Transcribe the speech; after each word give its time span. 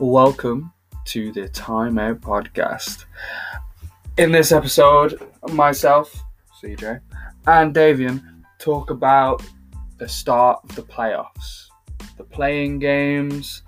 Welcome 0.00 0.72
to 1.04 1.30
the 1.30 1.48
Time 1.48 2.00
Out 2.00 2.20
Podcast. 2.20 3.04
In 4.18 4.32
this 4.32 4.50
episode, 4.50 5.20
myself, 5.52 6.20
CJ, 6.60 7.00
and 7.46 7.72
Davian 7.72 8.42
talk 8.58 8.90
about 8.90 9.44
the 9.98 10.08
start 10.08 10.58
of 10.64 10.74
the 10.74 10.82
playoffs, 10.82 11.68
the 12.16 12.24
play-in 12.24 12.80
games, 12.80 13.62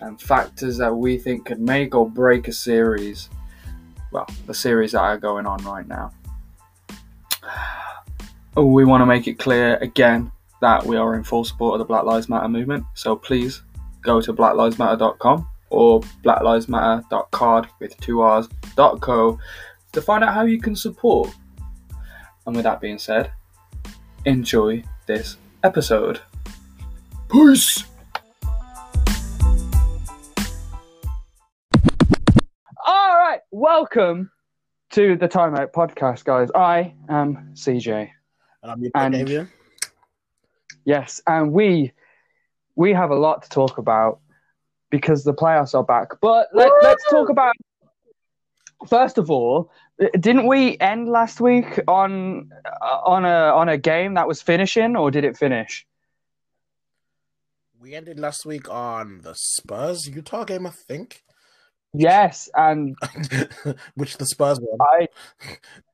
and 0.00 0.20
factors 0.20 0.76
that 0.78 0.92
we 0.92 1.16
think 1.16 1.46
could 1.46 1.60
make 1.60 1.94
or 1.94 2.10
break 2.10 2.48
a 2.48 2.52
series. 2.52 3.30
Well, 4.10 4.26
the 4.46 4.54
series 4.54 4.90
that 4.90 5.02
are 5.02 5.18
going 5.18 5.46
on 5.46 5.62
right 5.64 5.86
now. 5.86 6.10
We 8.56 8.84
want 8.84 9.02
to 9.02 9.06
make 9.06 9.28
it 9.28 9.38
clear 9.38 9.76
again 9.76 10.32
that 10.60 10.84
we 10.84 10.96
are 10.96 11.14
in 11.14 11.22
full 11.22 11.44
support 11.44 11.74
of 11.74 11.78
the 11.78 11.84
Black 11.84 12.02
Lives 12.02 12.28
Matter 12.28 12.48
movement, 12.48 12.86
so 12.94 13.14
please 13.14 13.62
go 14.02 14.20
to 14.20 14.32
blacklivesmatter.com 14.32 15.46
or 15.70 16.00
blacklivesmatter.card 16.24 17.68
with 17.78 17.96
two 18.00 18.20
R's 18.20 18.48
dot 18.76 19.00
co 19.00 19.38
to 19.92 20.02
find 20.02 20.22
out 20.22 20.34
how 20.34 20.42
you 20.42 20.60
can 20.60 20.76
support. 20.76 21.30
And 22.46 22.54
with 22.56 22.64
that 22.64 22.80
being 22.80 22.98
said, 22.98 23.32
enjoy 24.24 24.82
this 25.06 25.36
episode. 25.62 26.20
Peace! 27.30 27.84
All 32.86 33.16
right, 33.18 33.40
welcome 33.50 34.30
to 34.90 35.16
the 35.16 35.28
Time 35.28 35.54
Out 35.54 35.72
podcast, 35.72 36.24
guys. 36.24 36.48
I 36.54 36.94
am 37.08 37.50
CJ. 37.54 38.10
And 38.62 38.72
I'm 38.72 38.82
your 38.82 38.90
And- 38.94 39.14
Davian. 39.14 39.48
Yes, 40.84 41.20
and 41.26 41.52
we 41.52 41.92
we 42.74 42.92
have 42.94 43.10
a 43.10 43.14
lot 43.14 43.42
to 43.42 43.48
talk 43.50 43.76
about 43.78 44.20
because 44.90 45.24
the 45.24 45.34
playoffs 45.34 45.74
are 45.74 45.84
back. 45.84 46.20
But 46.20 46.48
let, 46.52 46.70
let's 46.82 47.04
talk 47.10 47.28
about 47.28 47.54
first 48.88 49.18
of 49.18 49.30
all. 49.30 49.70
Didn't 50.18 50.46
we 50.46 50.78
end 50.78 51.08
last 51.08 51.40
week 51.40 51.78
on 51.86 52.50
uh, 52.64 53.00
on 53.04 53.24
a 53.24 53.54
on 53.54 53.68
a 53.68 53.76
game 53.76 54.14
that 54.14 54.26
was 54.26 54.40
finishing, 54.40 54.96
or 54.96 55.10
did 55.10 55.24
it 55.24 55.36
finish? 55.36 55.86
We 57.78 57.94
ended 57.94 58.18
last 58.18 58.46
week 58.46 58.70
on 58.70 59.20
the 59.22 59.34
Spurs 59.34 60.06
Utah 60.06 60.44
game, 60.44 60.66
I 60.66 60.70
think, 60.70 61.22
Yes, 61.92 62.48
and 62.54 62.96
which 63.94 64.16
the 64.16 64.26
Spurs 64.26 64.60
won. 64.60 64.78
I 64.80 65.08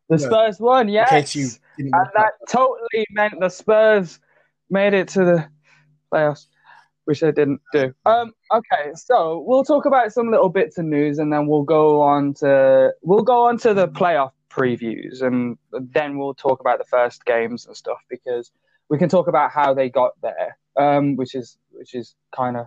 the. 0.08 0.18
Spurs 0.18 0.60
won. 0.60 0.88
Yes, 0.88 1.10
In 1.10 1.18
case 1.18 1.34
you 1.34 1.48
didn't 1.78 1.94
and 1.94 2.08
that 2.14 2.32
totally 2.48 3.06
meant 3.10 3.40
the 3.40 3.48
Spurs 3.48 4.20
made 4.68 4.92
it 4.94 5.08
to 5.08 5.24
the 5.24 5.48
playoffs, 6.12 6.46
which 7.06 7.22
I 7.22 7.30
didn't 7.30 7.60
do. 7.72 7.94
Um, 8.04 8.32
okay, 8.52 8.92
so 8.94 9.42
we'll 9.46 9.64
talk 9.64 9.86
about 9.86 10.12
some 10.12 10.30
little 10.30 10.48
bits 10.48 10.78
of 10.78 10.84
news, 10.84 11.18
and 11.18 11.32
then 11.32 11.46
we'll 11.46 11.62
go 11.62 12.00
on 12.02 12.34
to 12.34 12.92
we'll 13.02 13.22
go 13.22 13.46
on 13.46 13.58
to 13.58 13.74
the 13.74 13.88
playoff 13.88 14.32
previews, 14.50 15.22
and 15.22 15.56
then 15.72 16.18
we'll 16.18 16.34
talk 16.34 16.60
about 16.60 16.78
the 16.78 16.84
first 16.84 17.24
games 17.24 17.66
and 17.66 17.76
stuff 17.76 17.98
because 18.08 18.52
we 18.88 18.98
can 18.98 19.08
talk 19.08 19.28
about 19.28 19.50
how 19.50 19.74
they 19.74 19.88
got 19.88 20.12
there, 20.22 20.58
um, 20.76 21.16
which 21.16 21.34
is 21.34 21.56
which 21.70 21.94
is 21.94 22.14
kind 22.34 22.56
of 22.56 22.66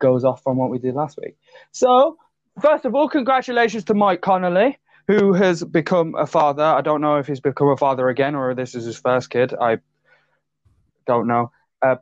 goes 0.00 0.24
off 0.24 0.42
from 0.42 0.56
what 0.56 0.70
we 0.70 0.78
did 0.78 0.94
last 0.94 1.18
week. 1.22 1.36
So 1.72 2.16
first 2.60 2.84
of 2.84 2.94
all, 2.94 3.08
congratulations 3.08 3.84
to 3.84 3.94
Mike 3.94 4.20
Conley 4.20 4.78
who 5.08 5.32
has 5.32 5.64
become 5.64 6.14
a 6.14 6.26
father. 6.26 6.62
I 6.62 6.80
don't 6.80 7.00
know 7.00 7.16
if 7.16 7.26
he's 7.26 7.40
become 7.40 7.68
a 7.68 7.76
father 7.76 8.08
again 8.08 8.34
or 8.34 8.54
this 8.54 8.74
is 8.74 8.84
his 8.84 8.98
first 8.98 9.30
kid. 9.30 9.52
I 9.54 9.78
don't 11.06 11.26
know. 11.26 11.50
Uh, 11.80 11.96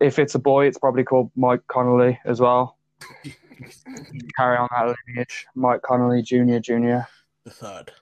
if 0.00 0.18
it's 0.18 0.34
a 0.34 0.38
boy, 0.38 0.66
it's 0.66 0.78
probably 0.78 1.04
called 1.04 1.30
Mike 1.36 1.66
Conley 1.68 2.18
as 2.24 2.40
well. 2.40 2.76
Carry 4.36 4.56
on 4.56 4.68
that 4.72 4.94
lineage. 5.08 5.46
Mike 5.54 5.82
Conley 5.82 6.22
Jr. 6.22 6.58
Jr. 6.58 7.00
the 7.44 7.50
third. 7.50 7.92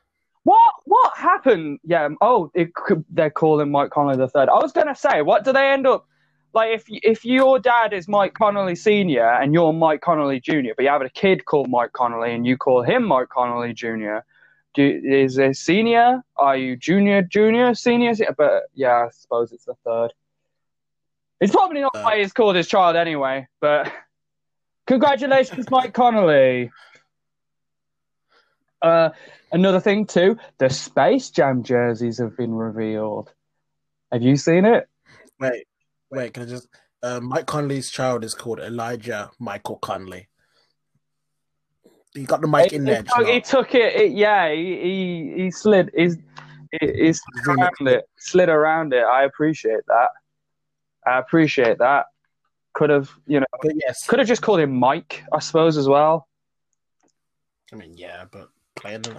What 0.44 0.74
what 0.84 1.16
happened? 1.16 1.78
Yeah. 1.84 2.04
Um, 2.04 2.16
oh, 2.20 2.50
it 2.54 2.70
they're 3.10 3.30
calling 3.30 3.70
Mike 3.70 3.90
Conley 3.90 4.16
the 4.16 4.28
third. 4.28 4.48
I 4.48 4.54
was 4.54 4.72
gonna 4.72 4.94
say, 4.94 5.22
what 5.22 5.44
do 5.44 5.52
they 5.52 5.70
end 5.70 5.86
up 5.86 6.06
like? 6.52 6.72
If 6.72 6.84
if 6.88 7.24
your 7.24 7.58
dad 7.60 7.92
is 7.92 8.08
Mike 8.08 8.34
Conley 8.34 8.74
Senior 8.74 9.28
and 9.28 9.54
you're 9.54 9.72
Mike 9.72 10.00
Conley 10.00 10.40
Junior, 10.40 10.74
but 10.76 10.84
you 10.84 10.90
have 10.90 11.02
a 11.02 11.10
kid 11.10 11.44
called 11.44 11.68
Mike 11.70 11.92
Conley 11.92 12.34
and 12.34 12.46
you 12.46 12.56
call 12.56 12.82
him 12.82 13.04
Mike 13.04 13.28
Conley 13.28 13.72
Junior, 13.72 14.24
do 14.74 15.00
is 15.04 15.38
it 15.38 15.56
senior? 15.56 16.22
Are 16.36 16.56
you 16.56 16.76
junior, 16.76 17.22
junior, 17.22 17.74
senior? 17.74 18.14
But 18.36 18.64
yeah, 18.74 19.06
I 19.06 19.10
suppose 19.12 19.52
it's 19.52 19.66
the 19.66 19.74
third. 19.84 20.12
It's 21.42 21.50
probably 21.52 21.80
not 21.80 21.92
Third. 21.92 22.04
why 22.04 22.18
he's 22.20 22.32
called 22.32 22.54
his 22.54 22.68
child 22.68 22.94
anyway. 22.94 23.48
But 23.60 23.92
congratulations, 24.86 25.68
Mike 25.72 25.92
Conley. 25.92 26.70
Uh, 28.80 29.10
another 29.50 29.80
thing 29.80 30.06
too, 30.06 30.38
the 30.58 30.70
Space 30.70 31.30
Jam 31.30 31.64
jerseys 31.64 32.18
have 32.18 32.36
been 32.36 32.54
revealed. 32.54 33.32
Have 34.12 34.22
you 34.22 34.36
seen 34.36 34.64
it? 34.64 34.88
Wait, 35.40 35.64
wait, 36.12 36.32
can 36.32 36.44
I 36.44 36.46
just? 36.46 36.68
Uh, 37.02 37.18
Mike 37.20 37.46
Conley's 37.46 37.90
child 37.90 38.22
is 38.22 38.34
called 38.34 38.60
Elijah 38.60 39.28
Michael 39.40 39.78
Conley. 39.78 40.28
He 42.14 42.22
got 42.24 42.40
the 42.40 42.46
mic 42.46 42.70
he, 42.70 42.76
in 42.76 42.86
he 42.86 42.92
there. 42.92 43.02
took, 43.02 43.26
he 43.26 43.40
took 43.40 43.74
it, 43.74 43.94
it- 43.96 44.12
Yeah, 44.12 44.52
he, 44.52 45.32
he 45.34 45.42
he 45.42 45.50
slid. 45.50 45.90
He's 45.96 46.16
he, 46.80 46.86
he 46.86 47.12
slid 47.12 47.44
Zoom 47.44 47.58
around 47.58 47.88
it. 47.88 48.04
Slid 48.18 48.48
around 48.48 48.92
it. 48.92 49.02
I 49.02 49.24
appreciate 49.24 49.80
that. 49.88 50.08
I 51.06 51.18
appreciate 51.18 51.78
that. 51.78 52.06
Could 52.74 52.90
have, 52.90 53.10
you 53.26 53.40
know, 53.40 53.46
But 53.60 53.72
yes, 53.76 54.06
could 54.06 54.18
have 54.18 54.28
just 54.28 54.42
called 54.42 54.60
him 54.60 54.74
Mike, 54.74 55.24
I 55.32 55.40
suppose, 55.40 55.76
as 55.76 55.88
well. 55.88 56.26
I 57.72 57.76
mean, 57.76 57.94
yeah, 57.96 58.24
but 58.30 58.48
playing 58.76 59.04
it. 59.04 59.18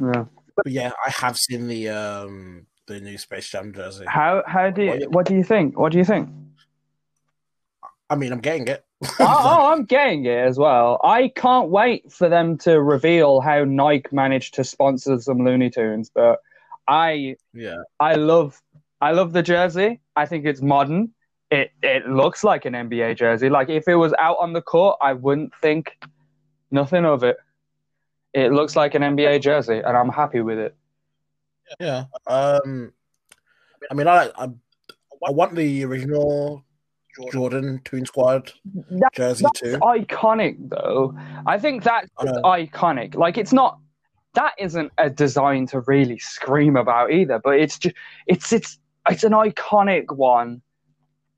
Yeah. 0.00 0.24
But 0.56 0.66
yeah, 0.66 0.92
I 1.04 1.10
have 1.10 1.36
seen 1.36 1.68
the 1.68 1.88
um 1.90 2.66
the 2.86 3.00
new 3.00 3.18
Space 3.18 3.48
Jam 3.48 3.72
jersey. 3.72 4.04
How 4.06 4.42
how 4.46 4.70
do 4.70 4.82
you, 4.82 5.08
what 5.10 5.26
do 5.26 5.34
you 5.34 5.44
think? 5.44 5.78
What 5.78 5.92
do 5.92 5.98
you 5.98 6.04
think? 6.04 6.28
I 8.08 8.14
mean, 8.14 8.32
I'm 8.32 8.40
getting 8.40 8.68
it. 8.68 8.84
oh, 9.04 9.10
oh, 9.20 9.72
I'm 9.72 9.84
getting 9.84 10.24
it 10.24 10.38
as 10.38 10.58
well. 10.58 11.00
I 11.04 11.28
can't 11.28 11.68
wait 11.68 12.10
for 12.12 12.28
them 12.28 12.56
to 12.58 12.80
reveal 12.80 13.40
how 13.40 13.64
Nike 13.64 14.08
managed 14.12 14.54
to 14.54 14.64
sponsor 14.64 15.20
some 15.20 15.44
Looney 15.44 15.70
Tunes. 15.70 16.10
But 16.14 16.38
I 16.88 17.36
yeah, 17.52 17.82
I 18.00 18.14
love 18.14 18.60
I 19.00 19.12
love 19.12 19.32
the 19.32 19.42
jersey. 19.42 20.00
I 20.14 20.26
think 20.26 20.44
it's 20.46 20.62
modern. 20.62 21.10
It 21.50 21.70
it 21.82 22.08
looks 22.08 22.42
like 22.44 22.64
an 22.64 22.72
NBA 22.74 23.16
jersey. 23.16 23.48
Like 23.48 23.68
if 23.68 23.86
it 23.88 23.94
was 23.96 24.12
out 24.18 24.36
on 24.40 24.52
the 24.52 24.62
court, 24.62 24.98
I 25.00 25.12
wouldn't 25.12 25.52
think 25.60 25.96
nothing 26.70 27.04
of 27.04 27.22
it. 27.22 27.36
It 28.32 28.52
looks 28.52 28.74
like 28.76 28.94
an 28.94 29.02
NBA 29.02 29.40
jersey, 29.42 29.78
and 29.84 29.96
I'm 29.96 30.08
happy 30.08 30.40
with 30.40 30.58
it. 30.58 30.74
yeah. 31.80 32.04
Um, 32.26 32.92
I 33.90 33.94
mean, 33.94 34.08
I 34.08 34.30
I, 34.36 34.48
I 35.26 35.30
want 35.30 35.54
the 35.54 35.84
original 35.84 36.64
Jordan 37.32 37.80
Toon 37.84 38.04
Squad 38.04 38.52
That- 38.90 39.12
jersey 39.14 39.44
That's 39.44 39.60
too. 39.60 39.78
iconic, 39.78 40.56
though. 40.68 41.16
I 41.46 41.58
think 41.58 41.82
that's 41.84 42.08
I 42.18 42.66
iconic. 42.66 43.14
Like 43.14 43.38
it's 43.38 43.52
not. 43.52 43.78
That 44.34 44.52
isn't 44.58 44.92
a 44.98 45.08
design 45.08 45.66
to 45.68 45.80
really 45.86 46.18
scream 46.18 46.76
about 46.76 47.10
either. 47.10 47.38
But 47.42 47.58
it's 47.58 47.78
just 47.78 47.94
it's 48.26 48.52
it's 48.52 48.78
it's 49.08 49.24
an 49.24 49.32
iconic 49.32 50.14
one. 50.14 50.62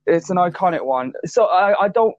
It's 0.07 0.31
an 0.31 0.37
iconic 0.37 0.85
one. 0.85 1.13
So 1.27 1.47
I, 1.47 1.85
I 1.85 1.89
don't. 1.89 2.15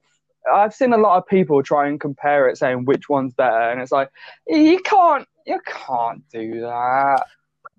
I've 0.52 0.72
seen 0.74 0.92
a 0.92 0.98
lot 0.98 1.18
of 1.18 1.26
people 1.26 1.62
try 1.62 1.86
and 1.88 2.00
compare 2.00 2.48
it, 2.48 2.56
saying 2.56 2.86
which 2.86 3.08
one's 3.08 3.34
better, 3.34 3.70
and 3.70 3.80
it's 3.80 3.92
like 3.92 4.10
you 4.46 4.80
can't 4.80 5.26
you 5.46 5.60
can't 5.66 6.22
do 6.30 6.60
that. 6.60 7.24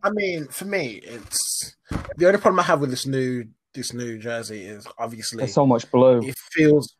I 0.03 0.09
mean, 0.11 0.47
for 0.47 0.65
me, 0.65 1.01
it's 1.03 1.75
the 2.17 2.27
only 2.27 2.39
problem 2.39 2.59
I 2.59 2.63
have 2.63 2.81
with 2.81 2.89
this 2.89 3.05
new 3.05 3.45
this 3.73 3.93
new 3.93 4.17
jersey 4.17 4.63
is 4.63 4.85
obviously 4.97 5.39
There's 5.39 5.53
so 5.53 5.65
much 5.65 5.89
blue. 5.91 6.19
it 6.27 6.35
feels. 6.51 6.95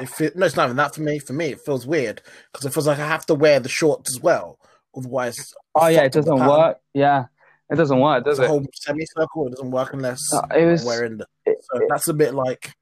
It 0.00 0.08
feel, 0.08 0.30
no, 0.36 0.46
it's 0.46 0.54
not 0.54 0.66
even 0.66 0.76
that 0.76 0.94
for 0.94 1.00
me. 1.00 1.18
For 1.18 1.32
me, 1.32 1.46
it 1.46 1.60
feels 1.60 1.86
weird 1.86 2.22
because 2.52 2.66
it 2.66 2.72
feels 2.72 2.86
like 2.86 2.98
I 2.98 3.06
have 3.06 3.26
to 3.26 3.34
wear 3.34 3.58
the 3.58 3.68
shorts 3.68 4.14
as 4.14 4.22
well. 4.22 4.58
Otherwise, 4.96 5.52
Oh 5.74 5.86
yeah, 5.88 6.02
it 6.02 6.14
fucked 6.14 6.16
up 6.16 6.24
the 6.24 6.30
doesn't 6.32 6.48
work. 6.48 6.80
Yeah, 6.94 7.26
it 7.70 7.76
doesn't 7.76 8.00
work, 8.00 8.24
does 8.24 8.38
It's 8.38 8.40
a 8.40 8.44
it? 8.44 8.48
whole 8.48 8.64
semicircle. 8.72 9.46
It 9.48 9.50
doesn't 9.50 9.70
work 9.70 9.92
unless 9.92 10.20
Uh, 10.32 10.42
it 10.56 10.64
was- 10.66 10.80
I'm 10.82 10.86
wearing 10.86 11.16
the. 11.18 11.26
It, 11.46 11.58
So 11.72 11.80
that's 11.88 12.08
a 12.08 12.14
bit 12.14 12.34
like, 12.34 12.72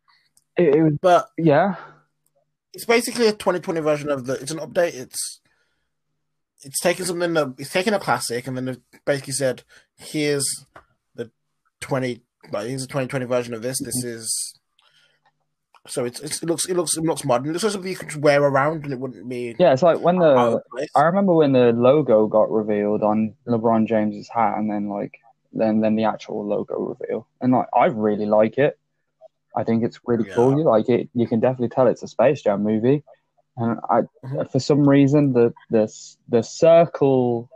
it, 0.56 0.74
it 0.76 0.82
was 0.82 0.94
but 1.00 1.28
yeah. 1.38 1.74
it's 2.72 2.84
basically 2.86 3.26
a 3.26 3.32
2020 3.32 3.80
version 3.80 4.10
of 4.10 4.26
the. 4.26 4.34
It's 4.34 4.50
an 4.52 4.58
update. 4.58 4.94
It's 4.94 5.40
it's 6.62 6.80
taking 6.80 7.04
something 7.06 7.34
that 7.34 7.54
it's 7.58 7.70
taking 7.70 7.92
a 7.94 7.98
classic 8.00 8.46
and 8.46 8.56
then 8.56 8.68
it 8.68 8.80
basically 9.04 9.34
said, 9.34 9.62
"Here's 9.96 10.44
the 11.14 11.30
20. 11.80 12.22
Like, 12.50 12.68
here's 12.68 12.82
a 12.82 12.86
2020 12.86 13.26
version 13.26 13.54
of 13.54 13.62
this. 13.62 13.78
This 13.82 14.02
is." 14.04 14.58
So 15.88 16.04
it's, 16.04 16.20
it's 16.20 16.42
it 16.42 16.46
looks 16.48 16.66
it 16.68 16.74
looks 16.76 16.96
it 16.96 17.04
looks 17.04 17.24
modern. 17.24 17.48
It 17.48 17.52
looks 17.52 17.64
like 17.64 17.72
something 17.72 17.90
you 17.90 17.96
could 17.96 18.22
wear 18.22 18.42
around 18.42 18.84
and 18.84 18.92
it 18.92 18.98
wouldn't 19.00 19.28
be 19.28 19.54
Yeah, 19.58 19.72
it's 19.72 19.82
like 19.82 20.00
when 20.00 20.18
the. 20.18 20.60
I 20.94 21.02
remember 21.02 21.34
when 21.34 21.52
the 21.52 21.72
logo 21.72 22.26
got 22.26 22.50
revealed 22.50 23.02
on 23.02 23.34
LeBron 23.46 23.86
James's 23.88 24.28
hat, 24.28 24.58
and 24.58 24.70
then 24.70 24.88
like 24.88 25.20
then 25.52 25.80
then 25.80 25.96
the 25.96 26.04
actual 26.04 26.44
logo 26.46 26.74
reveal, 26.98 27.26
and 27.40 27.52
like 27.52 27.68
I 27.74 27.86
really 27.86 28.26
like 28.26 28.58
it. 28.58 28.78
I 29.56 29.64
think 29.64 29.84
it's 29.84 29.98
really 30.06 30.28
Yeah. 30.28 30.34
cool. 30.34 30.58
You 30.58 30.64
like 30.64 30.88
it. 30.88 31.08
You 31.14 31.26
can 31.26 31.40
definitely 31.40 31.70
tell 31.70 31.86
it's 31.86 32.02
a 32.02 32.08
Space 32.08 32.42
Jam 32.42 32.62
movie. 32.62 33.02
and 33.58 33.80
I, 33.88 34.02
Mhm. 34.22 34.50
for 34.52 34.60
some 34.60 34.86
reason, 34.86 35.32
the 35.32 35.54
the 35.70 35.90
the 36.28 36.42
circle. 36.42 37.48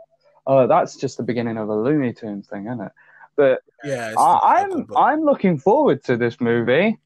Oh, 0.47 0.65
that's 0.65 0.95
just 0.95 1.17
the 1.17 1.23
beginning 1.23 1.57
of 1.57 1.69
a 1.69 1.75
Looney 1.75 2.11
Tunes 2.13 2.47
thing, 2.47 2.65
isn't 2.65 2.81
it? 2.81 2.91
But 3.35 3.61
Yeah, 3.83 4.13
I, 4.17 4.63
the- 4.65 4.73
I'm 4.73 4.83
but- 4.85 4.99
I'm 4.99 5.21
looking 5.21 5.59
forward 5.59 6.03
to 6.05 6.17
this 6.17 6.41
movie 6.41 6.97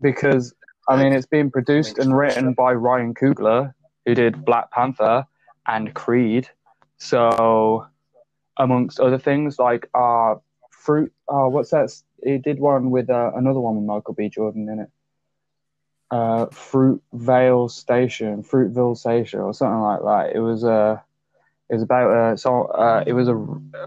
because 0.00 0.54
I 0.88 0.96
mean 0.96 1.12
it's 1.12 1.26
being 1.26 1.50
produced 1.50 1.98
and 1.98 2.16
written 2.16 2.52
by 2.54 2.72
Ryan 2.74 3.14
Coogler, 3.14 3.74
who 4.06 4.14
did 4.14 4.44
Black 4.44 4.70
Panther 4.70 5.26
and 5.66 5.94
Creed. 5.94 6.48
So, 6.98 7.86
amongst 8.58 9.00
other 9.00 9.18
things, 9.18 9.58
like 9.58 9.88
uh, 9.94 10.34
fruit. 10.70 11.12
Uh, 11.28 11.46
what's 11.46 11.70
that? 11.70 11.90
He 12.22 12.38
did 12.38 12.58
one 12.58 12.90
with 12.90 13.08
uh, 13.10 13.32
another 13.34 13.60
one 13.60 13.76
with 13.76 13.84
Michael 13.84 14.14
B. 14.14 14.28
Jordan 14.28 14.68
in 14.68 14.80
it. 14.80 14.90
Uh, 16.10 16.46
Fruitvale 16.46 17.70
Station, 17.70 18.42
Fruitville 18.42 18.96
Station, 18.96 19.40
or 19.40 19.54
something 19.54 19.80
like 19.80 20.00
that. 20.00 20.36
It 20.36 20.40
was 20.40 20.64
uh, 20.64 20.98
it 21.68 21.74
was 21.74 21.82
about 21.82 22.10
uh, 22.10 22.36
so 22.36 22.64
uh, 22.64 23.04
it 23.06 23.12
was 23.12 23.28
a 23.28 23.34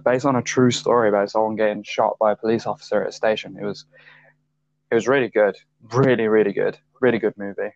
based 0.06 0.25
on 0.25 0.38
a 0.38 0.42
true 0.42 0.71
story 0.71 1.10
about 1.10 1.30
someone 1.30 1.57
getting 1.57 1.83
shot 1.83 2.18
by 2.19 2.31
a 2.31 2.36
police 2.36 2.65
officer 2.65 3.04
at 3.04 3.10
a 3.10 3.12
station. 3.12 3.57
It 3.62 3.65
was 3.65 3.86
it 4.94 4.95
was 4.95 5.07
really 5.07 5.30
good, 5.30 5.57
really 5.92 6.28
really 6.28 6.54
good, 6.54 6.78
really 7.01 7.18
good 7.18 7.34
movie. 7.36 7.72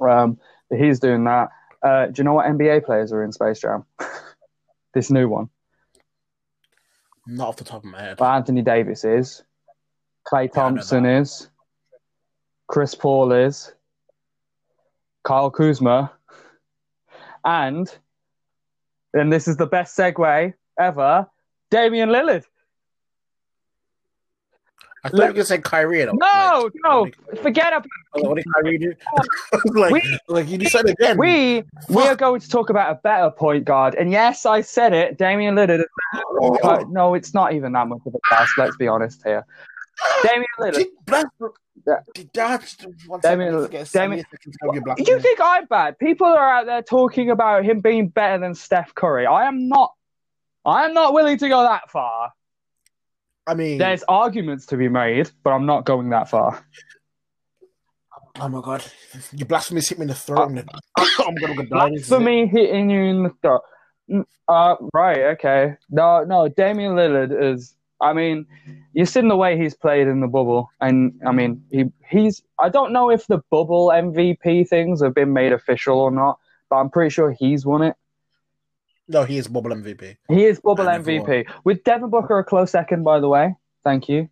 Um, 0.00 0.38
but 0.68 0.80
he's 0.80 0.98
doing 0.98 1.22
that. 1.24 1.50
Uh, 1.80 2.06
do 2.06 2.14
you 2.16 2.24
know 2.24 2.32
what 2.32 2.46
NBA 2.46 2.84
players 2.84 3.12
are 3.12 3.22
in 3.22 3.30
Space 3.30 3.60
Jam? 3.60 3.84
this 4.94 5.12
new 5.12 5.28
one. 5.28 5.48
not 7.24 7.48
off 7.50 7.56
the 7.56 7.62
top 7.62 7.84
of 7.84 7.90
my 7.90 8.00
head. 8.00 8.18
Well, 8.18 8.32
Anthony 8.32 8.62
Davis 8.62 9.04
is. 9.04 9.44
Klay 10.26 10.46
Yeah, 10.46 10.60
Thompson 10.60 11.06
is. 11.06 11.50
Chris 12.66 12.96
Paul 12.96 13.30
is. 13.30 13.72
Kyle 15.22 15.52
Kuzma. 15.52 16.10
And, 17.44 17.88
and 19.14 19.32
this 19.32 19.46
is 19.46 19.56
the 19.56 19.66
best 19.66 19.96
segue 19.96 20.52
ever, 20.80 21.28
Damian 21.70 22.08
Lillard. 22.08 22.42
I 25.04 25.08
thought 25.10 25.28
you 25.28 25.34
were 25.34 25.44
say 25.44 25.58
Kyrie. 25.58 26.04
No, 26.04 26.12
like, 26.64 26.72
no, 26.84 27.08
forget 27.42 27.68
about 27.72 27.86
What 28.14 28.36
did 28.36 28.46
Kyrie 28.54 28.78
do? 28.78 28.94
Like, 29.74 29.92
We- 29.92 30.18
like 30.28 30.48
you 30.48 30.68
said 30.68 30.86
again. 30.88 31.16
We 31.18 31.62
we 31.88 32.02
are 32.02 32.16
going 32.16 32.40
to 32.40 32.48
talk 32.48 32.70
about 32.70 32.90
a 32.90 32.94
better 32.96 33.30
point 33.30 33.64
guard, 33.64 33.94
and 33.94 34.10
yes, 34.10 34.44
I 34.46 34.60
said 34.60 34.92
it. 34.92 35.18
Damian 35.18 35.54
Lillard. 35.54 35.84
Oh, 36.40 36.56
Uh, 36.62 36.84
no, 36.88 37.14
it's 37.14 37.32
not 37.34 37.52
even 37.52 37.72
that 37.72 37.86
much 37.88 38.00
of 38.06 38.14
a 38.14 38.18
pass. 38.28 38.48
Let's 38.58 38.76
be 38.76 38.88
honest 38.88 39.22
here. 39.24 39.44
Damian 40.22 40.46
Lillard. 40.60 40.74
Did 40.74 40.88
Black- 41.06 41.26
Yeah. 41.86 42.00
did 42.14 42.30
that 42.34 42.74
one 43.06 43.20
Damien- 43.20 43.52
second, 43.52 43.66
forget 43.66 43.92
Damien- 43.92 44.18
70 44.18 44.22
seconds 44.30 44.56
to 44.56 44.66
go 44.66 44.72
get 44.72 44.84
Black- 44.84 44.98
You 45.08 45.20
think 45.20 45.38
I'm 45.42 45.64
bad? 45.66 45.98
People 45.98 46.26
are 46.26 46.50
out 46.52 46.66
there 46.66 46.82
talking 46.82 47.30
about 47.30 47.64
him 47.64 47.80
being 47.80 48.08
better 48.08 48.38
than 48.38 48.54
Steph 48.54 48.94
Curry. 48.94 49.26
I 49.26 49.46
am 49.46 49.68
not. 49.68 49.92
I 50.64 50.84
am 50.84 50.92
not 50.92 51.14
willing 51.14 51.38
to 51.38 51.48
go 51.48 51.62
that 51.62 51.90
far. 51.90 52.32
I 53.48 53.54
mean, 53.54 53.78
There's 53.78 54.04
arguments 54.08 54.66
to 54.66 54.76
be 54.76 54.88
made, 54.88 55.30
but 55.42 55.50
I'm 55.50 55.64
not 55.64 55.86
going 55.86 56.10
that 56.10 56.28
far. 56.28 56.62
oh 58.40 58.48
my 58.48 58.60
god, 58.60 58.84
you 59.32 59.46
blasphemy 59.46 59.80
hit 59.80 59.98
me 59.98 60.02
in 60.02 60.08
the 60.08 60.14
throat. 60.14 60.50
and 60.50 60.58
I'm 60.98 61.34
gonna 61.36 61.54
go 61.56 61.62
die. 61.64 61.90
This 61.94 62.08
For 62.08 62.20
me, 62.20 62.46
hitting 62.46 62.90
you 62.90 63.00
in 63.02 63.22
the 63.24 63.30
throat. 63.40 63.62
Mm, 64.10 64.24
Uh, 64.48 64.76
right, 64.92 65.20
okay. 65.34 65.74
No, 65.90 66.24
no. 66.24 66.48
Damian 66.48 66.92
Lillard 66.92 67.32
is. 67.52 67.74
I 68.00 68.12
mean, 68.12 68.46
you've 68.92 69.08
seen 69.08 69.26
the 69.28 69.36
way 69.36 69.58
he's 69.58 69.74
played 69.74 70.06
in 70.06 70.20
the 70.20 70.28
bubble, 70.28 70.70
and 70.80 71.12
I 71.26 71.32
mean, 71.32 71.64
he 71.70 71.86
he's. 72.08 72.42
I 72.58 72.68
don't 72.68 72.92
know 72.92 73.10
if 73.10 73.26
the 73.26 73.38
bubble 73.50 73.88
MVP 73.88 74.68
things 74.68 75.02
have 75.02 75.14
been 75.14 75.32
made 75.32 75.52
official 75.52 75.98
or 75.98 76.10
not, 76.10 76.38
but 76.70 76.76
I'm 76.76 76.90
pretty 76.90 77.10
sure 77.10 77.32
he's 77.32 77.64
won 77.66 77.82
it. 77.82 77.96
No, 79.08 79.24
he 79.24 79.38
is 79.38 79.48
bubble 79.48 79.70
MVP. 79.70 80.16
He 80.28 80.44
is 80.44 80.60
bubble 80.60 80.88
I 80.88 80.98
never 80.98 81.10
MVP 81.10 81.50
with 81.64 81.82
Devin 81.84 82.10
Booker 82.10 82.38
a 82.38 82.44
close 82.44 82.70
second, 82.70 83.04
by 83.04 83.20
the 83.20 83.28
way. 83.28 83.54
Thank 83.84 84.08
you. 84.08 84.28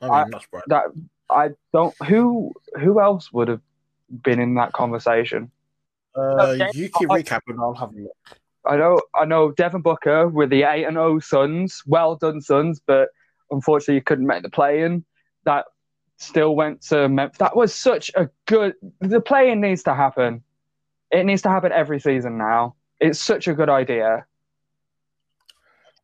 I 0.00 0.04
mean, 0.04 0.12
I- 0.12 0.24
that's. 0.30 0.46
That 0.66 0.84
I 1.30 1.50
don't. 1.72 1.94
Who 2.06 2.52
who 2.80 3.00
else 3.00 3.32
would 3.32 3.48
have 3.48 3.60
been 4.22 4.40
in 4.40 4.54
that 4.54 4.72
conversation? 4.72 5.50
Uh, 6.16 6.54
okay. 6.54 6.70
you 6.74 6.88
keep 6.88 7.08
recapping. 7.08 7.60
I'll 7.60 7.74
have 7.74 7.90
a 7.94 8.00
look. 8.00 8.16
I 8.66 8.76
know 8.76 9.00
I 9.14 9.24
know 9.24 9.52
Devin 9.52 9.82
Booker 9.82 10.28
with 10.28 10.50
the 10.50 10.64
eight 10.64 10.84
and 10.84 10.98
O 10.98 11.20
Suns, 11.20 11.82
well 11.86 12.16
done 12.16 12.40
Suns, 12.40 12.80
but 12.84 13.10
unfortunately 13.50 13.94
you 13.94 14.02
couldn't 14.02 14.26
make 14.26 14.42
the 14.42 14.50
play 14.50 14.82
in. 14.82 15.04
That 15.44 15.66
still 16.18 16.54
went 16.54 16.82
to 16.82 17.08
Memphis. 17.08 17.38
That 17.38 17.56
was 17.56 17.74
such 17.74 18.10
a 18.14 18.28
good. 18.46 18.74
The 19.00 19.20
play-in 19.20 19.60
needs 19.60 19.84
to 19.84 19.94
happen. 19.94 20.42
It 21.10 21.24
needs 21.24 21.42
to 21.42 21.48
happen 21.48 21.72
every 21.72 22.00
season 22.00 22.38
now. 22.38 22.76
It's 23.00 23.18
such 23.20 23.48
a 23.48 23.54
good 23.54 23.70
idea. 23.70 24.26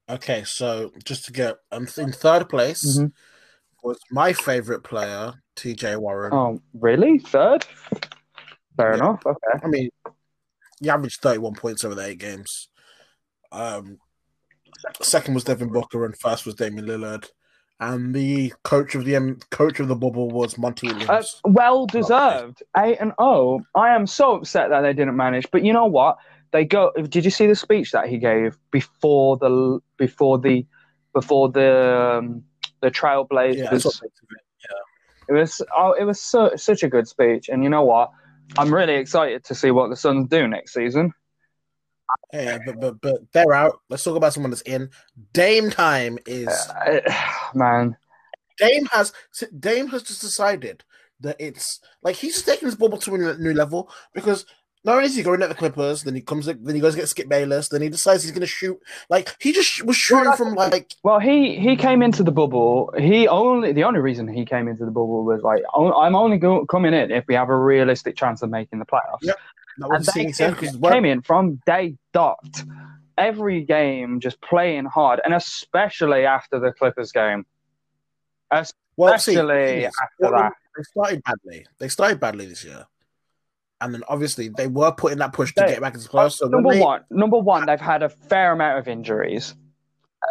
Okay, 0.08 0.44
so 0.44 0.92
just 1.04 1.24
to 1.26 1.32
get, 1.32 1.56
I'm 1.72 1.86
in 1.98 2.12
third 2.12 2.48
place 2.48 2.98
Mhm. 2.98 3.12
was 3.82 3.98
my 4.10 4.32
favorite 4.32 4.82
player, 4.84 5.34
T.J. 5.56 5.96
Warren. 5.96 6.32
Oh, 6.32 6.60
really? 6.74 7.18
Third? 7.18 7.64
Fair 8.76 8.90
Yeah. 8.90 8.94
enough. 8.94 9.26
Okay. 9.26 9.58
I 9.62 9.66
mean, 9.66 9.90
he 10.80 10.88
averaged 10.90 11.20
31 11.20 11.54
points 11.54 11.84
over 11.84 11.94
the 11.94 12.06
eight 12.06 12.18
games. 12.18 12.68
Um, 13.50 13.98
second 15.02 15.34
was 15.34 15.44
Devin 15.44 15.70
Booker, 15.72 16.04
and 16.04 16.16
first 16.16 16.46
was 16.46 16.54
Damian 16.54 16.86
Lillard. 16.86 17.28
And 17.80 18.14
the 18.14 18.54
coach 18.62 18.94
of 18.94 19.04
the 19.04 19.16
M- 19.16 19.38
coach 19.50 19.80
of 19.80 19.88
the 19.88 19.94
bubble 19.96 20.30
was 20.30 20.56
Monty 20.56 20.88
Uh, 20.88 20.94
Williams. 20.94 21.40
well 21.44 21.84
deserved. 21.86 22.62
Eight 22.76 22.96
and 23.00 23.12
oh. 23.18 23.60
I 23.74 23.94
am 23.94 24.06
so 24.06 24.34
upset 24.36 24.70
that 24.70 24.80
they 24.82 24.92
didn't 24.94 25.16
manage. 25.16 25.50
But 25.50 25.62
you 25.62 25.72
know 25.74 25.84
what? 25.86 26.16
They 26.56 26.64
go. 26.64 26.90
Did 26.92 27.22
you 27.22 27.30
see 27.30 27.46
the 27.46 27.54
speech 27.54 27.92
that 27.92 28.08
he 28.08 28.16
gave 28.16 28.56
before 28.70 29.36
the 29.36 29.78
before 29.98 30.38
the 30.38 30.64
before 31.12 31.50
the 31.50 32.16
um, 32.18 32.44
the 32.80 32.90
Trailblazers? 32.90 33.56
yeah, 33.56 33.70
makes 33.70 33.84
it. 33.84 34.10
It 35.28 35.32
was 35.34 35.60
oh, 35.76 35.92
it 35.92 36.04
was 36.04 36.18
so, 36.18 36.56
such 36.56 36.82
a 36.82 36.88
good 36.88 37.06
speech. 37.06 37.50
And 37.50 37.62
you 37.62 37.68
know 37.68 37.82
what? 37.84 38.10
I'm 38.56 38.72
really 38.72 38.94
excited 38.94 39.44
to 39.44 39.54
see 39.54 39.70
what 39.70 39.90
the 39.90 39.96
Suns 39.96 40.30
do 40.30 40.48
next 40.48 40.72
season. 40.72 41.12
Yeah, 42.32 42.56
but 42.64 42.80
but 42.80 43.00
but 43.02 43.32
they're 43.34 43.52
out. 43.52 43.80
Let's 43.90 44.02
talk 44.02 44.16
about 44.16 44.32
someone 44.32 44.48
that's 44.48 44.62
in. 44.62 44.88
Dame 45.34 45.68
time 45.68 46.18
is 46.24 46.48
Uh, 46.48 47.00
man, 47.54 47.98
Dame 48.56 48.86
has 48.92 49.12
Dame 49.60 49.88
has 49.88 50.04
just 50.04 50.22
decided 50.22 50.84
that 51.20 51.36
it's 51.38 51.80
like 52.02 52.16
he's 52.16 52.36
just 52.36 52.46
taking 52.46 52.66
his 52.66 52.76
bubble 52.76 52.96
to 52.96 53.14
a 53.14 53.36
new 53.36 53.52
level 53.52 53.90
because 54.14 54.46
not 54.84 54.96
only 54.96 55.06
is 55.06 55.16
he 55.16 55.22
going 55.22 55.42
at 55.42 55.48
the 55.48 55.54
Clippers, 55.54 56.04
then 56.04 56.14
he 56.14 56.20
comes 56.20 56.46
then 56.46 56.74
he 56.74 56.80
goes 56.80 56.94
to 56.94 57.00
get 57.00 57.08
Skip 57.08 57.28
Bayless, 57.28 57.68
then 57.68 57.82
he 57.82 57.88
decides 57.88 58.22
he's 58.22 58.32
gonna 58.32 58.46
shoot 58.46 58.78
like 59.10 59.34
he 59.40 59.52
just 59.52 59.84
was 59.84 59.96
shooting 59.96 60.32
from 60.32 60.54
like 60.54 60.94
Well, 61.02 61.18
he 61.18 61.58
he 61.58 61.76
came 61.76 62.02
into 62.02 62.22
the 62.22 62.30
bubble. 62.32 62.92
He 62.96 63.26
only 63.26 63.72
the 63.72 63.84
only 63.84 64.00
reason 64.00 64.28
he 64.28 64.44
came 64.44 64.68
into 64.68 64.84
the 64.84 64.90
bubble 64.90 65.24
was 65.24 65.42
like 65.42 65.62
"Oh, 65.74 65.92
I'm 66.00 66.14
only 66.14 66.38
go, 66.38 66.64
coming 66.66 66.94
in 66.94 67.10
if 67.10 67.24
we 67.26 67.34
have 67.34 67.48
a 67.48 67.56
realistic 67.58 68.16
chance 68.16 68.42
of 68.42 68.50
making 68.50 68.78
the 68.78 68.86
playoffs. 68.86 69.22
Yep. 69.22 69.36
that 69.78 69.88
and 69.90 70.04
they 70.04 70.26
the 70.26 70.56
came, 70.56 70.80
came 70.82 71.04
in 71.04 71.22
from 71.22 71.60
day 71.66 71.96
dot, 72.12 72.62
every 73.18 73.62
game 73.64 74.20
just 74.20 74.40
playing 74.40 74.84
hard, 74.86 75.20
and 75.24 75.34
especially 75.34 76.24
after 76.24 76.58
the 76.60 76.72
Clippers 76.72 77.12
game. 77.12 77.44
well, 78.96 79.18
see, 79.18 79.32
Especially 79.34 79.86
after 79.86 80.30
that. 80.30 80.52
they 80.76 80.82
started 80.84 81.22
badly. 81.24 81.66
They 81.78 81.88
started 81.88 82.20
badly 82.20 82.46
this 82.46 82.64
year, 82.64 82.86
and 83.80 83.92
then 83.94 84.02
obviously 84.08 84.48
they 84.48 84.66
were 84.66 84.92
putting 84.92 85.18
that 85.18 85.32
push 85.32 85.54
to 85.54 85.60
They- 85.62 85.72
get 85.72 85.80
back 85.80 85.94
into 85.94 86.06
the 86.06 86.12
playoffs. 86.12 86.32
So 86.38 86.46
number 86.48 86.74
they- 86.74 86.80
one, 86.80 87.04
number 87.10 87.38
one, 87.38 87.66
they've 87.66 87.80
had 87.80 88.02
a 88.02 88.08
fair 88.08 88.52
amount 88.52 88.78
of 88.78 88.88
injuries. 88.88 89.54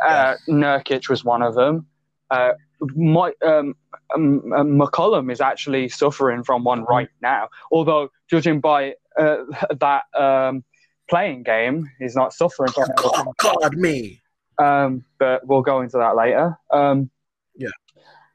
Uh, 0.08 0.36
Nurkic 0.50 1.10
was 1.10 1.24
one 1.24 1.42
of 1.42 1.54
them. 1.56 1.86
Uh, 2.32 2.54
my, 2.96 3.32
um, 3.46 3.76
um, 4.14 4.52
um, 4.54 4.78
McCollum 4.78 5.32
is 5.32 5.40
actually 5.42 5.88
suffering 5.90 6.44
from 6.44 6.64
one 6.64 6.84
right 6.86 7.08
now. 7.22 7.48
Although, 7.72 8.10
judging 8.30 8.60
by 8.60 8.96
uh, 9.18 9.38
that 9.80 10.04
um, 10.20 10.64
play-in 11.10 11.44
game, 11.44 11.90
he's 12.00 12.16
not 12.16 12.34
suffering 12.34 12.72
from 12.72 12.90
it. 12.90 12.96
God, 12.98 13.28
God 13.38 13.78
me. 13.78 14.22
Um, 14.58 15.06
but 15.20 15.46
we'll 15.48 15.62
go 15.62 15.82
into 15.82 15.98
that 15.98 16.16
later. 16.16 16.58
Um, 16.72 17.10
Yeah. 17.56 17.70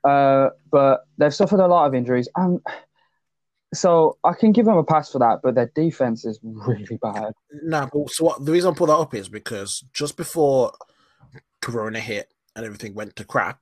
Uh, 0.05 0.50
but 0.71 1.05
they've 1.19 1.35
suffered 1.35 1.61
a 1.61 1.67
lot 1.67 1.87
of 1.87 1.95
injuries. 1.95 2.29
Um, 2.37 2.62
so 3.72 4.18
I 4.24 4.32
can 4.32 4.52
give 4.52 4.66
them 4.66 4.76
a 4.76 4.84
pass 4.84 5.10
for 5.12 5.18
that, 5.20 5.40
but 5.42 5.54
their 5.54 5.70
defense 5.74 6.24
is 6.24 6.40
really 6.42 6.98
bad. 7.00 7.32
No, 7.62 7.88
but 7.92 8.10
so 8.10 8.24
what, 8.24 8.44
the 8.44 8.52
reason 8.52 8.72
I 8.72 8.76
put 8.76 8.86
that 8.86 8.96
up 8.96 9.14
is 9.14 9.28
because 9.28 9.84
just 9.92 10.16
before 10.16 10.72
Corona 11.60 12.00
hit 12.00 12.32
and 12.56 12.64
everything 12.64 12.94
went 12.94 13.14
to 13.16 13.24
crap, 13.24 13.60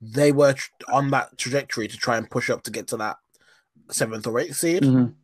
they 0.00 0.32
were 0.32 0.54
tr- 0.54 0.70
on 0.92 1.10
that 1.10 1.38
trajectory 1.38 1.86
to 1.88 1.96
try 1.96 2.16
and 2.16 2.28
push 2.30 2.50
up 2.50 2.62
to 2.64 2.70
get 2.70 2.88
to 2.88 2.96
that 2.96 3.16
seventh 3.90 4.26
or 4.26 4.38
eighth 4.40 4.56
seed. 4.56 4.82
Mhm. 4.82 5.14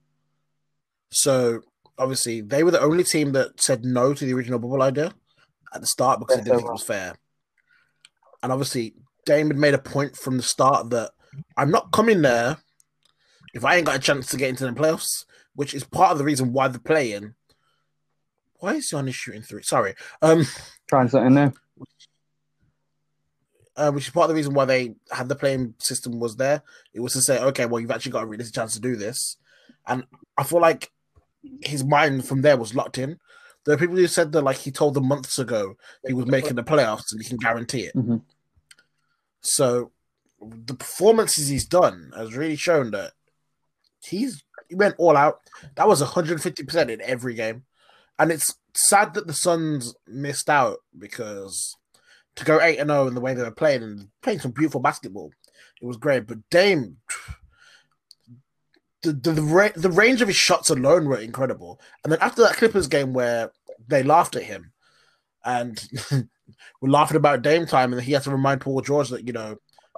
So 1.11 1.63
obviously, 1.99 2.41
they 2.41 2.63
were 2.63 2.71
the 2.71 2.81
only 2.81 3.05
team 3.05 3.33
that 3.33 3.61
said 3.61 3.85
no 3.85 4.15
to 4.15 4.25
the 4.25 4.33
original 4.33 4.61
bubble 4.61 4.83
idea 4.83 5.13
at 5.75 5.81
the 5.81 5.87
start 5.87 6.21
because 6.21 6.37
Yes, 6.37 6.45
they 6.45 6.51
didn't 6.51 6.57
they 6.57 6.61
think 6.63 6.69
it 6.69 6.73
was 6.73 6.83
fair. 6.83 7.15
And 8.43 8.53
obviously, 8.53 8.95
Dame 9.27 9.49
had 9.49 9.59
made 9.59 9.75
a 9.75 9.79
point 9.79 10.17
from 10.17 10.37
the 10.37 10.43
start 10.43 10.91
that 10.91 11.11
I'm 11.57 11.71
not 11.71 11.93
coming 11.93 12.23
there 12.23 12.59
if 13.55 13.65
I 13.65 13.77
ain't 13.77 13.87
got 13.87 13.97
a 13.97 14.01
chance 14.01 14.27
to 14.29 14.37
get 14.37 14.49
into 14.51 14.65
the 14.67 14.73
playoffs. 14.73 15.25
which 15.55 15.75
is 15.75 15.85
part 15.85 16.13
of 16.13 16.19
the 16.19 16.25
reason 16.25 16.53
why 16.53 16.69
they're 16.69 16.79
playing. 16.81 17.35
Why 18.61 18.75
is 18.75 18.91
Giannis 18.91 19.15
shooting 19.15 19.43
three? 19.43 19.63
Sorry, 19.63 19.95
um, 20.23 20.47
Trying 20.89 21.09
something 21.09 21.35
new. 21.35 21.53
uh, 23.77 23.91
which 23.91 24.07
is 24.07 24.11
part 24.13 24.25
of 24.25 24.29
the 24.29 24.35
reason 24.35 24.55
why 24.55 24.65
they 24.65 24.95
had 25.11 25.29
the 25.29 25.35
play-in 25.35 25.75
system 25.79 26.19
was 26.21 26.37
there. 26.37 26.63
It 26.93 27.01
was 27.01 27.13
to 27.15 27.21
say, 27.23 27.39
okay, 27.41 27.67
well, 27.67 27.81
you've 27.81 27.91
actually 27.91 28.13
got 28.13 28.23
a 28.25 28.27
realistic 28.27 28.55
chance 28.55 28.75
to 28.75 28.81
do 28.81 28.97
this, 28.97 29.37
and 29.87 30.05
I 30.37 30.45
feel 30.45 30.61
like 30.61 30.91
his 31.63 31.83
mind 31.85 32.27
from 32.27 32.43
there 32.43 32.57
was 32.57 32.75
locked 32.75 32.99
in. 32.99 33.19
There 33.65 33.75
are 33.75 33.79
people 33.79 33.97
who 33.97 34.07
said 34.07 34.33
that, 34.33 34.43
like 34.43 34.59
he 34.59 34.71
told 34.71 34.95
them 34.95 35.07
months 35.07 35.39
ago, 35.39 35.77
he 36.07 36.13
was 36.13 36.27
making 36.27 36.55
the 36.57 36.63
playoffs 36.63 37.13
and 37.13 37.21
he 37.23 37.29
can 37.29 37.39
guarantee 37.39 37.83
it. 37.85 37.95
Mhm. 37.97 38.23
So 39.41 39.93
the 40.41 40.75
performances 40.75 41.49
he's 41.49 41.67
done 41.67 42.13
has 42.17 42.35
really 42.35 42.57
shown 42.57 42.91
that 42.93 43.13
he's 44.03 44.43
he 44.69 44.75
went 44.75 44.95
all 44.99 45.17
out. 45.17 45.41
That 45.77 45.89
was 45.89 46.03
150% 46.03 46.91
in 46.91 47.01
every 47.01 47.35
game. 47.35 47.65
And 48.19 48.31
it's 48.31 48.55
sad 48.75 49.15
that 49.15 49.27
the 49.27 49.33
Suns 49.33 49.95
missed 50.07 50.49
out 50.49 50.79
because 50.97 51.77
to 52.37 52.45
go 52.45 52.61
8 52.61 52.79
and 52.79 52.91
0 52.91 53.09
in 53.09 53.15
the 53.15 53.21
way 53.21 53.35
they 53.35 53.43
were 53.43 53.51
playing 53.51 53.83
and 53.83 54.09
playing 54.23 54.41
some 54.41 54.53
beautiful 54.53 54.81
basketball, 54.81 55.33
it 55.81 55.87
was 55.87 55.97
great. 55.97 56.27
But 56.27 56.39
Dame 56.51 56.99
the 59.03 59.13
the, 59.13 59.33
the, 59.33 59.73
the 59.77 59.91
range 59.91 60.23
of 60.23 60.29
his 60.29 60.37
shots 60.37 60.71
alone 60.71 61.07
were 61.07 61.19
incredible. 61.19 61.81
And 62.05 62.13
then 62.13 62.21
after 62.21 62.43
that 62.43 62.57
Clippers 62.57 62.87
game 62.87 63.13
where 63.13 63.51
they 63.89 64.03
laughed 64.03 64.37
at 64.37 64.43
him 64.43 64.73
and 65.45 65.83
we're 66.81 66.91
laughing 66.91 67.17
about 67.17 67.43
Dame 67.43 67.67
time, 67.67 67.93
and 67.93 68.03
he 68.03 68.13
had 68.13 68.23
to 68.25 68.31
remind 68.31 68.61
Paul 68.61 68.81
George 68.81 69.09
that 69.11 69.27
you 69.27 69.33
know 69.33 69.57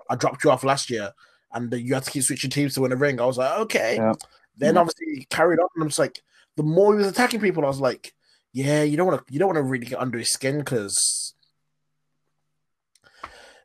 I 0.09 0.17
dropped 0.17 0.45
you 0.45 0.51
off 0.51 0.65
last 0.65 0.91
year, 0.91 1.13
and 1.55 1.71
that 1.71 1.83
you 1.83 1.95
had 1.95 2.05
to 2.05 2.11
keep 2.11 2.23
switching 2.23 2.51
teams 2.51 2.75
to 2.75 2.81
win 2.83 2.93
a 2.93 2.97
ring. 2.97 3.21
I 3.21 3.25
was 3.27 3.39
like, 3.39 3.59
okay. 3.61 3.97
Yeah. 3.97 4.13
Then 4.57 4.75
Yeah. 4.75 4.81
obviously 4.81 5.07
he 5.15 5.25
carried 5.25 5.59
on, 5.59 5.69
and 5.75 5.83
I'm 5.83 5.89
just 5.89 5.99
like, 5.99 6.23
the 6.57 6.63
more 6.63 6.93
he 6.93 6.99
was 6.99 7.07
attacking 7.09 7.41
people, 7.41 7.65
I 7.65 7.69
was 7.69 7.81
like, 7.81 8.13
yeah, 8.53 8.83
you 8.83 8.97
don't 8.97 9.07
want 9.07 9.27
to, 9.27 9.33
you 9.33 9.39
don't 9.39 9.49
want 9.49 9.57
to 9.59 9.63
really 9.63 9.87
get 9.87 9.99
under 10.01 10.19
his 10.19 10.31
skin 10.31 10.59
because 10.59 11.35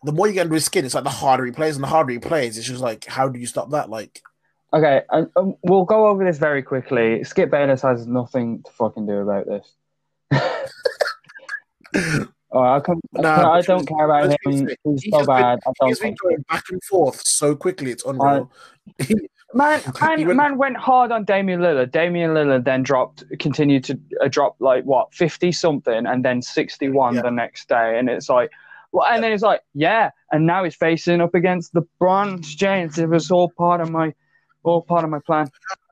the 0.03 0.11
more 0.13 0.27
you 0.27 0.33
get 0.33 0.41
under 0.41 0.53
his 0.55 0.65
skin, 0.65 0.85
it's 0.85 0.95
like 0.95 1.03
the 1.03 1.09
harder 1.09 1.45
he 1.45 1.51
plays, 1.51 1.75
and 1.75 1.83
the 1.83 1.89
harder 1.89 2.13
he 2.13 2.19
plays, 2.19 2.57
it's 2.57 2.67
just 2.67 2.81
like, 2.81 3.05
how 3.05 3.27
do 3.27 3.39
you 3.39 3.47
stop 3.47 3.71
that? 3.71 3.89
Like, 3.89 4.21
Okay, 4.73 5.01
and 5.11 5.29
um, 5.37 5.55
we'll 5.63 5.85
go 5.85 6.07
over 6.07 6.25
this 6.25 6.37
very 6.37 6.61
quickly. 6.61 7.23
Skip 7.23 7.49
Bayless 7.49 7.81
has 7.83 8.05
nothing 8.05 8.63
to 8.63 8.71
fucking 8.73 9.05
do 9.05 9.19
about 9.19 9.45
this. 9.47 9.73
oh, 12.51 12.59
I, 12.59 12.79
can, 12.79 12.99
Nah, 13.13 13.51
I 13.53 13.59
but 13.59 13.65
don't 13.65 13.87
care 13.87 14.05
about 14.05 14.29
let's 14.29 14.43
him. 14.45 14.53
honest, 14.61 14.75
He's 14.83 15.03
he's 15.03 15.11
so 15.13 15.17
just 15.19 15.27
been- 15.27 15.35
bad. 15.35 15.59
I 15.65 15.71
don't 15.79 15.87
he's 15.89 15.99
been 15.99 16.15
going 16.21 16.45
back 16.49 16.63
and 16.71 16.83
forth 16.83 17.21
so 17.25 17.55
quickly, 17.55 17.91
it's 17.91 18.05
unreal. 18.05 18.51
Man, 19.53 19.81
man, 20.01 20.25
went- 20.27 20.35
man 20.37 20.57
went 20.57 20.77
hard 20.77 21.09
on 21.13 21.23
Damian 21.23 21.61
Lillard. 21.61 21.91
Damian 21.91 22.31
Lillard 22.31 22.65
then 22.65 22.83
dropped, 22.83 23.23
continued 23.39 23.85
to 23.85 23.97
uh, 24.21 24.27
drop 24.27 24.57
like 24.59 24.83
what 24.83 25.13
fifty 25.13 25.53
something, 25.53 26.05
and 26.05 26.23
then 26.25 26.41
sixty 26.41 26.89
one 26.89 27.15
Yeah. 27.15 27.21
the 27.21 27.31
next 27.31 27.69
day, 27.69 27.97
and 27.97 28.09
it's 28.09 28.27
like, 28.27 28.51
well, 28.91 29.07
and 29.07 29.23
then 29.23 29.31
it's 29.31 29.43
like, 29.43 29.61
yeah, 29.73 30.11
and 30.33 30.45
now 30.45 30.65
he's 30.65 30.75
facing 30.75 31.21
up 31.21 31.33
against 31.33 31.73
LeBron 31.73 32.41
James. 32.41 32.99
It 32.99 33.07
was 33.07 33.31
all 33.31 33.49
part 33.57 33.79
of 33.79 33.89
my, 33.89 34.13
all 34.63 34.81
part 34.81 35.05
of 35.05 35.09
my 35.09 35.19
plan. 35.25 35.49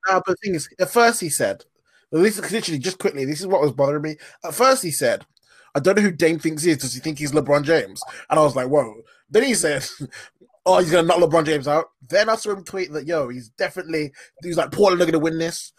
No, 0.09 0.15
but 0.25 0.25
the 0.25 0.35
thing 0.43 0.55
is, 0.55 0.67
at 0.77 0.89
first 0.91 1.21
he 1.21 1.29
said, 1.29 1.63
well, 2.11 2.23
this 2.23 2.37
is 2.37 2.51
literally 2.51 2.77
just 2.79 2.99
quickly, 2.99 3.23
this 3.23 3.39
is 3.39 3.47
what 3.47 3.61
was 3.61 3.71
bothering 3.71 4.01
me. 4.01 4.17
At 4.43 4.53
first 4.53 4.83
he 4.83 4.91
said, 4.91 5.25
I 5.75 5.79
don't 5.79 5.97
know 5.97 6.01
who 6.01 6.11
Dame 6.11 6.39
thinks 6.39 6.63
he 6.63 6.71
is. 6.71 6.77
Does 6.77 6.93
he 6.93 7.01
think 7.01 7.19
he's 7.19 7.33
LeBron 7.33 7.63
James? 7.63 8.01
And 8.29 8.39
I 8.39 8.43
was 8.43 8.55
like, 8.55 8.67
whoa. 8.67 9.01
Then 9.29 9.43
he 9.43 9.53
said, 9.53 9.85
oh, 10.65 10.79
he's 10.79 10.89
going 10.89 11.03
to 11.03 11.07
knock 11.07 11.17
LeBron 11.19 11.45
James 11.45 11.67
out. 11.67 11.87
Then 12.07 12.29
I 12.29 12.35
saw 12.35 12.51
him 12.51 12.63
tweet 12.63 12.91
that, 12.93 13.05
yo, 13.05 13.27
he's 13.27 13.49
definitely, 13.49 14.11
he's 14.41 14.57
like, 14.57 14.71
Portland 14.71 15.01
are 15.01 15.05
going 15.05 15.13
to 15.13 15.19
win 15.19 15.37
this. 15.37 15.73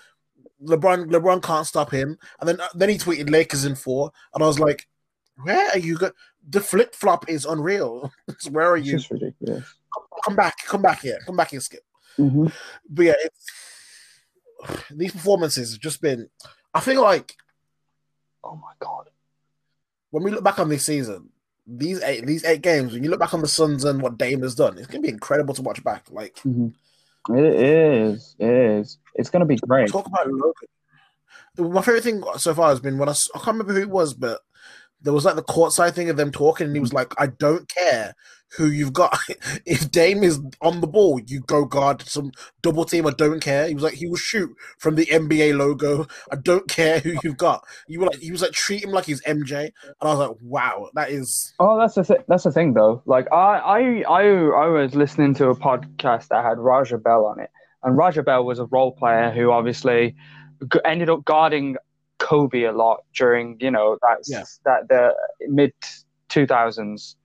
LeBron 0.62 1.10
LeBron 1.10 1.42
can't 1.42 1.66
stop 1.66 1.90
him. 1.90 2.16
And 2.40 2.48
then 2.48 2.58
then 2.74 2.88
he 2.88 2.96
tweeted 2.96 3.30
Lakers 3.30 3.66
in 3.66 3.74
four. 3.74 4.10
And 4.34 4.42
I 4.42 4.46
was 4.46 4.58
like, 4.58 4.86
where 5.42 5.70
are 5.70 5.78
you? 5.78 5.98
Go-? 5.98 6.12
The 6.48 6.60
flip 6.60 6.94
flop 6.94 7.28
is 7.28 7.44
unreal. 7.44 8.10
where 8.50 8.70
are 8.70 8.76
you? 8.78 8.92
just 8.92 9.10
ridiculous. 9.10 9.64
Come 10.24 10.34
back. 10.34 10.56
Come 10.64 10.80
back 10.80 11.02
here. 11.02 11.18
Come 11.26 11.36
back 11.36 11.50
here, 11.50 11.60
Skip. 11.60 11.84
hmm 12.16 12.46
But 12.88 13.04
yeah, 13.04 13.14
it's, 13.18 13.50
these 14.90 15.12
performances 15.12 15.72
have 15.72 15.80
just 15.80 16.00
been. 16.00 16.30
I 16.72 16.80
feel 16.80 17.02
like 17.02 17.34
Oh 18.46 18.56
my 18.56 18.72
god. 18.78 19.08
When 20.16 20.24
we 20.24 20.30
look 20.30 20.42
back 20.42 20.58
on 20.58 20.70
this 20.70 20.86
season, 20.86 21.28
these 21.66 22.00
eight 22.02 22.24
these 22.24 22.42
eight 22.46 22.62
games, 22.62 22.94
when 22.94 23.04
you 23.04 23.10
look 23.10 23.20
back 23.20 23.34
on 23.34 23.42
the 23.42 23.48
Suns 23.48 23.84
and 23.84 24.00
what 24.00 24.16
Dame 24.16 24.40
has 24.40 24.54
done, 24.54 24.78
it's 24.78 24.86
gonna 24.86 25.02
be 25.02 25.10
incredible 25.10 25.52
to 25.52 25.60
watch 25.60 25.84
back. 25.84 26.06
Like 26.10 26.38
hmm 26.38 26.68
It 27.28 27.44
is. 27.44 28.34
It 28.38 28.48
is. 28.48 28.98
It's 29.14 29.28
gonna 29.28 29.44
be 29.44 29.56
great. 29.56 29.90
talk 29.90 30.06
about 30.06 30.26
Logan. 30.26 31.74
My 31.74 31.82
favorite 31.82 32.02
thing 32.02 32.22
so 32.38 32.54
far 32.54 32.70
has 32.70 32.80
been 32.80 32.96
when 32.96 33.10
I 33.10 33.14
can't 33.34 33.46
remember 33.48 33.74
who 33.74 33.82
it 33.82 33.90
was, 33.90 34.14
but 34.14 34.40
there 35.02 35.12
was 35.12 35.24
like 35.24 35.36
the 35.36 35.42
courtside 35.42 35.94
thing 35.94 36.10
of 36.10 36.16
them 36.16 36.32
talking, 36.32 36.66
and 36.66 36.76
he 36.76 36.80
was 36.80 36.90
mm. 36.90 36.94
like, 36.94 37.14
"I 37.18 37.26
don't 37.26 37.68
care 37.68 38.14
who 38.56 38.66
you've 38.66 38.92
got. 38.92 39.18
if 39.66 39.90
Dame 39.90 40.22
is 40.22 40.40
on 40.60 40.80
the 40.80 40.86
ball, 40.86 41.20
you 41.26 41.40
go 41.40 41.64
guard 41.64 42.02
some 42.02 42.32
double 42.62 42.84
team. 42.84 43.06
I 43.06 43.10
don't 43.10 43.40
care." 43.40 43.68
He 43.68 43.74
was 43.74 43.84
like, 43.84 43.94
"He 43.94 44.06
will 44.06 44.16
shoot 44.16 44.50
from 44.78 44.94
the 44.94 45.06
NBA 45.06 45.56
logo. 45.56 46.06
I 46.32 46.36
don't 46.36 46.68
care 46.68 47.00
who 47.00 47.16
you've 47.22 47.36
got." 47.36 47.64
You 47.88 48.00
were 48.00 48.06
like, 48.06 48.20
he 48.20 48.30
was 48.30 48.42
like, 48.42 48.52
treat 48.52 48.84
him 48.84 48.90
like 48.90 49.06
he's 49.06 49.22
MJ, 49.22 49.54
and 49.60 49.72
I 50.00 50.06
was 50.06 50.18
like, 50.18 50.36
"Wow, 50.40 50.90
that 50.94 51.10
is." 51.10 51.54
Oh, 51.58 51.78
that's 51.78 51.94
the 51.94 52.04
th- 52.04 52.24
that's 52.28 52.44
the 52.44 52.52
thing 52.52 52.74
though. 52.74 53.02
Like 53.06 53.26
I, 53.32 53.58
I 53.58 54.02
I 54.08 54.22
I 54.22 54.66
was 54.66 54.94
listening 54.94 55.34
to 55.34 55.48
a 55.48 55.56
podcast 55.56 56.28
that 56.28 56.44
had 56.44 56.58
Raja 56.58 56.98
Bell 56.98 57.26
on 57.26 57.40
it, 57.40 57.50
and 57.82 57.96
Raja 57.96 58.22
Bell 58.22 58.44
was 58.44 58.58
a 58.58 58.66
role 58.66 58.92
player 58.92 59.30
who 59.30 59.50
obviously 59.50 60.16
ended 60.84 61.10
up 61.10 61.24
guarding 61.24 61.76
Kobe 62.26 62.64
a 62.64 62.72
lot 62.72 63.04
during 63.14 63.56
you 63.60 63.70
know 63.70 63.98
that 64.02 64.18
Yeah. 64.26 64.44
that 64.64 64.88
the 64.88 65.14
mid 65.48 65.72
two 66.28 66.46
thousands, 66.46 67.16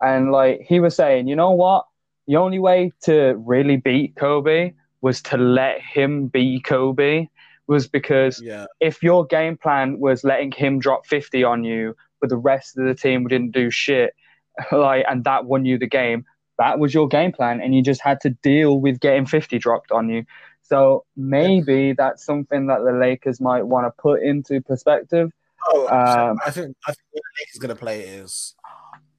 and 0.00 0.30
like 0.30 0.60
he 0.60 0.78
was 0.78 0.94
saying, 0.94 1.26
you 1.26 1.34
know 1.34 1.50
what, 1.50 1.84
the 2.28 2.36
only 2.36 2.60
way 2.60 2.92
to 3.02 3.34
really 3.44 3.76
beat 3.76 4.14
Kobe 4.14 4.72
was 5.00 5.20
to 5.22 5.36
let 5.36 5.80
him 5.80 6.28
be 6.28 6.60
Kobe, 6.60 7.28
was 7.66 7.88
because 7.88 8.40
Yeah, 8.40 8.66
if 8.78 9.02
your 9.02 9.26
game 9.26 9.56
plan 9.56 9.98
was 9.98 10.22
letting 10.22 10.52
him 10.52 10.78
drop 10.78 11.06
50 11.06 11.42
on 11.42 11.64
you, 11.64 11.96
but 12.20 12.30
the 12.30 12.36
rest 12.36 12.78
of 12.78 12.86
the 12.86 12.94
team 12.94 13.26
didn't 13.26 13.50
do 13.50 13.70
shit, 13.70 14.14
like, 14.72 15.04
and 15.08 15.24
that 15.24 15.46
won 15.46 15.64
you 15.64 15.76
the 15.76 15.88
game, 15.88 16.24
that 16.58 16.78
was 16.78 16.94
your 16.94 17.08
game 17.08 17.32
plan, 17.32 17.60
and 17.60 17.74
you 17.74 17.82
just 17.82 18.00
had 18.00 18.20
to 18.20 18.30
deal 18.30 18.80
with 18.80 19.00
getting 19.00 19.26
50 19.26 19.58
dropped 19.58 19.90
on 19.90 20.08
you. 20.08 20.24
So 20.68 21.04
maybe 21.16 21.92
that's 21.92 22.24
something 22.24 22.66
that 22.66 22.80
the 22.84 22.92
Lakers 22.92 23.40
might 23.40 23.62
want 23.62 23.86
to 23.86 24.02
put 24.02 24.22
into 24.22 24.60
perspective. 24.60 25.30
Oh, 25.68 25.86
Um, 25.88 26.38
I 26.44 26.50
think 26.50 26.76
I 26.86 26.92
think 26.92 27.06
what 27.12 27.22
the 27.22 27.42
Lakers 27.42 27.56
are 27.56 27.60
gonna 27.60 27.76
play 27.76 28.00
is 28.02 28.54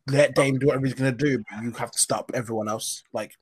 let 0.08 0.36
Dame 0.36 0.60
do 0.60 0.68
whatever 0.68 0.86
he's 0.86 0.96
gonna 0.96 1.12
do, 1.12 1.44
but 1.50 1.64
you 1.64 1.72
have 1.72 1.92
to 1.92 2.00
stop 2.00 2.32
everyone 2.34 2.68
else. 2.68 3.04
Like, 3.14 3.34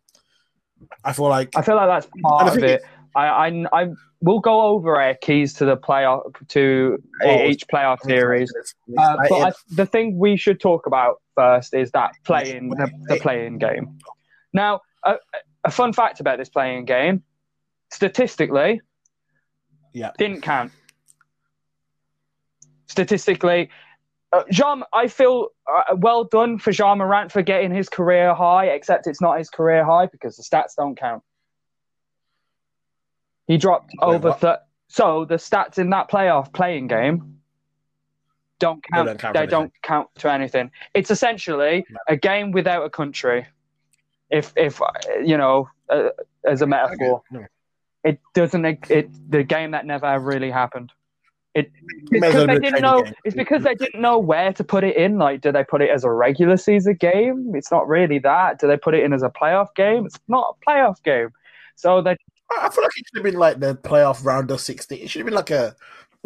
I 1.04 1.14
feel 1.14 1.30
like 1.30 1.50
I 1.56 1.62
feel 1.62 1.76
like 1.76 1.88
that's 1.88 2.08
part 2.22 2.56
of 2.58 2.64
it. 2.64 2.84
I, 3.16 3.28
I, 3.28 3.66
I 3.72 3.88
will 4.22 4.40
go 4.40 4.62
over 4.62 5.00
our 5.00 5.14
keys 5.14 5.54
to 5.56 5.66
the 5.66 5.78
playoff 5.78 6.24
to 6.50 6.98
Oh, 7.24 7.44
each 7.46 7.66
playoff 7.68 8.02
series. 8.02 8.52
Uh, 8.98 9.16
but 9.30 9.42
I, 9.42 9.52
the 9.72 9.86
thing 9.86 10.18
we 10.18 10.36
should 10.36 10.60
talk 10.60 10.86
about 10.86 11.22
first 11.36 11.74
is 11.74 11.92
that 11.92 12.12
playing 12.26 12.70
the, 12.70 12.90
the 13.08 13.16
play-in 13.18 13.58
game. 13.58 13.98
Now, 14.52 14.82
a, 15.06 15.16
a 15.64 15.72
fun 15.72 15.94
fact 15.94 16.20
about 16.20 16.40
this 16.40 16.50
play-in 16.50 16.86
game, 16.86 17.24
statistically, 17.96 18.82
Yeah. 19.94 20.12
didn't 20.18 20.42
count. 20.42 20.72
Statistically, 22.88 23.70
uh, 24.32 24.44
Jean, 24.52 24.84
I 24.94 25.08
feel 25.08 25.50
uh, 25.74 25.96
well 25.98 26.26
done 26.26 26.60
for 26.60 26.72
Ja 26.72 26.94
Morant 26.96 27.32
for 27.32 27.42
getting 27.42 27.72
his 27.74 27.90
career 27.90 28.34
high, 28.34 28.66
except 28.68 29.08
it's 29.08 29.22
not 29.22 29.38
his 29.38 29.50
career 29.50 29.84
high 29.86 30.06
because 30.08 30.36
the 30.36 30.44
stats 30.44 30.76
don't 30.78 30.98
count. 30.98 31.24
He 33.48 33.58
dropped 33.58 33.92
Wait, 34.02 34.16
over 34.16 34.30
what? 34.30 34.42
th- 34.42 34.56
so 34.88 35.26
the 35.26 35.36
stats 35.36 35.78
in 35.78 35.90
that 35.92 36.10
playoff 36.10 36.54
play-in 36.54 36.88
game 36.88 37.40
don't 38.60 38.82
They 38.84 38.96
count. 38.96 39.06
don't 39.08 39.20
count 39.20 39.34
They 39.36 39.46
don't 39.46 39.74
count 39.82 40.08
to 40.20 40.32
anything. 40.32 40.72
It's 40.94 41.12
essentially 41.12 41.86
No. 41.90 42.00
a 42.08 42.16
game 42.16 42.52
without 42.52 42.84
a 42.86 42.90
country. 42.90 43.48
If 44.30 44.54
if 44.56 44.82
uh, 44.82 44.88
you 45.24 45.38
know, 45.38 45.70
uh, 45.90 46.10
as 46.46 46.62
a 46.62 46.68
metaphor, 46.68 47.22
No. 47.32 47.46
It 48.06 48.20
doesn't. 48.34 48.64
It 48.90 49.10
the 49.30 49.44
game 49.44 49.72
that 49.72 49.86
never 49.86 50.18
really 50.20 50.52
happened. 50.52 50.92
It 51.56 51.72
it's 52.12 52.12
because 52.12 52.48
they 52.48 52.60
didn't 52.60 52.82
know. 52.82 53.02
game. 53.02 53.14
It's 53.24 53.36
because 53.36 53.64
they 53.64 53.76
didn't 53.76 54.02
know 54.02 54.20
where 54.20 54.54
to 54.54 54.64
put 54.64 54.84
it 54.84 54.96
in. 54.96 55.18
Like, 55.18 55.42
do 55.42 55.52
they 55.52 55.64
put 55.64 55.82
it 55.82 55.90
as 55.90 56.04
a 56.04 56.12
regular 56.12 56.58
season 56.58 56.96
game? 56.96 57.54
It's 57.56 57.72
not 57.72 57.88
really 57.88 58.20
that. 58.20 58.60
Do 58.60 58.68
they 58.68 58.78
put 58.78 58.94
it 58.94 59.04
in 59.04 59.12
as 59.14 59.24
a 59.24 59.30
playoff 59.30 59.74
game? 59.76 60.06
It's 60.06 60.20
not 60.28 60.56
a 60.56 60.70
playoff 60.70 61.02
game. 61.04 61.30
So 61.76 62.02
they 62.02 62.12
I 62.52 62.68
I 62.68 62.70
feel 62.70 62.84
like 62.84 62.92
it 62.96 63.06
should 63.08 63.18
have 63.18 63.24
been 63.24 63.40
like 63.40 63.60
the 63.60 63.76
playoff 63.76 64.24
round 64.24 64.52
of 64.52 64.62
sixty. 64.62 64.98
It 64.98 65.10
should 65.10 65.20
have 65.22 65.26
been 65.26 65.36
like 65.36 65.52
a. 65.52 65.76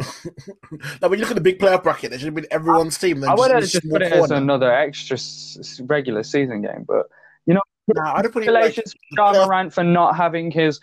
like 1.00 1.10
when 1.10 1.12
you 1.12 1.18
look 1.18 1.30
at 1.30 1.34
the 1.34 1.42
big 1.42 1.58
playoff 1.58 1.82
bracket, 1.82 2.10
there 2.10 2.18
should 2.18 2.26
have 2.26 2.34
been 2.34 2.46
everyone's 2.50 2.98
team. 2.98 3.22
I 3.24 3.34
would 3.34 3.50
have 3.50 3.60
just 3.62 3.88
put 3.88 4.02
it 4.02 4.12
as 4.12 4.30
another 4.30 4.72
extra 4.72 5.14
s- 5.16 5.80
regular 5.84 6.22
season 6.22 6.62
game. 6.62 6.84
But 6.88 7.06
you 7.46 7.54
know, 7.54 7.60
Nah, 7.94 8.14
I'd 8.14 8.24
have 8.24 8.32
put 8.32 8.44
it 8.44 8.50
like 8.50 8.74
congratulations 8.74 8.92
to 8.94 9.16
playoff- 9.20 9.46
Morant 9.46 9.72
for 9.74 9.84
not 9.84 10.16
having 10.16 10.50
his 10.50 10.80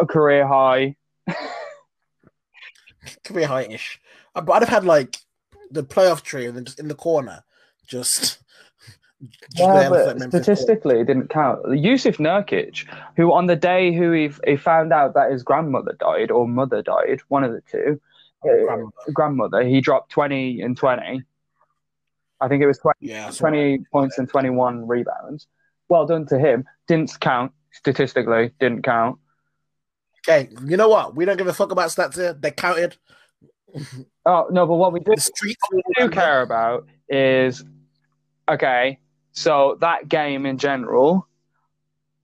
uh, 0.00 0.04
career 0.06 0.46
high. 0.46 0.96
career 3.24 3.46
high-ish. 3.46 4.00
Uh, 4.34 4.40
But 4.40 4.52
I'd 4.54 4.62
have 4.62 4.68
had 4.68 4.84
like 4.84 5.18
the 5.70 5.82
playoff 5.82 6.22
tree 6.22 6.46
and 6.46 6.56
then 6.56 6.64
just 6.64 6.80
in 6.80 6.88
the 6.88 6.94
corner, 6.94 7.44
just. 7.86 8.38
just 9.22 9.58
Yeah, 9.58 9.88
but 9.88 10.20
statistically, 10.20 11.00
it 11.00 11.06
didn't 11.06 11.28
count. 11.30 11.64
Jusuf 11.66 12.18
Nurkic, 12.18 12.86
who 13.16 13.32
on 13.32 13.46
the 13.46 13.56
day 13.56 13.94
who 13.94 14.12
he, 14.12 14.30
he 14.46 14.56
found 14.56 14.92
out 14.92 15.14
that 15.14 15.30
his 15.30 15.42
grandmother 15.42 15.96
died 15.98 16.30
or 16.30 16.46
mother 16.46 16.82
died, 16.82 17.20
one 17.28 17.44
of 17.44 17.52
the 17.52 17.62
two, 17.62 18.00
uh, 18.44 18.48
Grandmother. 18.48 19.12
grandmother, 19.12 19.62
he 19.64 19.80
dropped 19.80 20.10
20 20.10 20.60
and 20.60 20.76
20. 20.76 21.22
I 22.38 22.48
think 22.48 22.62
it 22.62 22.66
was 22.66 22.78
20, 22.78 22.96
Yeah, 23.00 23.30
20 23.30 23.78
points 23.90 24.18
and 24.18 24.28
21 24.28 24.86
rebounds. 24.86 25.46
Well 25.88 26.04
done 26.06 26.26
to 26.26 26.38
him. 26.38 26.64
Didn't 26.86 27.18
count 27.20 27.52
statistically, 27.72 28.50
didn't 28.60 28.82
count. 28.82 29.18
Okay, 30.28 30.48
you 30.64 30.76
know 30.76 30.88
what? 30.88 31.14
We 31.14 31.24
don't 31.24 31.36
give 31.36 31.46
a 31.46 31.52
fuck 31.52 31.70
about 31.70 31.90
stats 31.90 32.16
here. 32.16 32.32
They 32.32 32.50
counted. 32.50 32.96
Oh, 34.24 34.48
no, 34.50 34.66
but 34.66 34.74
what 34.74 34.92
we 34.92 35.00
do, 35.00 35.12
what 35.12 35.56
we 35.72 35.82
do 35.96 36.08
care 36.08 36.42
about 36.42 36.86
is 37.08 37.64
okay, 38.48 38.98
so 39.32 39.76
that 39.80 40.08
game 40.08 40.46
in 40.46 40.58
general, 40.58 41.28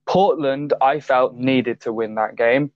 Portland, 0.05 0.73
I 0.81 0.99
felt 0.99 1.35
needed 1.35 1.79
to 1.81 1.93
win 1.93 2.15
that 2.15 2.35
game. 2.35 2.71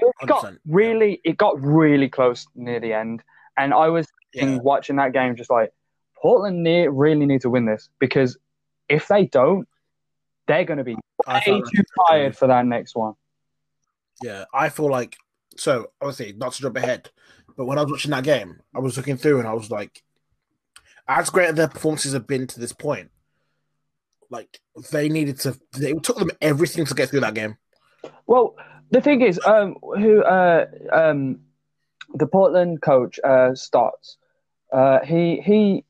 It 0.00 0.14
got 0.26 0.52
really, 0.66 1.20
it 1.24 1.36
got 1.36 1.60
really 1.60 2.08
close 2.08 2.46
near 2.54 2.78
the 2.78 2.92
end, 2.92 3.22
and 3.56 3.74
I 3.74 3.88
was 3.88 4.06
Yeah. 4.34 4.58
watching 4.58 4.96
that 4.96 5.12
game, 5.12 5.34
just 5.34 5.50
like 5.50 5.72
Portland 6.14 6.62
need, 6.62 6.88
really 6.88 7.26
need 7.26 7.40
to 7.40 7.50
win 7.50 7.64
this 7.64 7.88
because 7.98 8.36
if 8.88 9.08
they 9.08 9.26
don't, 9.26 9.66
they're 10.46 10.64
going 10.64 10.78
to 10.78 10.84
be 10.84 10.96
way 11.26 11.62
too 11.74 11.82
tired 12.06 12.36
for 12.36 12.46
that 12.46 12.66
next 12.66 12.94
one. 12.94 13.14
Yeah, 14.22 14.44
I 14.52 14.68
feel 14.68 14.90
like 14.90 15.16
so 15.56 15.90
obviously 16.00 16.34
not 16.36 16.52
to 16.52 16.62
jump 16.62 16.76
ahead, 16.76 17.10
but 17.56 17.66
when 17.66 17.78
I 17.78 17.82
was 17.82 17.90
watching 17.90 18.10
that 18.12 18.24
game, 18.24 18.60
I 18.74 18.80
was 18.80 18.96
looking 18.96 19.16
through 19.16 19.38
and 19.38 19.48
I 19.48 19.54
was 19.54 19.70
like, 19.70 20.02
as 21.08 21.30
great 21.30 21.50
as 21.50 21.54
their 21.54 21.68
performances 21.68 22.12
have 22.12 22.26
been 22.26 22.46
to 22.46 22.60
this 22.60 22.72
point, 22.72 23.10
like 24.30 24.60
they 24.92 25.08
needed 25.08 25.40
to. 25.40 25.58
It 25.76 26.02
took 26.02 26.18
them 26.18 26.30
everything 26.40 26.84
to 26.84 26.94
get 26.94 27.08
through 27.08 27.20
that 27.20 27.34
game. 27.34 27.56
Well, 28.26 28.56
the 28.90 29.00
thing 29.00 29.22
is, 29.22 29.40
um, 29.44 29.76
who 29.80 30.22
uh, 30.22 30.66
um, 30.92 31.40
the 32.14 32.26
Portland 32.26 32.82
coach 32.82 33.18
uh, 33.24 33.54
Stotts, 33.54 34.18
uh, 34.72 35.00
he 35.00 35.40
he 35.40 35.84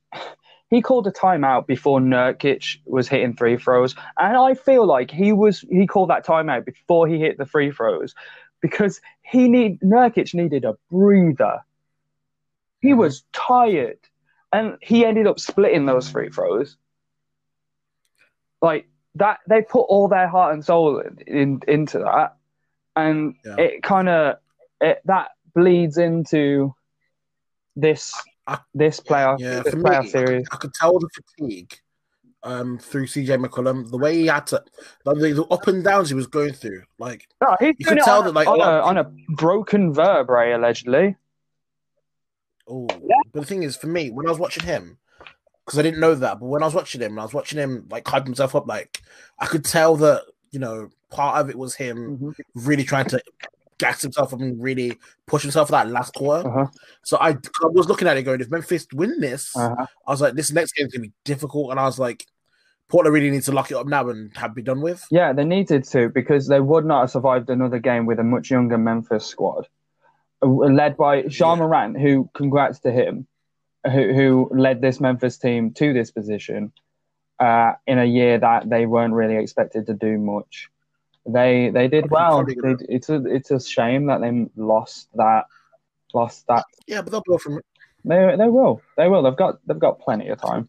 he 0.71 0.83
called 0.83 1.07
a 1.07 1.11
timeout 1.11 1.67
before 1.67 1.99
Nurkic 2.01 2.79
was 2.85 3.09
hitting 3.09 3.35
free 3.35 3.57
throws, 3.57 3.95
and 4.19 4.37
I 4.37 4.55
feel 4.55 4.87
like 4.87 5.11
he 5.11 5.33
was 5.33 5.61
he 5.71 5.87
called 5.87 6.11
that 6.11 6.27
timeout 6.27 6.65
before 6.65 7.09
he 7.09 7.19
hit 7.19 7.39
the 7.39 7.47
free 7.47 7.71
throws 7.71 8.15
because 8.61 9.01
he 9.23 9.49
need 9.49 9.81
Nurkic 9.81 10.35
needed 10.35 10.65
a 10.65 10.75
breather. 10.91 11.61
He 12.81 12.91
mm-hmm. 12.91 12.99
was 12.99 13.25
tired, 13.33 13.99
and 14.53 14.77
he 14.83 15.05
ended 15.05 15.27
up 15.27 15.41
splitting 15.41 15.87
those 15.87 16.11
free 16.11 16.29
throws. 16.29 16.77
Like 18.61 18.89
that, 19.15 19.39
they 19.49 19.63
put 19.63 19.83
all 19.83 20.09
their 20.09 20.29
heart 20.29 20.53
and 20.53 20.65
soul 20.65 21.01
in, 21.01 21.19
in 21.27 21.61
into 21.67 21.99
that, 22.01 22.37
and 22.95 23.37
Yeah. 23.45 23.57
it 23.57 23.83
kind 23.83 24.09
of 24.09 24.37
it 24.81 25.01
that 25.07 25.31
bleeds 25.55 25.97
into 25.97 26.75
this 27.75 28.15
I- 28.49 28.59
this 28.75 28.99
playoff 28.99 29.39
Yeah, 29.39 29.63
this 29.63 29.75
for 29.75 29.81
playoff 29.81 30.05
me, 30.05 30.11
series. 30.11 30.47
I 30.51 30.57
could 30.57 30.73
tell 30.75 30.99
the 30.99 31.09
fatigue 31.15 31.79
um, 32.43 32.79
through 32.79 33.07
CJ 33.07 33.45
McCollum, 33.45 33.91
the 33.91 33.99
way 33.99 34.15
he 34.17 34.27
had 34.27 34.47
to, 34.49 34.65
like, 35.05 35.19
the, 35.19 35.33
the 35.33 35.45
up 35.45 35.67
and 35.67 35.85
downs 35.85 36.09
he 36.09 36.15
was 36.15 36.27
going 36.27 36.53
through. 36.55 36.83
Like, 36.99 37.29
No, 37.43 37.57
he's 37.61 37.75
you 37.79 37.85
doing 37.85 37.99
could 37.99 38.05
tell 38.05 38.19
on, 38.21 38.25
that, 38.25 38.33
like, 38.33 38.49
on, 38.49 38.55
a 38.55 38.59
lot 38.59 38.73
a, 38.73 38.77
of 38.79 38.85
on 38.87 38.97
a 38.99 39.05
broken 39.35 39.93
vertebrae 39.93 40.53
allegedly. 40.53 41.17
oh, 42.69 42.87
but 43.33 43.41
the 43.41 43.45
thing 43.47 43.63
is, 43.65 43.77
for 43.77 43.87
me, 43.89 44.11
when 44.11 44.27
I 44.27 44.31
was 44.31 44.39
watching 44.39 44.65
him, 44.65 44.99
because 45.67 45.79
I 45.79 45.83
didn't 45.83 46.01
know 46.01 46.15
that, 46.15 46.41
but 46.41 46.47
when 46.47 46.63
I 46.63 46.67
was 46.67 46.75
watching 46.75 47.03
him, 47.03 47.19
I 47.19 47.23
was 47.25 47.35
watching 47.35 47.59
him 47.59 47.87
like 47.91 48.09
hype 48.09 48.25
himself 48.25 48.55
up, 48.55 48.67
like 48.67 49.03
I 49.39 49.45
could 49.47 49.65
tell 49.67 49.97
that 49.97 50.23
you 50.51 50.59
know 50.59 50.89
part 51.11 51.39
of 51.39 51.51
it 51.51 51.59
was 51.59 51.75
him 51.75 52.19
Mhm. 52.19 52.35
really 52.55 52.85
trying 52.85 53.05
to 53.11 53.21
gas 53.79 54.03
himself 54.03 54.35
up 54.35 54.41
and 54.41 54.63
really 54.63 54.99
push 55.27 55.43
himself 55.43 55.69
for 55.69 55.73
that 55.73 55.89
last 55.89 56.15
quarter. 56.15 56.49
Uh-huh. 56.49 56.67
So 57.05 57.17
I, 57.19 57.31
I 57.31 57.67
was 57.71 57.89
looking 57.89 58.09
at 58.09 58.17
it 58.17 58.23
going, 58.25 58.41
if 58.41 58.51
Memphis 58.51 58.87
win 58.93 59.21
this, 59.21 59.57
Uh-huh. 59.57 59.87
I 60.07 60.11
was 60.11 60.21
like, 60.21 60.35
this 60.35 60.53
next 60.53 60.73
game's 60.73 60.93
gonna 60.93 61.03
be 61.03 61.13
difficult, 61.25 61.71
and 61.71 61.81
I 61.81 61.85
was 61.85 61.99
like, 61.99 62.27
Portland 62.89 63.13
really 63.15 63.31
needs 63.31 63.47
to 63.47 63.53
lock 63.53 63.71
it 63.71 63.77
up 63.77 63.87
now 63.87 64.09
and 64.09 64.35
have 64.37 64.55
be 64.55 64.63
done 64.63 64.81
with. 64.81 65.05
Yeah, 65.11 65.33
they 65.33 65.45
needed 65.45 65.85
to 65.85 66.09
because 66.09 66.49
they 66.49 66.61
would 66.61 66.87
not 66.87 67.03
have 67.03 67.11
survived 67.11 67.51
another 67.51 67.79
game 67.79 68.07
with 68.07 68.19
a 68.19 68.25
much 68.25 68.51
younger 68.51 68.79
Memphis 68.79 69.27
squad, 69.27 69.69
uh, 70.43 70.47
led 70.47 70.97
by 70.97 71.23
Ja 71.25 71.53
Yeah. 71.53 71.59
Morant, 71.59 72.01
who, 72.01 72.31
congrats 72.33 72.81
to 72.81 72.91
him, 72.91 73.27
who, 73.85 74.15
who 74.15 74.51
led 74.55 74.81
this 74.81 75.01
Memphis 75.01 75.37
team 75.37 75.73
to 75.75 75.93
this 75.93 76.11
position 76.11 76.73
uh, 77.39 77.73
in 77.87 77.99
a 77.99 78.07
year 78.07 78.39
that 78.39 78.69
they 78.71 78.87
weren't 78.87 79.13
really 79.13 79.37
expected 79.37 79.87
to 79.87 79.95
do 79.95 80.17
much. 80.17 80.71
They 81.29 81.71
they 81.71 81.89
did 81.89 82.11
well. 82.11 82.45
They, 82.45 82.55
it's 82.89 83.11
a 83.11 83.25
it's 83.27 83.51
a 83.51 83.61
shame 83.61 84.07
that 84.07 84.21
they 84.21 84.47
lost 84.57 85.09
that 85.15 85.45
lost 86.15 86.47
that. 86.49 86.65
Yeah, 86.87 87.03
but 87.03 87.13
they'll 87.13 87.21
go 87.21 87.37
from 87.39 87.61
They 88.05 88.35
they 88.37 88.49
will 88.49 88.81
they 88.97 89.09
will. 89.09 89.23
They've 89.23 89.37
got 89.37 89.59
they've 89.67 89.79
got 89.79 90.01
plenty 90.01 90.29
of 90.29 90.41
time. 90.41 90.69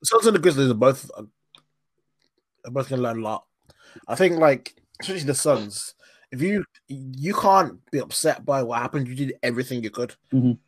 the 0.00 0.06
Suns 0.06 0.26
and 0.26 0.34
the 0.34 0.40
Grizzlies 0.40 0.70
are 0.70 0.74
both 0.74 1.08
are 1.16 2.70
both 2.70 2.88
gonna 2.88 3.02
learn 3.02 3.20
a 3.20 3.22
lot. 3.22 3.44
I 4.08 4.16
think 4.16 4.38
like 4.38 4.74
especially 5.00 5.24
the 5.24 5.34
Suns, 5.34 5.94
if 6.32 6.42
you 6.42 6.64
you 6.88 7.34
can't 7.34 7.78
be 7.92 8.00
upset 8.00 8.44
by 8.44 8.62
what 8.64 8.80
happened, 8.82 9.06
you 9.06 9.14
did 9.14 9.34
everything 9.42 9.84
you 9.84 9.90
could. 9.90 10.14
Mhm. 10.32 10.58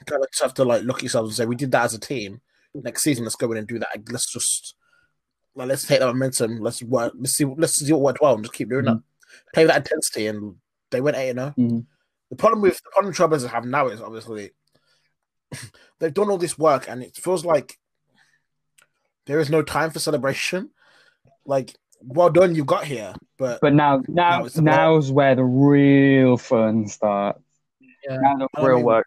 You 0.00 0.04
kind 0.06 0.22
of 0.24 0.30
just 0.30 0.42
have 0.42 0.54
to 0.54 0.64
like 0.64 0.82
look 0.82 0.96
at 0.96 1.02
yourselves 1.04 1.30
and 1.30 1.36
say, 1.36 1.46
we 1.46 1.54
did 1.54 1.70
that 1.72 1.84
as 1.84 1.94
a 1.94 2.00
team. 2.00 2.40
Next 2.74 3.02
season, 3.02 3.22
let's 3.24 3.36
go 3.36 3.52
in 3.52 3.58
and 3.58 3.68
do 3.68 3.78
that. 3.78 3.88
Let's 4.10 4.32
just 4.32 4.74
like 5.54 5.68
let's 5.68 5.86
take 5.86 6.00
that 6.00 6.06
momentum. 6.06 6.60
Let's 6.60 6.82
work. 6.82 7.12
Let's 7.16 7.32
see. 7.34 7.44
Let's 7.44 7.74
see 7.74 7.92
what 7.92 8.00
worked 8.02 8.20
well 8.20 8.34
and 8.34 8.44
just 8.44 8.54
keep 8.54 8.70
doing 8.70 8.84
that. 8.86 9.02
Play 9.54 9.64
with 9.64 9.70
that 9.72 9.78
intensity, 9.78 10.26
and 10.26 10.56
they 10.90 11.00
went 11.00 11.16
eight 11.16 11.30
and 11.30 11.38
zero. 11.38 11.54
Mhm. 11.58 11.86
The 12.30 12.36
problem 12.36 12.62
with 12.62 12.76
the 12.82 12.90
problem 12.92 13.12
Trailblazers 13.12 13.48
have 13.50 13.64
now 13.66 13.88
is 13.88 14.00
obviously 14.00 14.50
they've 15.98 16.14
done 16.14 16.30
all 16.30 16.38
this 16.38 16.58
work, 16.58 16.88
and 16.88 17.02
it 17.02 17.16
feels 17.16 17.44
like 17.44 17.78
there 19.26 19.40
is 19.40 19.50
no 19.50 19.62
time 19.62 19.90
for 19.90 19.98
celebration. 19.98 20.70
Like, 21.44 21.74
well 22.00 22.30
done, 22.30 22.54
you 22.54 22.64
got 22.64 22.84
here, 22.84 23.14
but 23.38 23.60
But 23.60 23.74
now 23.74 24.02
now 24.08 24.40
No, 24.40 24.46
it's 24.46 24.54
the 24.54 24.62
now's 24.62 25.10
where 25.12 25.34
the 25.34 25.44
real 25.44 26.36
fun 26.36 26.88
starts. 26.88 27.40
Yeah. 27.80 28.16
Now 28.20 28.36
the 28.36 28.48
I 28.54 28.66
real 28.66 28.76
mean- 28.76 28.84
work. 28.86 29.06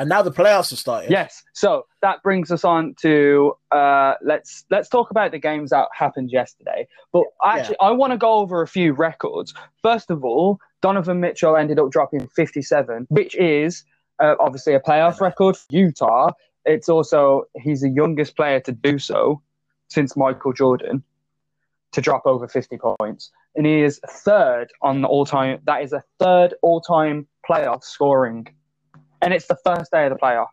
And 0.00 0.08
now 0.08 0.22
the 0.22 0.32
playoffs 0.32 0.70
have 0.70 0.78
started. 0.78 1.10
Yes. 1.10 1.44
So 1.52 1.84
that 2.00 2.22
brings 2.22 2.50
us 2.50 2.64
on 2.64 2.94
to 3.02 3.52
uh, 3.70 4.14
let's 4.22 4.64
let's 4.70 4.88
talk 4.88 5.10
about 5.10 5.30
the 5.30 5.38
games 5.38 5.70
that 5.70 5.88
happened 5.94 6.30
yesterday. 6.32 6.88
But 7.12 7.24
actually, 7.44 7.76
I 7.82 7.90
want 7.90 8.12
to 8.12 8.16
go 8.16 8.32
over 8.32 8.62
a 8.62 8.66
few 8.66 8.94
records. 8.94 9.52
First 9.82 10.10
of 10.10 10.24
all, 10.24 10.58
Donovan 10.80 11.20
Mitchell 11.20 11.54
ended 11.54 11.78
up 11.78 11.90
dropping 11.90 12.26
57, 12.28 13.08
which 13.10 13.36
is 13.36 13.84
uh, 14.20 14.36
obviously 14.40 14.72
a 14.72 14.80
playoff 14.80 15.20
record 15.20 15.58
for 15.58 15.66
Utah. 15.68 16.30
It's 16.64 16.88
also 16.88 17.44
he's 17.60 17.82
the 17.82 17.90
youngest 17.90 18.36
player 18.36 18.60
to 18.60 18.72
do 18.72 18.98
so 18.98 19.42
since 19.88 20.16
Michael 20.16 20.54
Jordan 20.54 21.02
to 21.92 22.00
drop 22.00 22.22
over 22.24 22.48
50 22.48 22.78
points, 22.98 23.30
and 23.54 23.66
he 23.66 23.82
is 23.82 24.00
third 24.08 24.72
on 24.80 25.02
the 25.02 25.08
all-time. 25.08 25.58
That 25.64 25.82
is 25.82 25.92
a 25.92 26.02
third 26.18 26.54
all-time 26.62 27.26
playoff 27.46 27.84
scoring 27.84 28.46
and 29.22 29.34
it's 29.34 29.46
the 29.46 29.56
first 29.64 29.90
day 29.90 30.06
of 30.06 30.10
the 30.10 30.18
playoffs. 30.18 30.46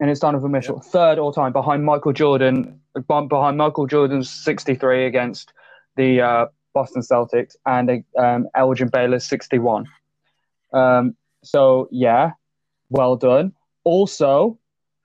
And 0.00 0.10
it's 0.10 0.20
Donovan 0.20 0.50
Mitchell, 0.50 0.80
third 0.80 1.18
all 1.18 1.32
time 1.32 1.52
behind 1.52 1.84
Michael 1.84 2.12
Jordan, 2.12 2.80
behind 3.06 3.58
Michael 3.58 3.86
Jordan's 3.86 4.30
63 4.30 5.04
against 5.04 5.52
the 5.96 6.22
uh, 6.22 6.46
Boston 6.72 7.02
Celtics 7.02 7.56
and 7.66 8.02
um, 8.16 8.48
Elgin 8.54 8.88
Baylor's 8.88 9.24
61. 9.24 9.86
Um, 10.72 11.16
so, 11.42 11.88
yeah, 11.90 12.32
well 12.88 13.16
done. 13.16 13.52
Also, 13.84 14.58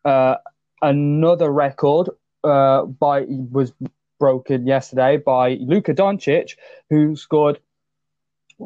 uh, 0.05 0.35
another 0.81 1.51
record 1.51 2.09
uh, 2.45 2.83
by 2.85 3.25
was 3.27 3.73
broken 4.19 4.65
yesterday 4.65 5.17
by 5.17 5.57
Luka 5.59 5.93
Doncic, 5.93 6.55
who 6.89 7.15
scored 7.15 7.59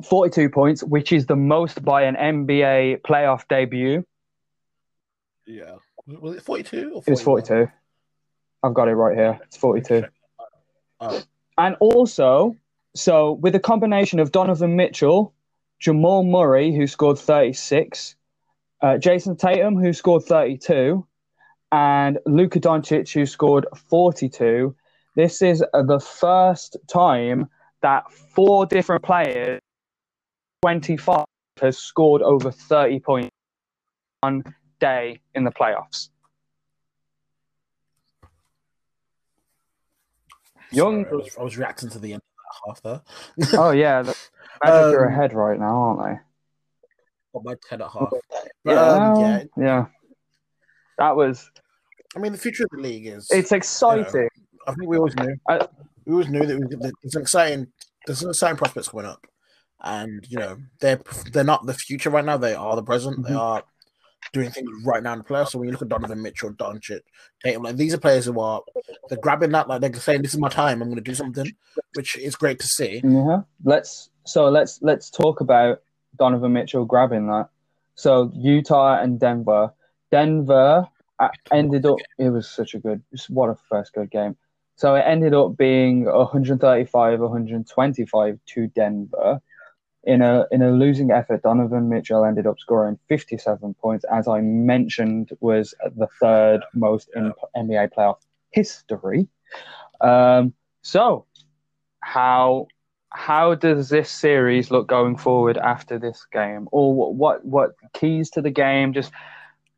42 0.04 0.50
points, 0.50 0.84
which 0.84 1.12
is 1.12 1.26
the 1.26 1.36
most 1.36 1.84
by 1.84 2.04
an 2.04 2.16
NBA 2.16 3.02
playoff 3.02 3.48
debut. 3.48 4.04
yeah. 5.46 5.76
Was 6.06 6.38
it 6.38 6.44
forty-two 6.44 6.94
or 6.96 7.04
It 7.06 7.12
was 7.12 7.22
42. 7.22 7.68
I've 8.64 8.74
got 8.74 8.88
it 8.88 8.96
right 8.96 9.16
here. 9.16 9.40
It's 9.44 9.58
42. 9.58 10.06
Oh. 11.00 11.22
And 11.58 11.76
also, 11.80 12.56
so 12.96 13.34
with 13.34 13.54
a 13.56 13.60
combination 13.60 14.20
of 14.20 14.32
Donovan 14.32 14.76
Mitchell, 14.76 15.34
Jamal 15.80 16.24
Murray, 16.24 16.76
who 16.76 16.88
scored 16.88 17.20
36, 17.20 18.16
uh, 18.82 18.98
Jayson 18.98 19.38
Tatum, 19.38 19.76
who 19.76 19.94
scored 19.94 20.24
32, 20.24 21.06
and 21.72 22.18
Luka 22.26 22.60
Doncic, 22.60 23.14
who 23.14 23.26
scored 23.26 23.66
42. 23.76 24.76
This 25.16 25.42
is 25.42 25.64
uh, 25.74 25.84
the 25.84 26.00
first 26.00 26.76
time 26.88 27.48
that 27.82 28.12
four 28.12 28.66
different 28.66 29.04
players 29.04 29.62
25 30.62 31.26
has 31.62 31.78
scored 31.78 32.22
over 32.22 32.52
30 32.52 33.00
points 33.00 33.30
one 34.22 34.44
day 34.80 35.20
in 35.36 35.44
the 35.44 35.52
playoffs. 35.52 36.10
Young, 40.72 41.04
Sorry, 41.06 41.12
I, 41.12 41.16
was, 41.16 41.38
I 41.40 41.44
was 41.44 41.58
reacting 41.58 41.90
to 41.90 42.00
the 42.00 42.14
end 42.14 42.22
of 42.22 42.74
that 42.84 42.92
half 42.94 43.04
there. 43.50 43.60
oh 43.60 43.72
yeah, 43.72 44.02
the 44.04 44.16
Magic 44.64 44.96
are 44.96 45.08
Um, 45.08 45.14
ahead 45.14 45.34
right 45.34 45.60
now, 45.60 45.76
aren't 45.98 46.04
they? 46.04 46.20
Got 47.34 47.44
my 47.44 47.56
ten 47.68 47.82
at 47.82 47.90
half. 47.92 48.10
But, 48.64 48.78
um, 48.78 49.20
yeah, 49.20 49.44
yeah. 49.58 49.86
That 50.98 51.16
was. 51.16 51.50
I 52.16 52.20
mean, 52.20 52.34
the 52.34 52.38
future 52.38 52.64
of 52.66 52.70
the 52.72 52.82
league 52.82 53.08
is. 53.08 53.28
It's 53.32 53.52
exciting. 53.52 54.28
I 54.68 54.74
think 54.74 54.90
we 54.90 54.98
always 54.98 55.16
knew. 55.16 55.36
I- 55.48 55.68
we 56.06 56.14
always 56.14 56.30
knew 56.30 56.44
that, 56.44 56.58
we, 56.58 56.66
that 56.78 56.92
there's 57.04 57.16
an 57.16 57.22
exciting, 57.22 57.68
there's 58.08 58.20
some 58.20 58.30
exciting 58.30 58.58
prospects 58.58 58.88
coming 58.88 59.06
up, 59.06 59.28
and 59.82 60.26
you 60.30 60.38
know 60.38 60.58
they're 60.80 61.00
they're 61.32 61.44
not 61.44 61.66
the 61.66 61.74
future 61.74 62.10
right 62.10 62.26
now. 62.26 62.38
They 62.38 62.54
are 62.54 62.76
the 62.76 62.84
present. 62.84 63.24
They 63.24 63.32
Mhm. 63.34 63.40
are 63.40 63.64
doing 64.34 64.52
things 64.52 64.70
right 64.86 65.02
now 65.02 65.14
in 65.14 65.20
the 65.20 65.26
playoffs. 65.26 65.50
So 65.52 65.60
when 65.60 65.68
you 65.68 65.72
look 65.72 65.82
at 65.82 65.90
Donovan 65.90 66.22
Mitchell, 66.22 66.52
Doncic, 66.52 67.02
Tatum, 67.44 67.64
like 67.64 67.78
these 67.78 67.94
are 67.94 67.98
players 68.00 68.26
who 68.26 68.40
are 68.40 68.62
they're 69.08 69.18
grabbing 69.18 69.52
that, 69.52 69.68
like 69.68 69.82
they're 69.82 69.94
saying, 69.96 70.22
"This 70.22 70.34
is 70.34 70.40
my 70.40 70.50
time. 70.50 70.82
I'm 70.82 70.90
going 70.90 71.04
to 71.04 71.10
do 71.12 71.16
something," 71.16 71.52
which 71.96 72.18
is 72.18 72.36
great 72.36 72.60
to 72.60 72.68
see. 72.68 73.02
Yeah. 73.04 73.42
Let's 73.64 74.10
so 74.26 74.50
let's 74.50 74.82
let's 74.82 75.10
talk 75.10 75.42
about 75.42 75.82
Donovan 76.18 76.54
Mitchell 76.54 76.86
grabbing 76.86 77.28
that. 77.28 77.50
So 77.96 78.32
Utah 78.36 79.00
and 79.02 79.20
Denver. 79.20 79.72
Denver 80.12 80.88
uh, 81.20 81.30
ended 81.52 81.86
up. 81.86 81.98
It 82.18 82.30
was 82.30 82.50
such 82.50 82.74
a 82.74 82.80
good. 82.80 83.02
What 83.30 83.50
a 83.50 83.56
first 83.70 83.94
good 83.94 84.12
game. 84.12 84.36
So 84.76 84.96
it 84.96 85.02
ended 85.02 85.34
up 85.34 85.58
being 85.58 86.06
135, 86.06 87.20
125 87.20 88.40
to 88.46 88.68
Denver. 88.68 89.42
In 90.04 90.22
a 90.22 90.46
in 90.52 90.62
a 90.62 90.72
losing 90.72 91.12
effort, 91.12 91.44
Donovan 91.44 91.90
Mitchell 91.90 92.24
ended 92.24 92.48
up 92.48 92.60
scoring 92.60 92.98
57 93.10 93.74
points, 93.76 94.06
as 94.12 94.28
I 94.28 94.40
mentioned, 94.40 95.32
was 95.42 95.74
the 95.98 96.08
third 96.22 96.62
most 96.74 97.10
in 97.16 97.34
NBA 97.56 97.90
playoff 97.94 98.20
history. 98.52 99.28
Um, 100.00 100.54
so, 100.82 101.26
how 102.00 102.68
how 103.12 103.56
does 103.56 103.90
this 103.90 104.10
series 104.10 104.72
look 104.72 104.88
going 104.88 105.18
forward 105.18 105.58
after 105.58 105.98
this 105.98 106.26
game, 106.32 106.68
or 106.72 106.94
what 107.14 107.44
what, 107.44 107.72
keys 107.94 108.30
to 108.32 108.42
the 108.42 108.52
game? 108.52 108.94
Just 108.94 109.12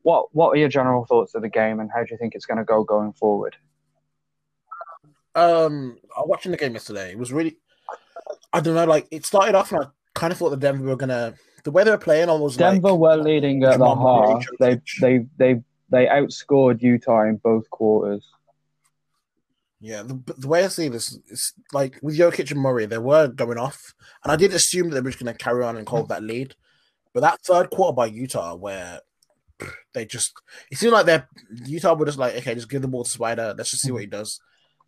what 0.04 0.28
what 0.36 0.50
are 0.50 0.58
your 0.58 0.70
general 0.70 1.06
thoughts 1.06 1.34
of 1.34 1.42
the 1.42 1.50
game, 1.50 1.80
and 1.80 1.90
how 1.94 2.04
do 2.04 2.08
you 2.12 2.18
think 2.18 2.36
it's 2.36 2.46
going 2.46 2.58
to 2.58 2.64
go 2.64 2.84
going 2.84 3.14
forward? 3.14 3.56
Um, 5.34 5.98
watching 6.18 6.52
the 6.52 6.58
game 6.58 6.74
yesterday. 6.74 7.12
It 7.12 7.18
was 7.18 7.32
really, 7.32 7.58
I 8.52 8.60
don't 8.60 8.76
know, 8.76 8.86
like 8.86 9.08
it 9.12 9.26
started 9.26 9.56
off 9.56 9.72
I 9.74 9.86
kind 10.14 10.32
of 10.32 10.40
thought 10.40 10.50
the 10.50 10.58
Denver 10.58 10.86
were 10.86 10.96
gonna. 10.96 11.36
The 11.64 11.72
way 11.72 11.84
they 11.84 11.92
were 11.92 11.98
playing, 11.98 12.28
was 12.28 12.58
Denver 12.58 12.92
like, 12.92 13.00
were 13.00 13.18
leading 13.18 13.64
at 13.64 13.80
the 13.80 13.96
half. 13.96 14.44
They 14.60 14.82
they 15.00 15.26
they 15.38 15.62
they 15.90 16.06
outscored 16.08 16.82
Utah 16.82 17.24
in 17.24 17.38
both 17.38 17.70
quarters. 17.70 18.28
Yeah, 19.80 20.04
the, 20.04 20.22
the 20.38 20.48
way 20.48 20.64
I 20.64 20.68
see 20.68 20.90
this 20.90 21.18
is 21.28 21.54
like 21.74 21.98
with 22.02 22.18
Jokic 22.18 22.52
and 22.52 22.60
Murray, 22.60 22.86
they 22.86 22.98
were 22.98 23.28
going 23.28 23.58
off, 23.58 23.94
and 24.24 24.32
I 24.32 24.36
did 24.36 24.54
assume 24.54 24.90
that 24.90 24.96
they 24.96 25.02
were 25.02 25.10
just 25.10 25.24
going 25.24 25.36
to 25.36 25.44
carry 25.44 25.64
on 25.64 25.76
and 25.76 25.88
hold 25.88 26.10
that 26.10 26.24
lead. 26.24 26.56
But 27.14 27.22
that 27.22 27.42
third 27.42 27.72
quarter 27.72 27.96
by 27.96 28.06
Utah, 28.06 28.56
where 28.56 29.00
they 29.94 30.06
just 30.06 30.34
it 30.72 30.78
seemed 30.78 30.94
like 30.94 31.06
they're 31.06 31.28
Utah 31.66 31.96
were 31.96 32.06
just 32.06 32.20
like, 32.20 32.36
okay, 32.38 32.56
just 32.56 32.70
give 32.70 32.82
the 32.82 32.88
ball 32.88 33.04
to 33.04 33.10
Spider, 33.10 33.56
let's 33.58 33.72
just 33.72 33.84
see 33.84 33.92
what 33.92 34.02
he 34.02 34.08
does, 34.08 34.40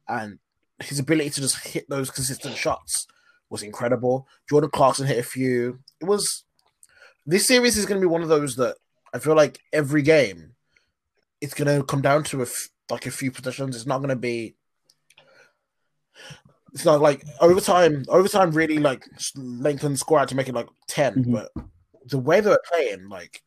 and 0.07 0.39
his 0.79 0.99
ability 0.99 1.29
to 1.31 1.41
just 1.41 1.65
hit 1.65 1.85
those 1.89 2.09
consistent 2.09 2.55
shots 2.55 3.07
was 3.53 3.63
incredible. 3.63 4.27
Jordan 4.49 4.69
Clarkson 4.71 5.07
hit 5.07 5.17
a 5.19 5.23
few. 5.23 5.79
It 6.01 6.05
was 6.05 6.43
this 7.25 7.47
series 7.47 7.77
is 7.77 7.85
going 7.85 8.01
to 8.01 8.05
be 8.05 8.11
one 8.11 8.21
of 8.23 8.27
those 8.27 8.57
that 8.57 8.75
I 9.13 9.19
feel 9.19 9.35
like 9.35 9.59
every 9.71 10.01
game 10.01 10.55
it's 11.39 11.53
going 11.53 11.67
to 11.79 11.85
come 11.85 12.01
down 12.01 12.23
to 12.25 12.39
a 12.39 12.43
f- 12.43 12.69
like 12.89 13.05
a 13.05 13.11
few 13.11 13.31
positions. 13.31 13.75
It's 13.75 13.85
not 13.85 13.99
going 13.99 14.09
to 14.09 14.15
be 14.15 14.55
it's 16.73 16.83
not 16.85 16.99
like 17.01 17.23
overtime. 17.39 18.03
Overtime 18.09 18.51
really 18.51 18.79
like 18.79 19.05
lengthened 19.37 19.99
score 19.99 20.19
out 20.19 20.29
to 20.29 20.35
make 20.35 20.49
it 20.49 20.55
like 20.55 20.67
10 20.87 21.23
Mhm. 21.25 21.31
but 21.31 21.51
the 22.07 22.17
way 22.17 22.41
they 22.41 22.49
were 22.49 22.61
playing, 22.67 23.07
like 23.07 23.41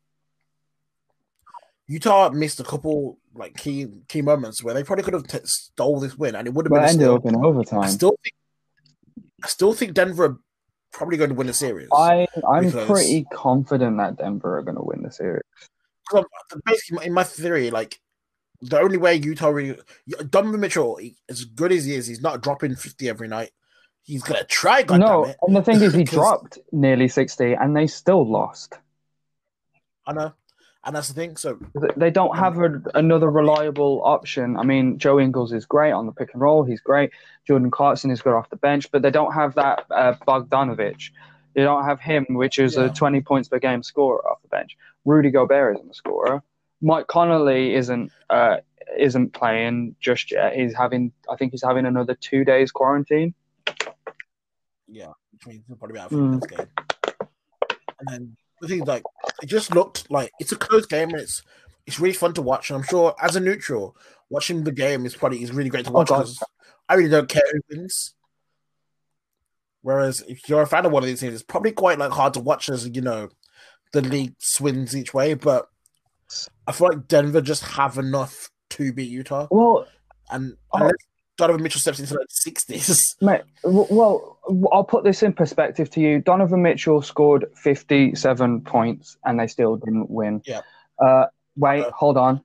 Utah 1.89 2.31
missed 2.31 2.61
a 2.61 2.65
couple 2.65 3.19
like 3.35 3.57
key 3.57 3.87
key 4.09 4.23
moments 4.23 4.63
where 4.63 4.73
they 4.75 4.83
probably 4.85 5.05
could 5.05 5.15
have 5.15 5.27
t- 5.27 5.39
stole 5.45 6.01
this 6.01 6.17
win, 6.17 6.35
and 6.37 6.47
it 6.49 6.55
would 6.55 6.67
have 6.67 6.73
been. 6.73 6.85
ended 6.89 7.09
up 7.09 7.27
in 7.27 7.37
I 7.37 7.41
overtime. 7.41 7.89
still 7.89 8.17
think, 8.23 8.35
I 9.45 9.49
still 9.49 9.73
think 9.73 9.95
Denver 9.95 10.25
are 10.25 10.39
probably 10.93 11.19
going 11.19 11.31
to 11.31 11.37
win 11.37 11.47
the 11.47 11.53
series. 11.53 11.89
I 11.93 12.27
I'm 12.49 12.71
pretty 12.71 13.27
confident 13.33 13.99
that 13.99 14.17
Denver 14.17 14.59
are 14.59 14.63
going 14.63 14.77
to 14.77 14.83
win 14.83 15.03
the 15.03 15.13
series. 15.13 15.43
Basically, 16.65 17.07
in 17.07 17.13
my 17.13 17.25
theory, 17.25 17.71
like 17.71 18.01
the 18.63 18.79
only 18.79 18.97
way 18.97 19.17
Utah 19.17 19.49
really 19.49 19.79
Donovan 20.31 20.61
Mitchell, 20.61 20.97
he- 20.97 21.17
as 21.29 21.45
good 21.45 21.73
as 21.73 21.85
he 21.85 21.95
is, 21.95 22.07
he's 22.07 22.21
not 22.23 22.43
dropping 22.43 22.77
fifty 22.77 23.09
every 23.09 23.29
night. 23.29 23.51
He's 24.03 24.23
gonna 24.23 24.45
try. 24.45 24.83
God 24.83 25.01
no, 25.01 25.35
and 25.43 25.57
the 25.57 25.63
thing 25.63 25.83
is, 25.83 25.93
he 25.93 26.05
dropped 26.19 26.59
nearly 26.73 27.09
sixty, 27.09 27.55
and 27.55 27.77
they 27.77 27.89
still 27.89 28.25
lost. 28.29 28.75
I 30.07 30.13
know, 30.13 30.33
and 30.87 30.97
that's 30.97 31.09
the 31.09 31.15
thing. 31.15 31.37
So 31.37 31.59
They 31.97 32.11
don't 32.11 32.37
have 32.37 32.59
a, 32.59 32.81
another 32.95 33.31
reliable 33.31 34.01
option. 34.05 34.57
I 34.57 34.63
mean, 34.63 34.99
Joe 34.99 35.19
Ingles 35.21 35.53
is 35.53 35.67
great 35.67 35.93
on 35.93 36.07
the 36.07 36.13
pick 36.13 36.31
and 36.33 36.41
roll. 36.41 36.65
He's 36.65 36.81
great. 36.81 37.11
Jordan 37.47 37.71
Clarkson 37.71 38.11
is 38.11 38.23
good 38.23 38.33
off 38.33 38.49
the 38.51 38.57
bench, 38.57 38.91
but 38.91 39.03
they 39.03 39.11
don't 39.11 39.33
have 39.33 39.55
that 39.57 39.85
uh, 39.91 40.15
Bogdanovic. 40.27 41.11
They 41.55 41.63
don't 41.63 41.85
have 41.85 42.01
him, 42.01 42.25
which 42.31 42.59
is 42.59 42.77
Yeah. 42.77 42.85
a 42.87 42.91
20 42.91 43.21
points 43.23 43.49
per 43.49 43.59
game 43.59 43.83
scorer 43.83 44.27
off 44.29 44.41
the 44.43 44.49
bench. 44.49 44.77
Rudy 45.05 45.31
Gobert 45.31 45.77
isn't 45.77 45.91
a 45.91 45.95
scorer. 45.95 46.43
Mike 46.81 47.07
Conley 47.07 47.75
isn't 47.75 48.13
uh, 48.31 48.59
isn't 48.99 49.33
playing 49.33 49.97
just 50.01 50.31
yet. 50.31 50.55
He's 50.55 50.75
having, 50.75 51.11
I 51.31 51.37
think 51.37 51.51
he's 51.53 51.63
having 51.63 51.87
another 51.87 52.15
two 52.15 52.45
days 52.45 52.71
quarantine. 52.71 53.35
yeah, 54.89 55.09
which 55.33 55.47
means 55.47 55.65
he'll 55.67 55.77
probably 55.77 55.95
be 55.95 56.01
out 56.01 56.11
for 56.11 56.17
Mm. 56.17 56.33
next 56.35 56.47
game. 56.57 56.67
And 57.99 58.09
then 58.09 58.37
the 58.61 58.69
thing, 58.69 58.83
is, 58.83 58.89
like, 58.89 59.03
it 59.43 59.47
just 59.47 59.75
looked 59.75 60.11
like 60.11 60.31
it's 60.41 60.53
a 60.53 60.57
close 60.57 60.87
game, 60.87 61.11
and 61.11 61.21
it's 61.21 61.43
it's 61.87 62.01
really 62.01 62.15
fun 62.15 62.35
to 62.35 62.43
watch. 62.43 62.71
And 62.71 62.79
I'm 62.79 62.83
sure, 62.87 63.15
as 63.23 63.37
a 63.37 63.41
neutral, 63.41 63.97
watching 64.31 64.65
the 64.65 64.73
game 64.73 65.07
is 65.07 65.15
probably 65.15 65.43
is 65.43 65.53
really 65.53 65.71
great 65.71 65.85
to 65.87 65.91
Oh, 65.91 65.95
watch 65.95 66.09
because 66.09 66.43
I 66.89 66.95
really 66.95 67.11
don't 67.11 67.29
care 67.29 67.43
who 67.53 67.61
wins. 67.71 68.15
Whereas 69.83 70.23
if 70.27 70.49
you're 70.49 70.63
a 70.63 70.67
fan 70.67 70.85
of 70.87 70.93
one 70.93 71.03
of 71.03 71.07
these 71.07 71.21
teams, 71.21 71.35
it's 71.35 71.43
probably 71.43 71.73
quite 71.73 71.99
like 71.99 72.11
hard 72.13 72.35
to 72.35 72.41
watch 72.41 72.69
as 72.69 72.89
you 72.89 73.03
know 73.03 73.29
the 73.93 74.03
league 74.03 74.35
swings 74.39 74.97
each 74.97 75.15
way. 75.15 75.35
But 75.35 75.69
I 76.67 76.73
feel 76.73 76.89
like 76.89 77.07
Denver 77.07 77.41
just 77.41 77.63
have 77.65 77.99
enough 77.99 78.51
to 78.71 78.93
beat 78.93 79.11
Utah, 79.11 79.47
Well, 79.51 79.87
and 80.31 80.57
Oh. 80.75 80.91
Donovan 81.37 81.63
Mitchell 81.63 81.81
steps 81.81 82.01
into 82.01 82.19
sixties, 82.29 83.17
Mate, 83.21 83.43
well, 83.65 84.39
I'll 84.73 84.85
put 84.85 85.05
this 85.05 85.23
in 85.23 85.33
perspective 85.33 85.91
to 85.91 86.01
you. 86.01 86.21
Donovan 86.21 86.63
Mitchell 86.63 87.03
scored 87.03 87.47
57 87.57 88.63
points 88.63 89.19
and 89.25 89.39
they 89.39 89.47
still 89.47 89.77
didn't 89.77 90.09
win. 90.11 90.41
Yeah. 90.47 90.63
Uh, 90.99 91.27
wait, 91.57 91.85
Uh, 91.85 91.91
hold 91.93 92.17
on. 92.17 92.43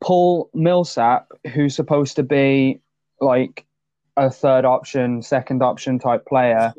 Paul 0.00 0.50
Millsap, 0.54 1.28
who's 1.54 1.74
supposed 1.76 2.16
to 2.16 2.22
be 2.22 2.80
like 3.20 3.64
a 4.16 4.30
third 4.30 4.64
option, 4.64 5.22
second 5.22 5.62
option 5.62 5.98
type 5.98 6.26
player, 6.26 6.74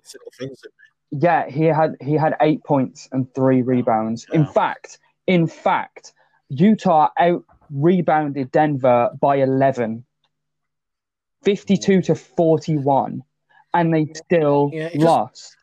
yeah, 1.12 1.50
he 1.50 1.64
had 1.64 1.96
he 2.02 2.14
had 2.14 2.36
eight 2.42 2.64
points 2.64 3.08
and 3.12 3.34
three 3.34 3.62
rebounds. 3.62 4.26
In 4.34 4.46
fact, 4.46 5.00
in 5.28 5.48
fact, 5.48 6.14
Utah 6.50 7.10
out 7.18 7.44
rebounded 7.72 8.52
Denver 8.52 9.10
by 9.20 9.38
11, 9.38 10.04
52 11.48 12.02
to 12.02 12.14
41, 12.16 13.24
and 13.74 13.94
they 13.94 14.12
still 14.14 14.70
Yeah, 14.74 14.88
it 14.88 14.94
just- 14.96 15.06
lost. 15.06 15.56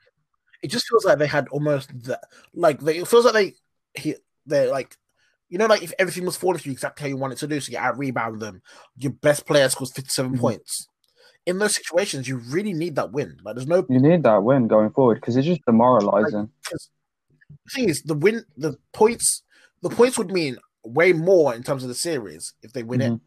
it 0.63 0.69
just 0.69 0.87
feels 0.89 1.05
like 1.05 1.19
they 1.19 1.27
had 1.27 1.47
almost 1.49 1.91
that 2.05 2.21
like 2.55 2.81
they, 2.81 2.97
it 2.97 3.07
feels 3.07 3.27
like 3.27 3.35
they 3.35 3.55
he 4.01 4.15
they're 4.47 4.71
like 4.71 4.97
you 5.51 5.59
know 5.59 5.67
like 5.67 5.83
if 5.83 5.93
everything 5.99 6.25
was 6.25 6.39
falling 6.39 6.59
for 6.59 6.69
you 6.69 6.73
exactly 6.73 7.03
how 7.03 7.09
you 7.09 7.19
want 7.19 7.35
it 7.35 7.39
to 7.39 7.47
do 7.47 7.61
so 7.61 7.71
you 7.71 7.77
out 7.77 7.99
rebound 7.99 8.41
them 8.41 8.63
your 8.97 9.13
best 9.13 9.47
player 9.47 9.69
scores 9.69 9.93
57 9.93 10.33
Mhm. 10.33 10.41
points 10.41 10.89
in 11.45 11.59
those 11.59 11.75
situations 11.75 12.27
you 12.27 12.39
really 12.39 12.73
need 12.73 12.95
that 12.97 13.13
win 13.13 13.37
like 13.45 13.55
there's 13.57 13.67
no 13.69 13.85
You 13.91 14.01
need 14.01 14.23
that 14.23 14.43
win 14.43 14.67
going 14.69 14.89
forward 14.91 15.17
because 15.17 15.37
it's 15.37 15.47
just 15.47 15.61
demoralizing. 15.67 16.49
because 16.63 16.89
the 17.51 17.71
thing 17.75 17.89
is 17.91 18.03
the 18.05 18.15
win 18.15 18.45
the 18.57 18.79
points 18.95 19.43
the 19.83 19.91
points 19.91 20.17
would 20.17 20.31
mean 20.33 20.57
way 20.83 21.13
more 21.13 21.55
in 21.55 21.63
terms 21.63 21.83
of 21.83 21.89
the 21.91 21.95
series 21.95 22.55
if 22.63 22.73
they 22.73 22.83
win 22.83 23.03
it 23.03 23.13
Mhm. 23.13 23.21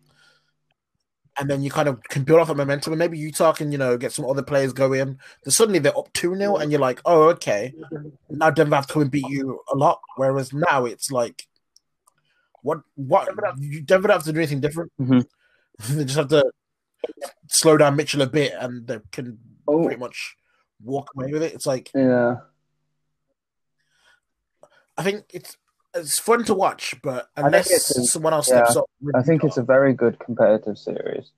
And 1.40 1.50
then 1.50 1.62
you 1.62 1.70
kind 1.70 1.88
of 1.88 2.02
can 2.04 2.24
build 2.24 2.40
off 2.40 2.48
that 2.48 2.58
momentum 2.58 2.94
and 2.94 3.00
maybe 3.00 3.18
Utah 3.18 3.54
can 3.54 3.72
you 3.72 3.78
know 3.78 3.98
get 3.98 4.12
some 4.12 4.26
other 4.26 4.44
players 4.44 4.74
going. 4.74 5.20
Then 5.44 5.52
suddenly 5.52 5.80
they're 5.80 5.98
up 5.98 6.12
2-0 6.14 6.62
and 6.62 6.72
you're 6.72 6.82
like 6.82 7.02
oh 7.06 7.30
okay. 7.30 7.74
Now 8.30 8.50
Denver 8.50 8.76
have 8.76 8.88
to 8.88 8.94
come 8.94 9.02
and 9.04 9.12
beat 9.12 9.28
you 9.30 9.62
a 9.72 9.76
lot 9.76 10.00
whereas 10.16 10.54
now 10.54 10.86
it's 10.86 11.12
like 11.12 11.48
what 12.62 12.82
what 12.96 13.28
you 13.60 13.82
Denver 13.82 14.08
don't 14.08 14.18
have 14.18 14.26
to 14.26 14.34
do 14.34 14.40
anything 14.40 14.62
different? 14.62 14.92
Mhm. 15.00 15.26
they 15.90 16.06
just 16.06 16.18
have 16.18 16.30
to 16.30 16.44
slow 17.48 17.78
down 17.78 17.96
Mitchell 17.96 18.22
a 18.22 18.28
bit 18.28 18.54
and 18.60 18.88
they 18.88 19.00
can 19.12 19.38
Oh, 19.68 19.84
pretty 19.84 20.00
much 20.00 20.36
walk 20.82 21.10
away 21.16 21.32
with 21.32 21.44
it. 21.44 21.54
It's 21.54 21.66
like 21.66 21.92
yeah. 21.94 22.38
I 24.98 25.04
think 25.04 25.26
it's 25.34 25.58
it's 25.98 26.20
fun 26.20 26.44
to 26.46 26.54
watch, 26.54 26.96
but 27.04 27.30
unless 27.36 27.68
it's- 27.72 28.12
someone 28.12 28.34
else 28.34 28.50
yeah, 28.50 28.64
steps 28.64 28.78
up, 28.78 28.86
with 29.02 29.16
I 29.16 29.24
think 29.24 29.44
it's 29.44 29.58
a 29.58 29.64
very 29.64 29.94
good 29.94 30.20
competitive 30.20 30.78
series. 30.78 31.32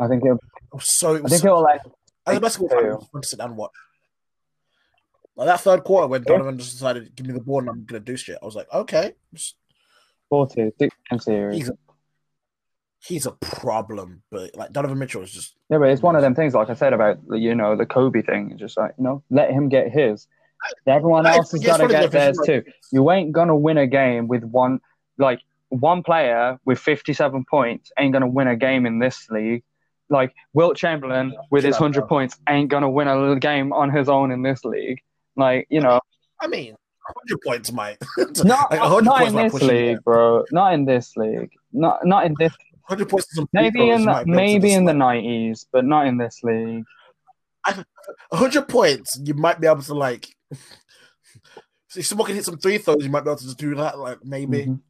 I 0.00 0.08
think 0.08 0.24
it. 0.24 0.30
I'm 0.72 0.80
so 0.80 1.16
I 1.16 1.20
think 1.28 1.44
it'll 1.44 1.62
like. 1.62 1.80
as 2.26 2.36
a 2.36 2.40
basketball 2.40 2.68
fan, 2.68 2.98
fun 3.12 3.22
to 3.22 3.28
sit 3.28 3.38
down 3.38 3.50
and 3.50 3.58
watch. 3.58 3.72
Like 5.36 5.46
that 5.48 5.60
third 5.60 5.84
quarter 5.84 6.06
when 6.06 6.22
Donovan 6.22 6.58
just 6.58 6.72
decided, 6.72 7.14
"Give 7.14 7.26
me 7.26 7.34
the 7.34 7.40
ball 7.40 7.60
and 7.60 7.68
I'm 7.68 7.84
gonna 7.84 8.00
do 8.00 8.16
shit." 8.16 8.38
I 8.40 8.44
was 8.44 8.56
like, 8.56 8.72
"Okay, 8.72 9.14
4-2, 10.32 10.72
six 10.78 11.24
series. 11.24 11.56
he's 11.56 11.68
a, 11.68 11.78
he's 13.00 13.26
a 13.26 13.32
problem." 13.32 14.22
But 14.30 14.56
like 14.56 14.72
Donovan 14.72 14.98
Mitchell 14.98 15.22
is 15.22 15.30
just 15.30 15.54
Yeah, 15.68 15.78
but 15.78 15.90
it's 15.90 16.02
one 16.02 16.16
of 16.16 16.22
them 16.22 16.34
things, 16.34 16.54
like 16.54 16.70
I 16.70 16.74
said 16.74 16.94
about 16.94 17.18
you 17.30 17.54
know 17.54 17.76
the 17.76 17.86
Kobe 17.86 18.22
thing. 18.22 18.52
It's 18.52 18.60
Just 18.60 18.78
like 18.78 18.94
you 18.98 19.04
know, 19.04 19.22
let 19.30 19.50
him 19.50 19.68
get 19.68 19.92
his. 19.92 20.26
Everyone 20.86 21.26
else 21.26 21.52
has 21.52 21.62
got 21.62 21.78
to 21.78 21.88
get 21.88 22.10
theirs 22.10 22.38
too. 22.44 22.62
You 22.92 23.10
ain't 23.10 23.32
gonna 23.32 23.56
win 23.56 23.78
a 23.78 23.86
game 23.86 24.28
with 24.28 24.44
one 24.44 24.80
like 25.18 25.40
one 25.68 26.02
player 26.02 26.58
with 26.64 26.78
fifty-seven 26.78 27.44
points 27.48 27.90
ain't 27.98 28.12
gonna 28.12 28.28
win 28.28 28.48
a 28.48 28.56
game 28.56 28.86
in 28.86 28.98
this 28.98 29.28
league. 29.30 29.62
Like 30.08 30.34
Wilt 30.52 30.76
Chamberlain 30.76 31.34
with 31.50 31.64
his 31.64 31.76
hundred 31.76 32.08
points 32.08 32.38
ain't 32.48 32.70
gonna 32.70 32.90
win 32.90 33.08
a 33.08 33.38
game 33.38 33.72
on 33.72 33.90
his 33.90 34.08
own 34.08 34.30
in 34.30 34.42
this 34.42 34.64
league. 34.64 35.00
Like 35.36 35.66
you 35.70 35.80
know, 35.80 36.00
I 36.40 36.46
mean, 36.46 36.76
hundred 37.06 37.40
points 37.42 37.72
might 37.72 37.98
not, 38.44 38.70
Like, 38.70 39.04
not 39.04 39.26
in 39.26 39.34
this 39.34 39.54
league, 39.54 40.02
bro. 40.04 40.44
Not 40.50 40.74
in 40.74 40.84
this 40.84 41.16
league. 41.16 41.50
Not 41.72 42.04
not 42.04 42.26
in 42.26 42.34
this. 42.38 42.54
hundred 42.82 43.08
points. 43.08 43.28
Maybe 43.52 43.90
in 43.90 44.04
the, 44.04 44.22
you 44.24 44.26
might 44.26 44.26
be 44.26 44.30
able 44.30 44.36
to 44.36 44.36
maybe 44.36 44.72
in 44.72 44.84
the 44.84 44.94
nineties, 44.94 45.66
but 45.72 45.84
not 45.84 46.06
in 46.06 46.16
this 46.18 46.40
league. 46.42 46.84
Hundred 48.32 48.68
points, 48.68 49.18
you 49.22 49.34
might 49.34 49.60
be 49.60 49.66
able 49.66 49.82
to 49.82 49.94
like. 49.94 50.28
If 51.94 52.04
someone 52.06 52.26
can 52.26 52.34
hit 52.34 52.44
some 52.44 52.58
three 52.58 52.76
throws, 52.78 53.04
you 53.04 53.10
might 53.10 53.24
be 53.24 53.30
able 53.30 53.38
to 53.38 53.44
just 53.44 53.56
do 53.58 53.74
that. 53.76 53.98
Like 53.98 54.18
maybe, 54.22 54.66
Mhm. 54.66 54.80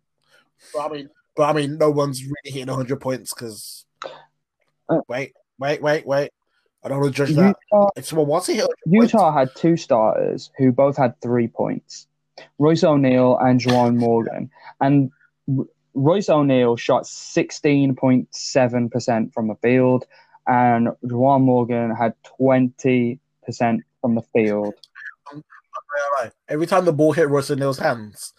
but 0.75 0.81
I 0.81 0.89
mean, 0.93 1.09
but 1.37 1.43
I 1.45 1.53
mean, 1.53 1.79
no 1.79 1.89
one's 1.91 2.21
really 2.25 2.51
hitting 2.51 2.67
hundred 2.75 3.01
points 3.01 3.33
because. 3.33 3.85
Uh, 4.89 5.03
wait, 5.07 5.35
wait, 5.59 5.81
wait, 5.83 6.05
wait! 6.07 6.31
I 6.83 6.89
don't 6.89 7.01
want 7.01 7.15
to 7.15 7.27
judge 7.27 7.37
that. 7.37 7.55
Utah, 7.71 7.91
If 7.97 8.07
someone 8.07 8.27
wants 8.27 8.47
to 8.47 8.55
hit 8.55 8.65
100 8.65 8.99
points, 9.01 9.13
Utah 9.13 9.33
had 9.33 9.55
two 9.55 9.77
starters 9.77 10.51
who 10.59 10.73
both 10.73 10.97
had 10.97 11.21
three 11.21 11.47
points 11.49 12.09
Royce 12.59 12.83
O'Neale 12.83 13.37
and 13.39 13.61
Juwan 13.61 13.97
Morgan. 13.99 14.51
And 14.81 15.13
Royce 15.95 16.29
O'Neale 16.29 16.77
shot 16.77 17.05
16.7% 17.05 19.33
from 19.33 19.47
the 19.49 19.55
field, 19.57 20.07
and 20.47 20.89
Juwan 21.05 21.43
Morgan 21.43 21.95
had 21.95 22.15
20% 22.41 23.19
from 24.01 24.15
the 24.15 24.23
field. 24.35 24.75
Right. 26.21 26.31
Every 26.49 26.67
time 26.67 26.85
the 26.85 26.93
ball 26.93 27.13
hit 27.13 27.29
Royce 27.29 27.51
O'Neale's 27.51 27.79
hands, 27.79 28.35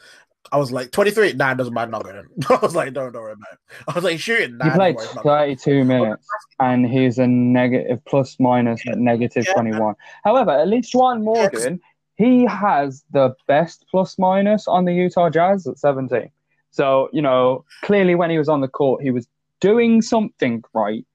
I 0.51 0.57
was 0.57 0.71
like, 0.71 0.91
23, 0.91 1.33
nah, 1.33 1.51
it 1.51 1.57
doesn't 1.57 1.73
matter, 1.73 1.91
not 1.91 2.03
going. 2.03 2.23
I 2.49 2.59
was 2.61 2.75
like, 2.75 2.93
don't, 2.93 3.11
don't 3.11 3.21
worry 3.21 3.33
about 3.33 3.53
it. 3.53 3.59
I 3.87 3.93
was 3.93 4.03
like, 4.03 4.19
shooting, 4.19 4.57
nah, 4.57 4.65
He 4.65 4.71
played 4.71 4.95
worry, 4.95 5.05
it's 5.05 5.15
not 5.15 5.23
going. 5.23 5.57
32 5.57 5.83
minutes, 5.83 6.27
and 6.59 6.85
he's 6.87 7.17
a 7.17 7.27
negative 7.27 8.03
plus 8.05 8.37
minus 8.39 8.81
at 8.87 8.97
negative 8.97 9.45
Yeah. 9.47 9.53
21. 9.53 9.95
However, 10.23 10.51
at 10.51 10.67
least 10.67 10.93
Juwan 10.93 11.23
Morgan, 11.23 11.81
he 12.15 12.45
has 12.45 13.03
the 13.11 13.35
best 13.47 13.85
plus 13.91 14.17
minus 14.17 14.67
on 14.67 14.85
the 14.85 14.93
Utah 14.93 15.29
Jazz 15.29 15.67
at 15.67 15.77
17. 15.77 16.29
So, 16.71 17.09
you 17.11 17.21
know, 17.21 17.65
clearly 17.83 18.15
when 18.15 18.29
he 18.29 18.37
was 18.37 18.49
on 18.49 18.61
the 18.61 18.67
court, 18.67 19.01
he 19.01 19.11
was 19.11 19.27
doing 19.59 20.01
something 20.01 20.63
right. 20.73 21.05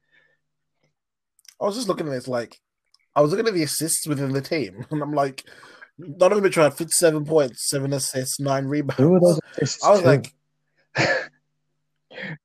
I 1.63 1.67
was 1.67 1.77
just 1.77 1.89
looking 1.89 2.07
at 2.09 2.11
this, 2.11 2.29
like, 2.29 2.59
I 3.15 3.21
was 3.21 3.31
looking 3.31 3.47
at 3.47 3.55
the 3.55 3.63
assists 3.63 4.07
within 4.07 4.33
the 4.33 4.41
team, 4.41 4.85
and 4.91 5.03
I'm 5.03 5.13
like, 5.15 5.45
none 5.99 6.19
Donovan 6.19 6.43
Mitchell 6.43 6.65
had 6.65 6.75
57 6.75 7.25
points, 7.25 7.69
seven 7.69 7.93
assists, 7.93 8.41
nine 8.41 8.67
rebounds. 8.67 8.99
Who 8.99 9.15
are 9.15 9.21
those 9.21 9.41
assists 9.57 9.85
I 9.85 9.91
was 9.91 10.01
to? 10.01 10.07
like, 10.07 10.35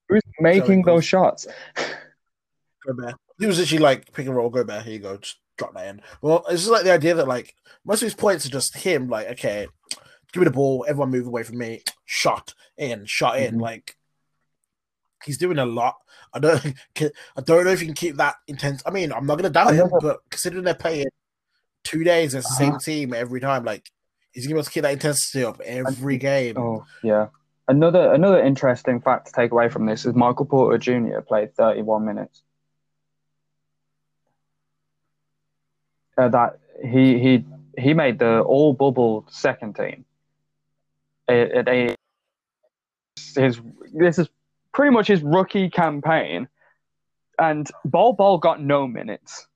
who's 0.10 0.21
making 0.39 0.84
those 0.84 1.06
shots? 1.06 1.47
Go 1.75 2.93
Gobert. 2.93 3.15
He 3.39 3.45
was 3.45 3.60
actually 3.60 3.80
like, 3.80 4.12
pick 4.13 4.27
and 4.27 4.36
roll, 4.36 4.49
go 4.49 4.63
Gobert, 4.63 4.84
here 4.84 4.93
you 4.93 4.99
go, 4.99 5.17
just 5.17 5.38
drop 5.58 5.73
that 5.73 5.88
in. 5.88 6.01
Well, 6.21 6.45
it's 6.49 6.62
just 6.62 6.71
like 6.71 6.84
the 6.84 6.93
idea 6.93 7.15
that, 7.15 7.27
like, 7.27 7.56
most 7.86 8.01
of 8.01 8.06
his 8.06 8.13
points 8.13 8.45
are 8.45 8.49
just 8.49 8.77
him, 8.77 9.10
like, 9.10 9.27
okay, 9.32 9.67
give 10.32 10.41
me 10.41 10.45
the 10.45 10.51
ball, 10.51 10.86
everyone 10.88 11.10
move 11.10 11.27
away 11.27 11.43
from 11.43 11.58
me, 11.58 11.82
shot 12.06 12.53
in, 12.77 13.06
shot 13.06 13.39
in. 13.39 13.56
Mhm. 13.56 13.62
Like, 13.62 13.96
he's 15.25 15.38
doing 15.38 15.58
a 15.58 15.65
lot. 15.65 15.95
I 16.34 16.39
don't, 16.39 16.63
I 16.99 17.41
don't 17.43 17.65
know 17.65 17.71
if 17.71 17.82
you 17.82 17.88
can 17.88 17.95
keep 17.95 18.15
that 18.17 18.36
intense. 18.47 18.84
I 18.86 18.91
mean, 18.91 19.12
I'm 19.12 19.25
not 19.25 19.38
gonna 19.38 19.49
doubt 19.49 19.73
him, 19.73 19.89
but 20.01 20.19
considering 20.30 20.63
they're 20.63 20.73
playing 20.73 21.08
two 21.84 22.03
days 22.03 22.36
as 22.36 22.45
the 22.45 22.53
same 22.56 22.69
Uh-huh. 22.71 22.80
team 22.80 23.13
every 23.13 23.39
time, 23.39 23.63
like, 23.63 23.89
he's 24.32 24.45
gonna 24.45 24.56
be 24.56 24.60
able 24.60 24.65
to 24.65 24.71
keep 24.71 24.84
that 24.84 24.93
intensity 24.93 25.43
up 25.43 25.60
every 25.62 26.17
game. 26.17 26.58
Oh, 26.58 26.86
yeah. 27.03 27.27
Another 27.69 28.13
another 28.13 28.41
interesting 28.41 29.01
fact 29.01 29.25
to 29.27 29.34
take 29.34 29.51
away 29.51 29.67
from 29.67 29.86
this 29.86 30.06
is 30.06 30.13
Michael 30.15 30.45
Porter 30.45 30.77
Jr. 30.77 31.19
played 31.19 31.53
31 31.56 32.06
minutes. 32.06 32.41
Uh, 36.17 36.30
that 36.30 36.60
he 36.84 37.19
he 37.19 37.45
he 37.77 37.93
made 37.93 38.19
the 38.19 38.39
all 38.41 38.73
bubble 38.73 39.25
second 39.30 39.75
team. 39.75 40.06
It, 41.27 41.51
it, 41.51 41.67
it- 41.67 41.95
his 43.36 43.60
this 43.93 44.17
is 44.17 44.30
pretty 44.77 44.91
much 44.91 45.07
his 45.07 45.23
rookie 45.23 45.71
campaign, 45.71 46.47
and 47.39 47.67
Bol 47.83 48.13
Bol 48.13 48.37
got 48.37 48.61
no 48.61 48.87
minutes. 48.87 49.47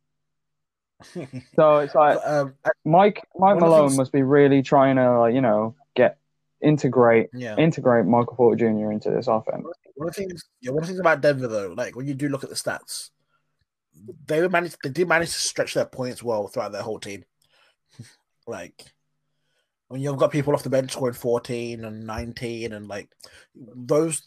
So 1.55 1.77
it's 1.77 1.95
like 1.95 2.19
um, 2.23 2.53
Mike 2.85 3.23
Mike 3.35 3.35
One 3.35 3.53
of 3.53 3.59
the 3.59 3.65
Malone 3.65 3.87
things- 3.89 3.97
must 3.97 4.11
be 4.11 4.21
really 4.21 4.61
trying 4.61 4.97
to 4.97 5.19
like, 5.19 5.33
you 5.33 5.41
know 5.41 5.75
get 5.95 6.17
integrate 6.61 7.29
yeah. 7.33 7.55
integrate 7.57 8.05
Michael 8.05 8.35
Porter 8.35 8.57
Jr. 8.57 8.91
into 8.91 9.09
this 9.09 9.27
offense. 9.27 9.65
One 9.95 10.09
of 10.09 10.15
the 10.15 10.21
things, 10.21 10.45
yeah, 10.61 10.69
one 10.71 10.83
of 10.83 10.83
the 10.83 10.93
things 10.93 10.99
about 10.99 11.21
Denver 11.21 11.47
though, 11.47 11.73
like 11.75 11.95
when 11.95 12.07
you 12.07 12.13
do 12.13 12.29
look 12.29 12.43
at 12.43 12.49
the 12.49 12.55
stats, 12.55 13.09
they 14.27 14.41
were 14.41 14.49
managed. 14.49 14.77
They 14.83 14.89
did 14.89 15.07
manage 15.07 15.29
to 15.29 15.39
stretch 15.39 15.73
their 15.73 15.85
points 15.85 16.21
well 16.21 16.47
throughout 16.47 16.71
their 16.71 16.83
whole 16.83 16.99
team. 16.99 17.25
like 18.47 18.85
when 19.87 20.01
you've 20.01 20.17
got 20.17 20.31
people 20.31 20.53
off 20.53 20.63
the 20.63 20.69
bench 20.69 20.91
scoring 20.91 21.15
fourteen 21.15 21.83
and 21.83 22.05
nineteen, 22.05 22.73
and 22.73 22.87
like 22.87 23.09
those, 23.55 24.21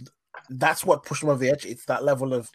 that's 0.51 0.85
what 0.85 1.05
pushed 1.05 1.21
them 1.23 1.31
over 1.31 1.39
the 1.39 1.51
edge. 1.51 1.65
It's 1.67 1.85
that 1.87 2.05
level 2.05 2.33
of 2.35 2.51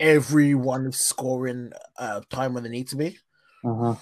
everyone 0.00 0.92
scoring 0.92 1.72
uh, 1.96 2.20
time 2.30 2.54
when 2.54 2.62
they 2.64 2.68
need 2.70 2.88
to 2.88 2.96
be, 2.96 3.18
Uh-huh. 3.64 3.94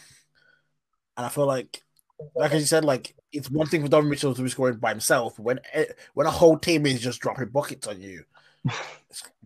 and 1.16 1.26
I 1.26 1.28
feel 1.28 1.46
like, 1.46 1.82
like 2.34 2.52
as 2.52 2.60
you 2.62 2.66
said, 2.66 2.84
like 2.84 3.14
it's 3.32 3.50
one 3.50 3.66
thing 3.66 3.82
for 3.82 3.88
Donovan 3.88 4.10
Mitchell 4.10 4.34
to 4.34 4.42
be 4.42 4.48
scoring 4.48 4.78
by 4.78 4.90
himself, 4.90 5.38
when 5.38 5.60
eh, 5.72 5.84
when 6.14 6.26
a 6.26 6.30
whole 6.30 6.58
team 6.58 6.86
is 6.86 7.00
just 7.00 7.20
dropping 7.20 7.48
buckets 7.48 7.86
on 7.86 8.00
you. 8.00 8.24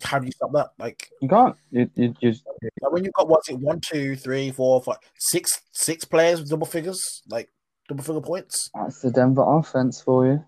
How 0.03 0.19
do 0.19 0.27
you 0.27 0.33
stop 0.33 0.53
that? 0.53 0.73
Like, 0.79 1.09
You 1.23 1.29
can't. 1.29 1.57
You, 1.71 1.89
you 1.95 2.15
just 2.21 2.45
like 2.83 2.93
when 2.93 3.05
you've 3.05 3.15
got 3.15 3.29
what's 3.29 3.49
it 3.49 3.59
one, 3.59 3.81
two, 3.81 4.17
three, 4.17 4.51
four, 4.51 4.83
five, 4.83 4.99
six, 5.19 5.63
six 5.73 6.05
players 6.05 6.41
with 6.41 6.51
double 6.51 6.67
figures, 6.67 7.23
like 7.29 7.49
double 7.89 8.03
figure 8.05 8.21
points. 8.21 8.71
that's 8.75 9.01
the 9.01 9.11
Denver 9.11 9.45
offense 9.47 10.01
for 10.01 10.27
you. 10.27 10.45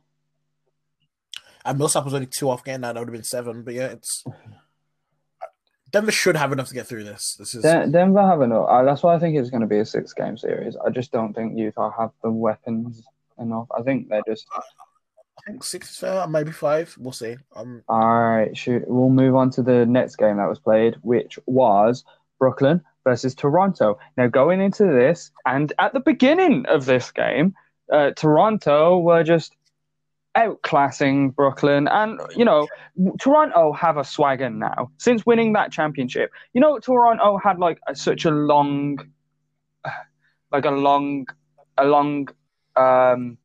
And 1.66 1.79
Millsap 1.79 2.05
was 2.05 2.14
only 2.14 2.26
two 2.26 2.48
off 2.48 2.64
getting 2.64 2.83
that; 2.83 2.94
that 2.94 3.00
would 3.00 3.09
have 3.09 3.14
been 3.14 3.24
seven. 3.24 3.62
But 3.62 3.74
yeah, 3.74 3.87
it's 3.87 4.24
Denver 5.90 6.11
should 6.11 6.37
have 6.37 6.52
enough 6.52 6.68
to 6.68 6.74
get 6.74 6.87
through 6.87 7.05
this. 7.05 7.37
This 7.38 7.55
is 7.55 7.62
Den- 7.62 7.92
Denver 7.92 8.22
have 8.22 8.40
enough. 8.40 8.66
Uh, 8.68 8.85
that's 8.85 9.02
why 9.02 9.14
I 9.14 9.18
think 9.18 9.37
it's 9.37 9.50
going 9.50 9.61
to 9.62 9.66
be 9.66 9.79
a 9.79 9.85
six 9.85 10.12
game 10.12 10.37
series. 10.37 10.76
I 10.76 10.90
just 10.90 11.12
don't 11.12 11.33
think 11.33 11.57
Utah 11.57 11.92
have 11.98 12.11
the 12.22 12.31
weapons 12.31 13.02
enough. 13.38 13.66
I 13.76 13.83
think 13.83 14.09
they're 14.09 14.22
just 14.26 14.46
I 14.55 15.50
think 15.50 15.62
six 15.62 15.90
is 15.90 15.96
fair, 15.96 16.26
maybe 16.26 16.50
five. 16.50 16.94
We'll 16.98 17.12
see. 17.12 17.37
Um, 17.55 17.83
all 17.88 18.24
right. 18.24 18.57
Shoot, 18.57 18.83
we'll 18.88 19.11
move 19.11 19.37
on 19.37 19.50
to 19.50 19.62
the 19.62 19.87
next 19.87 20.16
game 20.16 20.38
that 20.38 20.48
was 20.48 20.59
played, 20.59 20.96
which 21.02 21.38
was 21.46 22.05
Brooklyn 22.38 22.83
versus 23.05 23.35
Toronto. 23.35 23.98
Now, 24.16 24.26
going 24.26 24.61
into 24.61 24.85
this, 24.85 25.31
and 25.44 25.72
at 25.79 25.92
the 25.92 26.00
beginning 26.00 26.66
of 26.66 26.87
this 26.87 27.11
game, 27.12 27.55
uh, 27.92 28.11
Toronto 28.16 28.98
were 28.98 29.22
just 29.22 29.55
outclassing 30.37 31.35
Brooklyn, 31.35 31.88
and 31.88 32.20
you 32.37 32.44
know, 32.44 32.66
Toronto 33.20 33.72
have 33.72 33.96
a 33.96 34.05
swagger 34.05 34.51
now 34.51 34.90
since 34.99 35.25
winning 35.27 35.53
that 35.55 35.72
championship. 35.72 36.31
You 36.53 36.61
know, 36.61 36.79
Toronto 36.79 37.38
had 37.38 37.59
like 37.59 37.79
a, 37.88 37.94
such 37.94 38.25
a 38.25 38.31
long, 38.31 38.99
like 40.53 40.64
a 40.64 40.70
long, 40.70 41.27
a 41.79 41.85
long 41.85 42.29
um, 42.77 43.38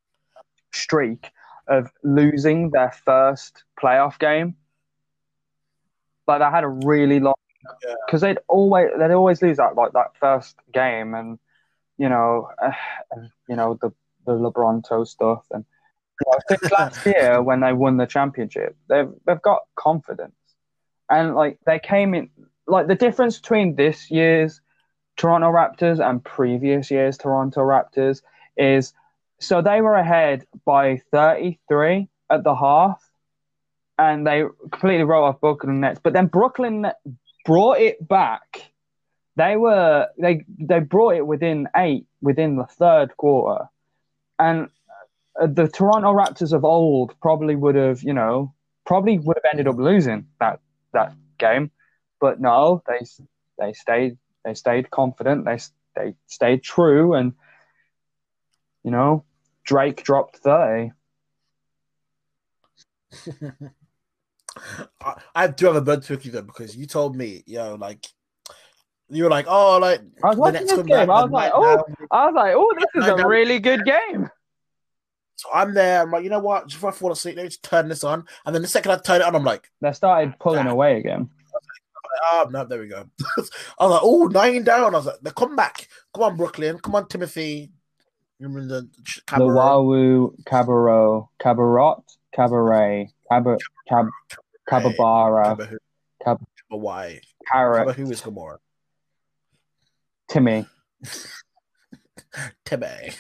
streak 0.74 1.32
of 1.68 1.90
losing 2.04 2.72
their 2.72 2.92
first 2.92 3.64
playoff 3.82 4.20
game. 4.20 4.56
Like 6.28 6.40
they 6.40 6.46
had 6.46 6.64
a 6.64 6.70
really 6.70 7.20
long 7.20 7.34
Yeah. 7.84 7.96
because 8.06 8.22
they'd 8.22 8.40
always 8.48 8.90
they'd 8.98 9.12
always 9.12 9.42
lose 9.42 9.58
that 9.58 9.76
like 9.76 9.94
that 9.94 10.16
first 10.20 10.56
game, 10.74 11.14
and 11.14 11.40
you 11.98 12.10
know, 12.10 12.50
uh, 12.62 12.72
and, 13.12 13.30
you 13.48 13.56
know 13.56 13.78
the 13.82 13.92
the 14.26 14.34
LeBronto 14.34 15.08
stuff, 15.08 15.46
and 15.52 15.66
know, 16.26 16.40
since 16.50 16.72
last 16.72 17.06
year 17.06 17.42
when 17.42 17.60
they 17.60 17.74
won 17.74 17.98
the 17.98 18.06
championship, 18.06 18.76
they've 18.88 19.12
they've 19.26 19.42
got 19.42 19.62
confidence, 19.76 20.36
and 21.10 21.36
like 21.36 21.60
they 21.66 21.80
came 21.80 22.14
in 22.14 22.30
like 22.68 22.88
the 22.88 22.96
difference 22.96 23.40
between 23.40 23.76
this 23.76 24.10
year's 24.12 24.62
Toronto 25.18 25.52
Raptors 25.52 26.00
and 26.00 26.24
previous 26.24 26.90
year's 26.90 27.18
Toronto 27.18 27.62
Raptors 27.62 28.22
is 28.58 28.94
so 29.40 29.62
they 29.62 29.82
were 29.82 29.96
ahead 29.96 30.46
by 30.66 31.02
33 31.12 32.08
at 32.30 32.44
the 32.44 32.56
half, 32.56 33.04
and 33.98 34.26
they 34.26 34.44
completely 34.72 35.04
wrote 35.04 35.26
off 35.26 35.42
Brooklyn 35.42 35.82
Nets. 35.82 36.00
But 36.02 36.14
then 36.14 36.28
Brooklyn 36.28 36.88
brought 37.46 37.80
it 37.80 38.08
back. 38.08 38.72
They 39.36 39.56
were 39.58 40.08
they 40.20 40.46
they 40.60 40.80
brought 40.80 41.16
it 41.16 41.26
within 41.26 41.68
eight 41.76 42.06
within 42.22 42.56
the 42.56 42.66
third 42.66 43.16
quarter, 43.18 43.66
and 44.38 44.70
Uh, 45.42 45.48
the 45.48 45.68
Toronto 45.68 46.14
Raptors 46.14 46.54
of 46.54 46.64
old 46.64 47.20
probably 47.20 47.56
would 47.56 47.74
have 47.76 48.04
you 48.04 48.14
know 48.14 48.54
probably 48.86 49.18
would 49.18 49.38
have 49.38 49.52
ended 49.52 49.68
up 49.68 49.78
losing 49.78 50.28
that 50.40 50.60
that 50.94 51.14
game, 51.40 51.72
but 52.20 52.40
no, 52.40 52.84
they 52.88 53.00
they 53.58 53.74
stayed 53.74 54.18
they 54.46 54.54
stayed 54.54 54.92
confident. 54.92 55.46
They 55.46 55.58
they 55.96 56.14
stayed 56.28 56.62
true, 56.62 57.16
and 57.16 57.34
you 58.84 58.92
know 58.92 59.26
Drake 59.64 60.04
dropped 60.04 60.38
thirty. 60.38 60.92
I, 65.02 65.16
I 65.34 65.48
do 65.48 65.66
have 65.68 65.76
a 65.76 65.82
bird 65.82 66.04
to 66.04 66.20
you 66.22 66.32
though 66.32 66.44
because 66.44 66.76
you 66.76 66.86
told 66.86 67.16
me, 67.16 67.44
yo, 67.48 67.76
like 67.76 68.06
you 69.10 69.24
were 69.24 69.30
like, 69.30 69.46
oh, 69.48 69.80
like 69.80 70.02
I 70.24 70.30
was 70.30 70.38
watching 70.38 70.68
this 70.68 70.82
game. 70.84 71.10
I 71.10 71.24
was 71.24 71.32
like, 71.32 71.52
oh, 71.56 71.84
I 72.12 72.26
was 72.28 72.36
like, 72.36 72.54
oh, 72.56 72.74
this 72.78 72.90
is 73.04 73.10
a 73.10 73.28
really 73.28 73.60
good 73.60 73.84
game. 73.86 74.30
So 75.42 75.50
I'm 75.52 75.74
there. 75.74 76.04
I'm 76.04 76.12
like, 76.12 76.24
you 76.24 76.30
know 76.30 76.38
what? 76.38 76.68
Just 76.68 76.78
before 76.78 76.92
I 76.92 76.94
fall 76.94 77.12
asleep, 77.12 77.36
let 77.36 77.42
me 77.42 77.50
just 77.50 77.64
turn 77.64 77.90
this 77.90 78.04
on. 78.04 78.26
And 78.46 78.54
then 78.54 78.62
the 78.62 78.68
second 78.68 78.92
I 78.92 78.98
turn 78.98 79.22
it 79.22 79.24
on, 79.24 79.36
I'm 79.36 79.44
like, 79.44 79.68
they 79.82 79.92
started 79.92 80.38
pulling 80.40 80.68
away 80.68 81.00
again. 81.00 81.32
Oh, 82.32 82.48
no, 82.52 82.64
there 82.64 82.80
we 82.80 82.88
go. 82.88 83.10
I 83.80 83.86
was 83.86 83.92
like, 83.92 84.02
oh, 84.04 84.28
nine 84.28 84.64
down. 84.64 84.94
I 84.94 84.98
was 85.00 85.08
like, 85.08 85.20
they 85.24 85.32
come 85.32 85.56
back. 85.56 85.88
Come 86.14 86.26
on, 86.26 86.38
Brooklyn. 86.38 86.78
Come 86.78 86.94
on, 86.94 87.08
Timothy. 87.08 87.72
You 88.38 88.50
Remember 88.50 88.68
the 88.68 88.90
the 89.36 89.48
Wawu 89.48 90.36
Cabarro 90.44 91.30
Cabarot 91.42 92.04
Cabaret 92.36 93.10
Cab 93.32 93.48
Cab 93.90 94.08
Cababara 94.70 95.78
Cab. 96.24 96.40
Carrot. 97.52 97.96
Who 97.96 98.12
is 98.12 98.22
Gamora? 98.22 98.58
Timmy. 100.30 100.68
Timmy. 102.66 103.12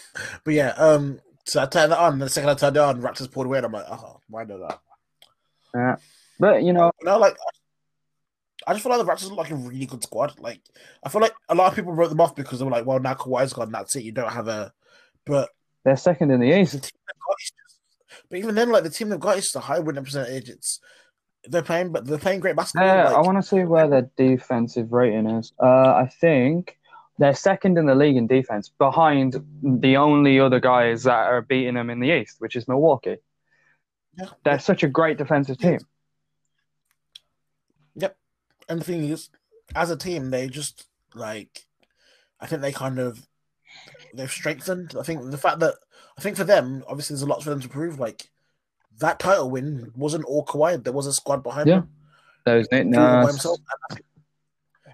But 0.43 0.53
yeah, 0.53 0.69
um, 0.69 1.19
so 1.45 1.61
I 1.61 1.65
turned 1.65 1.91
that 1.91 1.99
on. 1.99 2.19
The 2.19 2.29
second 2.29 2.49
I 2.49 2.53
turned 2.55 2.77
it 2.77 2.81
on, 2.81 3.01
Raptors 3.01 3.31
pulled 3.31 3.45
away. 3.45 3.57
And 3.57 3.67
I'm 3.67 3.71
like, 3.71 3.85
oh, 3.89 4.19
why 4.27 4.45
do 4.45 4.59
that? 4.67 4.79
Yeah, 5.73 5.95
but 6.39 6.63
you 6.63 6.73
know, 6.73 6.91
you 6.99 7.05
know, 7.05 7.17
like 7.17 7.37
I 8.67 8.73
just 8.73 8.83
feel 8.83 8.95
like 8.95 9.05
the 9.05 9.11
Raptors 9.11 9.31
are 9.31 9.35
like 9.35 9.51
a 9.51 9.55
really 9.55 9.85
good 9.85 10.03
squad. 10.03 10.39
Like 10.39 10.61
I 11.03 11.09
feel 11.09 11.21
like 11.21 11.33
a 11.49 11.55
lot 11.55 11.69
of 11.69 11.75
people 11.75 11.93
wrote 11.93 12.09
them 12.09 12.21
off 12.21 12.35
because 12.35 12.59
they 12.59 12.65
were 12.65 12.71
like, 12.71 12.85
well, 12.85 12.99
now 12.99 13.13
Kawhi's 13.13 13.53
gone, 13.53 13.71
that's 13.71 13.95
it. 13.95 14.03
You 14.03 14.11
don't 14.11 14.31
have 14.31 14.47
a, 14.47 14.73
but 15.25 15.49
they're 15.83 15.97
second 15.97 16.31
in 16.31 16.39
the 16.39 16.59
East. 16.59 16.73
The 16.73 16.91
but 18.29 18.39
even 18.39 18.55
then, 18.55 18.71
like 18.71 18.83
the 18.83 18.89
team 18.89 19.09
they've 19.09 19.19
got 19.19 19.37
is 19.37 19.55
a 19.55 19.59
high 19.59 19.79
winning 19.79 20.03
percentage. 20.03 20.49
It's 20.49 20.79
they're 21.45 21.61
playing, 21.61 21.91
but 21.91 22.05
they're 22.05 22.17
playing 22.17 22.39
great 22.39 22.55
basketball. 22.55 22.87
Yeah, 22.87 23.05
like, 23.05 23.15
I 23.15 23.21
want 23.21 23.37
to 23.37 23.47
see 23.47 23.63
where 23.63 23.87
their 23.87 24.09
defensive 24.15 24.91
rating 24.91 25.27
is. 25.27 25.53
Uh, 25.61 25.93
I 25.93 26.09
think 26.19 26.77
they're 27.21 27.35
second 27.35 27.77
in 27.77 27.85
the 27.85 27.93
league 27.95 28.17
in 28.17 28.25
defense, 28.27 28.69
behind 28.69 29.35
the 29.61 29.95
only 29.97 30.39
other 30.39 30.59
guys 30.59 31.03
that 31.03 31.27
are 31.27 31.41
beating 31.41 31.75
them 31.75 31.89
in 31.89 31.99
the 31.99 32.09
East, 32.09 32.37
which 32.39 32.55
is 32.55 32.67
Milwaukee. 32.67 33.17
Yeah. 34.17 34.25
They're 34.43 34.59
such 34.59 34.83
a 34.83 34.87
great 34.87 35.17
defensive 35.17 35.57
team. 35.57 35.79
Yep. 37.95 38.17
And 38.69 38.81
the 38.81 38.85
thing 38.85 39.03
is, 39.03 39.29
as 39.75 39.89
a 39.91 39.95
team, 39.97 40.29
they 40.31 40.47
just 40.47 40.87
like, 41.13 41.65
I 42.39 42.47
think 42.47 42.61
they 42.61 42.71
kind 42.71 42.99
of 42.99 43.27
they've 44.13 44.31
strengthened. 44.31 44.95
I 44.99 45.03
think 45.03 45.29
the 45.29 45.37
fact 45.37 45.59
that 45.59 45.75
I 46.17 46.21
think 46.21 46.37
for 46.37 46.43
them, 46.43 46.83
obviously, 46.87 47.13
there's 47.13 47.21
a 47.21 47.27
lot 47.27 47.43
for 47.43 47.49
them 47.49 47.61
to 47.61 47.69
prove. 47.69 47.99
Like 47.99 48.29
that 48.99 49.19
title 49.19 49.49
win 49.49 49.91
wasn't 49.95 50.25
all 50.25 50.45
Kawhi. 50.45 50.83
There 50.83 50.93
was 50.93 51.07
a 51.07 51.13
squad 51.13 51.43
behind 51.43 51.67
Yeah. 51.69 51.75
them. 51.81 51.89
There 52.45 52.57
was 52.57 52.67
Nick 52.71 52.83
Doing 52.83 52.93
it 52.93 52.97
by 52.97 53.21
Nurse. 53.21 53.27
himself. 53.31 53.59
And 53.59 53.79
I 53.89 53.93
think 53.95 54.05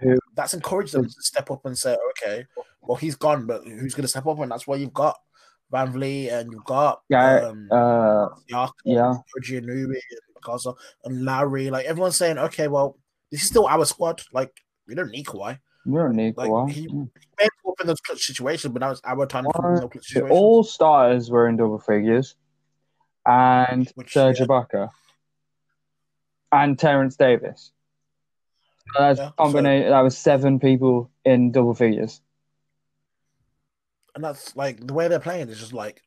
Who- 0.01 0.19
That's 0.37 0.53
encouraged 0.53 0.93
them 0.93 1.03
to 1.05 1.21
step 1.21 1.51
up 1.51 1.65
and 1.65 1.77
say, 1.77 1.97
okay, 2.11 2.45
well, 2.81 2.95
he's 2.95 3.15
gone, 3.15 3.45
but 3.47 3.63
who's 3.65 3.93
going 3.95 4.03
to 4.03 4.07
step 4.07 4.25
up? 4.27 4.39
And 4.39 4.51
that's 4.51 4.67
why 4.67 4.75
you've 4.77 4.93
got 4.93 5.17
VanVleet 5.73 6.31
and 6.31 6.51
you've 6.53 6.63
got 6.63 7.01
Yeah, 7.09 7.47
um, 7.47 7.67
Uh, 7.71 8.29
yeah, 8.47 9.09
OG 9.09 9.43
Anunoby, 9.43 9.97
and 9.97 10.43
Gasol, 10.43 10.77
and 11.03 11.25
Lowry. 11.25 11.69
Like 11.69 11.85
everyone's 11.87 12.15
saying, 12.17 12.37
okay, 12.37 12.67
well, 12.69 12.97
this 13.31 13.41
is 13.41 13.47
still 13.47 13.67
our 13.67 13.83
squad. 13.83 14.21
Like 14.31 14.51
we 14.87 14.95
don't 14.95 15.11
need 15.11 15.25
Kawhi. 15.25 15.59
we're 15.85 16.07
an 16.07 16.19
equal. 16.19 16.65
Like, 16.65 16.75
he- 16.75 16.81
He 16.83 16.87
made 16.87 17.49
up 17.67 17.81
in 17.81 17.87
those 17.87 17.99
clutch 17.99 18.21
situations, 18.21 18.71
but 18.71 18.79
now 18.79 18.91
it's 18.91 19.01
our 19.03 19.25
time 19.25 19.45
to 19.45 19.51
come 19.53 19.65
up 19.65 19.71
in 19.83 19.89
those 19.89 20.07
situations. 20.07 20.31
All 20.31 20.63
starters 20.63 21.29
were 21.31 21.47
in 21.49 21.57
double 21.57 21.79
figures, 21.79 22.35
and 23.25 23.91
Which, 23.95 24.13
Serge 24.13 24.39
yeah. 24.39 24.45
Ibaka 24.45 24.89
and 26.51 26.77
Terrence 26.79 27.15
Davis. 27.17 27.71
That's 28.97 29.19
Yeah, 29.19 29.31
combination. 29.37 29.89
That 29.89 30.01
was 30.01 30.17
seven 30.17 30.59
people 30.59 31.09
in 31.25 31.51
double 31.51 31.73
figures. 31.73 32.21
and 34.15 34.23
that's 34.23 34.55
like 34.55 34.85
the 34.85 34.93
way 34.95 35.07
they're 35.07 35.19
playing 35.19 35.47
is 35.49 35.59
just 35.59 35.73
like 35.73 36.01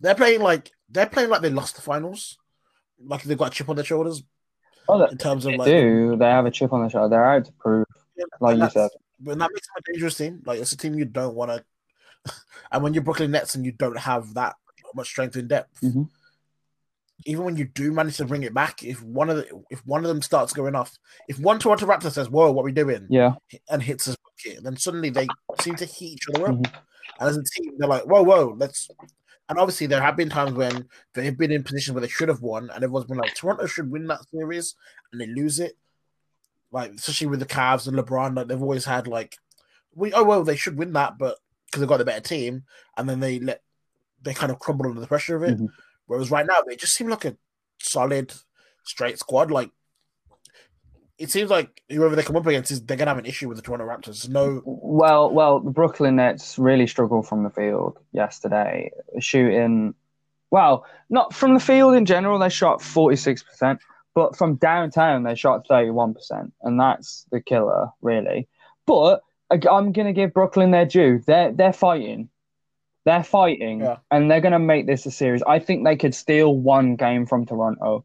they're 0.00 0.14
playing 0.14 0.40
like 0.40 0.70
they're 0.88 1.06
playing 1.06 1.28
like 1.28 1.42
they 1.42 1.50
lost 1.50 1.76
the 1.76 1.82
finals, 1.82 2.38
like 3.04 3.22
they've 3.24 3.36
got 3.36 3.48
a 3.48 3.54
chip 3.54 3.68
on 3.68 3.76
their 3.76 3.84
shoulders 3.84 4.22
Oh, 4.88 5.04
in 5.06 5.18
terms 5.18 5.44
of 5.46 5.54
like 5.56 5.66
do. 5.66 6.16
They 6.18 6.26
have 6.26 6.46
a 6.46 6.50
chip 6.50 6.72
on 6.72 6.80
their 6.80 6.90
shoulder. 6.90 7.08
They're 7.10 7.24
out 7.24 7.44
to 7.44 7.52
prove, 7.52 7.86
Yeah, 8.16 8.24
like 8.40 8.58
you 8.58 8.68
said. 8.70 8.90
But 9.20 9.38
that 9.38 9.50
makes 9.52 9.66
them 9.68 9.74
a 9.78 9.92
dangerous 9.92 10.16
team. 10.16 10.42
Like 10.44 10.60
it's 10.60 10.72
a 10.72 10.76
team 10.76 10.94
you 10.94 11.04
don't 11.04 11.34
want 11.34 11.50
to. 11.50 12.32
and 12.72 12.82
when 12.82 12.94
you're 12.94 13.02
Brooklyn 13.02 13.30
Nets 13.30 13.54
and 13.54 13.64
you 13.64 13.72
don't 13.72 13.98
have 13.98 14.34
that 14.34 14.56
much 14.94 15.08
strength 15.08 15.36
in 15.36 15.46
depth, 15.48 15.80
Mhm. 15.82 16.08
Even 17.26 17.44
when 17.44 17.56
you 17.56 17.64
do 17.64 17.92
manage 17.92 18.16
to 18.18 18.24
bring 18.24 18.42
it 18.42 18.54
back, 18.54 18.82
if 18.82 19.02
one 19.02 19.30
of 19.30 19.36
the 19.36 19.62
if 19.70 19.84
one 19.86 20.04
of 20.04 20.08
them 20.08 20.22
starts 20.22 20.52
going 20.52 20.74
off, 20.74 20.98
if 21.28 21.38
one 21.38 21.58
Toronto 21.58 21.86
Raptor 21.86 22.10
says, 22.10 22.28
"Whoa, 22.30 22.50
what 22.52 22.62
are 22.62 22.64
we 22.64 22.72
doing?" 22.72 23.06
Yeah, 23.10 23.34
and 23.70 23.82
hits 23.82 24.06
his 24.06 24.16
bucket, 24.16 24.62
then 24.64 24.76
suddenly 24.76 25.10
they 25.10 25.26
seem 25.60 25.76
to 25.76 25.84
heat 25.84 26.14
each 26.14 26.28
other 26.34 26.48
up. 26.48 26.54
Mhm. 26.56 26.72
And 27.20 27.28
as 27.28 27.36
a 27.36 27.42
team, 27.42 27.74
they're 27.78 27.88
like, 27.88 28.04
"Whoa, 28.04 28.22
whoa, 28.22 28.54
let's." 28.58 28.88
And 29.48 29.58
obviously, 29.58 29.86
there 29.86 30.00
have 30.00 30.16
been 30.16 30.30
times 30.30 30.52
when 30.52 30.88
they've 31.14 31.36
been 31.36 31.50
in 31.52 31.62
positions 31.62 31.94
where 31.94 32.00
they 32.00 32.08
should 32.08 32.28
have 32.28 32.40
won, 32.40 32.70
and 32.70 32.82
everyone's 32.82 33.06
been 33.06 33.18
like, 33.18 33.34
"Toronto 33.34 33.66
should 33.66 33.90
win 33.90 34.06
that 34.06 34.28
series," 34.30 34.74
and 35.12 35.20
they 35.20 35.26
lose 35.26 35.60
it. 35.60 35.76
Like 36.70 36.92
especially 36.92 37.26
with 37.26 37.40
the 37.40 37.46
Cavs 37.46 37.86
and 37.86 37.98
LeBron, 37.98 38.34
like 38.36 38.46
they've 38.48 38.62
always 38.62 38.86
had 38.86 39.06
like, 39.06 39.36
"We 39.94 40.12
oh 40.12 40.24
well, 40.24 40.42
they 40.42 40.56
should 40.56 40.78
win 40.78 40.92
that," 40.94 41.18
but 41.18 41.38
because 41.66 41.80
they've 41.80 41.88
got 41.88 41.98
the 41.98 42.04
better 42.04 42.20
team, 42.20 42.64
and 42.96 43.08
then 43.08 43.20
they 43.20 43.40
let 43.40 43.62
they 44.22 44.32
kind 44.32 44.52
of 44.52 44.58
crumble 44.58 44.86
under 44.86 45.00
the 45.00 45.06
pressure 45.06 45.36
of 45.36 45.42
it. 45.42 45.58
Mhm. 45.58 45.68
Whereas 46.12 46.30
right 46.30 46.44
now, 46.44 46.60
they 46.60 46.76
just 46.76 46.94
seem 46.94 47.08
like 47.08 47.24
a 47.24 47.34
solid, 47.80 48.34
straight 48.84 49.18
squad. 49.18 49.50
Like 49.50 49.70
it 51.16 51.30
seems 51.30 51.48
like 51.48 51.80
whoever 51.88 52.14
they 52.14 52.22
come 52.22 52.36
up 52.36 52.46
against 52.46 52.70
is 52.70 52.82
they're 52.82 52.98
gonna 52.98 53.12
have 53.12 53.16
an 53.16 53.24
issue 53.24 53.48
with 53.48 53.56
the 53.56 53.62
Toronto 53.62 53.86
Raptors. 53.86 54.28
No, 54.28 54.60
Well, 54.66 55.32
well, 55.32 55.60
the 55.60 55.70
Brooklyn 55.70 56.16
Nets 56.16 56.58
really 56.58 56.86
struggled 56.86 57.26
from 57.26 57.44
the 57.44 57.48
field 57.48 57.98
yesterday, 58.12 58.90
shooting. 59.20 59.94
Well, 60.50 60.84
not 61.08 61.32
from 61.32 61.54
the 61.54 61.60
field 61.60 61.94
in 61.94 62.04
general. 62.04 62.38
They 62.38 62.50
shot 62.50 62.82
forty 62.82 63.16
six 63.16 63.42
percent, 63.42 63.80
but 64.14 64.36
from 64.36 64.56
downtown 64.56 65.22
they 65.22 65.34
shot 65.34 65.66
thirty 65.66 65.88
one 65.88 66.12
percent, 66.12 66.52
and 66.60 66.78
that's 66.78 67.24
the 67.32 67.40
killer, 67.40 67.88
really. 68.02 68.48
But 68.86 69.22
I'm 69.50 69.92
gonna 69.92 70.12
give 70.12 70.34
Brooklyn 70.34 70.72
their 70.72 70.84
due. 70.84 71.22
They're 71.26 71.52
they're 71.52 71.72
fighting, 71.72 72.28
they're 73.04 73.24
fighting, 73.24 73.80
Yeah. 73.80 73.96
and 74.10 74.30
they're 74.30 74.40
gonna 74.40 74.58
make 74.58 74.86
this 74.86 75.06
a 75.06 75.10
series. 75.10 75.42
I 75.42 75.58
think 75.58 75.84
they 75.84 75.96
could 75.96 76.14
steal 76.14 76.56
one 76.56 76.96
game 76.96 77.26
from 77.26 77.46
Toronto. 77.46 78.04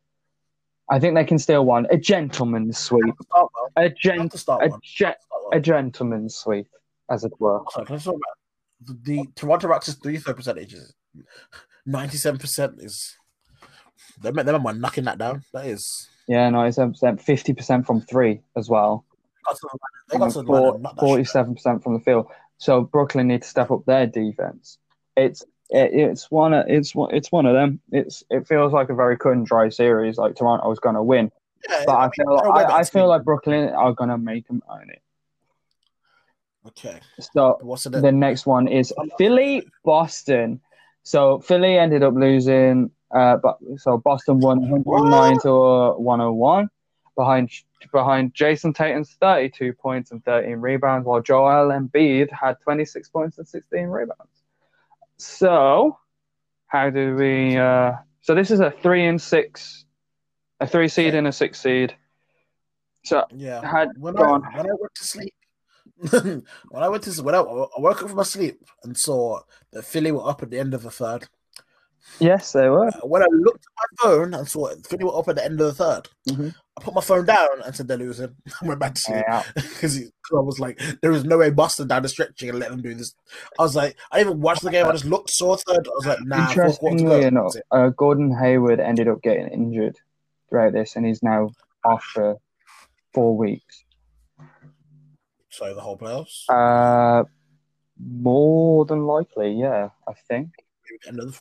I 0.90 1.00
think 1.00 1.16
they 1.16 1.26
can 1.26 1.38
steal 1.40 1.66
one. 1.66 1.86
A 1.92 1.98
gentleman's 1.98 2.78
sweep. 2.78 3.14
start. 3.22 3.52
A 3.76 3.90
gent. 3.90 4.34
A, 4.48 4.70
ge- 4.84 5.16
a 5.54 5.60
gentleman's 5.60 6.36
sweep, 6.36 6.68
as 7.12 7.24
it 7.24 7.34
were. 7.40 7.62
So, 7.72 7.84
can 7.86 7.96
I 7.96 8.00
talk 8.00 8.16
about 8.16 8.38
the, 8.82 8.94
the 9.04 9.26
Toronto 9.36 9.68
Raptors 9.68 10.02
three 10.02 10.18
throw 10.18 10.34
percentage 10.34 10.74
is 10.74 10.94
ninety 11.86 12.18
seven 12.18 12.40
percent 12.40 12.76
is 12.80 13.16
they 14.22 14.32
they 14.32 14.52
are 14.52 14.74
knocking 14.74 15.04
that 15.06 15.18
down. 15.18 15.44
That 15.54 15.66
is 15.68 16.10
Yeah, 16.28 16.50
ninety-seven 16.50 16.94
percent, 16.94 17.22
fifty 17.22 17.54
percent 17.54 17.86
from 17.86 18.02
three 18.02 18.42
as 18.56 18.70
well, 18.70 19.06
got 19.46 19.56
to, 19.58 19.68
they 20.12 20.18
got 20.18 20.24
and 20.26 20.34
to 20.34 20.40
line 20.40 20.48
four- 20.48 20.74
and 20.76 20.84
knock 20.84 20.96
that 20.96 21.02
shit 21.02 21.08
forty-seven 21.08 21.54
percent 21.56 21.84
from 21.84 21.94
the 21.94 22.00
field. 22.00 22.28
So 22.60 22.82
Brooklyn 22.82 23.28
need 23.28 23.44
to 23.44 23.48
step 23.48 23.72
up 23.72 23.86
their 23.86 24.08
defense. 24.08 24.78
It's 25.18 25.42
it, 25.70 25.92
it's 25.94 26.32
one 26.32 26.54
of 26.54 26.66
it's 26.70 26.96
one 26.96 27.14
it's 27.14 27.32
one 27.32 27.46
of 27.46 27.54
them. 27.54 27.82
It's 27.92 28.24
it 28.30 28.48
feels 28.48 28.72
like 28.72 28.90
a 28.90 28.96
very 28.96 29.18
cut 29.18 29.34
and 29.34 29.46
dry 29.46 29.70
series. 29.70 30.18
Like 30.18 30.36
Toronto's 30.36 30.80
going 30.80 30.96
to 30.96 31.04
win. 31.04 31.32
Yeah, 31.68 31.84
but 31.86 31.96
I 31.96 32.10
feel 32.16 32.30
a 32.30 32.50
I, 32.50 32.78
I 32.80 32.84
feel 32.84 33.08
like 33.08 33.24
Brooklyn 33.24 33.70
are 33.70 33.94
going 33.94 34.10
to 34.10 34.18
make 34.18 34.48
them 34.48 34.62
own 34.70 34.90
it. 34.90 35.02
okay. 36.68 37.00
So 37.20 37.58
What's 37.62 37.84
the 37.84 37.90
the 37.90 38.12
next 38.12 38.46
one 38.46 38.68
is 38.68 38.94
Philly 39.18 39.68
Boston. 39.84 40.62
So 41.04 41.40
Philly 41.40 41.78
ended 41.78 42.04
up 42.04 42.14
losing. 42.14 42.92
Uh, 43.10 43.38
but 43.38 43.58
so 43.78 43.98
Boston 43.98 44.40
won 44.40 44.70
109 44.70 45.40
to 45.44 45.50
uh, 45.50 45.94
101 45.94 46.70
behind 47.16 47.50
behind 47.92 48.34
Jayson 48.34 48.74
Tatum's 48.74 49.16
32 49.20 49.74
points 49.74 50.12
and 50.12 50.24
13 50.26 50.58
rebounds, 50.58 51.06
while 51.06 51.22
Joel 51.22 51.70
Embiid 51.70 52.32
had 52.32 52.60
26 52.62 53.10
points 53.10 53.38
and 53.38 53.48
16 53.48 53.88
rebounds. 53.88 54.37
So 55.18 55.98
How 56.68 56.90
do 56.90 57.16
we? 57.16 57.58
Uh, 57.58 57.94
so 58.22 58.36
this 58.36 58.52
is 58.52 58.60
a 58.60 58.72
three 58.72 59.06
and 59.06 59.22
six, 59.22 59.86
a 60.60 60.68
three 60.68 60.88
seed 60.88 61.16
and 61.16 61.28
a 61.28 61.32
six 61.32 61.60
seed. 61.62 61.96
So 63.04 63.26
Yeah. 63.32 63.62
had 63.66 63.90
When 63.98 64.18
I, 64.18 64.22
on. 64.22 64.44
when 64.44 64.66
I 64.66 64.74
went 64.78 64.96
to 64.96 65.04
sleep, 65.04 65.34
when 66.70 66.84
I 66.84 66.90
went 66.90 67.04
to 67.04 67.24
when 67.24 67.36
I, 67.36 67.40
I 67.40 67.80
woke 67.80 68.02
up 68.04 68.10
from 68.10 68.18
my 68.18 68.24
sleep 68.24 68.60
and 68.84 68.98
saw 68.98 69.40
that 69.72 69.86
Philly 69.86 70.12
were 70.12 70.30
up 70.30 70.44
at 70.44 70.50
the 70.50 70.60
end 70.60 70.74
of 70.74 70.84
the 70.84 70.92
third. 70.92 71.28
Yes, 72.20 72.52
they 72.54 72.68
were. 72.70 72.88
Uh, 72.88 73.00
When 73.08 73.22
I 73.22 73.28
looked 73.32 73.66
at 73.66 73.72
my 73.78 74.04
phone 74.10 74.34
and 74.34 74.48
saw 74.48 74.68
it, 74.68 74.86
Philly 74.88 75.04
were 75.04 75.18
up 75.18 75.28
at 75.30 75.36
the 75.36 75.46
end 75.46 75.62
of 75.62 75.78
the 75.78 75.84
3rd 75.84 76.08
Mhm. 76.30 76.56
I 76.78 76.84
put 76.84 76.94
my 76.94 77.02
phone 77.02 77.26
down 77.26 77.62
and 77.66 77.76
said 77.76 77.88
they're 77.88 77.98
losing. 77.98 78.36
I 78.62 78.68
went 78.68 78.80
back 78.80 78.94
to 78.96 79.02
sleep 79.02 79.26
because 79.56 79.98
I 79.98 80.40
was 80.40 80.60
like, 80.60 80.80
there 81.02 81.12
is 81.12 81.24
no 81.26 81.38
way 81.40 81.50
Boston 81.50 81.88
down 81.88 82.04
the 82.04 82.10
stretching 82.10 82.50
and 82.50 82.60
let 82.60 82.70
them 82.70 82.82
do 82.82 82.94
this. 82.94 83.16
I 83.58 83.64
was 83.64 83.76
like, 83.76 83.98
I 84.12 84.20
even 84.22 84.42
watched 84.42 84.62
the 84.64 84.70
game. 84.72 84.86
I 84.86 84.92
just 84.92 85.06
looked, 85.06 85.30
saw 85.32 85.56
third. 85.56 85.88
I 85.88 85.92
was 85.96 86.06
like, 86.06 86.20
nah, 86.24 86.46
fourth 86.48 86.80
quarter 86.80 86.98
to 86.98 87.02
Interestingly 87.04 87.24
enough, 87.26 87.56
uh, 87.72 87.90
Gordon 87.90 88.32
Hayward 88.38 88.80
ended 88.80 89.08
up 89.08 89.22
getting 89.24 89.48
injured 89.48 89.98
throughout 90.50 90.74
this, 90.74 90.96
and 90.96 91.06
he's 91.06 91.24
now 91.24 91.50
off 91.84 92.04
for 92.04 92.38
four 93.14 93.36
weeks. 93.36 93.84
So 95.50 95.74
the 95.74 95.82
whole 95.82 95.98
playoffs. 95.98 96.44
Uh, 96.50 97.24
more 98.00 98.86
than 98.86 99.06
likely, 99.08 99.54
yeah, 99.54 99.90
I 100.08 100.14
think. 100.28 100.52
end 101.08 101.20
of 101.20 101.34
the, 101.34 101.40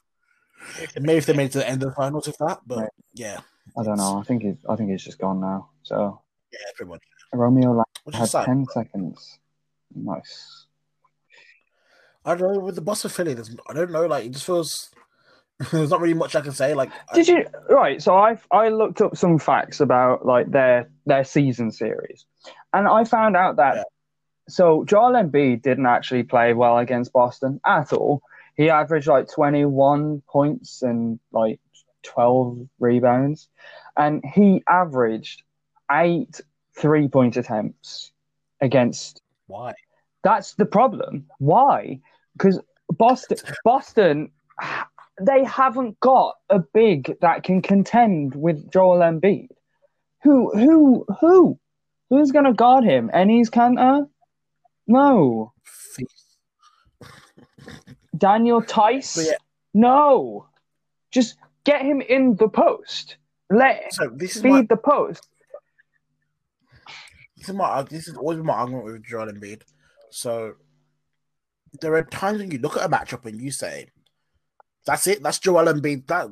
maybe 1.01 1.19
if 1.19 1.27
they 1.27 1.33
made 1.33 1.47
it 1.47 1.53
to 1.53 1.59
the 1.59 1.69
end 1.69 1.83
of 1.83 1.91
the 1.91 1.95
finals, 1.95 2.29
if 2.29 2.37
that. 2.39 2.61
But 2.67 2.91
yeah, 3.15 3.41
I 3.79 3.83
don't 3.83 3.97
know. 3.99 4.19
I 4.19 4.23
think 4.25 4.43
he's. 4.43 4.57
I 4.69 4.77
think 4.77 4.91
he's 4.91 5.03
just 5.05 5.19
gone 5.19 5.41
now. 5.41 5.71
So 5.83 6.21
yeah, 6.53 6.59
pretty 6.75 6.91
much. 6.91 7.03
Romeo 7.33 7.73
Lang 7.73 7.85
had 8.15 8.29
sad. 8.29 8.47
ten 8.47 8.65
seconds. 8.73 9.39
Nice. 9.95 10.67
I 12.25 12.35
don't 12.35 12.55
know 12.55 12.61
with 12.61 12.75
the 12.75 12.81
Boston 12.81 13.11
Philly. 13.11 13.35
There's, 13.35 13.55
I 13.69 13.73
don't 13.73 13.91
know. 13.93 14.07
Like 14.07 14.27
it 14.27 14.31
just 14.33 14.47
feels. 14.47 14.91
there's 15.73 15.89
not 15.91 16.01
really 16.03 16.13
much 16.15 16.37
I 16.37 16.43
can 16.43 16.53
say. 16.53 16.75
Like 16.75 16.91
I- 17.11 17.15
Did 17.15 17.29
you 17.29 17.47
right? 17.71 18.03
So 18.03 18.17
I 18.17 18.37
I 18.51 18.69
looked 18.69 19.01
up 19.01 19.17
some 19.17 19.39
facts 19.39 19.81
about 19.81 20.27
like 20.27 20.51
their 20.51 20.91
their 21.07 21.25
season 21.25 21.71
series, 21.71 22.27
and 22.73 22.87
I 22.89 23.05
found 23.05 23.37
out 23.37 23.57
that 23.57 23.77
Yeah. 23.77 23.83
so 24.49 24.85
Joel 24.85 25.13
Embiid 25.13 25.63
didn't 25.63 25.87
actually 25.87 26.25
play 26.25 26.53
well 26.53 26.79
against 26.79 27.13
Boston 27.13 27.61
at 27.65 27.93
all. 27.93 28.21
He 28.57 28.71
averaged 28.71 29.07
like 29.07 29.29
twenty 29.31 29.65
one 29.65 30.23
points 30.29 30.83
and 30.83 31.19
like 31.33 31.61
twelve 32.03 32.59
rebounds, 32.79 33.49
and 33.97 34.25
he 34.25 34.63
averaged 34.69 35.43
eight 35.91 36.41
three 36.77 37.09
point 37.09 37.37
attempts 37.37 38.13
against. 38.61 39.23
why? 39.47 39.75
That's 40.25 40.55
the 40.55 40.67
problem. 40.67 41.27
Why? 41.39 42.01
Because 42.33 42.61
Boston 42.91 43.39
Boston 43.65 44.31
they 45.21 45.45
haven't 45.45 45.99
got 46.01 46.35
a 46.51 46.59
big 46.59 47.15
that 47.21 47.43
can 47.43 47.63
contend 47.63 48.35
with 48.35 48.71
Joel 48.71 48.99
Embiid. 48.99 49.49
Who 50.23 50.51
who 50.53 51.07
who 51.21 51.59
who's 52.11 52.33
gonna 52.33 52.55
guard 52.55 52.85
him? 52.85 53.11
Enes 53.15 53.49
Kanter? 53.49 54.09
No. 54.87 55.53
Daniel 58.17 58.61
Theis? 58.61 59.27
Yeah. 59.27 59.35
No. 59.75 60.47
Just 61.11 61.37
get 61.65 61.83
him 61.83 62.01
in 62.01 62.37
the 62.37 62.49
post. 62.49 63.17
Let 63.51 63.93
So 63.95 64.09
this 64.09 64.37
is 64.37 64.43
feed 64.43 64.51
my 64.51 64.63
the 64.63 64.77
post. 64.77 65.27
this 67.37 67.49
is 67.49 67.55
my 67.55 67.65
uh, 67.65 67.83
this 67.83 68.09
is 68.09 68.17
always 68.17 68.39
my 68.39 68.55
argument 68.55 68.85
with 68.85 69.05
Joel 69.05 69.29
Embiid. 69.29 69.63
So 70.11 70.55
there 71.81 71.95
are 71.95 72.03
times 72.03 72.39
when 72.39 72.51
you 72.51 72.59
look 72.59 72.77
at 72.77 72.85
a 72.85 72.89
matchup 72.89 73.25
and 73.25 73.41
you 73.41 73.51
say, 73.51 73.89
"That's 74.85 75.07
it. 75.07 75.23
That's 75.23 75.39
Joel 75.39 75.67
Embiid. 75.73 76.07
That 76.09 76.29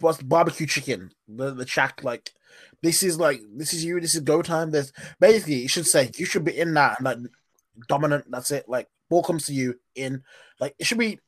was 0.00 0.20
barbecue 0.22 0.66
chicken. 0.66 1.12
The 1.28 1.52
the 1.52 1.64
Shaq. 1.64 2.02
Like 2.02 2.32
this 2.82 3.02
is 3.02 3.18
like 3.18 3.40
this 3.54 3.72
is 3.72 3.84
you. 3.84 4.00
This 4.00 4.14
is 4.14 4.22
go 4.22 4.42
time. 4.42 4.70
There's 4.70 4.92
basically 5.20 5.56
you 5.56 5.68
should 5.68 5.86
say 5.86 6.10
you 6.16 6.26
should 6.26 6.44
be 6.44 6.58
in 6.58 6.74
that 6.74 6.98
and 6.98 7.04
like 7.04 7.18
dominant. 7.88 8.24
That's 8.28 8.50
it. 8.50 8.68
Like 8.68 8.88
ball 9.08 9.22
comes 9.22 9.46
to 9.46 9.54
you 9.54 9.78
in. 9.94 10.22
Like 10.60 10.74
it 10.78 10.86
should 10.86 10.98
be." 10.98 11.18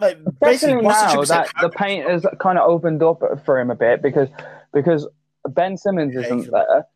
Like 0.00 0.18
basically, 0.40 0.86
Especially 0.86 1.16
now 1.16 1.22
that 1.24 1.48
the 1.60 1.70
paint 1.70 2.08
has 2.08 2.24
kind 2.38 2.56
of 2.56 2.70
opened 2.70 3.02
up 3.02 3.20
for 3.44 3.58
him 3.58 3.70
a 3.70 3.74
bit 3.74 4.00
because 4.00 4.28
because 4.72 5.08
Ben 5.48 5.76
Simmons 5.76 6.14
Yeah, 6.14 6.20
isn't 6.20 6.50
there. 6.52 6.86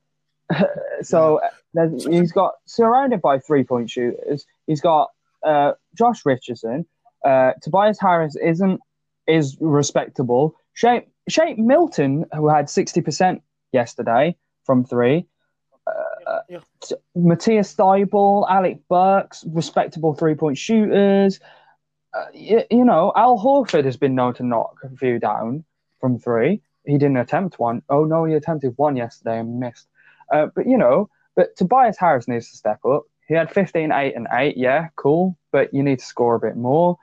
so 1.02 1.40
there's, 1.74 2.06
he's 2.06 2.32
got 2.32 2.54
surrounded 2.66 3.20
by 3.20 3.38
three 3.38 3.64
point 3.64 3.90
shooters. 3.90 4.46
He's 4.66 4.80
got 4.80 5.10
uh, 5.44 5.72
Josh 5.96 6.24
Richardson. 6.24 6.86
Uh, 7.24 7.52
Tobias 7.62 7.98
Harris 8.00 8.36
isn't 8.36 8.80
is 9.26 9.56
respectable. 9.60 10.54
Shake 10.74 11.58
Milton, 11.58 12.26
who 12.34 12.48
had 12.48 12.68
sixty 12.68 13.00
percent 13.00 13.42
yesterday 13.72 14.36
from 14.64 14.84
three. 14.84 15.26
Yeah. 16.48 16.60
Matisse 17.14 17.74
Thybulle, 17.74 18.48
Alec 18.48 18.80
Burks, 18.88 19.44
respectable 19.46 20.14
three 20.14 20.34
point 20.34 20.58
shooters. 20.58 21.40
Uh, 22.14 22.26
you, 22.34 22.62
you 22.70 22.84
know, 22.84 23.12
Al 23.16 23.38
Horford 23.38 23.84
has 23.84 23.96
been 23.96 24.14
known 24.14 24.34
to 24.34 24.42
knock 24.42 24.78
a 24.84 24.94
few 24.96 25.18
down 25.18 25.64
from 26.00 26.18
three. 26.18 26.60
He 26.84 26.98
didn't 26.98 27.16
attempt 27.16 27.58
one. 27.58 27.82
Oh 27.88 28.04
no, 28.04 28.24
he 28.24 28.34
attempted 28.34 28.74
one 28.76 28.96
yesterday 28.96 29.38
and 29.38 29.60
missed. 29.60 29.88
Uh, 30.32 30.46
but 30.54 30.66
you 30.66 30.76
know, 30.76 31.08
but 31.36 31.56
Tobias 31.56 31.96
Harris 31.98 32.28
needs 32.28 32.50
to 32.50 32.56
step 32.56 32.84
up. 32.84 33.04
He 33.28 33.34
had 33.34 33.50
15, 33.50 33.92
8, 33.92 34.14
and 34.14 34.26
8. 34.30 34.56
Yeah, 34.56 34.88
cool. 34.96 35.38
But 35.52 35.72
you 35.72 35.82
need 35.82 36.00
to 36.00 36.04
score 36.04 36.34
a 36.34 36.40
bit 36.40 36.56
more. 36.56 36.98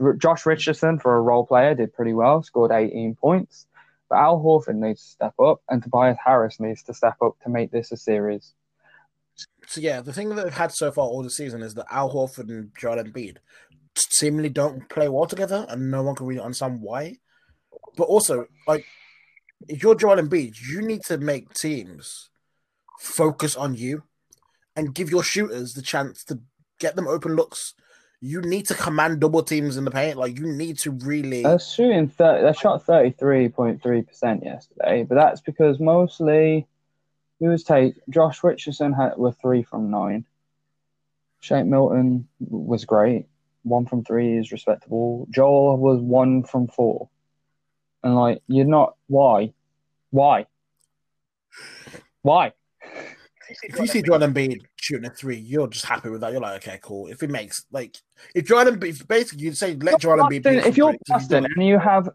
R- 0.00 0.14
Josh 0.14 0.44
Richardson, 0.44 0.98
for 0.98 1.16
a 1.16 1.20
role 1.20 1.46
player, 1.46 1.74
did 1.74 1.94
pretty 1.94 2.12
well, 2.12 2.42
scored 2.42 2.72
18 2.72 3.14
points. 3.14 3.66
But 4.08 4.18
Al 4.18 4.40
Horford 4.40 4.76
needs 4.76 5.02
to 5.02 5.10
step 5.10 5.34
up, 5.38 5.62
and 5.68 5.82
Tobias 5.82 6.18
Harris 6.22 6.58
needs 6.58 6.82
to 6.84 6.94
step 6.94 7.16
up 7.22 7.38
to 7.44 7.48
make 7.48 7.70
this 7.70 7.92
a 7.92 7.96
series. 7.96 8.52
So 9.66 9.80
yeah, 9.80 10.00
the 10.00 10.12
thing 10.12 10.28
that 10.30 10.42
they've 10.42 10.52
had 10.52 10.72
so 10.72 10.90
far 10.90 11.06
all 11.06 11.22
the 11.22 11.30
season 11.30 11.62
is 11.62 11.74
that 11.74 11.86
Al 11.90 12.12
Horford 12.12 12.48
and 12.48 12.70
Joel 12.78 13.02
Embiid 13.02 13.36
seemingly 13.96 14.48
don't 14.48 14.88
play 14.88 15.08
well 15.08 15.26
together, 15.26 15.66
and 15.68 15.90
no 15.90 16.02
one 16.02 16.14
can 16.14 16.26
really 16.26 16.40
understand 16.40 16.80
why. 16.80 17.16
But 17.96 18.04
also, 18.04 18.46
like, 18.66 18.84
if 19.68 19.82
you're 19.82 19.94
Joel 19.94 20.16
Embiid, 20.16 20.54
you 20.68 20.82
need 20.82 21.02
to 21.04 21.18
make 21.18 21.54
teams 21.54 22.30
focus 22.98 23.56
on 23.56 23.74
you 23.74 24.02
and 24.76 24.94
give 24.94 25.10
your 25.10 25.22
shooters 25.22 25.74
the 25.74 25.82
chance 25.82 26.24
to 26.24 26.40
get 26.78 26.96
them 26.96 27.08
open 27.08 27.36
looks. 27.36 27.74
You 28.20 28.42
need 28.42 28.66
to 28.66 28.74
command 28.74 29.20
double 29.20 29.42
teams 29.42 29.76
in 29.76 29.84
the 29.84 29.90
paint. 29.90 30.18
Like, 30.18 30.38
you 30.38 30.46
need 30.46 30.78
to 30.80 30.90
really. 30.90 31.42
They're 31.42 31.58
shooting, 31.58 32.08
30, 32.08 32.42
they 32.42 32.52
shot 32.52 32.84
33.3% 32.86 34.44
yesterday, 34.44 35.04
but 35.04 35.14
that's 35.14 35.40
because 35.40 35.80
mostly 35.80 36.66
who 37.40 37.48
was 37.48 37.64
take 37.64 37.94
Josh 38.08 38.44
Richardson 38.44 38.92
had 38.92 39.16
with 39.16 39.36
three 39.40 39.62
from 39.62 39.90
nine. 39.90 40.26
Shake 41.40 41.66
Milton 41.66 42.28
was 42.38 42.84
great. 42.84 43.26
One 43.62 43.86
from 43.86 44.04
three 44.04 44.36
is 44.36 44.52
respectable. 44.52 45.26
Joel 45.30 45.78
was 45.78 46.00
one 46.00 46.44
from 46.44 46.68
four. 46.68 47.08
And 48.02 48.14
like 48.14 48.42
you're 48.46 48.66
not 48.66 48.94
why? 49.08 49.52
Why? 50.10 50.46
Why? 52.22 52.52
if 53.62 53.78
you 53.78 53.86
see 53.86 54.02
Joel 54.02 54.20
Embiid 54.20 54.60
shooting 54.76 55.06
a 55.06 55.10
three, 55.10 55.36
you're 55.36 55.68
just 55.68 55.84
happy 55.84 56.08
with 56.08 56.20
that. 56.20 56.32
You're 56.32 56.40
like, 56.40 56.62
okay, 56.66 56.78
cool. 56.82 57.08
If 57.08 57.22
it 57.22 57.30
makes 57.30 57.66
like 57.72 57.96
if 58.34 58.46
Joel 58.46 58.66
Embiid, 58.66 59.06
basically, 59.08 59.44
you 59.44 59.52
say 59.52 59.74
let 59.76 60.00
Joel 60.00 60.18
Embiid. 60.18 60.42
Beat 60.42 60.66
if 60.66 60.76
you're 60.76 60.94
Boston 61.06 61.46
and 61.46 61.66
you 61.66 61.78
have 61.78 62.08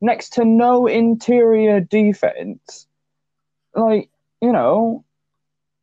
next 0.00 0.34
to 0.34 0.44
no 0.44 0.86
interior 0.86 1.80
defense, 1.80 2.86
like 3.74 4.09
you 4.40 4.52
know, 4.52 5.04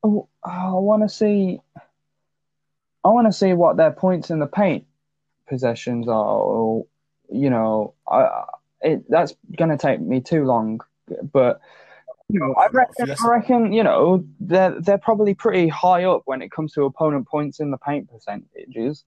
oh, 0.04 0.28
I 0.44 0.72
want 0.74 1.04
to 1.04 1.10
see. 1.10 1.60
I 3.04 3.10
want 3.10 3.28
to 3.28 3.34
see 3.34 3.54
what 3.54 3.78
their 3.78 3.92
points 3.92 4.30
in 4.30 4.40
the 4.40 4.48
paint 4.48 4.86
possessions 5.48 6.08
are. 6.08 6.40
Or, 6.40 6.86
you 7.32 7.50
know, 7.50 7.94
I 8.10 8.44
it 8.82 9.10
that's 9.10 9.34
going 9.58 9.72
to 9.72 9.78
take 9.78 10.02
me 10.02 10.22
too 10.22 10.44
long, 10.46 10.82
but. 11.32 11.62
You 12.30 12.42
know, 12.42 12.54
I 12.56 12.68
reckon, 12.68 13.16
I 13.24 13.28
reckon, 13.30 13.72
you 13.72 13.84
know, 13.84 14.26
they're 14.42 14.76
they're 14.82 14.98
probably 14.98 15.34
pretty 15.34 15.70
high 15.70 16.04
up 16.04 16.24
when 16.26 16.42
it 16.42 16.52
comes 16.52 16.74
to 16.74 16.84
opponent 16.84 17.26
points 17.26 17.62
in 17.62 17.72
the 17.72 17.78
paint 17.78 18.12
percentages. 18.12 19.06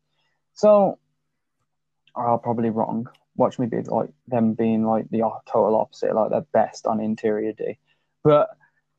So 0.55 0.99
I'm 2.17 2.39
probably 2.39 2.71
wrong. 2.71 3.11
Watch 3.37 3.59
me 3.59 3.67
be 3.67 3.83
like 3.83 4.09
them 4.27 4.55
being 4.55 4.87
like 4.87 5.11
the 5.11 5.31
total 5.47 5.77
opposite, 5.77 6.15
like 6.15 6.31
they're 6.31 6.47
best 6.53 6.87
on 6.87 6.99
interior 6.99 7.53
D. 7.53 7.79
But 8.25 8.49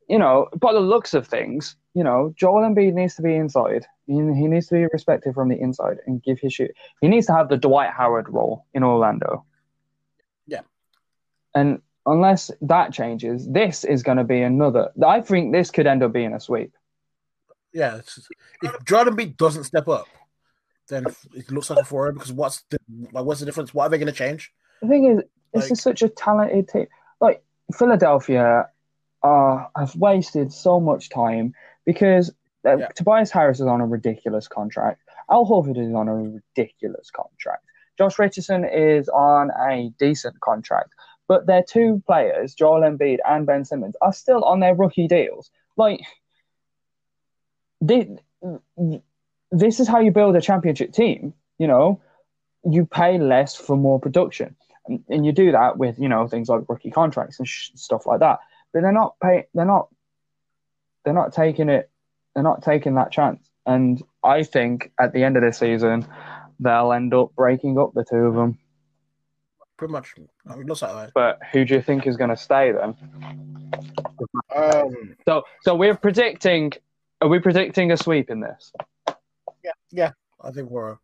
you 0.09 0.19
know, 0.19 0.47
by 0.57 0.73
the 0.73 0.79
looks 0.79 1.13
of 1.13 1.27
things, 1.27 1.75
you 1.93 2.03
know, 2.03 2.33
Joel 2.37 2.61
Embiid 2.63 2.93
needs 2.93 3.15
to 3.15 3.21
be 3.21 3.35
inside. 3.35 3.85
He, 4.07 4.13
he 4.13 4.47
needs 4.47 4.67
to 4.67 4.75
be 4.75 4.85
respected 4.91 5.33
from 5.33 5.49
the 5.49 5.59
inside 5.59 5.97
and 6.05 6.21
give 6.23 6.39
his 6.39 6.53
shoot. 6.53 6.71
He 7.01 7.07
needs 7.07 7.27
to 7.27 7.33
have 7.33 7.49
the 7.49 7.57
Dwight 7.57 7.91
Howard 7.91 8.27
role 8.29 8.65
in 8.73 8.83
Orlando. 8.83 9.45
Yeah. 10.47 10.61
And 11.55 11.81
unless 12.05 12.51
that 12.61 12.91
changes, 12.93 13.47
this 13.49 13.83
is 13.83 14.03
going 14.03 14.17
to 14.17 14.23
be 14.23 14.41
another. 14.41 14.91
I 15.05 15.21
think 15.21 15.53
this 15.53 15.71
could 15.71 15.87
end 15.87 16.03
up 16.03 16.11
being 16.13 16.33
a 16.33 16.39
sweep. 16.39 16.73
Yeah, 17.73 17.97
just- 18.03 18.27
if 18.63 18.83
Joel 18.85 19.05
Embiid 19.05 19.37
doesn't 19.37 19.63
step 19.65 19.87
up, 19.87 20.07
then 20.89 21.05
it 21.33 21.49
looks 21.49 21.69
like 21.69 21.79
a 21.79 21.85
four 21.85 22.11
because 22.11 22.33
what's 22.33 22.63
the 22.69 22.77
like, 23.13 23.23
what's 23.23 23.39
the 23.39 23.45
difference? 23.45 23.73
What 23.73 23.85
are 23.85 23.89
they 23.89 23.97
going 23.97 24.07
to 24.07 24.13
change? 24.13 24.51
The 24.81 24.89
thing 24.89 25.05
is, 25.05 25.17
this 25.53 25.63
Like- 25.63 25.71
is 25.71 25.81
such 25.81 26.01
a 26.01 26.09
talented 26.09 26.67
team. 26.67 26.87
Like 27.21 27.41
Philadelphia, 27.77 28.67
uh, 29.23 29.65
have 29.75 29.95
wasted 29.95 30.51
so 30.51 30.79
much 30.79 31.09
time 31.09 31.53
because 31.85 32.31
uh, 32.65 32.77
Yeah. 32.77 32.87
Tobias 32.95 33.31
Harris 33.31 33.59
is 33.59 33.67
on 33.67 33.81
a 33.81 33.87
ridiculous 33.87 34.47
contract. 34.47 35.01
Al 35.29 35.45
Horford 35.45 35.77
is 35.77 35.93
on 35.93 36.07
a 36.07 36.15
ridiculous 36.15 37.09
contract. 37.11 37.63
Josh 37.97 38.17
Richardson 38.19 38.65
is 38.65 39.09
on 39.09 39.51
a 39.69 39.91
decent 39.99 40.39
contract, 40.39 40.93
but 41.27 41.45
their 41.45 41.63
two 41.63 42.01
players, 42.07 42.53
Joel 42.53 42.81
Embiid 42.81 43.19
and 43.27 43.45
Ben 43.45 43.63
Simmons, 43.65 43.95
are 44.01 44.13
still 44.13 44.43
on 44.43 44.59
their 44.59 44.75
rookie 44.75 45.07
deals. 45.07 45.51
Like, 45.77 46.01
they, 47.79 48.15
this 49.51 49.79
is 49.79 49.87
how 49.87 49.99
you 49.99 50.11
build 50.11 50.35
a 50.35 50.41
championship 50.41 50.93
team. 50.93 51.33
You 51.57 51.67
know, 51.67 52.01
you 52.63 52.85
pay 52.85 53.17
less 53.19 53.55
for 53.55 53.75
more 53.75 53.99
production, 53.99 54.55
and, 54.87 55.03
and 55.09 55.25
you 55.25 55.31
do 55.31 55.51
that 55.51 55.77
with 55.77 55.99
you 55.99 56.09
know 56.09 56.27
things 56.27 56.49
like 56.49 56.67
rookie 56.67 56.91
contracts 56.91 57.39
and 57.39 57.47
sh- 57.47 57.71
stuff 57.75 58.05
like 58.05 58.19
that. 58.19 58.39
But 58.73 58.81
they're 58.81 58.91
not 58.91 59.15
pay. 59.21 59.47
They're 59.53 59.65
not. 59.65 59.89
They're 61.03 61.13
not 61.13 61.33
taking 61.33 61.69
it. 61.69 61.89
They're 62.33 62.43
not 62.43 62.63
taking 62.63 62.95
that 62.95 63.11
chance. 63.11 63.49
And 63.65 64.01
I 64.23 64.43
think 64.43 64.91
at 64.99 65.13
the 65.13 65.23
end 65.23 65.35
of 65.37 65.43
the 65.43 65.51
season, 65.51 66.07
they'll 66.59 66.93
end 66.93 67.13
up 67.13 67.33
breaking 67.35 67.77
up 67.79 67.91
the 67.93 68.05
two 68.09 68.15
of 68.17 68.35
them. 68.35 68.57
Pretty 69.77 69.91
much. 69.91 70.13
I 70.47 70.55
mean, 70.55 70.67
looks 70.67 70.81
like 70.83 70.93
that. 70.93 71.11
But 71.13 71.39
who 71.51 71.65
do 71.65 71.73
you 71.73 71.81
think 71.81 72.05
is 72.07 72.15
going 72.17 72.29
to 72.29 72.37
stay 72.37 72.71
then? 72.71 72.95
Um, 74.55 75.15
So, 75.27 75.43
so 75.63 75.75
we're 75.75 75.95
predicting. 75.95 76.71
Are 77.21 77.27
we 77.27 77.39
predicting 77.39 77.91
a 77.91 77.97
sweep 77.97 78.29
in 78.29 78.39
this? 78.39 78.71
yeah, 79.63 79.71
yeah. 79.91 80.11
I 80.43 80.51
think 80.51 80.69
we're. 80.69 80.97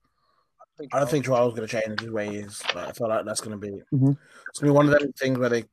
I 0.94 1.00
don't 1.00 1.10
think 1.10 1.26
Joel's 1.26 1.56
going 1.56 1.68
to 1.68 1.82
change 1.82 2.00
his 2.02 2.12
ways. 2.12 2.62
But 2.74 2.88
I 2.90 2.92
feel 2.92 3.10
like 3.10 3.26
that's 3.26 3.42
going 3.42 3.60
to 3.60 3.68
be. 3.68 3.82
Mhm. 3.94 4.16
It's 4.50 4.60
going 4.60 4.68
to 4.68 4.72
be 4.74 4.76
one 4.76 4.86
of 4.88 5.00
them 5.00 5.12
things 5.14 5.38
where 5.40 5.50
they 5.50 5.66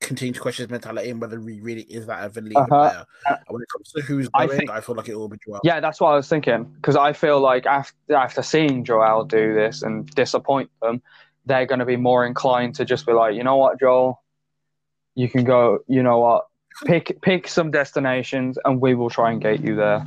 continue 0.00 0.32
to 0.32 0.40
question 0.40 0.64
his 0.64 0.70
mentality 0.70 1.10
and 1.10 1.20
whether 1.20 1.40
he 1.40 1.60
really 1.60 1.82
is 1.82 2.06
that 2.06 2.24
of 2.24 2.36
a 2.36 2.40
league 2.40 2.56
Uh-huh. 2.56 2.66
player. 2.90 3.04
And 3.26 3.38
when 3.48 3.62
it 3.62 3.68
comes 3.68 3.92
to 3.92 4.02
who's 4.02 4.28
I 4.34 4.46
going, 4.46 4.56
I, 4.56 4.58
think- 4.74 4.84
feel 4.84 4.94
like 4.94 5.08
it 5.08 5.16
will 5.16 5.28
be 5.28 5.38
Joel. 5.44 5.60
Yeah, 5.64 5.80
that's 5.80 6.00
what 6.00 6.12
I 6.12 6.14
was 6.16 6.28
thinking. 6.28 6.64
Because 6.64 6.96
I 6.96 7.12
feel 7.12 7.40
like 7.40 7.66
after 7.66 8.14
after 8.14 8.42
seeing 8.42 8.84
Joel 8.84 9.24
do 9.24 9.54
this 9.54 9.82
and 9.82 10.06
disappoint 10.10 10.70
them, 10.82 11.02
they're 11.46 11.66
going 11.66 11.78
to 11.80 11.86
be 11.86 11.96
more 11.96 12.26
inclined 12.26 12.74
to 12.76 12.84
just 12.84 13.06
be 13.06 13.12
like, 13.12 13.34
you 13.34 13.42
know 13.42 13.56
what, 13.56 13.80
Joel, 13.80 14.22
you 15.14 15.28
can 15.28 15.44
go. 15.44 15.80
You 15.88 16.02
know 16.02 16.18
what, 16.20 16.46
pick 16.84 17.20
pick 17.22 17.48
some 17.48 17.70
destinations, 17.70 18.58
and 18.64 18.80
we 18.80 18.94
will 18.94 19.10
try 19.10 19.30
and 19.32 19.40
get 19.40 19.60
you 19.64 19.74
there. 19.76 20.04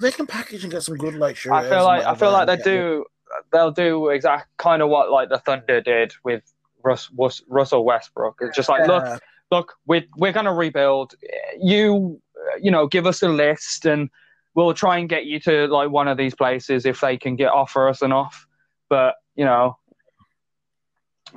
They 0.00 0.12
can 0.12 0.26
package 0.26 0.62
and 0.62 0.70
get 0.72 0.82
some 0.84 0.96
good 0.96 1.14
like. 1.14 1.36
I 1.50 1.68
feel 1.68 1.84
like 1.84 2.04
I 2.04 2.14
feel 2.14 2.30
like 2.32 2.46
they 2.46 2.56
do. 2.56 3.04
They'll 3.52 3.70
do 3.72 4.08
exact 4.08 4.48
kind 4.56 4.80
of 4.80 4.88
what 4.88 5.10
like 5.10 5.28
the 5.28 5.38
Thunder 5.38 5.80
did 5.82 6.14
with 6.24 6.42
Russ, 6.82 7.10
Russ, 7.16 7.42
Russell 7.48 7.84
Westbrook. 7.84 8.38
It's 8.40 8.56
just 8.56 8.68
like, 8.68 8.80
Yeah. 8.80 8.86
look, 8.86 9.20
look, 9.50 9.74
we're 9.86 10.04
we're 10.16 10.32
gonna 10.32 10.54
rebuild. 10.54 11.14
You, 11.58 12.20
you 12.60 12.70
know, 12.70 12.86
give 12.86 13.06
us 13.06 13.22
a 13.22 13.28
list, 13.28 13.86
and 13.86 14.10
we'll 14.54 14.74
try 14.74 14.98
and 14.98 15.08
get 15.08 15.26
you 15.26 15.40
to 15.40 15.66
like 15.66 15.90
one 15.90 16.08
of 16.08 16.16
these 16.16 16.34
places 16.34 16.86
if 16.86 17.00
they 17.00 17.16
can 17.16 17.36
get 17.36 17.50
offer 17.50 17.88
us 17.88 18.02
enough. 18.02 18.46
But 18.88 19.16
you 19.34 19.44
know, 19.44 19.76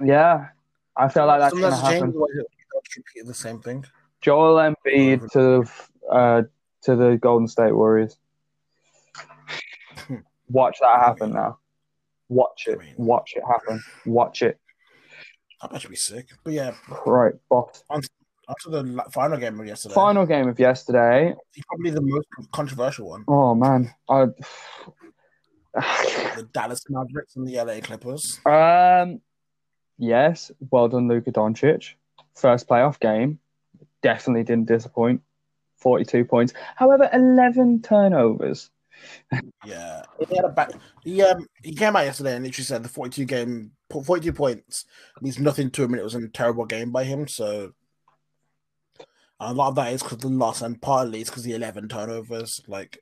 yeah, 0.03 0.47
I 0.95 1.07
feel 1.09 1.25
like 1.25 1.39
that's 1.39 1.59
gonna 1.59 1.75
happen. 1.75 2.13
James 2.13 3.27
the 3.27 3.33
same 3.33 3.59
thing. 3.59 3.85
Joel 4.21 4.75
Embiid 4.85 5.31
to 5.31 5.65
uh 6.11 6.43
to 6.83 6.95
the 6.95 7.17
Golden 7.17 7.47
State 7.47 7.73
Warriors. 7.73 8.17
Watch 10.49 10.77
that 10.81 10.99
happen 10.99 11.33
now. 11.33 11.59
Watch 12.29 12.67
it. 12.67 12.79
Watch 12.97 13.33
it 13.35 13.43
happen. 13.45 13.83
Watch 14.05 14.41
it. 14.41 14.59
That 15.61 15.71
might 15.71 15.87
be 15.89 15.95
sick. 15.95 16.27
But 16.43 16.53
yeah, 16.53 16.73
Right, 17.05 17.33
boss. 17.49 17.83
after 17.91 18.69
the 18.69 19.03
final 19.11 19.37
game 19.37 19.59
of 19.59 19.65
yesterday, 19.67 19.93
Final 19.95 20.25
game 20.25 20.47
of 20.49 20.59
yesterday. 20.59 21.35
probably 21.67 21.91
the 21.91 22.01
most 22.01 22.27
controversial 22.51 23.09
one. 23.09 23.23
Oh 23.27 23.53
man, 23.55 23.93
I. 24.09 24.27
The 25.73 26.47
Dallas 26.53 26.83
Mavericks 26.89 27.35
and 27.35 27.47
the 27.47 27.55
LA 27.63 27.79
Clippers. 27.81 28.39
Um, 28.45 29.21
yes, 29.97 30.51
well 30.71 30.87
done, 30.89 31.07
Luka 31.07 31.31
Doncic. 31.31 31.93
First 32.35 32.67
playoff 32.67 32.99
game, 32.99 33.39
definitely 34.01 34.43
didn't 34.43 34.67
disappoint. 34.67 35.21
Forty-two 35.77 36.25
points. 36.25 36.53
However, 36.75 37.09
eleven 37.13 37.81
turnovers. 37.81 38.69
Yeah, 39.65 40.03
he 40.27 40.35
had 40.35 40.45
a 40.45 40.49
back. 40.49 40.71
He 41.03 41.21
um 41.21 41.47
he 41.63 41.73
came 41.73 41.95
out 41.95 42.05
yesterday 42.05 42.35
and 42.35 42.45
literally 42.45 42.65
said 42.65 42.83
the 42.83 42.89
forty-two 42.89 43.25
game, 43.25 43.71
forty-two 43.89 44.33
points 44.33 44.85
means 45.21 45.39
nothing 45.39 45.71
to 45.71 45.83
him, 45.83 45.91
and 45.91 45.99
it 45.99 46.03
was 46.03 46.15
a 46.15 46.27
terrible 46.27 46.65
game 46.65 46.91
by 46.91 47.03
him. 47.03 47.27
So 47.27 47.71
a 49.39 49.53
lot 49.53 49.69
of 49.69 49.75
that 49.75 49.93
is 49.93 50.03
because 50.03 50.19
the 50.19 50.27
loss, 50.29 50.61
and 50.61 50.81
partly 50.81 51.21
it's 51.21 51.29
because 51.29 51.43
the 51.43 51.53
eleven 51.53 51.87
turnovers. 51.87 52.61
Like 52.67 52.99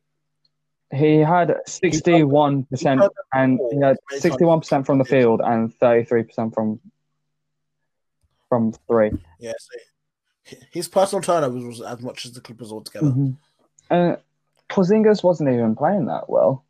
He 0.94 1.18
had 1.18 1.56
sixty-one 1.68 2.64
percent, 2.66 3.02
and 3.34 3.60
he 3.72 3.80
had 3.82 3.98
sixty-one 4.10 4.60
percent 4.62 4.86
from 4.86 4.98
the 5.00 5.06
field 5.06 5.42
and 5.44 5.74
thirty-three 5.76 6.24
percent 6.24 6.54
from 6.54 6.80
from 8.48 8.74
three. 8.88 9.12
yeah, 9.40 9.54
so 9.58 10.58
his 10.72 10.88
personal 10.88 11.22
turnovers 11.22 11.64
was 11.64 11.82
as 11.82 12.02
much 12.02 12.26
as 12.26 12.32
the 12.32 12.42
Clippers 12.42 12.72
altogether. 12.72 13.08
Mhm. 13.08 13.38
And 13.92 14.18
Porzingis 14.70 15.24
wasn't 15.24 15.50
even 15.50 15.76
playing 15.76 16.06
that 16.06 16.30
well. 16.30 16.64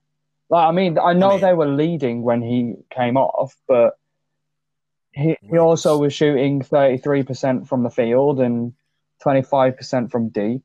Like, 0.50 0.68
I 0.68 0.72
mean, 0.72 0.97
I 0.97 1.14
know 1.14 1.32
mean- 1.32 1.41
they 1.41 1.54
were 1.54 1.68
leading 1.68 2.24
when 2.24 2.41
he 2.41 2.76
came 2.89 3.18
off, 3.18 3.56
but 3.68 3.97
he, 5.12 5.38
he 5.41 5.58
also 5.58 5.97
was 5.97 6.14
shooting 6.14 6.62
33% 6.62 7.68
from 7.68 7.84
the 7.84 7.89
field 7.89 8.39
and 8.39 8.74
25% 9.24 10.12
from 10.12 10.30
deep. 10.30 10.64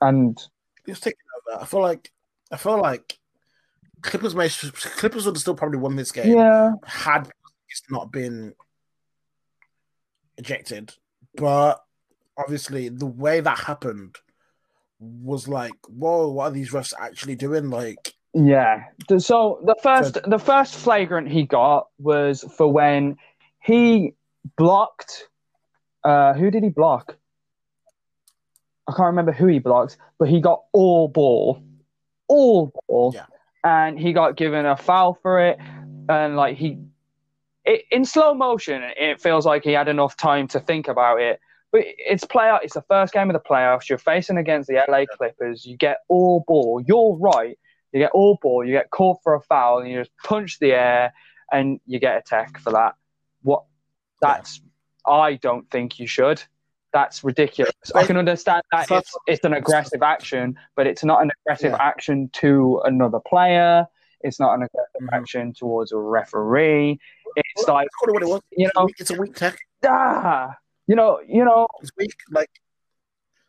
And 0.00 0.38
He 0.86 0.92
was 0.92 1.00
taking 1.00 1.18
over. 1.50 1.62
I 1.62 1.66
feel 1.66 1.80
like 1.82 2.12
I 2.50 2.56
feel 2.56 2.80
like 2.80 3.18
Clippers 4.00 4.34
may 4.34 4.48
Clippers 4.48 5.26
would 5.26 5.34
have 5.34 5.40
still 5.40 5.56
probably 5.56 5.78
won 5.78 5.96
this 5.96 6.12
game. 6.12 6.32
yeah, 6.36 6.72
had 6.84 7.28
it's 7.68 7.82
not 7.90 8.12
been 8.12 8.54
ejected. 10.36 10.94
But 11.34 11.84
obviously, 12.36 12.88
the 12.88 13.06
way 13.06 13.40
that 13.40 13.58
happened 13.58 14.16
was 15.00 15.48
like, 15.48 15.74
whoa, 15.86 16.28
what 16.28 16.44
are 16.44 16.50
these 16.50 16.70
refs 16.70 16.92
actually 16.98 17.36
doing? 17.36 17.70
Like, 17.70 18.14
yeah. 18.34 18.84
So 19.18 19.60
the 19.64 19.76
first 19.82 20.18
the 20.26 20.38
first 20.38 20.74
flagrant 20.74 21.28
he 21.28 21.44
got 21.44 21.88
was 21.98 22.44
for 22.56 22.70
when 22.70 23.16
he 23.62 24.14
blocked 24.56 25.28
uh 26.04 26.34
who 26.34 26.50
did 26.50 26.62
he 26.62 26.68
block? 26.68 27.16
I 28.86 28.92
can't 28.92 29.06
remember 29.06 29.32
who 29.32 29.46
he 29.46 29.58
blocked, 29.58 29.96
but 30.18 30.28
he 30.28 30.40
got 30.40 30.62
all 30.72 31.08
ball. 31.08 31.62
All 32.28 32.72
ball. 32.86 33.12
Yeah. 33.14 33.26
And 33.64 33.98
he 33.98 34.12
got 34.12 34.36
given 34.36 34.66
a 34.66 34.76
foul 34.76 35.18
for 35.22 35.40
it. 35.40 35.58
And 36.08 36.36
like 36.36 36.56
he 36.56 36.78
it, 37.64 37.84
in 37.90 38.04
slow 38.04 38.34
motion, 38.34 38.82
it 38.96 39.20
feels 39.20 39.44
like 39.44 39.62
he 39.62 39.72
had 39.72 39.88
enough 39.88 40.16
time 40.16 40.48
to 40.48 40.60
think 40.60 40.88
about 40.88 41.20
it. 41.20 41.40
But 41.70 41.82
it's 41.84 42.24
playoff. 42.24 42.60
It's 42.62 42.74
the 42.74 42.82
first 42.82 43.12
game 43.12 43.28
of 43.28 43.34
the 43.34 43.40
playoffs. 43.48 43.88
You're 43.88 43.98
facing 43.98 44.38
against 44.38 44.68
the 44.68 44.82
LA 44.88 45.04
Clippers. 45.16 45.66
You 45.66 45.76
get 45.76 45.98
all 46.08 46.44
ball. 46.46 46.82
You're 46.86 47.16
right. 47.16 47.58
You 47.92 48.00
get 48.00 48.10
all 48.12 48.38
ball. 48.40 48.64
You 48.64 48.72
get 48.72 48.90
caught 48.90 49.18
for 49.22 49.34
a 49.34 49.40
foul, 49.42 49.78
and 49.80 49.90
you 49.90 49.98
just 49.98 50.10
punch 50.24 50.58
the 50.60 50.72
air, 50.72 51.12
and 51.52 51.78
you 51.86 51.98
get 51.98 52.16
a 52.16 52.22
tech 52.22 52.58
for 52.58 52.72
that. 52.72 52.94
What? 53.42 53.64
That's. 54.22 54.60
I 55.06 55.34
don't 55.36 55.70
think 55.70 55.98
you 55.98 56.06
should. 56.06 56.42
That's 56.92 57.22
ridiculous. 57.22 57.72
I 57.94 58.04
can 58.06 58.16
understand 58.16 58.62
that 58.72 58.90
it's, 58.90 59.14
it's 59.26 59.44
an 59.44 59.52
aggressive 59.52 60.02
action, 60.02 60.56
but 60.74 60.86
it's 60.86 61.04
not 61.04 61.22
an 61.22 61.30
aggressive 61.42 61.72
Yeah. 61.72 61.78
action 61.86 62.30
to 62.34 62.80
another 62.84 63.20
player. 63.20 63.86
It's 64.22 64.40
not 64.40 64.54
an 64.54 64.62
aggressive 64.62 65.02
Mhm. 65.02 65.16
action 65.16 65.52
towards 65.52 65.92
a 65.92 65.98
referee. 65.98 66.98
It's 67.36 67.68
like 67.68 67.86
it 68.06 68.10
what 68.12 68.22
it 68.22 68.26
was. 68.28 68.40
you 68.52 68.70
know, 68.74 68.88
It's 68.98 69.10
a 69.10 69.14
weak 69.20 69.34
tech. 69.34 69.58
ah, 69.86 70.56
you 70.88 70.96
know, 70.96 71.20
you 71.28 71.44
know, 71.44 71.68
It's 71.80 71.92
weak. 71.96 72.16
Like, 72.30 72.50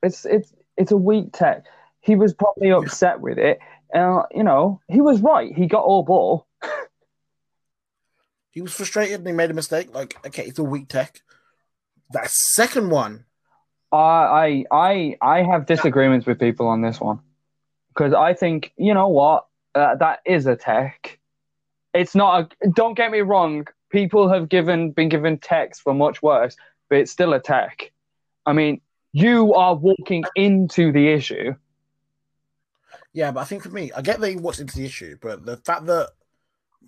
it's 0.03 0.25
it's 0.25 0.53
it's 0.77 0.91
a 0.91 0.97
weak 0.97 1.31
tech. 1.33 1.65
He 2.01 2.15
was 2.15 2.33
probably 2.33 2.69
upset 2.71 3.21
with 3.21 3.37
it. 3.37 3.59
Uh, 3.93 4.23
you 4.31 4.43
know, 4.43 4.81
he 4.87 5.01
was 5.01 5.21
right. 5.21 5.51
He 5.51 5.65
got 5.65 5.83
all 5.83 6.03
ball. 6.03 6.47
he 8.51 8.61
was 8.61 8.73
frustrated 8.73 9.19
and 9.19 9.27
he 9.27 9.33
made 9.33 9.49
a 9.49 9.53
mistake. 9.53 9.93
Like, 9.93 10.15
okay, 10.27 10.45
it's 10.45 10.59
a 10.59 10.63
weak 10.63 10.89
tech. 10.89 11.21
That 12.11 12.29
second 12.29 12.89
one, 12.89 13.25
I 13.91 13.97
I 13.97 14.65
I 14.71 15.15
I 15.21 15.43
have 15.43 15.65
disagreements 15.65 16.25
with 16.27 16.39
people 16.39 16.67
on 16.67 16.81
this 16.81 16.99
one 16.99 17.19
because 17.89 18.13
I 18.13 18.33
think 18.33 18.73
you 18.77 18.93
know 18.93 19.07
what 19.07 19.47
uh, 19.75 19.95
that 19.95 20.19
is 20.25 20.45
a 20.45 20.55
tech. 20.55 21.19
It's 21.93 22.15
not 22.15 22.51
a. 22.61 22.69
Don't 22.69 22.95
get 22.95 23.11
me 23.11 23.21
wrong. 23.21 23.65
People 23.89 24.29
have 24.29 24.49
given 24.49 24.91
been 24.91 25.09
given 25.09 25.37
techs 25.37 25.79
for 25.79 25.93
much 25.93 26.21
worse, 26.21 26.55
but 26.89 26.97
it's 26.97 27.11
still 27.11 27.33
a 27.33 27.39
tech. 27.39 27.91
I 28.45 28.53
mean, 28.53 28.81
you 29.11 29.53
are 29.53 29.75
walking 29.75 30.23
into 30.35 30.91
the 30.91 31.07
issue. 31.09 31.53
yeah, 33.13 33.31
but 33.31 33.41
I 33.41 33.43
think 33.43 33.63
for 33.63 33.69
me, 33.69 33.91
I 33.95 34.01
get 34.01 34.19
that 34.19 34.29
he 34.29 34.35
walked 34.35 34.59
into 34.59 34.75
the 34.75 34.85
issue, 34.85 35.17
but 35.21 35.45
the 35.45 35.57
fact 35.57 35.85
that 35.85 36.09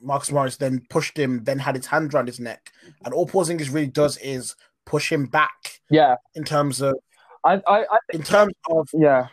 Marcus 0.01 0.31
Morris 0.31 0.57
then 0.57 0.81
pushed 0.89 1.17
him, 1.17 1.43
then 1.43 1.59
had 1.59 1.75
his 1.75 1.85
hand 1.85 2.13
around 2.13 2.27
his 2.27 2.39
neck, 2.39 2.71
and 3.05 3.13
all 3.13 3.27
Porzingis 3.27 3.73
really 3.73 3.87
does 3.87 4.17
is 4.17 4.55
push 4.85 5.11
him 5.11 5.25
back. 5.25 5.81
Yeah, 5.89 6.15
in 6.35 6.43
terms 6.43 6.81
of, 6.81 6.95
I, 7.43 7.61
I, 7.67 7.83
I 7.83 7.97
in 8.13 8.23
terms 8.23 8.53
of, 8.69 8.87
yeah, 8.93 9.27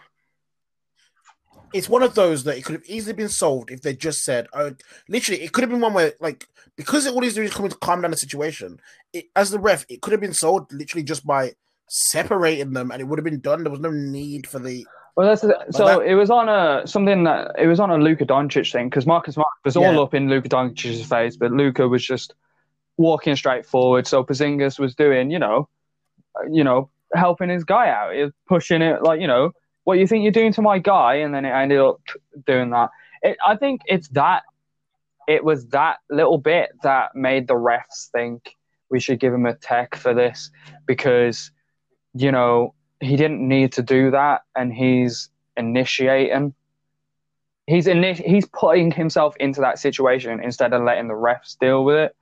it's 1.73 1.89
one 1.89 2.03
of 2.03 2.15
those 2.15 2.45
that 2.45 2.57
it 2.57 2.65
could 2.65 2.75
have 2.75 2.85
easily 2.87 3.15
been 3.15 3.29
solved 3.29 3.71
if 3.71 3.83
they 3.83 3.95
just 3.95 4.23
said, 4.25 4.47
oh, 4.55 4.73
literally, 5.09 5.43
it 5.43 5.53
could 5.53 5.63
have 5.63 5.71
been 5.71 5.81
one 5.81 5.95
where, 5.95 6.15
like, 6.21 6.49
because 6.77 7.07
all 7.07 7.21
he's 7.23 7.35
doing 7.35 7.49
is 7.49 7.55
coming 7.55 7.71
to 7.71 7.77
calm 7.79 8.03
down 8.03 8.11
the 8.11 8.17
situation. 8.17 8.81
It, 9.13 9.27
as 9.37 9.51
the 9.51 9.59
ref, 9.59 9.85
it 9.89 10.01
could 10.01 10.13
have 10.13 10.21
been 10.21 10.33
solved 10.33 10.73
literally 10.73 11.03
just 11.03 11.27
by 11.27 11.53
separating 11.89 12.73
them, 12.73 12.91
and 12.91 13.01
it 13.01 13.05
would 13.05 13.19
have 13.19 13.25
been 13.25 13.41
done. 13.41 13.65
There 13.65 13.71
was 13.71 13.81
no 13.81 13.91
need 13.91 14.47
for 14.47 14.59
the. 14.59 14.87
Well, 15.17 15.27
that's 15.27 15.41
so. 15.77 15.85
That, 15.85 16.07
it 16.07 16.15
was 16.15 16.31
on 16.31 16.49
a 16.49 16.87
something 16.87 17.25
that 17.25 17.53
it 17.59 17.67
was 17.67 17.81
on 17.81 17.91
a 17.91 17.99
Luka 17.99 18.25
Doncic 18.25 18.71
thing 18.71 18.89
because 18.89 19.07
Marcus 19.07 19.35
Smart 19.35 19.49
was 19.65 19.77
all 19.77 19.95
yeah. 19.95 20.01
up 20.01 20.15
in 20.15 20.29
Luka 20.29 20.49
Doncic's 20.49 21.05
face, 21.09 21.37
but 21.37 21.51
Luka 21.51 21.89
was 21.89 22.07
just 22.07 22.35
walking 22.97 23.35
straight 23.35 23.67
forward. 23.67 24.07
So 24.07 24.23
Porzingis 24.23 24.79
was 24.79 24.95
doing, 24.95 25.31
you 25.31 25.41
know, 25.41 25.69
uh, 26.37 26.47
you 26.51 26.63
know, 26.63 26.91
helping 27.15 27.49
his 27.49 27.65
guy 27.65 27.89
out, 27.89 28.15
he 28.15 28.23
was 28.23 28.33
pushing 28.47 28.83
it 28.83 29.03
like, 29.03 29.21
you 29.21 29.27
know, 29.27 29.53
what 29.89 29.99
you 29.99 30.07
think 30.07 30.23
you're 30.23 30.31
doing 30.31 30.53
to 30.53 30.61
my 30.61 30.79
guy, 30.79 31.15
and 31.15 31.35
then 31.35 31.47
it 31.47 31.49
ended 31.49 31.79
up 31.79 31.99
doing 32.47 32.69
that. 32.69 32.91
It, 33.23 33.39
I 33.43 33.57
think 33.57 33.81
it's 33.87 34.07
that. 34.09 34.43
It 35.27 35.43
was 35.43 35.65
that 35.69 35.97
little 36.11 36.37
bit 36.37 36.69
that 36.83 37.15
made 37.15 37.49
the 37.49 37.55
refs 37.55 38.11
think 38.13 38.55
we 38.91 39.01
should 39.01 39.19
give 39.19 39.33
him 39.33 39.47
a 39.47 39.55
tech 39.55 39.97
for 39.97 40.13
this 40.13 40.51
because, 40.85 41.51
you 42.13 42.31
know, 42.31 42.75
he 43.01 43.17
didn't 43.17 43.41
need 43.41 43.73
to 43.73 43.83
do 43.83 44.11
that, 44.11 44.43
and 44.55 44.75
he's 44.75 45.31
initiating. 45.57 46.53
He's 47.67 47.87
init- 47.87 48.27
he's 48.27 48.47
putting 48.47 48.91
himself 48.91 49.37
into 49.41 49.63
that 49.63 49.79
situation 49.79 50.39
instead 50.45 50.75
of 50.75 50.85
letting 50.85 51.09
the 51.09 51.15
refs 51.15 51.57
deal 51.59 51.83
with 51.83 51.97
it, 51.97 52.17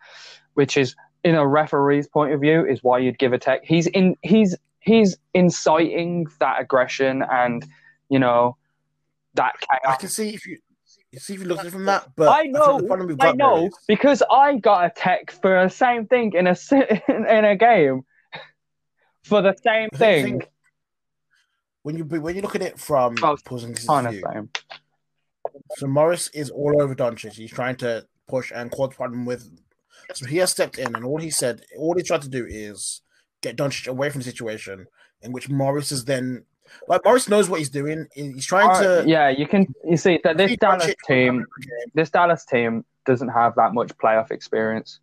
which 0.54 0.76
is 0.76 0.94
in 1.24 1.34
a 1.34 1.44
referee's 1.44 2.06
point 2.06 2.32
of 2.32 2.40
view 2.40 2.64
is 2.64 2.84
why 2.84 3.00
you'd 3.00 3.18
give 3.18 3.32
a 3.32 3.38
tech. 3.38 3.62
He's 3.64 3.88
in 3.88 4.14
he's 4.22 4.54
he's 4.86 5.18
inciting 5.34 6.26
that 6.40 6.60
aggression 6.60 7.22
and 7.30 7.66
you 8.08 8.18
know 8.18 8.56
that 9.34 9.54
chaos. 9.60 9.94
I 9.94 9.96
can 9.96 10.08
see 10.08 10.30
if 10.30 10.46
you 10.46 10.58
see 11.18 11.34
if 11.34 11.40
you 11.40 11.46
look 11.46 11.58
at 11.58 11.66
it 11.66 11.70
from 11.70 11.86
that, 11.86 12.10
but 12.16 12.28
I 12.28 12.42
know, 12.44 12.80
I, 13.20 13.28
I 13.28 13.32
know 13.32 13.70
because 13.88 14.22
I 14.30 14.56
got 14.56 14.86
a 14.86 14.90
tech 14.90 15.30
for 15.30 15.64
the 15.64 15.68
same 15.68 16.06
thing 16.06 16.32
in 16.34 16.46
a 16.46 16.56
in 17.08 17.44
a 17.44 17.56
game 17.56 18.04
for 19.24 19.42
the 19.42 19.54
same 19.62 19.90
thing 19.90 20.42
when 21.82 21.96
you 21.96 22.04
when 22.04 22.34
you 22.34 22.42
look 22.42 22.54
at 22.56 22.62
it 22.62 22.78
from 22.78 23.14
oh, 23.22 23.36
view, 23.36 24.48
so 25.76 25.86
Morris 25.86 26.28
is 26.28 26.50
all 26.50 26.82
over 26.82 26.94
Doncic. 26.94 27.32
He's 27.32 27.52
trying 27.52 27.76
to 27.76 28.06
push 28.26 28.52
and 28.54 28.70
quad 28.70 28.90
problem 28.92 29.24
with. 29.24 29.48
So 30.14 30.26
he 30.26 30.38
has 30.38 30.50
stepped 30.50 30.78
in, 30.78 30.94
and 30.94 31.04
all 31.04 31.18
he 31.18 31.30
said, 31.30 31.62
all 31.78 31.94
he 31.96 32.02
tried 32.02 32.22
to 32.22 32.28
do 32.28 32.44
is 32.48 33.02
get 33.42 33.56
Doncic 33.56 33.86
away 33.86 34.10
from 34.10 34.20
the 34.20 34.24
situation, 34.24 34.86
in 35.22 35.32
which 35.32 35.48
Morris 35.48 35.92
is 35.92 36.04
then 36.04 36.44
like 36.88 37.04
Morris 37.04 37.28
knows 37.28 37.48
what 37.48 37.58
he's 37.58 37.70
doing. 37.70 38.06
He's 38.14 38.46
trying 38.46 38.70
uh, 38.70 39.02
to. 39.02 39.08
Yeah, 39.08 39.28
you 39.28 39.46
can. 39.46 39.66
You 39.84 39.96
see 39.96 40.20
that 40.24 40.36
this 40.36 40.56
Dallas 40.56 40.94
team, 41.06 41.44
this 41.94 42.10
Dallas 42.10 42.44
team 42.44 42.84
doesn't 43.04 43.28
have 43.28 43.54
that 43.56 43.72
much 43.72 43.96
playoff 43.98 44.30
experience, 44.30 45.00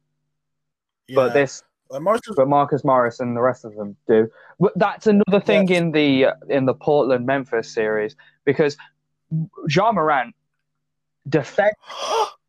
yeah. 1.08 1.16
but 1.16 1.34
this 1.34 1.64
but 1.90 2.48
Marcus 2.48 2.84
Morris 2.84 3.20
and 3.20 3.36
the 3.36 3.42
rest 3.42 3.66
of 3.66 3.76
them 3.76 3.96
do. 4.08 4.30
But 4.60 4.74
That's 4.76 5.08
another 5.08 5.40
thing 5.40 5.70
in 5.70 5.92
the 5.92 6.28
in 6.50 6.66
the 6.66 6.74
Portland 6.74 7.26
Memphis 7.26 7.74
series 7.74 8.16
because 8.46 8.78
Ja 9.70 9.92
Morant 9.92 10.36
defends 11.28 11.76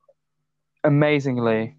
amazingly, 0.85 1.77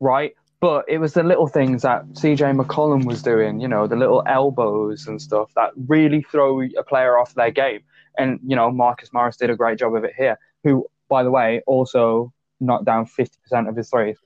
right? 0.00 0.34
But 0.64 0.86
it 0.88 0.96
was 0.96 1.12
the 1.12 1.22
little 1.22 1.46
things 1.46 1.82
that 1.82 2.06
CJ 2.12 2.58
McCollum 2.58 3.04
was 3.04 3.22
doing, 3.22 3.60
you 3.60 3.68
know, 3.68 3.86
the 3.86 3.96
little 3.96 4.22
elbows 4.26 5.06
and 5.06 5.20
stuff 5.20 5.52
that 5.56 5.72
really 5.76 6.22
throw 6.22 6.62
a 6.62 6.82
player 6.82 7.18
off 7.18 7.34
their 7.34 7.50
game. 7.50 7.80
And 8.16 8.40
you 8.42 8.56
know, 8.56 8.70
Marcus 8.70 9.12
Morris 9.12 9.36
did 9.36 9.50
a 9.50 9.56
great 9.56 9.78
job 9.78 9.94
of 9.94 10.04
it 10.04 10.14
here. 10.16 10.38
Who, 10.62 10.86
by 11.10 11.22
the 11.22 11.30
way, 11.30 11.60
also 11.66 12.32
knocked 12.60 12.86
down 12.86 13.04
fifty 13.04 13.36
percent 13.42 13.68
of 13.68 13.76
his 13.76 13.90
threes. 13.90 14.16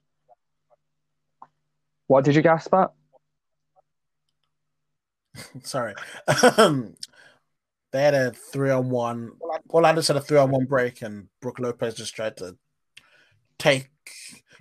What 2.06 2.24
did 2.24 2.36
you 2.36 2.42
gasp 2.42 2.72
at? 2.72 2.92
Sorry. 5.64 5.96
Um, 6.56 6.94
they 7.90 8.00
had 8.00 8.14
a 8.14 8.30
three 8.30 8.70
on 8.70 8.90
one. 8.90 9.32
Orlando 9.70 10.02
had 10.02 10.14
a 10.14 10.20
three 10.20 10.38
on 10.38 10.52
one 10.52 10.66
break, 10.66 11.02
and 11.02 11.30
Brook 11.40 11.58
Lopez 11.58 11.94
just 11.94 12.14
tried 12.14 12.36
to 12.36 12.56
take. 13.58 13.90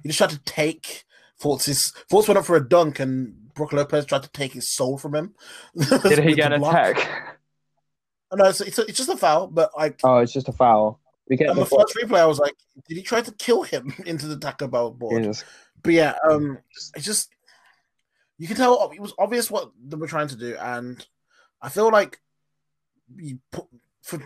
He 0.02 0.10
just 0.10 0.18
tried 0.18 0.32
to 0.32 0.40
take 0.40 1.04
Fultz's. 1.42 1.94
Fultz 2.12 2.28
went 2.28 2.38
up 2.38 2.46
for 2.46 2.56
a 2.56 2.68
dunk, 2.68 3.00
and 3.00 3.54
Brook 3.54 3.74
Lopez 3.74 4.06
tried 4.06 4.24
to 4.24 4.32
take 4.32 4.54
his 4.54 4.74
soul 4.74 4.98
from 4.98 5.16
him. 5.16 5.36
Did 6.04 6.20
he 6.20 6.34
get 6.36 6.54
a 6.54 6.60
tech? 6.60 7.38
Oh, 8.32 8.36
no, 8.36 8.46
it's, 8.46 8.62
it's, 8.62 8.78
it's, 8.80 8.98
just 8.98 9.10
a 9.10 9.18
foul, 9.18 9.48
but 9.48 9.72
like. 9.78 10.00
Oh, 10.04 10.18
it's 10.18 10.34
just 10.34 10.50
a 10.50 10.54
foul. 10.54 11.00
We 11.30 11.38
get 11.38 11.56
the 11.56 11.66
first 11.66 11.96
replay. 11.96 12.20
I 12.20 12.26
was 12.26 12.40
like, 12.40 12.56
did 12.88 12.98
he 12.98 13.04
try 13.04 13.22
to 13.22 13.32
kill 13.34 13.64
him 13.64 13.94
into 14.06 14.28
the 14.28 14.38
Taco 14.38 14.68
Bell 14.68 14.92
board? 14.92 15.24
Jesus. 15.24 15.44
But 15.84 15.94
yeah, 15.94 16.16
um, 16.30 16.58
it's 16.96 17.06
just 17.06 17.30
you 18.38 18.48
can 18.48 18.58
tell 18.58 18.92
it 18.92 19.00
was 19.00 19.14
obvious 19.18 19.50
what 19.52 19.72
they 19.86 19.98
were 19.98 20.08
trying 20.08 20.28
to 20.30 20.36
do, 20.36 20.56
and 20.58 21.06
I 21.62 21.70
feel 21.70 21.92
like 21.92 22.20
you 23.16 23.40
put, 23.52 23.66
for 24.02 24.22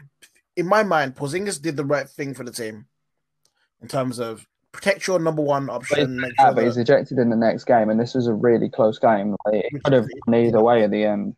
in 0.56 0.68
my 0.68 0.84
mind, 0.84 1.16
Porzingis 1.16 1.62
did 1.62 1.78
the 1.78 1.86
right 1.86 2.10
thing 2.10 2.34
for 2.34 2.44
the 2.44 2.52
team 2.52 2.88
in 3.82 3.88
terms 3.88 4.20
of 4.20 4.46
protect 4.72 5.08
your 5.08 5.20
number 5.20 5.42
one 5.42 5.70
option. 5.70 6.22
But, 6.22 6.32
yeah, 6.38 6.46
sure 6.46 6.54
but 6.56 6.64
he's 6.66 6.78
ejected 6.78 7.18
in 7.20 7.30
the 7.30 7.36
next 7.36 7.66
game, 7.66 7.90
and 7.90 8.00
this 8.00 8.14
was 8.14 8.28
a 8.28 8.34
really 8.34 8.70
close 8.70 9.00
game. 9.00 9.36
Like, 9.46 9.66
it 9.66 9.84
could 9.84 9.94
have 9.94 10.08
gone 10.26 10.36
either 10.36 10.62
way 10.62 10.84
at 10.84 10.92
the 10.92 11.04
end. 11.04 11.36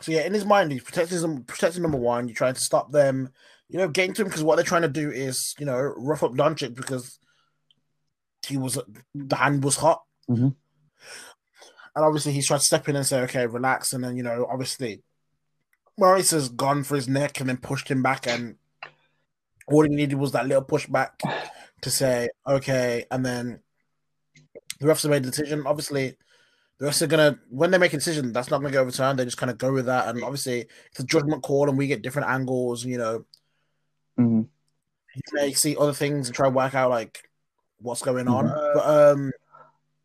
So 0.00 0.12
yeah, 0.12 0.22
in 0.22 0.32
his 0.32 0.46
mind, 0.46 0.72
he's 0.72 0.82
protecting 0.82 1.42
protecting 1.44 1.82
number 1.82 1.98
one. 1.98 2.26
You're 2.26 2.34
trying 2.34 2.54
to 2.54 2.60
stop 2.60 2.90
them, 2.90 3.30
you 3.68 3.78
know, 3.78 3.88
getting 3.88 4.14
to 4.14 4.22
him 4.22 4.28
because 4.28 4.42
what 4.42 4.56
they're 4.56 4.64
trying 4.64 4.82
to 4.82 4.88
do 4.88 5.10
is, 5.10 5.54
you 5.58 5.66
know, 5.66 5.78
rough 5.78 6.22
up 6.22 6.32
Doncic 6.32 6.74
because 6.74 7.18
he 8.46 8.56
was 8.56 8.78
the 9.14 9.36
hand 9.36 9.62
was 9.62 9.76
hot. 9.76 10.02
Mm-hmm. 10.30 10.48
And 11.96 12.04
obviously, 12.04 12.32
he's 12.32 12.46
tried 12.46 12.58
to 12.58 12.64
step 12.64 12.88
in 12.88 12.96
and 12.96 13.06
say, 13.06 13.20
okay, 13.22 13.46
relax. 13.46 13.92
And 13.92 14.02
then, 14.02 14.16
you 14.16 14.22
know, 14.22 14.46
obviously, 14.50 15.02
Morris 15.98 16.30
has 16.30 16.48
gone 16.48 16.82
for 16.84 16.96
his 16.96 17.08
neck 17.08 17.40
and 17.40 17.48
then 17.48 17.58
pushed 17.58 17.90
him 17.90 18.02
back. 18.02 18.26
And 18.26 18.56
all 19.70 19.82
he 19.82 19.88
needed 19.88 20.18
was 20.18 20.32
that 20.32 20.46
little 20.46 20.64
pushback 20.64 21.10
to 21.82 21.90
say, 21.90 22.28
okay. 22.46 23.04
And 23.10 23.24
then 23.24 23.60
the 24.78 24.86
refs 24.86 25.02
have 25.02 25.10
made 25.10 25.22
a 25.22 25.30
decision. 25.30 25.64
Obviously, 25.66 26.16
the 26.78 26.86
refs 26.86 27.02
are 27.02 27.06
going 27.06 27.34
to, 27.34 27.40
when 27.50 27.70
they 27.70 27.78
make 27.78 27.92
a 27.92 27.98
decision, 27.98 28.32
that's 28.32 28.50
not 28.50 28.60
going 28.60 28.72
to 28.72 28.76
get 28.76 28.82
overturned. 28.82 29.18
They 29.18 29.24
just 29.24 29.38
kind 29.38 29.50
of 29.50 29.58
go 29.58 29.72
with 29.72 29.86
that. 29.86 30.08
And 30.08 30.22
obviously, 30.22 30.66
it's 30.90 31.00
a 31.00 31.04
judgment 31.04 31.42
call 31.42 31.68
and 31.68 31.78
we 31.78 31.86
get 31.86 32.02
different 32.02 32.28
angles. 32.28 32.84
And, 32.84 32.92
you 32.92 32.98
know, 32.98 33.24
mm-hmm. 34.18 34.42
you 35.14 35.22
may 35.32 35.52
see 35.52 35.76
other 35.76 35.94
things 35.94 36.28
and 36.28 36.34
try 36.34 36.48
to 36.48 36.54
work 36.54 36.74
out, 36.74 36.90
like, 36.90 37.28
what's 37.78 38.02
going 38.02 38.28
on. 38.28 38.46
Mm-hmm. 38.46 38.78
But, 38.78 39.12
um, 39.12 39.32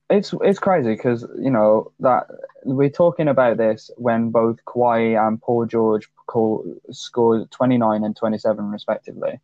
it's 0.09 0.34
it's 0.41 0.59
crazy 0.59 0.91
because 0.91 1.26
you 1.39 1.49
know 1.49 1.91
that 1.99 2.28
we're 2.63 2.89
talking 2.89 3.28
about 3.28 3.57
this 3.57 3.89
when 3.97 4.30
both 4.30 4.63
Kawhi 4.66 5.20
and 5.20 5.41
Paul 5.41 5.66
George 5.66 6.07
call, 6.28 6.63
scored 6.91 7.49
29 7.51 8.03
and 8.03 8.16
27 8.16 8.66
respectively, 8.66 9.39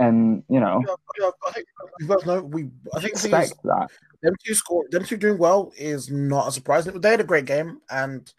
and 0.00 0.42
you 0.48 0.58
know, 0.58 0.82
yeah, 0.86 0.94
yeah, 1.20 1.30
I 1.46 1.52
think 1.52 1.66
we 2.00 2.06
both 2.06 2.26
know 2.26 2.42
we. 2.42 2.68
I 2.94 3.00
think 3.00 3.12
expect 3.12 3.54
that 3.64 3.88
them 4.22 4.34
two 4.44 4.54
score 4.54 4.84
them 4.90 5.04
two 5.04 5.16
doing 5.16 5.38
well 5.38 5.72
is 5.76 6.10
not 6.10 6.48
a 6.48 6.52
surprise. 6.52 6.86
They 6.86 7.10
had 7.10 7.20
a 7.20 7.24
great 7.24 7.44
game, 7.44 7.80
and 7.90 8.32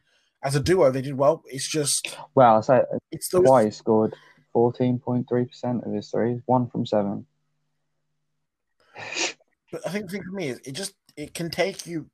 as 0.43 0.55
a 0.55 0.59
duo, 0.59 0.91
they 0.91 1.01
did 1.01 1.15
well. 1.15 1.43
It's 1.47 1.69
just 1.69 2.17
well, 2.35 2.61
so 2.61 2.85
it's 3.11 3.29
those... 3.29 3.43
Kawhi 3.43 3.73
scored 3.73 4.15
14.3 4.55 5.47
percent 5.47 5.83
of 5.83 5.93
his 5.93 6.09
threes, 6.09 6.41
one 6.45 6.67
from 6.67 6.85
seven. 6.85 7.25
But 9.71 9.87
I 9.87 9.89
think 9.89 10.05
the 10.05 10.11
thing 10.11 10.23
for 10.23 10.35
me 10.35 10.49
is 10.49 10.59
it 10.65 10.73
just 10.73 10.95
it 11.15 11.33
can 11.33 11.49
take 11.49 11.85
you 11.85 12.09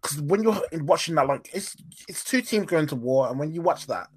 because 0.00 0.20
when 0.20 0.42
you're 0.42 0.62
watching 0.72 1.14
that, 1.16 1.26
like 1.26 1.50
it's 1.52 1.76
it's 2.08 2.24
two 2.24 2.40
teams 2.40 2.66
going 2.66 2.86
to 2.88 2.96
war, 2.96 3.28
and 3.28 3.38
when 3.38 3.52
you 3.52 3.60
watch 3.60 3.86
that, 3.88 4.08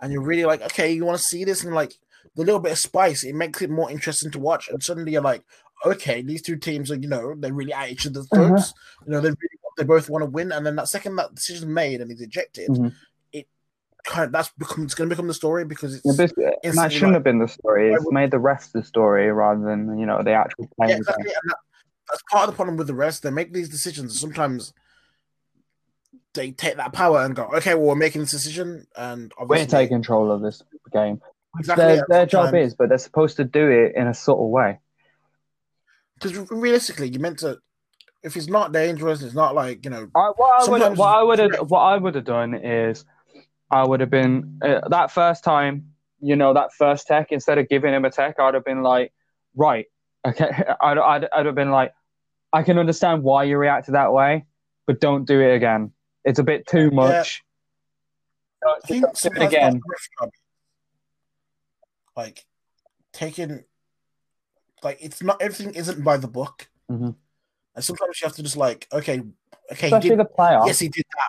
and 0.00 0.12
you're 0.12 0.22
really 0.22 0.44
like, 0.44 0.62
okay, 0.62 0.92
you 0.92 1.04
want 1.04 1.18
to 1.18 1.24
see 1.24 1.44
this, 1.44 1.64
and 1.64 1.74
like 1.74 1.92
the 2.34 2.44
little 2.44 2.60
bit 2.60 2.72
of 2.72 2.78
spice, 2.78 3.24
it 3.24 3.34
makes 3.34 3.62
it 3.62 3.70
more 3.70 3.90
interesting 3.90 4.30
to 4.32 4.38
watch, 4.38 4.68
and 4.68 4.82
suddenly 4.82 5.12
you're 5.12 5.22
like, 5.22 5.44
okay, 5.84 6.22
these 6.22 6.42
two 6.42 6.56
teams 6.56 6.90
are, 6.90 6.96
you 6.96 7.08
know, 7.08 7.34
they're 7.36 7.52
really 7.52 7.72
at 7.72 7.90
each 7.90 8.06
other's 8.06 8.28
uh-huh. 8.32 8.48
throats. 8.48 8.72
Mm-hmm. 8.72 9.04
You 9.04 9.12
know, 9.12 9.20
they 9.20 9.28
really, 9.28 9.58
they 9.76 9.84
both 9.84 10.08
want 10.08 10.22
to 10.22 10.30
win, 10.30 10.52
and 10.52 10.64
then 10.64 10.76
that 10.76 10.88
second 10.88 11.16
that 11.16 11.34
decision 11.34 11.72
made 11.72 12.00
and 12.00 12.10
he's 12.10 12.20
ejected, 12.20 12.70
mm-hmm. 12.70 12.88
it 13.32 13.46
kind 14.04 14.26
of 14.26 14.32
that's 14.32 14.50
become 14.58 14.84
it's 14.84 14.94
going 14.94 15.08
to 15.08 15.14
become 15.14 15.28
the 15.28 15.34
story 15.34 15.64
because 15.64 15.94
it's 15.94 16.04
yeah, 16.06 16.72
that 16.72 16.92
shouldn't 16.92 17.12
like, 17.12 17.14
have 17.14 17.24
been 17.24 17.38
the 17.38 17.48
story. 17.48 17.92
It's 17.92 18.10
made 18.10 18.30
the 18.30 18.38
rest 18.38 18.72
the 18.72 18.84
story 18.84 19.30
rather 19.32 19.64
than 19.64 19.98
you 19.98 20.06
know 20.06 20.22
the 20.22 20.32
actual. 20.32 20.68
Yeah, 20.80 20.96
exactly. 20.96 21.24
And 21.24 21.50
that, 21.50 21.56
that's 22.08 22.22
part 22.30 22.48
of 22.48 22.54
the 22.54 22.56
problem 22.56 22.76
with 22.76 22.86
the 22.86 22.94
rest. 22.94 23.22
They 23.22 23.30
make 23.30 23.52
these 23.52 23.68
decisions. 23.68 24.18
Sometimes 24.20 24.72
they 26.34 26.50
take 26.50 26.76
that 26.76 26.92
power 26.92 27.24
and 27.24 27.36
go, 27.36 27.44
okay, 27.54 27.74
well, 27.74 27.88
we're 27.88 27.94
making 27.94 28.22
this 28.22 28.30
decision, 28.30 28.86
and 28.96 29.32
we're 29.38 29.66
taking 29.66 29.96
control 29.96 30.30
of 30.30 30.40
this 30.40 30.62
game. 30.92 31.20
Exactly. 31.58 31.84
Their, 31.84 32.06
their 32.08 32.26
job 32.26 32.54
is, 32.54 32.74
but 32.74 32.88
they're 32.88 32.98
supposed 32.98 33.36
to 33.36 33.44
do 33.44 33.68
it 33.68 33.94
in 33.94 34.06
a 34.06 34.14
subtle 34.14 34.50
way. 34.50 34.78
because 36.14 36.50
realistically, 36.50 37.08
you 37.08 37.18
meant 37.18 37.40
to. 37.40 37.58
If 38.22 38.36
it's 38.36 38.46
not 38.46 38.72
dangerous, 38.72 39.20
it's 39.22 39.34
not 39.34 39.54
like 39.54 39.84
you 39.84 39.90
know. 39.90 40.08
I, 40.14 40.30
what 40.36 40.68
I 40.68 40.70
would 40.70 40.96
what 40.98 41.18
I 41.18 41.22
would 41.22 41.38
have 41.40 41.70
what 41.70 41.80
I 41.80 41.96
would 41.96 42.14
have 42.14 42.24
done 42.24 42.54
is 42.54 43.04
I 43.70 43.84
would 43.84 44.00
have 44.00 44.10
been 44.10 44.60
uh, 44.62 44.88
that 44.88 45.10
first 45.10 45.42
time 45.42 45.92
you 46.20 46.36
know 46.36 46.54
that 46.54 46.72
first 46.72 47.06
tech 47.06 47.32
instead 47.32 47.58
of 47.58 47.68
giving 47.68 47.92
him 47.92 48.04
a 48.04 48.10
tech 48.10 48.38
I'd 48.38 48.54
have 48.54 48.64
been 48.64 48.82
like 48.82 49.12
right 49.56 49.86
okay 50.24 50.50
I'd, 50.80 50.98
I'd, 50.98 51.28
I'd 51.32 51.46
have 51.46 51.54
been 51.54 51.70
like 51.70 51.92
I 52.52 52.62
can 52.62 52.78
understand 52.78 53.22
why 53.22 53.44
you 53.44 53.58
reacted 53.58 53.94
that 53.94 54.12
way 54.12 54.46
but 54.86 55.00
don't 55.00 55.24
do 55.24 55.40
it 55.40 55.54
again 55.54 55.90
it's 56.24 56.38
a 56.38 56.44
bit 56.44 56.66
too 56.66 56.90
much 56.90 57.42
I 58.64 58.86
think 58.86 59.04
it 59.24 59.42
again 59.42 59.80
like, 62.16 62.34
job, 62.36 62.36
like 62.36 62.44
taking, 63.12 63.64
like 64.82 64.98
it's 65.00 65.22
not 65.22 65.40
everything 65.40 65.74
isn't 65.74 66.02
by 66.02 66.16
the 66.16 66.28
book, 66.28 66.68
Mhm. 66.90 67.14
and 67.74 67.84
sometimes 67.84 68.20
you 68.20 68.26
have 68.26 68.36
to 68.36 68.42
just 68.42 68.56
like, 68.56 68.86
okay, 68.92 69.22
okay, 69.70 69.86
especially 69.86 70.10
did, 70.10 70.18
the 70.18 70.24
playoffs 70.24 70.66
yes, 70.66 70.78
he 70.78 70.88
did 70.88 71.04
that. 71.16 71.28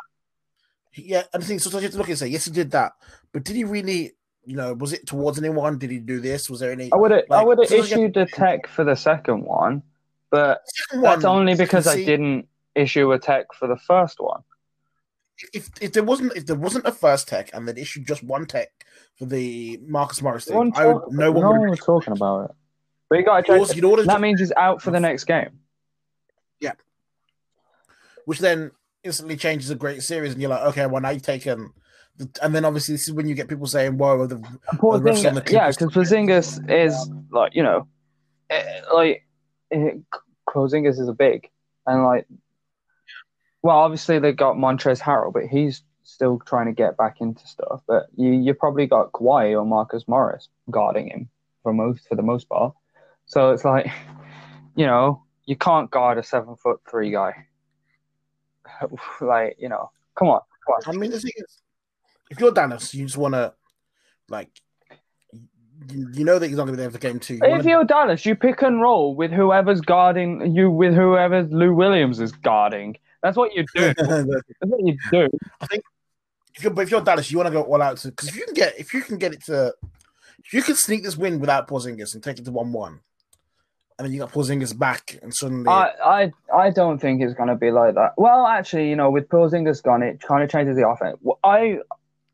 Yeah, 0.95 1.23
and 1.33 1.41
the 1.41 1.47
thing 1.47 1.59
sometimes 1.59 1.81
you 1.83 1.87
have 1.87 1.91
to 1.93 1.97
look 1.97 2.09
and 2.09 2.17
say, 2.17 2.27
yes, 2.27 2.45
he 2.45 2.51
did 2.51 2.71
that, 2.71 2.93
but 3.31 3.43
did 3.43 3.55
he 3.55 3.63
really? 3.63 4.13
You 4.45 4.57
know, 4.57 4.73
was 4.73 4.91
it 4.91 5.07
towards 5.07 5.39
anyone? 5.39 5.77
Did 5.77 5.89
he 5.89 5.99
do 5.99 6.19
this? 6.19 6.49
Was 6.49 6.59
there 6.59 6.71
any? 6.71 6.91
I 6.91 6.97
would 6.97 7.11
have 7.11 7.23
I 7.31 7.43
would 7.45 7.59
have 7.59 7.69
sometimes 7.69 7.91
you 7.91 7.97
have 7.97 8.05
issued 8.11 8.17
a 8.17 8.25
tech 8.25 8.67
for 8.67 8.83
the 8.83 8.95
second 8.95 9.43
one 9.45 9.83
but 10.29 10.63
Second 10.65 11.03
that's 11.03 11.23
one, 11.23 11.39
only 11.39 11.55
because 11.55 11.87
I 11.87 12.03
didn't 12.03 12.49
issue 12.75 13.11
a 13.13 13.19
tech 13.19 13.53
for 13.53 13.67
the 13.67 13.77
first 13.77 14.19
one 14.19 14.43
If 15.53 15.69
if 15.79 15.93
there 15.93 16.03
wasn't 16.03 16.35
if 16.35 16.45
there 16.45 16.57
wasn't 16.57 16.85
a 16.87 16.91
first 16.91 17.27
tech 17.29 17.51
and 17.53 17.65
they'd 17.67 17.77
issued 17.77 18.05
just 18.05 18.21
one 18.23 18.45
tech 18.47 18.69
for 19.17 19.25
the 19.25 19.79
Marcus 19.85 20.21
Morris 20.21 20.45
thing, 20.45 20.73
I 20.75 20.87
would, 20.87 21.03
no 21.09 21.31
one 21.31 21.41
no 21.43 21.51
one 21.51 21.69
was 21.69 21.79
talking 21.79 22.13
about 22.13 22.45
it. 22.49 22.55
But 23.09 23.19
you 23.19 23.25
got 23.25 23.45
to 23.45 23.57
also- 23.59 23.73
you'd 23.75 23.83
order 23.85 24.03
that 24.03 24.21
means 24.21 24.39
he's 24.39 24.51
out 24.57 24.81
for 24.81 24.91
the 24.91 24.99
next 24.99 25.25
game. 25.25 25.59
Yeah. 26.59 26.73
which 28.25 28.39
then 28.39 28.71
instantly 29.03 29.35
changes 29.35 29.69
a 29.69 29.75
great 29.75 30.01
series, 30.01 30.31
and 30.33 30.41
you're 30.41 30.49
like, 30.49 30.63
okay, 30.69 30.85
well 30.85 31.01
now 31.01 31.09
you've 31.09 31.21
taken, 31.21 31.71
the, 32.17 32.29
and 32.41 32.55
then 32.55 32.65
obviously 32.65 32.95
this 32.95 33.07
is 33.07 33.13
when 33.13 33.27
you 33.27 33.35
get 33.35 33.47
people 33.49 33.67
saying, 33.67 33.97
"Whoa, 33.97 34.25
the 34.27 34.37
Poor 34.77 34.97
the 34.97 35.09
refs 35.09 35.27
on 35.27 35.35
the 35.35 35.43
yeah, 35.51 35.69
because 35.69 35.91
Porzingis 35.91 36.69
is 36.71 37.09
like 37.31 37.53
you 37.55 37.63
know, 37.63 37.87
eh, 38.49 38.81
like 38.93 39.27
eh, 39.71 39.91
Porzingis 40.49 40.99
is 40.99 41.07
a 41.07 41.13
big, 41.13 41.49
and 41.85 42.03
like, 42.03 42.25
well, 43.61 43.77
obviously 43.77 44.19
they 44.19 44.31
got 44.31 44.55
Montrezl 44.55 45.01
Harrell, 45.01 45.33
but 45.33 45.43
he's 45.45 45.83
still 46.13 46.39
trying 46.45 46.67
to 46.67 46.71
get 46.73 46.97
back 46.97 47.17
into 47.21 47.45
stuff. 47.47 47.81
But 47.87 48.07
you 48.15 48.31
you 48.31 48.53
probably 48.53 48.87
got 48.87 49.11
Kawhi 49.11 49.57
or 49.59 49.65
Marcus 49.65 50.07
Morris 50.07 50.47
guarding 50.69 51.07
him 51.07 51.29
for 51.63 51.73
most 51.73 52.07
for 52.07 52.15
the 52.15 52.21
most 52.23 52.47
part. 52.49 52.73
So 53.25 53.51
it's 53.51 53.65
like, 53.65 53.87
you 54.75 54.85
know, 54.85 55.23
you 55.45 55.55
can't 55.55 55.89
guard 55.91 56.17
a 56.17 56.23
seven 56.23 56.55
foot 56.55 56.79
three 56.89 57.11
guy. 57.11 57.47
like 59.21 59.55
you 59.59 59.69
know, 59.69 59.91
come 60.15 60.29
on, 60.29 60.41
come 60.65 60.75
on. 60.75 60.95
I 60.95 60.97
mean, 60.99 61.11
the 61.11 61.19
thing 61.19 61.31
is, 61.37 61.61
if 62.29 62.39
you're 62.39 62.51
Dallas, 62.51 62.93
you 62.93 63.05
just 63.05 63.17
want 63.17 63.33
to, 63.33 63.53
like, 64.29 64.49
you, 65.91 66.07
you 66.13 66.23
know 66.25 66.39
that 66.39 66.47
he's 66.47 66.55
not 66.57 66.63
going 66.65 66.73
to 66.75 66.77
be 66.77 66.83
there 66.83 66.91
for 66.91 66.97
game 66.97 67.19
two. 67.19 67.35
You 67.35 67.39
If 67.43 67.49
wanna- 67.51 67.69
you're 67.69 67.83
Dallas, 67.83 68.25
you 68.25 68.35
pick 68.35 68.61
and 68.61 68.81
roll 68.81 69.15
with 69.15 69.31
whoever's 69.31 69.81
guarding 69.81 70.55
you, 70.55 70.71
with 70.71 70.93
whoever 70.95 71.43
Lou 71.43 71.73
Williams 71.73 72.19
is 72.19 72.31
guarding. 72.31 72.95
That's 73.21 73.37
what 73.37 73.53
you 73.53 73.65
do. 73.75 73.93
That's 73.97 74.25
what 74.61 74.79
you 74.85 74.97
do. 75.11 75.29
If 76.55 76.63
you're, 76.63 76.73
but 76.73 76.81
if 76.81 76.91
you're 76.91 77.01
Dallas, 77.01 77.31
you 77.31 77.37
want 77.37 77.47
to 77.47 77.51
go 77.51 77.63
all 77.63 77.81
out 77.81 78.01
because 78.03 78.29
if 78.29 78.35
you 78.35 78.45
can 78.45 78.53
get 78.53 78.79
if 78.79 78.93
you 78.93 79.01
can 79.01 79.17
get 79.17 79.33
it 79.33 79.43
to 79.45 79.73
if 80.43 80.53
you 80.53 80.61
can 80.61 80.75
sneak 80.75 81.03
this 81.03 81.17
win 81.17 81.39
without 81.39 81.67
Porzingis 81.67 82.13
and 82.13 82.23
take 82.23 82.37
it 82.39 82.45
to 82.45 82.51
one 82.51 82.71
one, 82.71 82.99
and 83.97 84.05
then 84.05 84.13
you 84.13 84.19
got 84.19 84.31
Porzingis 84.31 84.77
back 84.77 85.17
and 85.21 85.33
suddenly 85.33 85.69
I, 85.69 85.91
I, 86.03 86.31
I 86.53 86.69
don't 86.69 86.99
think 86.99 87.21
it's 87.21 87.33
going 87.33 87.49
to 87.49 87.55
be 87.55 87.71
like 87.71 87.95
that. 87.95 88.13
Well, 88.17 88.45
actually, 88.45 88.89
you 88.89 88.95
know, 88.95 89.09
with 89.09 89.29
Porzingis 89.29 89.81
gone, 89.81 90.03
it 90.03 90.21
kind 90.21 90.43
of 90.43 90.49
changes 90.49 90.75
the 90.75 90.87
offense. 90.87 91.17
I, 91.43 91.79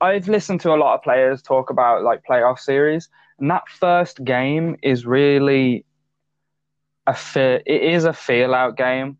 I've 0.02 0.28
listened 0.28 0.62
to 0.62 0.74
a 0.74 0.78
lot 0.78 0.96
of 0.96 1.04
players 1.04 1.42
talk 1.42 1.70
about 1.70 2.04
like 2.04 2.24
playoff 2.30 2.60
series, 2.60 3.10
and 3.40 3.50
that 3.52 3.64
first 3.70 4.24
game 4.24 4.78
is 4.82 5.06
really 5.06 5.86
a 7.08 7.14
fe- 7.14 7.64
It 7.66 7.84
is 7.84 8.06
a 8.06 8.14
feel 8.14 8.54
out 8.54 8.78
game. 8.78 9.18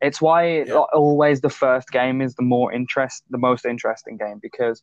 It's 0.00 0.20
why 0.20 0.44
it, 0.44 0.68
Yeah. 0.68 0.78
always 0.92 1.40
the 1.40 1.50
first 1.50 1.90
game 1.90 2.20
is 2.20 2.34
the 2.34 2.42
more 2.42 2.72
interest, 2.72 3.24
the 3.30 3.38
most 3.38 3.66
interesting 3.66 4.16
game 4.16 4.38
because 4.40 4.82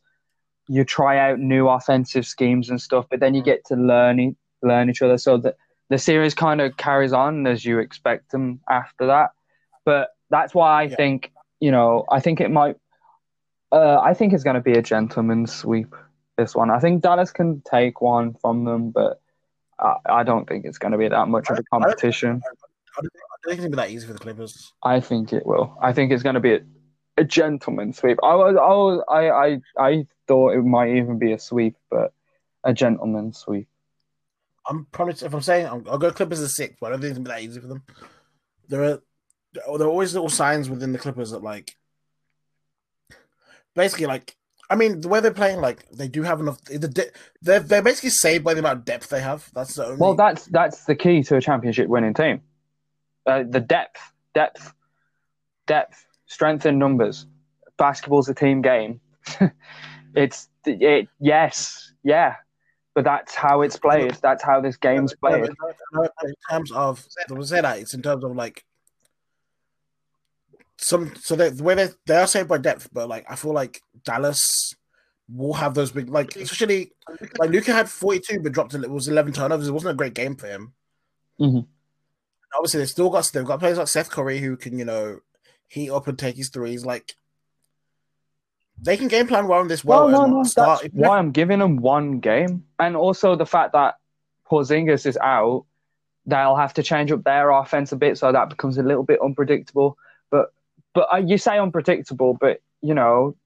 you 0.68 0.84
try 0.84 1.18
out 1.18 1.38
new 1.38 1.68
offensive 1.68 2.26
schemes 2.26 2.70
and 2.70 2.80
stuff, 2.80 3.06
but 3.10 3.20
then 3.20 3.34
you 3.34 3.42
get 3.42 3.64
to 3.66 3.74
learn 3.76 4.36
learn 4.62 4.90
each 4.90 5.02
other. 5.02 5.18
So 5.18 5.38
that 5.38 5.56
the 5.88 5.98
series 5.98 6.34
kind 6.34 6.60
of 6.60 6.76
carries 6.76 7.12
on 7.12 7.46
as 7.46 7.64
you 7.64 7.78
expect 7.78 8.30
them 8.32 8.60
after 8.68 9.06
that. 9.06 9.30
But 9.84 10.10
that's 10.30 10.54
why 10.54 10.80
I 10.80 10.82
Yeah. 10.84 10.96
think 10.96 11.32
you 11.60 11.70
know 11.70 12.04
I 12.10 12.20
think 12.20 12.40
it 12.40 12.50
might. 12.50 12.76
Uh, 13.70 13.98
I 14.00 14.14
think 14.14 14.32
it's 14.32 14.44
going 14.44 14.54
to 14.54 14.62
be 14.62 14.72
a 14.78 14.82
gentleman's 14.82 15.52
sweep. 15.52 15.94
This 16.38 16.54
one, 16.54 16.70
I 16.70 16.78
think 16.78 17.02
Dallas 17.02 17.32
can 17.32 17.62
take 17.70 18.00
one 18.00 18.34
from 18.34 18.64
them, 18.64 18.90
but 18.90 19.20
I, 19.78 19.96
I 20.06 20.22
don't 20.22 20.48
think 20.48 20.64
it's 20.64 20.78
going 20.78 20.92
to 20.92 20.98
be 20.98 21.08
that 21.08 21.28
much 21.28 21.50
of 21.50 21.58
a 21.58 21.62
competition. 21.64 22.40
I 22.44 23.00
I 23.00 23.27
don't 23.42 23.56
think 23.56 23.58
it'll 23.60 23.70
be 23.70 23.76
that 23.76 23.90
easy 23.90 24.06
for 24.06 24.12
the 24.12 24.18
Clippers. 24.18 24.72
I 24.82 25.00
think 25.00 25.32
it 25.32 25.46
will. 25.46 25.76
I 25.80 25.92
think 25.92 26.12
it's 26.12 26.22
going 26.22 26.34
to 26.34 26.40
be 26.40 26.54
a, 26.54 26.60
a 27.16 27.24
gentleman's 27.24 27.98
sweep. 27.98 28.18
I 28.22 28.34
was, 28.34 28.56
I 28.56 28.68
was, 28.68 29.04
I, 29.08 29.30
I, 29.30 29.88
I 29.90 30.06
thought 30.26 30.54
it 30.54 30.62
might 30.62 30.96
even 30.96 31.18
be 31.18 31.32
a 31.32 31.38
sweep, 31.38 31.76
but 31.90 32.12
a 32.64 32.72
gentleman 32.72 33.32
sweep. 33.32 33.68
I'm 34.68 34.86
promise 34.92 35.22
if 35.22 35.32
I'm 35.32 35.40
saying 35.40 35.66
I'm, 35.66 35.84
I'll 35.88 35.98
go 35.98 36.12
Clippers 36.12 36.40
as 36.40 36.54
six, 36.54 36.76
but 36.80 36.88
I 36.88 36.90
don't 36.90 37.00
think 37.00 37.12
it'll 37.12 37.24
be 37.24 37.30
that 37.30 37.42
easy 37.42 37.60
for 37.60 37.68
them. 37.68 37.82
There 38.68 38.84
are 38.84 39.02
there 39.54 39.86
are 39.86 39.90
always 39.90 40.12
little 40.12 40.28
signs 40.28 40.68
within 40.68 40.92
the 40.92 40.98
Clippers 40.98 41.30
that 41.30 41.42
like 41.42 41.76
basically 43.74 44.06
like 44.06 44.36
I 44.68 44.76
mean 44.76 45.00
the 45.00 45.08
way 45.08 45.20
they're 45.20 45.32
playing 45.32 45.60
like 45.60 45.88
they 45.90 46.08
do 46.08 46.22
have 46.22 46.40
enough 46.40 46.62
the 46.64 47.10
they're 47.40 47.60
they're 47.60 47.82
basically 47.82 48.10
saved 48.10 48.44
by 48.44 48.52
the 48.52 48.60
amount 48.60 48.80
of 48.80 48.84
depth 48.84 49.08
they 49.08 49.22
have. 49.22 49.48
That's 49.54 49.74
the 49.74 49.86
only 49.86 49.96
Well, 49.96 50.14
that's 50.14 50.44
that's 50.46 50.84
the 50.84 50.94
key 50.94 51.22
to 51.24 51.36
a 51.36 51.40
championship 51.40 51.88
winning 51.88 52.12
team. 52.12 52.42
Uh, 53.28 53.44
the 53.46 53.60
depth, 53.60 54.00
depth, 54.32 54.72
depth, 55.66 56.06
strength 56.26 56.64
in 56.64 56.78
numbers. 56.78 57.26
Basketball's 57.76 58.26
a 58.30 58.34
team 58.34 58.62
game. 58.62 59.00
it's 60.14 60.48
it. 60.64 61.08
Yes, 61.20 61.92
yeah, 62.02 62.36
but 62.94 63.04
that's 63.04 63.34
how 63.34 63.60
it's 63.60 63.76
played. 63.76 64.16
That's 64.22 64.42
how 64.42 64.62
this 64.62 64.78
game's 64.78 65.14
played. 65.14 65.42
but 65.42 65.76
no, 65.92 66.02
no, 66.02 66.08
in 66.24 66.34
terms 66.50 66.72
of 66.72 67.04
the 67.28 67.34
was 67.34 67.50
say 67.50 67.60
that 67.60 67.78
it's 67.78 67.92
in 67.92 68.00
terms 68.00 68.24
of 68.24 68.34
like 68.34 68.64
some 70.78 71.14
so 71.16 71.36
they, 71.36 71.50
the 71.50 71.62
way 71.62 71.74
they 71.74 71.88
they 72.06 72.16
are 72.16 72.26
saved 72.26 72.48
by 72.48 72.56
depth, 72.56 72.88
but 72.94 73.10
like 73.10 73.26
I 73.28 73.36
feel 73.36 73.52
like 73.52 73.82
Dallas 74.04 74.74
will 75.30 75.52
have 75.52 75.74
those 75.74 75.92
big 75.92 76.08
like 76.08 76.34
especially 76.36 76.92
like 77.38 77.50
Luka 77.50 77.74
had 77.74 77.90
42 77.90 78.40
but 78.40 78.52
dropped 78.52 78.72
it 78.72 78.90
was 78.90 79.06
11 79.06 79.34
turnovers. 79.34 79.68
It 79.68 79.72
wasn't 79.72 79.92
a 79.92 79.96
great 79.96 80.14
game 80.14 80.34
for 80.34 80.46
him. 80.46 80.72
Mhm. 81.38 81.66
Obviously, 82.56 82.80
they've 82.80 82.88
still 82.88 83.10
got 83.10 83.30
they've 83.32 83.44
got 83.44 83.60
players 83.60 83.78
like 83.78 83.88
Seth 83.88 84.10
Curry 84.10 84.38
who 84.38 84.56
can 84.56 84.78
you 84.78 84.84
know 84.84 85.20
heat 85.68 85.90
up 85.90 86.08
and 86.08 86.18
take 86.18 86.36
his 86.36 86.48
threes. 86.48 86.84
Like 86.84 87.14
they 88.80 88.96
can 88.96 89.08
game 89.08 89.26
plan 89.26 89.48
well 89.48 89.60
in 89.60 89.68
this 89.68 89.84
well. 89.84 90.08
no, 90.08 90.26
no, 90.26 90.42
no. 90.42 90.44
That's 90.44 90.82
why 90.92 91.18
I'm 91.18 91.32
giving 91.32 91.58
them 91.58 91.76
one 91.76 92.20
game, 92.20 92.64
and 92.78 92.96
also 92.96 93.36
the 93.36 93.46
fact 93.46 93.72
that 93.72 93.96
Porzingis 94.50 95.06
is 95.06 95.18
out, 95.18 95.64
they'll 96.26 96.56
have 96.56 96.74
to 96.74 96.82
change 96.82 97.10
up 97.10 97.24
their 97.24 97.50
offense 97.50 97.92
a 97.92 97.96
bit, 97.96 98.18
so 98.18 98.32
that 98.32 98.50
becomes 98.50 98.78
a 98.78 98.82
little 98.82 99.02
bit 99.02 99.20
unpredictable. 99.22 99.98
But 100.30 100.52
but 100.94 101.08
uh, 101.12 101.18
you 101.18 101.38
say 101.38 101.58
unpredictable, 101.58 102.36
but 102.40 102.60
you 102.80 102.94
know, 102.94 103.36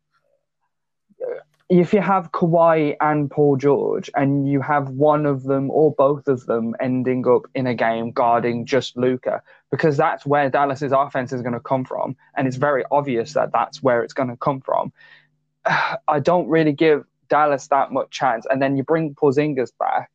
if 1.80 1.94
you 1.94 2.02
have 2.02 2.32
Kawhi 2.32 2.96
and 3.00 3.30
Paul 3.30 3.56
George, 3.56 4.10
and 4.14 4.46
you 4.46 4.60
have 4.60 4.90
one 4.90 5.24
of 5.24 5.44
them 5.44 5.70
or 5.70 5.94
both 5.94 6.28
of 6.28 6.44
them 6.44 6.74
ending 6.80 7.26
up 7.26 7.46
in 7.54 7.66
a 7.66 7.74
game 7.74 8.12
guarding 8.12 8.66
just 8.66 8.94
Luka, 8.98 9.42
because 9.70 9.96
that's 9.96 10.26
where 10.26 10.50
Dallas's 10.50 10.92
offense 10.92 11.32
is 11.32 11.40
going 11.40 11.54
to 11.54 11.60
come 11.60 11.86
from, 11.86 12.14
and 12.36 12.46
it's 12.46 12.56
very 12.56 12.84
obvious 12.90 13.32
that 13.32 13.52
that's 13.52 13.82
where 13.82 14.02
it's 14.02 14.12
going 14.12 14.28
to 14.28 14.36
come 14.36 14.60
from. 14.60 14.92
I 15.64 16.20
don't 16.20 16.48
really 16.48 16.72
give 16.72 17.04
Dallas 17.30 17.68
that 17.68 17.90
much 17.90 18.10
chance. 18.10 18.46
And 18.50 18.60
then 18.60 18.76
you 18.76 18.84
bring 18.84 19.14
Porzingis 19.14 19.72
back, 19.78 20.10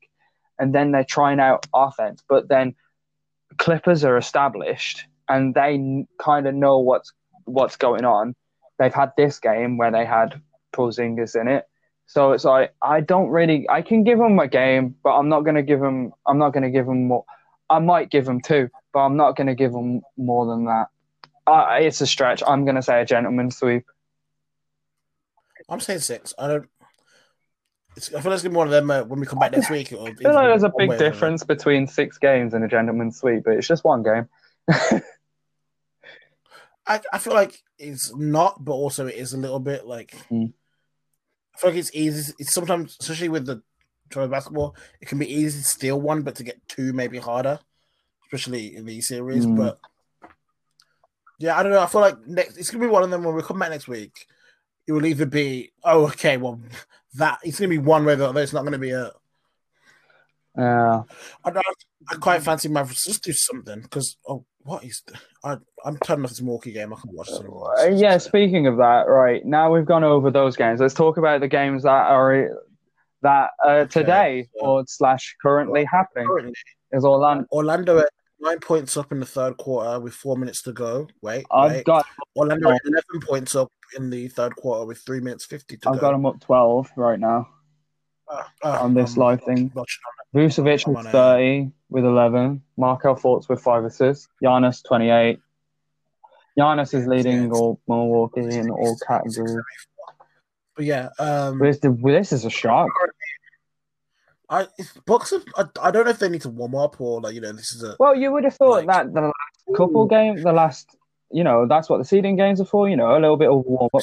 and 0.60 0.76
then 0.76 0.92
they're 0.92 1.04
trying 1.04 1.40
out 1.40 1.66
offense. 1.74 2.24
But 2.30 2.50
then 2.50 2.76
Clippers 3.58 4.04
are 4.04 4.18
established, 4.18 5.06
and 5.28 5.56
they 5.56 6.06
kind 6.20 6.46
of 6.46 6.54
know 6.54 6.78
what's 6.78 7.14
what's 7.46 7.78
going 7.78 8.06
on. 8.06 8.36
They've 8.78 8.94
had 8.94 9.14
this 9.18 9.40
game 9.40 9.78
where 9.78 9.90
they 9.90 10.06
had 10.06 10.40
Porzingis 10.78 11.40
in 11.40 11.48
it, 11.48 11.68
so 12.08 12.32
it's 12.32 12.46
like 12.46 12.74
I 12.82 13.02
don't 13.02 13.30
really. 13.30 13.70
I 13.70 13.82
can 13.82 14.04
give 14.04 14.18
them 14.18 14.40
a 14.40 14.48
game, 14.48 14.96
but 15.04 15.18
I'm 15.18 15.28
not 15.28 15.42
gonna 15.42 15.62
give 15.62 15.82
them. 15.82 16.14
I'm 16.26 16.38
not 16.38 16.54
gonna 16.54 16.72
give 16.72 16.86
them 16.86 17.08
more. 17.08 17.26
I 17.70 17.80
might 17.80 18.10
give 18.10 18.26
them 18.26 18.40
two, 18.40 18.70
but 18.94 19.00
I'm 19.00 19.18
not 19.18 19.36
gonna 19.36 19.56
give 19.56 19.74
them 19.74 20.02
more 20.16 20.46
than 20.46 20.66
that. 20.66 20.88
Uh, 21.46 21.78
it's 21.82 22.00
a 22.00 22.08
stretch. 22.08 22.42
I'm 22.48 22.66
gonna 22.66 22.82
say 22.82 23.02
a 23.02 23.06
gentleman's 23.06 23.58
sweep. 23.58 23.86
I'm 25.70 25.82
saying 25.82 26.00
six. 26.00 26.34
I 26.40 26.48
don't. 26.48 26.70
It's, 27.98 28.14
I 28.14 28.22
feel 28.22 28.32
like 28.32 28.36
it's 28.36 28.44
gonna 28.44 28.54
be 28.54 28.58
one 28.58 28.68
of 28.68 28.72
them 28.72 28.90
uh, 28.90 29.04
when 29.04 29.20
we 29.20 29.26
come 29.26 29.40
back 29.40 29.52
next 29.52 29.70
week. 29.70 29.92
I 29.92 30.14
feel 30.14 30.34
like 30.34 30.48
there's 30.48 30.64
a 30.64 30.72
big 30.78 30.98
difference 30.98 31.44
between 31.44 31.88
six 31.88 32.18
games 32.18 32.54
and 32.54 32.64
a 32.64 32.70
gentleman's 32.70 33.20
sweep, 33.20 33.44
but 33.44 33.56
it's 33.56 33.68
just 33.68 33.84
one 33.84 34.04
game. 34.04 34.30
I, 36.88 37.02
I 37.12 37.18
feel 37.18 37.34
like 37.34 37.62
it's 37.78 38.16
not, 38.16 38.64
but 38.64 38.72
also 38.72 39.08
it 39.08 39.16
is 39.16 39.34
a 39.34 39.38
little 39.38 39.60
bit 39.60 39.86
like. 39.86 40.16
Mm. 40.32 40.54
I 41.58 41.60
feel 41.60 41.70
like 41.72 41.80
it's 41.80 41.96
easy. 41.96 42.34
It's 42.38 42.54
sometimes, 42.54 42.98
especially 43.00 43.30
with 43.30 43.48
the 43.48 43.64
tournament 44.12 44.32
basketball, 44.32 44.76
it 45.02 45.08
can 45.08 45.18
be 45.18 45.34
easy 45.34 45.60
to 45.60 45.66
steal 45.66 46.00
one, 46.00 46.22
but 46.22 46.36
to 46.36 46.44
get 46.44 46.68
two 46.68 46.94
maybe 46.94 47.18
harder, 47.18 47.60
especially 48.26 48.76
in 48.76 48.86
these 48.86 49.08
series. 49.08 49.46
Mm. 49.46 49.58
But 49.58 49.80
yeah, 51.40 51.58
I 51.58 51.64
don't 51.64 51.72
know. 51.72 51.82
I 51.82 51.88
feel 51.88 52.02
like 52.02 52.26
next 52.28 52.58
it's 52.58 52.70
gonna 52.70 52.86
be 52.86 52.92
one 52.92 53.04
of 53.04 53.10
them 53.10 53.24
when 53.24 53.36
we 53.36 53.42
come 53.42 53.60
back 53.60 53.72
next 53.72 53.88
week. 53.88 54.28
It 54.88 54.92
will 54.92 55.06
either 55.06 55.26
be 55.26 55.72
oh 55.84 56.06
okay, 56.08 56.38
well 56.38 56.62
that 57.16 57.40
it's 57.44 57.60
gonna 57.60 57.70
be 57.70 57.80
one 57.80 58.06
way 58.06 58.14
or 58.14 58.18
the 58.18 58.30
other. 58.30 58.42
It's 58.42 58.54
not 58.54 58.64
gonna 58.64 58.78
be 58.78 58.92
a. 58.92 59.12
Yeah. 60.56 61.04
I, 61.44 61.52
don't, 61.52 61.66
I 62.10 62.16
quite 62.16 62.42
fancy 62.42 62.68
Mavericks 62.68 63.06
just 63.06 63.24
do 63.24 63.32
something 63.32 63.82
because 63.82 64.18
oh 64.28 64.44
what 64.68 64.84
is 64.84 65.02
the, 65.08 65.18
I 65.44 65.58
I'm 65.86 65.98
turning 66.00 66.26
off 66.26 66.32
this 66.32 66.42
Milwaukee 66.42 66.74
game. 66.74 66.94
I 66.94 66.98
can 66.98 67.10
watch 67.14 67.30
some. 67.30 67.48
Uh, 67.50 67.86
yeah, 67.86 68.18
speaking 68.18 68.68
of 68.68 68.78
that, 68.78 69.04
right 69.08 69.44
now 69.46 69.72
we've 69.74 69.86
gone 69.86 70.04
over 70.04 70.30
those 70.30 70.56
games. 70.58 70.80
Let's 70.82 70.94
talk 70.94 71.18
about 71.18 71.40
the 71.40 71.48
games 71.48 71.84
that 71.84 71.90
are 71.90 72.50
that 73.22 73.50
uh, 73.66 73.86
today 73.86 74.48
so- 74.60 74.66
or 74.66 74.84
slash 74.88 75.36
currently 75.42 75.86
happening. 75.86 76.28
Currently, 76.28 76.54
Is 76.92 77.06
Orlando? 77.06 77.46
Orlando 77.52 78.00
at 78.00 78.10
nine 78.42 78.60
points 78.60 78.98
up 78.98 79.12
in 79.12 79.20
the 79.22 79.26
third 79.26 79.56
quarter 79.58 80.00
with 80.00 80.14
four 80.14 80.36
minutes 80.38 80.62
to 80.64 80.74
go. 80.74 81.08
Wait, 81.22 81.46
I've 81.50 81.72
wait. 81.72 81.86
got 81.86 82.06
Orlando 82.36 82.70
at 82.70 82.82
eleven 82.86 83.26
points 83.28 83.56
up 83.56 83.72
in 83.96 84.10
the 84.10 84.28
third 84.28 84.56
quarter 84.58 84.86
with 84.86 85.00
three 85.00 85.22
minutes 85.22 85.46
fifty 85.46 85.78
to 85.78 85.90
I've 85.90 85.96
go. 85.96 86.02
got 86.02 86.12
them 86.12 86.26
up 86.26 86.42
twelve 86.42 86.92
right 86.98 87.20
now 87.20 87.48
Ah, 88.30 88.84
on 88.84 88.94
this 88.94 89.16
I'm 89.16 89.22
live 89.22 89.44
thing. 89.44 89.72
Vucevic 90.36 90.86
I'm 90.88 90.94
with 90.94 91.00
on 91.00 91.08
a- 91.08 91.12
thirty 91.12 91.72
with 91.90 92.04
eleven. 92.06 92.62
Markelle 92.76 93.16
Fultz 93.16 93.48
with 93.48 93.62
five 93.62 93.86
assists. 93.86 94.28
Giannis 94.44 94.84
twenty 94.86 95.10
eight. 95.10 95.40
Giannis 96.60 96.94
is 96.94 97.08
leading 97.08 97.46
Yeah. 97.46 97.52
all 97.52 97.80
Milwaukee 97.88 98.42
in 98.56 98.70
all 98.70 98.98
categories. 99.08 99.64
But 100.76 100.86
yeah, 100.86 101.10
um, 101.20 101.60
This, 101.60 101.80
this 101.80 102.34
is 102.34 102.46
a 102.46 102.50
shock. 102.50 102.90
I 104.50 104.68
if 104.78 104.94
Bucks. 105.06 105.32
Have, 105.32 105.44
I, 105.56 105.88
I 105.88 105.92
don't 105.92 106.06
know 106.06 106.12
if 106.12 106.20
they 106.20 106.30
need 106.30 106.42
to 106.42 106.50
warm 106.50 106.76
up 106.76 107.00
or 107.00 107.22
like 107.22 107.36
you 107.36 107.42
know 107.42 107.52
this 107.54 107.74
is 107.74 107.84
a 107.84 107.96
Well, 108.00 108.16
you 108.16 108.32
would 108.32 108.44
have 108.44 108.56
thought 108.56 108.86
Like- 108.86 108.88
that 108.88 109.14
the 109.14 109.22
last 109.22 109.78
couple 109.78 110.06
games, 110.08 110.44
the 110.44 110.52
last, 110.54 110.97
you 111.32 111.44
know, 111.44 111.66
that's 111.68 111.90
what 111.90 111.98
the 111.98 112.06
seeding 112.06 112.36
games 112.36 112.62
are 112.62 112.66
for. 112.66 112.88
You 112.90 112.96
know, 112.96 113.12
a 113.12 113.20
little 113.20 113.38
bit 113.38 113.50
of 113.50 113.64
warm 113.66 113.90
up. 113.94 114.02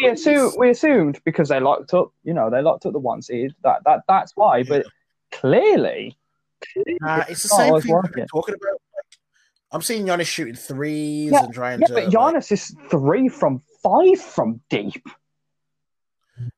We 0.00 0.08
assumed, 0.08 0.54
we 0.58 0.70
assumed 0.70 1.20
because 1.24 1.48
they 1.48 1.60
locked 1.60 1.92
up, 1.94 2.12
you 2.24 2.32
know, 2.34 2.48
they 2.50 2.62
locked 2.62 2.86
up 2.86 2.92
the 2.92 2.98
one 2.98 3.20
seed. 3.22 3.52
That 3.62 3.82
that 3.84 4.02
that's 4.08 4.32
why. 4.36 4.62
But 4.62 4.86
clearly, 5.32 6.16
Nah, 7.00 7.24
it's 7.28 7.42
the 7.42 7.48
same 7.48 7.80
thing 7.80 8.00
we've 8.02 8.12
been 8.12 8.26
talking 8.26 8.54
about. 8.54 8.80
I'm 9.72 9.82
seeing 9.82 10.04
Giannis 10.06 10.26
shooting 10.26 10.54
threes 10.56 11.30
Yeah, 11.32 11.44
and 11.44 11.54
trying 11.54 11.80
yeah, 11.80 11.86
to. 11.86 11.94
but 11.94 12.12
like- 12.34 12.50
is 12.50 12.74
three 12.90 13.28
from 13.28 13.62
five 13.82 14.20
from 14.20 14.60
deep. 14.68 15.06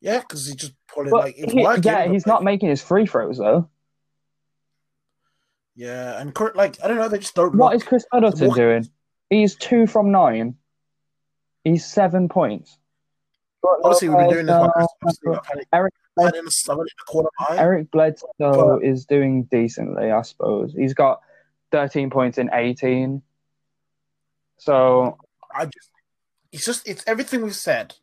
yeah, 0.01 0.21
because 0.21 0.47
he 0.49 0.55
just 0.57 0.73
pulling 0.89 1.11
But 1.11 1.21
like 1.25 1.35
it's 1.37 1.53
he- 1.53 1.63
working. 1.63 1.83
yeah, 1.85 2.07
he's 2.09 2.27
like, 2.27 2.33
not 2.35 2.43
making 2.45 2.69
his 2.71 2.83
free 2.83 3.07
throws 3.07 3.37
though. 3.39 3.69
Yeah, 5.75 6.21
and 6.21 6.35
current 6.35 6.57
like 6.57 6.83
I 6.85 6.89
don't 6.89 6.97
know. 6.99 7.09
They 7.09 7.19
just 7.19 7.35
don't. 7.35 7.55
What 7.55 7.73
look, 7.73 7.83
is 7.83 7.89
Khris 7.89 8.05
Middleton 8.13 8.51
doing? 8.55 8.89
He's 9.33 9.55
two 9.55 9.87
from 9.87 10.13
nine. 10.13 10.57
He's 11.65 11.87
seven 11.87 12.29
points. 12.29 12.77
Honestly, 13.83 14.11
we've 14.11 14.19
been 14.19 14.29
doing 14.29 14.47
this. 14.47 14.55
Uh, 14.55 14.69
obviously, 15.03 15.33
I've 15.33 15.47
had 15.47 15.59
it- 15.59 15.69
Eric- 15.73 15.95
I've 16.19 16.25
had 16.27 16.35
it 16.35 16.39
in 16.41 16.45
the, 16.45 16.55
I've 16.69 16.77
had 16.77 16.83
it 16.83 16.93
in 16.93 16.99
the 16.99 17.11
corner 17.13 17.29
of 17.29 17.49
my 17.49 17.57
eye. 17.57 17.59
Eric 17.61 17.91
Bledsoe 17.91 18.27
But- 18.39 18.85
is 18.85 19.07
doing 19.07 19.45
decently, 19.45 20.11
I 20.11 20.21
suppose. 20.21 20.75
He's 20.75 20.93
got 20.93 21.23
13 21.71 22.11
points 22.11 22.37
in 22.37 22.51
18. 22.53 23.23
So, 24.59 25.17
I 25.55 25.65
just, 25.65 25.91
it's 26.53 26.67
just, 26.67 26.87
it's 26.87 27.03
everything 27.07 27.43
we've 27.43 27.55
said. 27.57 27.95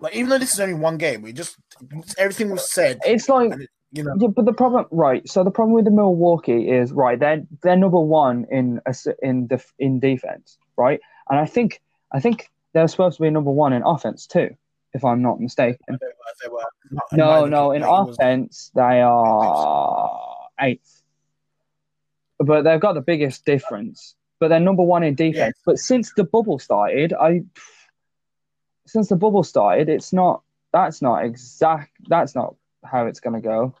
Like, 0.00 0.14
even 0.14 0.28
though 0.28 0.38
this 0.38 0.52
is 0.52 0.60
only 0.60 0.74
one 0.74 0.98
game, 0.98 1.22
we 1.22 1.32
just, 1.32 1.56
it's 1.92 2.14
everything 2.18 2.50
we've 2.50 2.60
said. 2.60 2.98
it's 3.06 3.28
like, 3.30 3.52
it, 3.52 3.70
you 3.92 4.02
know, 4.02 4.14
yeah, 4.18 4.28
but 4.28 4.44
the 4.44 4.52
problem, 4.52 4.84
right? 4.90 5.26
So 5.26 5.44
the 5.44 5.50
problem 5.50 5.72
with 5.74 5.86
the 5.86 5.90
Milwaukee 5.92 6.68
is 6.68 6.92
right. 6.92 7.18
They're 7.18 7.42
they're 7.62 7.76
number 7.76 8.00
one 8.00 8.44
in 8.50 8.80
in 9.22 9.46
def, 9.46 9.72
in 9.78 10.00
defense, 10.00 10.58
right? 10.76 11.00
And 11.30 11.38
I 11.38 11.46
think 11.46 11.80
I 12.12 12.20
think 12.20 12.50
they're 12.72 12.88
supposed 12.88 13.16
to 13.16 13.22
be 13.22 13.30
number 13.30 13.50
one 13.50 13.72
in 13.72 13.82
offense 13.82 14.26
too, 14.26 14.56
if 14.92 15.04
I'm 15.04 15.22
not 15.22 15.40
mistaken. 15.40 15.78
they 15.88 15.94
were, 15.94 16.34
they 16.42 16.48
were 16.48 16.64
not, 16.90 17.04
No, 17.12 17.46
no, 17.46 17.72
in 17.72 17.82
offense 17.82 18.70
they 18.74 19.00
are 19.02 20.48
eighth, 20.60 21.02
but 22.38 22.62
they've 22.62 22.80
got 22.80 22.94
the 22.94 23.00
biggest 23.00 23.44
difference. 23.44 24.14
But 24.40 24.48
they're 24.48 24.60
number 24.60 24.82
one 24.82 25.04
in 25.04 25.14
defense. 25.14 25.56
But 25.64 25.78
since 25.78 26.12
the 26.14 26.24
bubble 26.24 26.58
started, 26.58 27.12
I 27.14 27.44
since 28.86 29.08
the 29.08 29.16
bubble 29.16 29.42
started, 29.42 29.88
it's 29.88 30.12
not. 30.12 30.42
That's 30.72 31.00
not 31.00 31.24
exact. 31.24 31.92
That's 32.08 32.34
not 32.34 32.56
how 32.84 33.06
it's 33.06 33.20
going 33.20 33.34
to 33.34 33.40
go. 33.40 33.74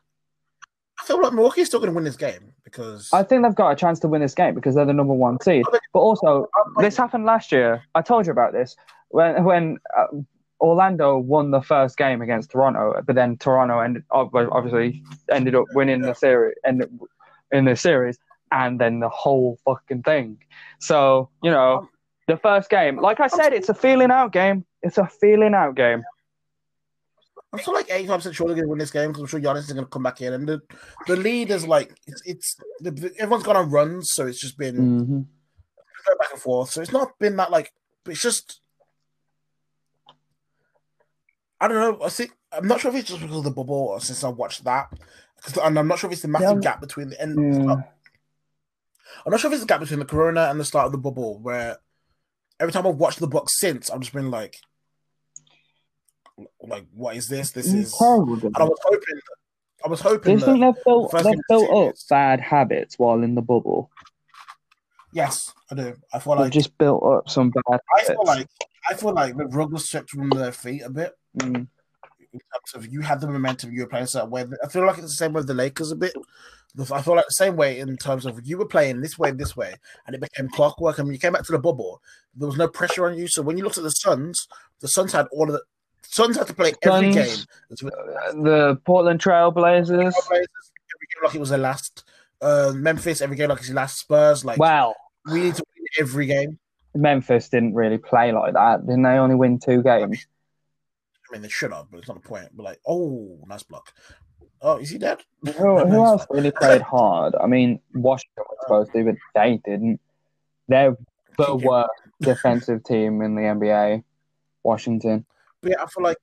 I 1.00 1.04
feel 1.04 1.20
like 1.20 1.32
Milwaukee's 1.32 1.66
still 1.66 1.80
going 1.80 1.90
to 1.90 1.94
win 1.94 2.04
this 2.04 2.16
game 2.16 2.52
because 2.64 3.10
I 3.12 3.22
think 3.22 3.42
they've 3.42 3.54
got 3.54 3.70
a 3.70 3.76
chance 3.76 4.00
to 4.00 4.08
win 4.08 4.20
this 4.20 4.34
game 4.34 4.54
because 4.54 4.74
they're 4.74 4.86
the 4.86 4.92
number 4.92 5.12
one 5.14 5.40
seed. 5.40 5.64
But 5.92 6.00
also, 6.00 6.48
this 6.78 6.96
happened 6.96 7.24
last 7.24 7.52
year. 7.52 7.82
I 7.94 8.02
told 8.02 8.26
you 8.26 8.32
about 8.32 8.52
this 8.52 8.76
when 9.08 9.44
when 9.44 9.78
uh, 9.96 10.06
Orlando 10.60 11.18
won 11.18 11.50
the 11.50 11.60
first 11.60 11.96
game 11.96 12.22
against 12.22 12.50
Toronto, 12.50 13.00
but 13.06 13.14
then 13.14 13.36
Toronto 13.36 13.80
ended 13.80 14.04
obviously 14.10 15.02
ended 15.30 15.54
up 15.54 15.66
winning 15.74 16.02
the 16.02 16.14
series 16.14 16.56
and 16.64 16.84
in 17.52 17.66
the 17.66 17.76
series, 17.76 18.18
and 18.50 18.80
then 18.80 19.00
the 19.00 19.08
whole 19.08 19.58
fucking 19.64 20.02
thing. 20.02 20.38
So 20.80 21.28
you 21.42 21.50
know, 21.50 21.88
the 22.26 22.36
first 22.36 22.70
game, 22.70 22.96
like 22.96 23.20
I 23.20 23.28
said, 23.28 23.52
it's 23.52 23.68
a 23.68 23.74
feeling 23.74 24.10
out 24.10 24.32
game. 24.32 24.64
It's 24.82 24.98
a 24.98 25.06
feeling 25.06 25.54
out 25.54 25.74
game. 25.76 26.02
I'm 27.54 27.60
still 27.60 27.74
like 27.74 27.86
85 27.90 28.18
percent 28.18 28.34
sure 28.34 28.46
they're 28.48 28.56
going 28.56 28.66
to 28.66 28.70
win 28.70 28.78
this 28.78 28.90
game 28.90 29.08
because 29.10 29.22
I'm 29.22 29.28
sure 29.28 29.40
Giannis 29.40 29.58
is 29.60 29.72
going 29.72 29.84
to 29.84 29.90
come 29.90 30.02
back 30.02 30.20
in, 30.20 30.32
and 30.32 30.48
the 30.48 30.60
the 31.06 31.16
lead 31.16 31.50
is 31.50 31.66
like 31.66 31.96
it's 32.06 32.22
it's 32.26 32.56
the, 32.80 33.12
everyone's 33.18 33.44
gone 33.44 33.56
on 33.56 33.70
runs, 33.70 34.10
so 34.10 34.26
it's 34.26 34.40
just 34.40 34.58
been 34.58 34.76
Mm-hmm. 34.76 35.20
back 36.18 36.32
and 36.32 36.40
forth. 36.40 36.70
So 36.70 36.82
it's 36.82 36.92
not 36.92 37.18
been 37.18 37.36
that 37.36 37.50
like, 37.50 37.72
it's 38.06 38.20
just 38.20 38.60
I 41.60 41.68
don't 41.68 41.78
know. 41.78 42.04
I 42.04 42.08
think 42.08 42.32
I'm 42.52 42.66
not 42.66 42.80
sure 42.80 42.90
if 42.90 42.96
it's 42.98 43.08
just 43.08 43.20
because 43.20 43.38
of 43.38 43.44
the 43.44 43.50
bubble 43.50 43.74
or 43.74 44.00
since 44.00 44.22
I 44.24 44.28
watched 44.28 44.64
that, 44.64 44.88
'Cause- 45.42 45.56
and 45.58 45.78
I'm 45.78 45.88
not 45.88 45.98
sure 45.98 46.08
if 46.08 46.12
it's 46.14 46.22
the 46.22 46.28
massive 46.28 46.56
Yeah. 46.56 46.60
gap 46.60 46.80
between 46.80 47.10
the 47.10 47.20
end. 47.20 47.38
Yeah. 47.66 47.76
I'm 49.24 49.30
not 49.30 49.40
sure 49.40 49.48
if 49.48 49.54
it's 49.54 49.62
the 49.62 49.66
gap 49.68 49.80
between 49.80 50.00
the 50.00 50.04
Corona 50.04 50.48
and 50.50 50.58
the 50.58 50.64
start 50.64 50.86
of 50.86 50.92
the 50.92 50.98
bubble, 50.98 51.38
where 51.38 51.78
every 52.60 52.72
time 52.72 52.86
I've 52.86 52.96
watched 52.96 53.20
the 53.20 53.26
book 53.28 53.48
since, 53.48 53.88
I've 53.90 54.00
just 54.00 54.12
been 54.12 54.30
like, 54.30 54.60
like, 56.68 56.86
what 56.94 57.16
is 57.16 57.28
this? 57.28 57.50
This 57.52 57.66
is. 57.72 57.94
And 58.00 58.56
I 58.56 58.64
was 58.64 58.78
hoping, 58.82 59.20
I 59.84 59.88
was 59.88 60.00
Do 60.00 60.08
hoping 60.08 60.32
you 60.32 60.44
think 60.44 60.60
they've 60.60 60.84
built 60.84 61.10
first 61.10 61.24
they've 61.24 61.38
built 61.48 61.64
up 61.70 61.96
series- 61.96 62.06
bad 62.08 62.40
habits 62.40 62.98
while 62.98 63.22
in 63.22 63.34
the 63.34 63.42
bubble? 63.42 63.90
Yes, 65.12 65.52
I 65.70 65.74
do. 65.76 65.94
I 66.12 66.18
feel 66.18 66.34
They've 66.34 66.40
like 66.46 66.52
just 66.52 66.76
built 66.78 67.04
up 67.04 67.28
some 67.30 67.50
bad 67.50 67.62
I 67.94 68.00
habits. 68.00 68.08
feel 68.08 68.24
like 68.24 68.48
I 68.90 68.94
feel 68.94 69.12
like 69.14 69.36
the 69.36 69.46
rug 69.46 69.72
was 69.72 69.86
stripped 69.86 70.10
from 70.10 70.28
their 70.30 70.52
feet 70.52 70.82
a 70.82 70.90
bit. 70.90 71.12
Mm. 71.38 71.66
in 72.32 72.40
terms 72.52 72.74
of 72.74 72.92
you 72.92 73.00
had 73.00 73.20
the 73.20 73.28
momentum, 73.28 73.72
you 73.72 73.82
were 73.82 73.86
playing 73.88 74.04
a 74.04 74.08
certain 74.08 74.30
way. 74.30 74.44
I 74.62 74.68
feel 74.68 74.84
like 74.84 74.98
it's 74.98 75.06
the 75.06 75.12
same 75.12 75.32
with 75.32 75.46
the 75.46 75.54
Lakers 75.54 75.92
a 75.92 75.96
bit. 75.96 76.14
I 76.90 77.00
feel 77.02 77.14
like 77.14 77.26
the 77.26 77.30
same 77.30 77.54
way 77.54 77.78
in 77.78 77.96
terms 77.96 78.26
of 78.26 78.40
you 78.44 78.58
were 78.58 78.66
playing 78.66 79.00
this 79.00 79.16
way, 79.16 79.30
this 79.30 79.56
way, 79.56 79.74
and 80.06 80.16
it 80.16 80.20
became 80.20 80.48
clockwork. 80.48 80.98
And 80.98 81.06
when 81.06 81.12
you 81.14 81.20
came 81.20 81.32
back 81.34 81.44
to 81.44 81.52
the 81.52 81.58
bubble, 81.60 82.02
there 82.34 82.48
was 82.48 82.56
no 82.56 82.66
pressure 82.66 83.06
on 83.06 83.16
you. 83.16 83.28
So 83.28 83.42
when 83.42 83.56
you 83.56 83.62
looked 83.62 83.78
at 83.78 83.84
the 83.84 83.90
Suns, 83.90 84.48
the 84.80 84.88
Suns 84.88 85.12
had 85.12 85.28
all 85.30 85.44
of 85.44 85.52
the 85.52 85.62
Suns 86.08 86.36
had 86.36 86.46
to 86.46 86.54
play 86.54 86.72
every 86.82 87.12
Suns, 87.12 87.46
game. 87.70 87.90
The 88.44 88.80
Portland 88.84 89.20
Trailblazers. 89.20 90.12
every 90.30 90.38
game 90.38 91.24
like 91.24 91.34
it 91.34 91.40
was 91.40 91.50
their 91.50 91.58
last. 91.58 92.04
Uh, 92.40 92.72
Memphis 92.74 93.20
every 93.20 93.36
game 93.36 93.48
like 93.48 93.58
it's 93.58 93.68
your 93.68 93.76
last. 93.76 93.98
Spurs 93.98 94.44
like 94.44 94.58
Well, 94.58 94.94
we 95.30 95.40
need 95.40 95.54
to 95.54 95.64
win 95.76 95.86
every 95.98 96.26
game. 96.26 96.58
Memphis 96.94 97.48
didn't 97.48 97.74
really 97.74 97.98
play 97.98 98.32
like 98.32 98.54
that. 98.54 98.86
Didn't 98.86 99.02
they 99.02 99.10
only 99.10 99.34
win 99.34 99.58
two 99.58 99.82
games? 99.82 100.26
I 101.28 101.32
mean, 101.32 101.42
they 101.42 101.48
should 101.48 101.72
have, 101.72 101.90
but 101.90 101.98
it's 101.98 102.08
not 102.08 102.22
the 102.22 102.28
point. 102.28 102.48
But 102.54 102.64
like, 102.64 102.80
oh, 102.86 103.38
nice 103.46 103.62
block. 103.62 103.92
Oh, 104.60 104.76
is 104.76 104.90
he 104.90 104.98
dead? 104.98 105.20
Who, 105.44 105.78
who 105.86 106.04
else 106.04 106.26
really 106.30 106.50
played 106.50 106.82
hard? 106.82 107.34
I 107.40 107.46
mean, 107.46 107.80
Washington 107.94 108.44
was 108.48 108.58
supposed 108.62 108.92
to, 108.92 109.04
but 109.04 109.16
they 109.34 109.60
didn't. 109.64 110.00
They're 110.68 110.96
the 111.36 111.56
worst 111.56 111.90
defensive 112.20 112.84
team 112.84 113.20
in 113.22 113.34
the 113.34 113.42
NBA. 113.42 114.04
Washington. 114.62 115.26
But 115.64 115.72
yeah, 115.72 115.82
I 115.82 115.86
feel 115.86 116.04
like 116.04 116.18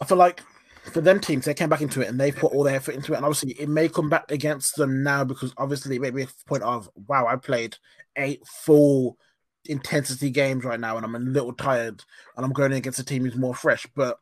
I 0.00 0.04
feel 0.04 0.18
like 0.18 0.42
for 0.92 1.00
them 1.00 1.20
teams, 1.20 1.44
they 1.44 1.54
came 1.54 1.68
back 1.68 1.80
into 1.80 2.00
it 2.00 2.08
and 2.08 2.20
they 2.20 2.30
put 2.30 2.52
all 2.52 2.62
their 2.62 2.76
effort 2.76 2.94
into 2.94 3.12
it. 3.12 3.16
And 3.16 3.24
obviously, 3.24 3.52
it 3.52 3.68
may 3.68 3.88
come 3.88 4.08
back 4.08 4.30
against 4.30 4.76
them 4.76 5.02
now 5.02 5.24
because 5.24 5.52
obviously, 5.56 5.96
it 5.96 6.02
may 6.02 6.10
be 6.10 6.22
a 6.22 6.28
point 6.46 6.62
of 6.62 6.88
wow, 7.08 7.26
I 7.26 7.36
played 7.36 7.76
eight 8.16 8.46
full 8.46 9.18
intensity 9.64 10.30
games 10.30 10.64
right 10.64 10.78
now, 10.78 10.96
and 10.96 11.04
I'm 11.04 11.16
a 11.16 11.18
little 11.18 11.52
tired, 11.52 12.04
and 12.36 12.44
I'm 12.44 12.52
going 12.52 12.72
against 12.72 12.98
a 12.98 13.04
team 13.04 13.24
who's 13.24 13.36
more 13.36 13.54
fresh. 13.54 13.86
But 13.96 14.18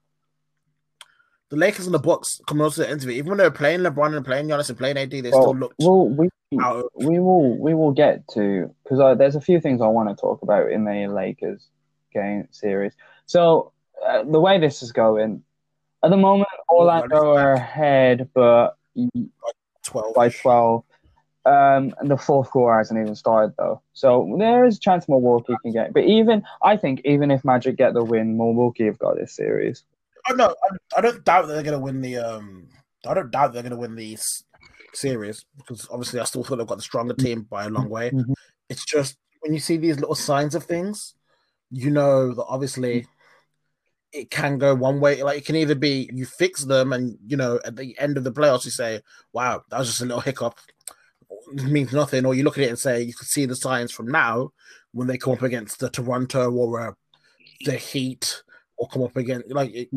the 1.50 1.57
Lakers 1.57 1.86
and 1.86 1.94
the 1.94 1.98
Bucks 1.98 2.40
coming 2.46 2.68
to 2.70 2.80
the 2.80 2.88
end 2.88 3.02
of 3.02 3.09
it, 3.09 3.14
even 3.14 3.30
when 3.30 3.38
they're 3.38 3.50
playing 3.50 3.80
LeBron 3.80 4.16
and 4.16 4.24
playing 4.24 4.48
Giannis 4.48 4.68
and 4.68 4.78
playing 4.78 4.96
AD, 4.96 5.11
they 5.11 5.22
Well, 5.22 5.42
still 5.42 5.57
looked 5.57 5.76
well, 5.78 6.09
we 6.09 6.28
out. 6.61 6.90
We 6.94 7.18
will 7.18 7.59
we 7.59 7.74
will 7.74 7.92
get 7.92 8.26
to 8.28 8.74
because 8.82 9.18
there's 9.18 9.36
a 9.36 9.40
few 9.40 9.61
things 9.61 9.80
I 9.80 9.86
want 9.86 10.09
to 10.09 10.20
talk 10.20 10.42
about 10.42 10.70
in 10.70 10.84
the 10.84 11.09
Lakers 11.09 11.68
game 12.15 12.49
series. 12.51 12.95
So 13.27 13.73
uh, 14.07 14.23
the 14.25 14.41
way 14.41 14.59
this 14.59 14.83
is 14.83 14.93
going 14.93 15.43
at 16.03 16.11
the 16.11 16.17
moment, 16.17 16.49
Orlando 16.69 17.35
are 17.35 17.55
ahead, 17.55 18.29
but 18.35 18.77
twelve. 19.83 20.15
by 20.15 20.29
twelve. 20.29 20.85
Um, 21.47 21.95
and 21.99 22.11
the 22.11 22.17
fourth 22.17 22.51
quarter 22.51 22.79
hasn't 22.79 22.99
even 22.99 23.15
started 23.15 23.55
though, 23.59 23.83
so 23.93 24.35
there 24.39 24.65
is 24.65 24.79
a 24.79 24.81
chance 24.81 25.07
Milwaukee 25.11 25.55
can 25.62 25.73
get. 25.73 25.93
But 25.93 26.05
even 26.05 26.43
I 26.62 26.79
think 26.79 27.03
even 27.05 27.31
if 27.31 27.45
Magic 27.45 27.77
get 27.77 27.93
the 27.93 28.03
win, 28.03 28.39
Milwaukee 28.39 28.87
have 28.87 28.99
got 28.99 29.17
this 29.17 29.37
series. 29.37 29.85
Oh 30.31 30.35
no, 30.35 30.47
I, 30.47 30.99
I 30.99 31.01
don't 31.03 31.23
doubt 31.23 31.47
that 31.47 31.53
they're 31.53 31.62
going 31.62 31.79
to 31.79 31.85
win 31.85 32.01
the. 32.01 32.17
Um, 32.17 32.69
I 33.07 33.12
don't 33.12 33.31
doubt 33.31 33.53
they're 33.53 33.62
going 33.62 33.73
to 33.73 33.79
win 33.79 33.95
the 33.95 34.17
series 34.95 35.45
because 35.59 35.87
obviously 35.91 36.21
I 36.21 36.25
still 36.25 36.45
feel 36.45 36.57
they've 36.57 36.67
got 36.67 36.77
the 36.77 36.83
stronger 36.83 37.15
team 37.15 37.43
by 37.43 37.65
a 37.65 37.69
long 37.69 37.91
way. 37.91 38.11
Mhm. 38.11 38.33
It's 38.71 38.87
just 38.87 39.19
when 39.41 39.53
you 39.53 39.61
see 39.61 39.77
these 39.77 39.99
little 39.99 40.15
signs 40.15 40.55
of 40.55 40.65
things, 40.65 41.15
you 41.71 41.91
know 41.91 42.35
that 42.35 42.45
obviously 42.45 43.07
it 44.12 44.31
can 44.31 44.59
go 44.59 44.75
one 44.75 45.01
way. 45.01 45.23
Like 45.23 45.39
it 45.39 45.47
can 45.47 45.57
either 45.57 45.75
be 45.75 46.09
you 46.12 46.25
fix 46.25 46.65
them, 46.65 46.93
and 46.93 47.19
you 47.27 47.37
know 47.37 47.61
at 47.65 47.77
the 47.77 47.99
end 47.99 48.17
of 48.17 48.25
the 48.25 48.33
playoffs 48.33 48.65
you 48.65 48.71
say, 48.71 49.01
"Wow, 49.33 49.62
that 49.69 49.79
was 49.79 49.89
just 49.89 50.01
a 50.01 50.05
little 50.05 50.21
hiccup." 50.21 50.59
It 51.53 51.65
means 51.65 51.93
nothing, 51.93 52.25
or 52.25 52.35
you 52.35 52.45
look 52.45 52.59
at 52.59 52.65
it 52.65 52.71
and 52.71 52.79
say 52.79 53.03
you 53.03 53.15
can 53.15 53.27
see 53.27 53.45
the 53.45 53.57
signs 53.57 53.93
from 53.93 54.07
now 54.07 54.53
when 54.93 55.09
they 55.09 55.19
come 55.19 55.33
up 55.33 55.43
against 55.43 55.81
the 55.81 55.91
Toronto 55.91 56.51
or 56.53 56.81
uh, 56.81 56.93
the 57.65 57.77
Heat, 57.77 58.43
or 58.77 58.89
come 58.89 59.03
up 59.03 59.17
against 59.17 59.51
like 59.51 59.75
it, 59.75 59.89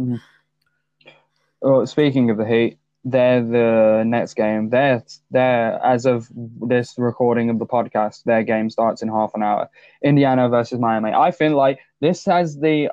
Well, 1.62 1.86
speaking 1.86 2.30
of 2.30 2.38
the 2.38 2.46
Heat, 2.46 2.80
they're 3.12 3.42
the 3.44 4.04
next 4.06 4.34
game. 4.36 4.70
They're 4.70 5.04
they're 5.32 5.80
as 5.84 6.06
of 6.06 6.28
this 6.34 6.96
recording 6.98 7.50
of 7.50 7.60
the 7.60 7.66
podcast, 7.66 8.24
their 8.24 8.44
game 8.44 8.70
starts 8.70 9.02
in 9.02 9.08
half 9.10 9.32
an 9.34 9.44
hour. 9.44 9.70
Indiana 10.04 10.50
versus 10.50 10.80
Miami. 10.80 11.12
I 11.14 11.32
feel 11.32 11.56
like 11.56 11.80
this 12.02 12.26
has 12.26 12.58
the 12.60 12.90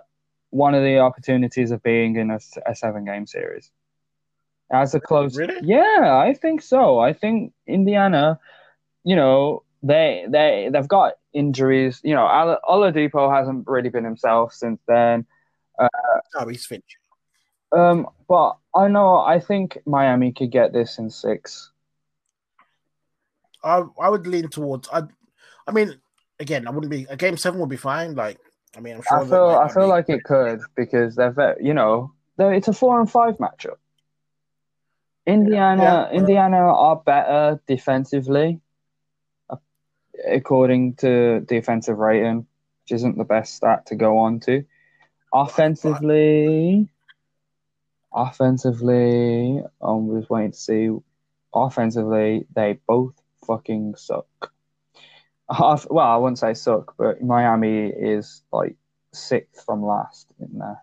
one 0.50 0.74
of 0.74 0.82
the 0.82 0.98
opportunities 0.98 1.70
of 1.72 1.82
being 1.82 2.16
in 2.16 2.30
a, 2.30 2.38
a 2.66 2.74
seven 2.74 3.04
game 3.04 3.26
series. 3.26 3.70
As 4.70 4.94
a 4.94 5.00
close, 5.00 5.36
Really? 5.36 5.60
yeah, 5.62 6.16
I 6.26 6.32
think 6.34 6.62
so. 6.62 6.98
I 6.98 7.12
think 7.12 7.52
Indiana, 7.66 8.38
you 9.04 9.16
know, 9.16 9.62
they 9.82 10.24
they 10.28 10.70
they've 10.72 10.88
got 10.88 11.14
injuries. 11.32 12.00
You 12.04 12.14
know, 12.14 12.24
Ala- 12.26 12.60
Oladipo 12.68 13.34
hasn't 13.36 13.66
really 13.66 13.90
been 13.90 14.04
himself 14.04 14.52
since 14.52 14.80
then. 14.86 15.26
oh, 15.78 16.48
he's 16.48 16.66
finished. 16.66 16.96
Um, 17.72 18.08
but 18.28 18.56
I 18.74 18.88
know 18.88 19.18
I 19.18 19.38
think 19.38 19.78
Miami 19.86 20.32
could 20.32 20.50
get 20.50 20.72
this 20.72 20.98
in 20.98 21.10
six. 21.10 21.70
I 23.62 23.82
I 24.00 24.08
would 24.08 24.26
lean 24.26 24.48
towards. 24.48 24.88
I 24.92 25.02
I 25.66 25.72
mean, 25.72 26.00
again, 26.40 26.66
I 26.66 26.70
wouldn't 26.70 26.90
be 26.90 27.06
a 27.08 27.16
game 27.16 27.36
seven 27.36 27.60
would 27.60 27.68
be 27.68 27.76
fine. 27.76 28.14
Like, 28.14 28.38
I 28.76 28.80
mean, 28.80 28.96
I'm 28.96 29.02
sure. 29.02 29.20
I 29.20 29.24
feel 29.24 29.48
I 29.48 29.68
feel 29.68 29.82
be- 29.84 29.88
like 29.88 30.08
it 30.08 30.24
could 30.24 30.60
because 30.74 31.14
they're 31.16 31.30
ve- 31.30 31.64
you 31.64 31.74
know 31.74 32.12
it's 32.38 32.68
a 32.68 32.72
four 32.72 33.00
and 33.00 33.10
five 33.10 33.38
matchup. 33.38 33.76
Indiana 35.26 36.08
Yeah. 36.12 36.18
Indiana 36.18 36.56
are 36.56 36.96
better 36.96 37.60
defensively, 37.66 38.60
uh, 39.48 39.56
according 40.26 40.96
to 40.96 41.40
defensive 41.40 41.98
rating, 41.98 42.46
which 42.82 42.92
isn't 42.92 43.16
the 43.16 43.24
best 43.24 43.54
stat 43.54 43.86
to 43.86 43.94
go 43.94 44.18
on 44.18 44.40
to. 44.40 44.64
Offensively, 45.32 46.88
offensively, 48.14 49.60
um, 49.82 50.10
I'm 50.10 50.20
just 50.20 50.30
waiting 50.30 50.52
to 50.52 50.58
see. 50.58 50.90
Offensively, 51.52 52.46
they 52.54 52.78
both 52.86 53.14
fucking 53.46 53.94
suck. 53.96 54.52
Off- 55.48 55.86
well, 55.90 56.06
I 56.06 56.16
wouldn't 56.16 56.38
say 56.38 56.54
suck, 56.54 56.94
but 56.96 57.22
Miami 57.22 57.88
is 57.88 58.42
like 58.52 58.76
sixth 59.12 59.64
from 59.64 59.84
last 59.84 60.32
in 60.40 60.58
there. 60.58 60.82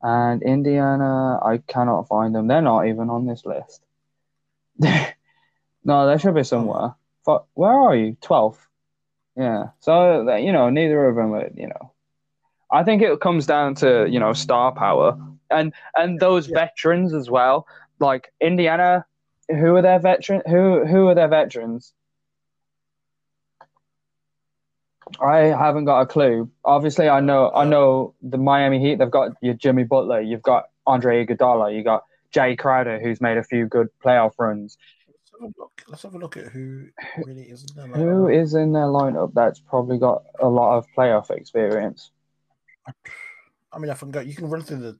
And 0.00 0.42
Indiana, 0.42 1.38
I 1.42 1.58
cannot 1.66 2.06
find 2.06 2.34
them. 2.34 2.46
They're 2.46 2.62
not 2.62 2.86
even 2.86 3.10
on 3.10 3.26
this 3.26 3.44
list. 3.44 3.82
no, 5.84 6.06
they 6.06 6.18
should 6.18 6.34
be 6.34 6.44
somewhere. 6.44 6.94
But 7.26 7.46
where 7.54 7.72
are 7.72 7.96
you? 7.96 8.16
12th. 8.22 8.58
Yeah. 9.36 9.70
So, 9.80 10.36
you 10.36 10.52
know, 10.52 10.70
neither 10.70 11.08
of 11.08 11.16
them 11.16 11.34
are, 11.34 11.50
you 11.54 11.66
know. 11.66 11.92
I 12.70 12.84
think 12.84 13.02
it 13.02 13.20
comes 13.20 13.46
down 13.46 13.74
to, 13.76 14.06
you 14.08 14.20
know, 14.20 14.32
star 14.34 14.72
power 14.72 15.18
and 15.50 15.72
and 15.96 16.20
those 16.20 16.48
Yeah. 16.48 16.66
veterans 16.66 17.14
as 17.14 17.30
well. 17.30 17.66
Like 18.00 18.32
Indiana, 18.40 19.06
who 19.48 19.76
are 19.76 19.82
their 19.82 19.98
veteran 19.98 20.42
who 20.46 20.84
who 20.86 21.08
are 21.08 21.14
their 21.14 21.28
veterans? 21.28 21.92
I 25.20 25.38
haven't 25.38 25.86
got 25.86 26.00
a 26.02 26.06
clue. 26.06 26.50
Obviously, 26.64 27.08
I 27.08 27.20
know 27.20 27.50
I 27.50 27.64
know 27.64 28.14
the 28.22 28.38
Miami 28.38 28.78
Heat. 28.78 28.98
They've 28.98 29.10
got 29.10 29.32
your 29.40 29.54
Jimmy 29.54 29.84
Butler. 29.84 30.20
You've 30.20 30.42
got 30.42 30.68
Andre 30.86 31.24
Iguodala. 31.24 31.74
You 31.74 31.82
got 31.82 32.04
Jae 32.34 32.58
Crowder, 32.58 33.00
who's 33.00 33.20
made 33.20 33.38
a 33.38 33.42
few 33.42 33.66
good 33.66 33.88
playoff 34.04 34.32
runs. 34.38 34.76
Let's 35.08 35.32
have 35.32 35.42
a 35.42 35.60
look. 35.60 35.82
Let's 35.88 36.02
have 36.02 36.14
a 36.14 36.18
look 36.18 36.36
at 36.36 36.46
who 36.48 36.88
really 37.24 37.42
is 37.42 37.64
in 37.64 37.76
there. 37.76 37.86
Who 37.86 38.28
is 38.28 38.54
in 38.54 38.72
their 38.72 38.84
lineup 38.84 39.32
that's 39.34 39.60
probably 39.60 39.98
got 39.98 40.24
a 40.40 40.48
lot 40.48 40.76
of 40.76 40.86
playoff 40.96 41.30
experience? 41.30 42.10
I 43.72 43.78
mean, 43.78 43.90
I 43.90 43.94
can 43.94 44.10
go. 44.10 44.20
You 44.20 44.34
can 44.34 44.50
run 44.50 44.62
through 44.62 44.78
the. 44.78 44.98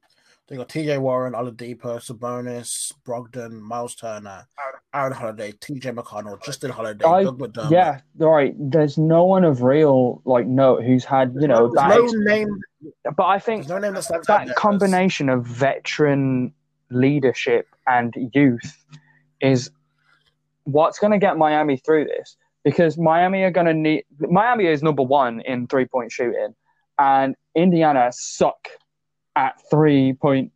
They 0.48 0.56
got 0.56 0.70
T.J. 0.70 0.96
Warren, 0.96 1.34
Oladipo, 1.34 1.98
Sabonis, 2.00 2.90
Brogdon, 3.06 3.60
Miles 3.60 3.94
Turner, 3.94 4.46
Aaron 4.94 5.12
Holiday, 5.12 5.52
T.J. 5.52 5.90
McConnell, 5.90 6.42
Justin 6.42 6.70
Holiday, 6.70 7.04
I- 7.04 7.24
Doug 7.24 7.38
McDermott. 7.38 7.70
Yeah, 7.70 8.00
right. 8.16 8.54
There's 8.58 8.96
no 8.96 9.24
one 9.24 9.44
of 9.44 9.62
real 9.62 10.22
like 10.24 10.46
note 10.46 10.82
who's 10.84 11.04
had 11.04 11.34
you 11.38 11.46
know 11.48 11.68
There's 11.68 11.74
that. 11.74 11.88
no 11.90 12.06
name. 12.32 12.48
but 13.14 13.24
I 13.26 13.38
think 13.38 13.68
no 13.68 13.78
name 13.78 13.92
that 13.94 14.04
stands 14.04 14.26
that 14.26 14.54
combination 14.56 15.28
of 15.28 15.44
veteran 15.44 16.54
leadership 16.90 17.66
and 17.86 18.14
youth 18.32 18.84
is 19.42 19.70
what's 20.64 20.98
going 20.98 21.12
to 21.12 21.18
get 21.18 21.36
Miami 21.36 21.76
through 21.76 22.06
this 22.06 22.36
because 22.64 22.96
Miami 22.96 23.42
are 23.42 23.50
going 23.50 23.66
to 23.66 23.74
need 23.74 24.04
Miami 24.18 24.64
is 24.66 24.82
number 24.82 25.02
one 25.02 25.40
in 25.42 25.66
three 25.66 25.84
point 25.84 26.10
shooting 26.10 26.54
and 26.98 27.34
Indiana 27.54 28.10
suck 28.12 28.68
at 29.38 29.60
three 29.70 30.12
point 30.12 30.52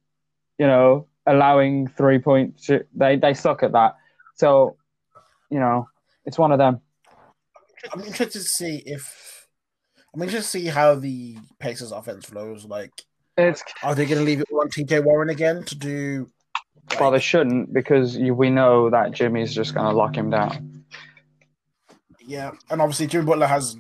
you 0.59 0.67
know 0.67 1.07
allowing 1.27 1.87
three 1.87 2.19
point 2.19 2.61
they 2.95 3.17
they 3.17 3.33
suck 3.33 3.63
at 3.63 3.73
that 3.73 3.97
so 4.35 4.77
you 5.51 5.59
know 5.59 5.89
it's 6.27 6.39
one 6.39 6.53
of 6.53 6.59
them 6.59 6.81
I'm 7.93 8.01
interested 8.01 8.31
to 8.33 8.41
see 8.41 8.83
if. 8.87 9.49
I'm 10.15 10.23
interested 10.23 10.59
to 10.59 10.65
see 10.65 10.67
how 10.67 10.95
the 10.95 11.37
Pacers 11.59 11.91
offense 11.91 12.27
flows. 12.27 12.65
Like, 12.65 12.93
it's 13.37 13.65
are 13.83 13.95
they 13.95 14.05
going 14.05 14.19
to 14.19 14.25
leave 14.25 14.41
it 14.41 14.49
on 14.53 14.69
T.J. 14.69 15.01
Warren 15.01 15.31
again 15.31 15.65
to 15.65 15.75
do? 15.75 16.31
like- 16.91 17.01
well 17.01 17.11
they 17.11 17.19
shouldn't 17.19 17.73
because 17.73 18.17
you, 18.17 18.35
we 18.35 18.51
know 18.51 18.91
that 18.91 19.13
Jimmy's 19.13 19.55
just 19.55 19.75
going 19.75 19.87
to 19.87 19.97
lock 19.97 20.17
him 20.17 20.31
down 20.31 20.85
Yeah, 22.27 22.51
and 22.71 22.83
obviously 22.83 23.07
Jimmy 23.07 23.25
Butler 23.25 23.47
has 23.47 23.77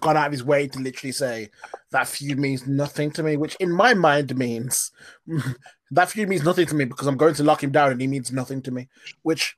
gone 0.00 0.16
out 0.16 0.26
of 0.26 0.32
his 0.32 0.44
way 0.44 0.66
to 0.68 0.78
literally 0.78 1.12
say 1.12 1.50
that 1.90 2.08
feud 2.08 2.38
means 2.38 2.66
nothing 2.66 3.10
to 3.12 3.22
me, 3.22 3.36
which 3.36 3.56
in 3.56 3.70
my 3.70 3.94
mind 3.94 4.36
means 4.36 4.90
that 5.90 6.10
feud 6.10 6.28
means 6.28 6.44
nothing 6.44 6.66
to 6.66 6.74
me 6.74 6.84
because 6.84 7.06
I'm 7.06 7.16
going 7.16 7.34
to 7.34 7.44
lock 7.44 7.62
him 7.62 7.72
down 7.72 7.92
and 7.92 8.00
he 8.00 8.06
means 8.06 8.32
nothing 8.32 8.62
to 8.62 8.70
me. 8.70 8.88
Which, 9.22 9.56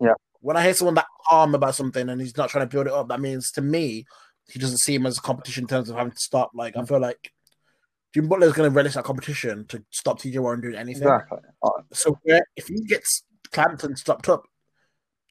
Yeah. 0.00 0.14
when 0.40 0.56
I 0.56 0.62
hear 0.62 0.74
someone 0.74 0.94
that 0.94 1.06
calm 1.28 1.54
about 1.54 1.74
something 1.74 2.08
and 2.08 2.20
he's 2.20 2.36
not 2.36 2.50
trying 2.50 2.68
to 2.68 2.72
build 2.74 2.86
it 2.86 2.92
up, 2.92 3.08
that 3.08 3.20
means 3.20 3.50
to 3.52 3.60
me 3.62 4.04
he 4.50 4.58
doesn't 4.58 4.78
see 4.78 4.94
him 4.94 5.06
as 5.06 5.18
a 5.18 5.22
competition 5.22 5.64
in 5.64 5.68
terms 5.68 5.88
of 5.88 5.96
having 5.96 6.12
to 6.12 6.18
stop. 6.18 6.50
Like 6.54 6.76
I 6.76 6.84
feel 6.84 7.00
like 7.00 7.32
Jim 8.12 8.28
Butler 8.28 8.46
is 8.46 8.52
going 8.52 8.70
to 8.70 8.74
relish 8.74 8.94
that 8.94 9.04
competition 9.04 9.66
to 9.68 9.82
stop 9.90 10.20
TJ 10.20 10.38
Warren 10.38 10.60
doing 10.60 10.76
anything. 10.76 11.02
exactly 11.02 11.38
So 11.92 12.18
where, 12.22 12.46
if 12.56 12.68
he 12.68 12.80
gets 12.82 13.24
clamped 13.50 13.82
and 13.84 13.98
stopped 13.98 14.28
up, 14.28 14.44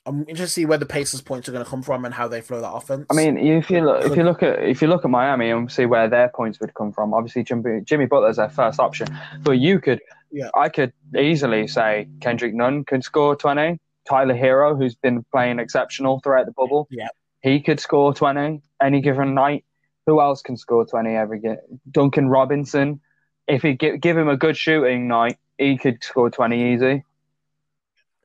I'm 0.06 0.22
interested 0.22 0.43
to 0.47 0.47
see 0.49 0.66
where 0.66 0.78
the 0.78 0.86
Pacers 0.86 1.22
points 1.22 1.47
are 1.47 1.54
going 1.54 1.64
to 1.64 1.70
come 1.70 1.82
from 1.82 2.04
and 2.04 2.14
how 2.14 2.28
they 2.28 2.41
flow 2.41 2.60
that 2.60 2.72
offense. 2.72 3.06
I 3.10 3.14
mean, 3.14 3.38
if 3.38 3.70
you 3.70 3.82
look, 3.82 4.04
if 4.04 4.18
you 4.18 4.24
look 4.24 4.43
at 4.43 4.62
if 4.62 4.82
you 4.82 4.89
look 4.89 5.06
at 5.06 5.10
Miami 5.12 5.49
and 5.49 5.72
see 5.72 5.86
where 5.86 6.10
their 6.10 6.28
points 6.30 6.60
would 6.60 6.74
come 6.74 6.91
from, 6.91 7.14
obviously 7.14 7.43
Jimmy, 7.43 7.80
Jimmy 7.86 8.06
Butler's 8.06 8.36
their 8.36 8.49
first 8.49 8.80
option, 8.82 9.08
but 9.43 9.54
you 9.60 9.80
could, 9.80 10.01
Yeah. 10.32 10.49
I 10.54 10.68
could 10.68 10.91
easily 11.18 11.68
say 11.68 12.10
Kendrick 12.20 12.54
Nunn 12.54 12.84
can 12.84 13.01
score 13.01 13.36
twenty. 13.36 13.80
Tyler 14.06 14.36
Herro, 14.36 14.76
who's 14.78 14.95
been 14.95 15.24
playing 15.32 15.60
exceptional 15.60 16.20
throughout 16.20 16.47
the 16.47 16.51
bubble, 16.51 16.89
Yeah. 16.91 17.08
he 17.41 17.62
could 17.62 17.80
score 17.80 18.14
twenty 18.14 18.62
any 18.82 18.99
given 18.99 19.34
night. 19.34 19.64
Who 20.06 20.20
else 20.20 20.41
can 20.41 20.58
score 20.58 20.86
twenty 20.86 21.16
every 21.16 21.39
game? 21.39 21.56
Duncan 21.89 22.28
Robinson, 22.28 22.99
if 23.47 23.64
you 23.64 23.74
give 23.74 24.01
give 24.01 24.18
him 24.18 24.28
a 24.28 24.36
good 24.36 24.58
shooting 24.58 25.08
night, 25.08 25.38
he 25.58 25.78
could 25.78 26.04
score 26.04 26.30
twenty 26.30 26.74
easy. 26.74 27.06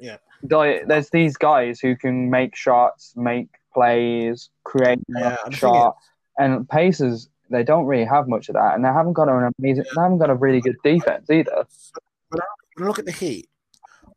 Yeah. 0.00 0.16
Like, 0.48 0.86
There's 0.86 1.10
these 1.10 1.36
guys 1.36 1.80
who 1.80 1.96
can 1.96 2.30
make 2.30 2.54
shots, 2.56 3.12
make 3.16 3.48
plays, 3.74 4.50
create 4.64 4.98
Yeah, 5.08 5.36
a 5.44 5.50
the 5.50 5.50
thing 5.50 5.52
shot, 5.58 5.96
and 6.38 6.68
Pacers 6.68 7.28
they 7.50 7.62
don't 7.64 7.86
really 7.86 8.04
have 8.04 8.28
much 8.28 8.48
of 8.50 8.54
that, 8.54 8.74
and 8.74 8.84
they 8.84 8.88
haven't 8.88 9.14
got 9.14 9.28
an 9.28 9.50
amazing, 9.58 9.84
they 9.96 10.02
haven't 10.02 10.18
got 10.18 10.28
a 10.30 10.34
really 10.34 10.60
good 10.60 10.76
defense 10.84 11.30
either. 11.30 11.66
look 12.78 12.98
at 12.98 13.06
the 13.06 13.12
Heat, 13.12 13.48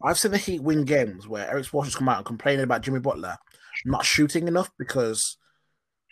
I've 0.03 0.19
seen 0.19 0.31
the 0.31 0.37
Heat 0.37 0.61
win 0.61 0.83
games 0.83 1.27
where 1.27 1.49
Erik 1.49 1.65
Spoelstra's 1.65 1.95
come 1.95 2.09
out 2.09 2.17
and 2.17 2.25
complaining 2.25 2.63
about 2.63 2.81
Jimmy 2.81 2.99
Butler 2.99 3.37
not 3.85 4.05
shooting 4.05 4.47
enough 4.47 4.69
because 4.77 5.37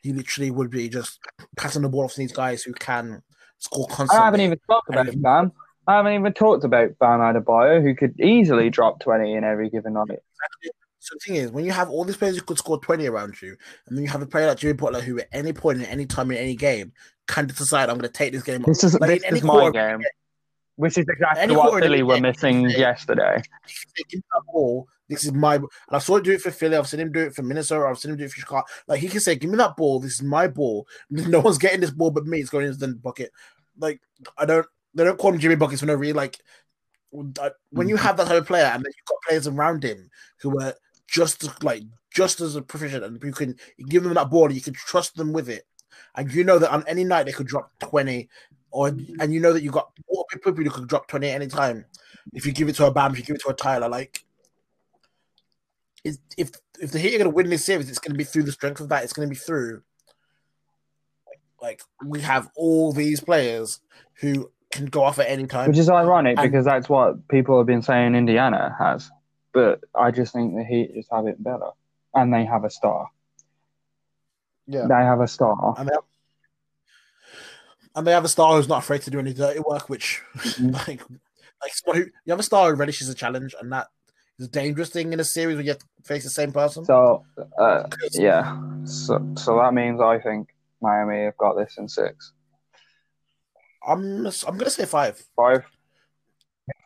he 0.01 0.14
literally 0.14 0.49
would 0.49 0.70
be 0.70 0.88
just 0.88 1.20
passing 1.57 1.82
the 1.82 1.89
ball 1.89 2.05
off 2.05 2.14
to 2.14 2.20
these 2.20 2.32
guys 2.32 2.64
who 2.64 2.74
can 2.74 3.22
score 3.57 3.86
constantly. 3.88 4.22
I 4.22 4.26
haven't 4.26 4.41
even 4.41 4.60
talked 4.70 4.89
about 4.89 5.10
And- 5.10 5.22
Bam. 5.22 5.51
I 5.89 5.95
haven't 5.95 6.13
even 6.13 6.33
talked 6.33 6.63
about 6.63 6.99
Bam 6.99 7.19
Adebayo, 7.19 7.81
who 7.81 7.95
could 7.95 8.19
easily 8.19 8.69
drop 8.69 8.99
20 8.99 9.33
in 9.33 9.43
every 9.43 9.71
given 9.71 9.93
night. 9.93 10.19
So 10.99 11.15
the 11.15 11.19
thing 11.25 11.35
is, 11.37 11.51
when 11.51 11.65
you 11.65 11.71
have 11.71 11.89
all 11.89 12.03
these 12.03 12.15
players 12.15 12.35
who 12.35 12.43
could 12.43 12.59
score 12.59 12.79
20 12.79 13.07
around 13.07 13.41
you, 13.41 13.57
and 13.87 13.97
then 13.97 14.03
you 14.03 14.09
have 14.11 14.21
a 14.21 14.27
player 14.27 14.45
like 14.45 14.59
Jimmy 14.59 14.73
Butler 14.73 15.01
who 15.01 15.17
at 15.17 15.29
any 15.31 15.51
point 15.51 15.79
in 15.79 15.85
any 15.85 16.05
time 16.05 16.29
in 16.29 16.37
any 16.37 16.55
game 16.55 16.93
can 17.27 17.47
decide 17.47 17.89
I'm 17.89 17.97
going 17.97 18.01
to 18.01 18.09
take 18.09 18.33
this 18.33 18.43
game. 18.43 18.61
This 18.67 18.83
is 18.83 18.99
Like, 18.99 19.23
this 19.23 19.31
is 19.31 19.43
my 19.43 19.71
game, 19.71 20.03
which 20.75 20.95
is 20.95 21.07
exactly 21.09 21.55
what 21.55 21.81
Philly 21.81 22.03
were 22.03 22.19
missing 22.19 22.69
yesterday. 22.69 23.41
Give 23.95 24.19
me 24.19 24.23
that 24.31 24.43
ball. 24.53 24.87
This 25.07 25.23
is 25.23 25.33
my. 25.33 25.55
And 25.55 25.67
I 25.89 25.97
saw 25.97 26.17
him 26.17 26.23
do 26.23 26.33
it 26.33 26.41
for 26.41 26.51
Philly. 26.51 26.75
I've 26.75 26.87
seen 26.87 26.99
him 26.99 27.11
do 27.11 27.21
it 27.21 27.33
for 27.33 27.41
Minnesota. 27.41 27.87
I've 27.87 27.97
seen 27.97 28.11
him 28.11 28.17
do 28.17 28.25
it 28.25 28.31
for 28.31 28.39
Chicago. 28.39 28.67
Like 28.87 28.99
he 28.99 29.07
can 29.07 29.21
say, 29.21 29.33
"Give 29.37 29.49
me 29.49 29.57
that 29.57 29.75
ball. 29.75 29.99
This 29.99 30.13
is 30.13 30.21
my 30.21 30.47
ball. 30.47 30.85
No 31.09 31.39
one's 31.39 31.57
getting 31.57 31.79
this 31.79 31.89
ball 31.89 32.11
but 32.11 32.27
me. 32.27 32.41
It's 32.41 32.51
going 32.51 32.67
into 32.67 32.77
the 32.77 32.93
bucket." 32.93 33.31
Like 33.79 34.01
I 34.37 34.45
don't. 34.45 34.67
They 34.93 35.03
don't 35.03 35.17
call 35.17 35.33
him 35.33 35.39
Jimmy 35.39 35.55
buckets 35.55 35.81
for 35.81 35.85
no 35.85 35.95
reason. 35.95 36.15
Like 36.15 36.39
uh, 37.39 37.49
when 37.71 37.89
you 37.89 37.95
mm. 37.95 37.99
have 37.99 38.17
that 38.17 38.27
type 38.27 38.41
of 38.41 38.47
player, 38.47 38.65
and 38.65 38.83
then 38.83 38.91
you've 38.95 39.05
got 39.05 39.21
players 39.27 39.47
around 39.47 39.83
him 39.83 40.09
who 40.41 40.59
are 40.61 40.73
just 41.07 41.63
like 41.63 41.83
just 42.11 42.41
as 42.41 42.59
proficient, 42.61 43.03
and 43.03 43.21
you 43.23 43.31
can 43.31 43.55
you 43.77 43.85
give 43.87 44.03
them 44.03 44.13
that 44.13 44.29
ball, 44.29 44.45
and 44.45 44.55
you 44.55 44.61
can 44.61 44.73
trust 44.73 45.15
them 45.15 45.33
with 45.33 45.49
it, 45.49 45.65
and 46.15 46.31
you 46.33 46.43
know 46.43 46.59
that 46.59 46.71
on 46.71 46.83
any 46.87 47.03
night 47.03 47.25
they 47.25 47.31
could 47.31 47.47
drop 47.47 47.71
twenty, 47.79 48.29
or 48.71 48.87
and 48.87 49.33
you 49.33 49.39
know 49.39 49.53
that 49.53 49.63
you've 49.63 49.73
got 49.73 49.91
more 50.11 50.25
people 50.31 50.53
who 50.53 50.69
could 50.69 50.87
drop 50.87 51.07
twenty 51.07 51.29
at 51.29 51.35
any 51.35 51.47
time. 51.47 51.85
If 52.33 52.45
you 52.45 52.51
give 52.51 52.69
it 52.69 52.75
to 52.75 52.85
a 52.85 52.91
Bam, 52.91 53.13
if 53.13 53.19
you 53.19 53.25
give 53.25 53.35
it 53.37 53.41
to 53.43 53.49
a 53.49 53.53
Tyler, 53.53 53.89
like 53.89 54.23
if 56.03 56.17
if 56.37 56.51
if 56.79 56.91
the 56.91 56.99
Heat 56.99 57.15
are 57.15 57.19
going 57.19 57.31
to 57.31 57.35
win 57.35 57.49
this 57.49 57.65
series, 57.65 57.89
it's 57.89 57.99
going 57.99 58.13
to 58.13 58.17
be 58.17 58.23
through 58.23 58.43
the 58.43 58.51
strength 58.51 58.79
of 58.79 58.89
that. 58.89 59.03
It's 59.03 59.13
going 59.13 59.27
to 59.27 59.33
be 59.33 59.39
through 59.39 59.81
like 61.61 61.81
we 62.05 62.21
have 62.21 62.49
all 62.55 62.93
these 62.93 63.19
players 63.19 63.79
who 64.21 64.51
can 64.72 64.86
go 64.86 65.03
off 65.03 65.20
at 65.20 65.28
any 65.30 65.47
time. 65.47 65.70
Which 65.70 65.78
is 65.78 65.89
ironic 65.89 66.38
And- 66.38 66.51
because 66.51 66.65
that's 66.65 66.88
what 66.89 67.28
people 67.28 67.57
have 67.57 67.67
been 67.67 67.82
saying 67.82 68.15
Indiana 68.15 68.76
has. 68.80 69.09
But 69.53 69.82
I 69.95 70.11
just 70.11 70.34
think 70.34 70.55
the 70.55 70.63
Heat 70.63 70.93
just 70.93 71.09
have 71.11 71.26
it 71.28 71.43
better. 71.43 71.70
And 72.13 72.34
they 72.34 72.45
have 72.45 72.63
a 72.63 72.70
star. 72.70 73.07
Yeah. 74.67 74.86
They 74.88 74.93
have 74.95 75.22
a 75.22 75.28
star. 75.28 75.74
and 75.78 75.89
they 75.89 75.93
have, 75.93 76.03
and 77.95 78.05
they 78.07 78.11
have 78.11 78.26
a 78.26 78.30
star 78.30 78.55
who's 78.55 78.67
not 78.67 78.80
afraid 78.84 79.01
to 79.03 79.09
do 79.11 79.20
any 79.20 79.34
dirty 79.34 79.59
work, 79.59 79.89
which 79.89 80.22
Mhm. 80.36 80.74
like 80.88 81.01
like 81.61 81.74
someone 81.74 81.97
who 82.03 82.03
you 82.26 82.32
have 82.32 82.39
a 82.39 82.43
star 82.43 82.70
who 82.70 82.76
relishes 82.76 83.09
a 83.09 83.15
challenge, 83.15 83.55
and 83.59 83.72
that 83.74 83.88
is 84.38 84.45
a 84.47 84.49
dangerous 84.49 84.89
thing 84.89 85.11
in 85.11 85.20
a 85.20 85.24
series 85.24 85.57
when 85.57 85.65
you 85.65 85.72
have 85.72 85.80
to 85.80 85.86
face 86.05 86.24
the 86.24 86.30
same 86.30 86.51
person. 86.53 86.86
So, 86.86 87.26
uh, 87.57 87.84
yeah. 88.13 88.55
So, 88.86 89.28
so 89.36 89.57
that 89.57 89.74
means 89.74 89.99
I 89.99 90.20
think 90.20 90.49
Miami 90.82 91.24
have 91.26 91.36
got 91.38 91.55
this 91.57 91.78
in 91.78 91.89
six. 91.89 92.32
I'm 93.88 94.25
I'm 94.25 94.57
gonna 94.57 94.69
say 94.69 94.86
five. 94.86 95.21
Five. 95.36 95.63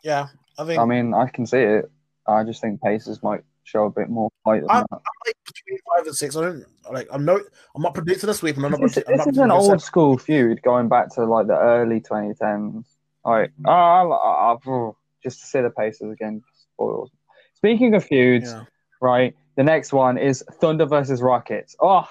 Yeah, 0.02 0.28
I 0.58 0.64
think 0.64 0.80
I 0.80 0.84
mean, 0.84 1.14
I 1.14 1.26
can 1.28 1.46
see 1.46 1.58
it. 1.58 1.90
I 2.26 2.42
just 2.44 2.60
think 2.60 2.80
Pacers 2.80 3.22
might 3.22 3.42
show 3.64 3.84
a 3.86 3.90
bit 3.90 4.08
more 4.08 4.30
fight 4.44 4.60
than 4.62 4.70
I- 4.70 4.80
that. 4.80 5.00
like 5.26 5.36
between 5.46 5.78
five 5.96 6.06
and 6.06 6.14
six. 6.16 6.36
I 6.36 6.42
don't 6.42 6.64
like. 6.92 7.08
I'm 7.12 7.24
no. 7.24 7.40
I'm 7.74 7.82
not 7.82 7.94
predicting 7.94 8.30
a 8.30 8.34
sweep. 8.34 8.56
I'm 8.56 8.62
not. 8.62 8.80
This, 8.80 8.96
I'm 8.98 9.16
this 9.16 9.26
not 9.26 9.28
is 9.28 9.38
an 9.38 9.50
old 9.50 9.70
set. 9.70 9.80
school 9.82 10.16
feud 10.18 10.62
going 10.62 10.88
back 10.88 11.10
to 11.14 11.24
like 11.24 11.46
the 11.46 11.58
early 11.58 12.00
2010s. 12.00 12.84
Like, 13.24 13.52
oh, 13.66 13.70
I, 13.70 14.02
I, 14.02 14.52
I, 14.52 14.56
oh, 14.68 14.96
just 15.22 15.40
to 15.40 15.46
see 15.46 15.60
the 15.62 15.70
Pacers 15.70 16.12
again 16.12 16.42
spoils. 16.74 17.10
Speaking 17.56 17.94
of 17.94 18.04
feuds, 18.04 18.52
Yeah. 18.52 18.64
right? 19.00 19.34
The 19.56 19.62
next 19.62 19.92
one 19.94 20.18
is 20.18 20.44
Thunder 20.60 20.84
versus 20.84 21.22
Rockets. 21.22 21.74
Ah, 21.80 22.08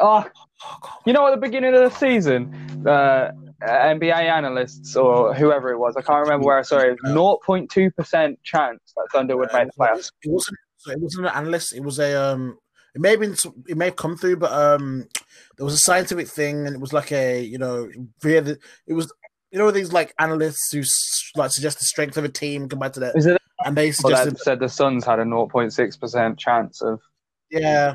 ah. 0.00 0.24
Oh, 0.24 0.30
oh, 0.36 0.78
Oh, 0.84 0.88
you 1.04 1.12
know, 1.12 1.26
at 1.26 1.32
the 1.32 1.40
beginning 1.40 1.74
of 1.74 1.80
the 1.80 1.90
season, 1.98 2.86
uh, 2.88 3.30
NBA 3.62 4.12
analysts 4.14 4.96
or 4.96 5.32
whoever 5.34 5.70
it 5.70 5.78
was, 5.78 5.96
I 5.96 6.02
can't 6.02 6.20
remember 6.26 6.46
where 6.46 6.58
I 6.58 6.62
saw 6.62 6.78
it, 6.78 6.90
it 6.92 6.98
0.2% 7.04 8.36
chance 8.44 8.80
that 8.96 9.08
Thunder 9.12 9.36
would 9.36 9.50
Uh, 9.50 9.58
make 9.58 9.68
the 9.68 9.72
playoffs. 9.78 10.10
It 10.22 10.30
wasn't. 10.30 10.58
It 10.88 11.00
wasn't 11.00 11.26
an 11.26 11.32
analyst. 11.34 11.74
It 11.74 11.80
was 11.82 11.98
a. 11.98 12.14
Um. 12.20 12.58
It 12.94 13.00
may 13.00 13.10
have 13.10 13.20
been. 13.20 13.34
It 13.68 13.76
may 13.76 13.86
have 13.86 13.96
come 13.96 14.16
through, 14.16 14.36
but 14.36 14.52
um, 14.52 15.06
there 15.56 15.64
was 15.64 15.74
a 15.74 15.78
scientific 15.78 16.28
thing, 16.28 16.66
and 16.66 16.74
it 16.76 16.80
was 16.80 16.92
like 16.92 17.12
a. 17.12 17.42
You 17.42 17.58
know, 17.58 17.88
via 18.22 18.40
the. 18.42 18.58
It 18.86 18.92
was. 18.94 19.12
You 19.52 19.58
know 19.58 19.70
these 19.70 19.92
like 19.92 20.12
analysts 20.18 20.70
who 20.72 20.82
like 21.40 21.50
suggest 21.50 21.78
the 21.78 21.84
strength 21.84 22.16
of 22.18 22.24
a 22.24 22.28
team 22.28 22.68
compared 22.68 22.94
to 22.94 23.00
that, 23.00 23.16
Is 23.16 23.26
it 23.26 23.40
and 23.64 23.76
they 23.76 23.90
suggested. 23.90 24.34
that 24.34 24.40
said 24.40 24.60
the 24.60 24.68
Suns 24.68 25.04
had 25.04 25.18
a 25.18 25.24
0.6% 25.24 26.38
chance 26.38 26.82
of, 26.82 27.00
Yeah, 27.50 27.94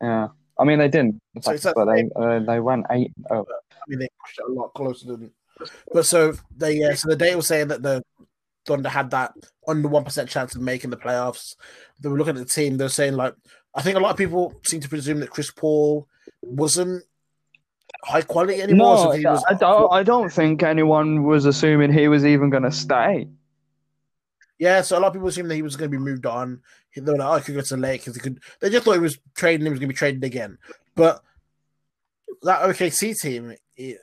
yeah. 0.00 0.28
I 0.58 0.64
mean, 0.64 0.78
they 0.78 0.88
didn't, 0.88 1.20
So 1.42 1.56
but 1.74 1.84
they 1.86 2.08
uh, 2.16 2.38
they 2.40 2.60
went 2.60 2.86
eight. 2.90 3.12
Oh, 3.30 3.44
mean 3.88 3.98
they 4.00 4.08
pushed 4.24 4.38
it 4.38 4.50
a 4.50 4.52
lot 4.52 4.72
closer 4.74 5.06
than. 5.06 5.32
But 5.92 6.06
so 6.06 6.34
they 6.56 6.78
yeah, 6.78 6.94
so 6.94 7.08
the 7.08 7.16
data 7.16 7.36
was 7.36 7.46
saying 7.46 7.68
that 7.68 7.82
the 7.82 8.02
Thunder 8.66 8.88
had 8.88 9.10
that 9.10 9.32
under 9.66 9.88
one 9.88 10.04
percent 10.04 10.28
chance 10.28 10.54
of 10.54 10.62
making 10.62 10.90
the 10.90 10.96
playoffs. 10.96 11.56
They 12.00 12.08
were 12.08 12.18
looking 12.18 12.36
at 12.36 12.46
the 12.46 12.52
team. 12.52 12.76
They're 12.76 12.88
saying 12.88 13.14
like, 13.14 13.34
I 13.74 13.82
think 13.82 13.96
a 13.96 14.00
lot 14.00 14.10
of 14.10 14.16
people 14.16 14.54
seem 14.64 14.80
to 14.80 14.88
presume 14.88 15.20
that 15.20 15.30
Chris 15.30 15.50
Paul 15.50 16.06
wasn't 16.42 17.04
high 18.04 18.22
quality 18.22 18.60
anymore. 18.60 18.96
no, 18.96 19.12
so 19.12 19.30
was, 19.30 19.44
I 19.48 19.54
don't. 19.54 19.92
I 19.92 20.02
don't 20.02 20.32
think 20.32 20.62
anyone 20.62 21.24
was 21.24 21.44
assuming 21.44 21.92
he 21.92 22.08
was 22.08 22.24
even 22.24 22.50
going 22.50 22.62
to 22.62 22.72
stay. 22.72 23.28
Yeah, 24.58 24.82
so 24.82 24.98
a 24.98 25.00
lot 25.00 25.08
of 25.08 25.14
people 25.14 25.28
assumed 25.28 25.50
that 25.50 25.56
he 25.56 25.62
was 25.62 25.76
going 25.76 25.90
to 25.90 25.96
be 25.96 26.02
moved 26.02 26.26
on. 26.26 26.60
They 26.94 27.00
were 27.00 27.16
like, 27.16 27.28
"Oh, 27.28 27.36
he 27.36 27.44
could 27.44 27.54
go 27.54 27.60
to 27.62 27.76
the 27.76 27.80
Lakers." 27.80 28.14
He 28.14 28.20
could. 28.20 28.40
They 28.60 28.68
just 28.68 28.84
thought 28.84 28.92
he 28.92 28.98
was 28.98 29.18
trading. 29.34 29.64
He 29.64 29.70
was 29.70 29.78
going 29.78 29.88
to 29.88 29.94
be 29.94 29.98
traded 29.98 30.24
again. 30.24 30.58
But 30.94 31.22
that 32.42 32.62
OKC 32.62 33.18
team, 33.20 33.54
it, 33.76 33.98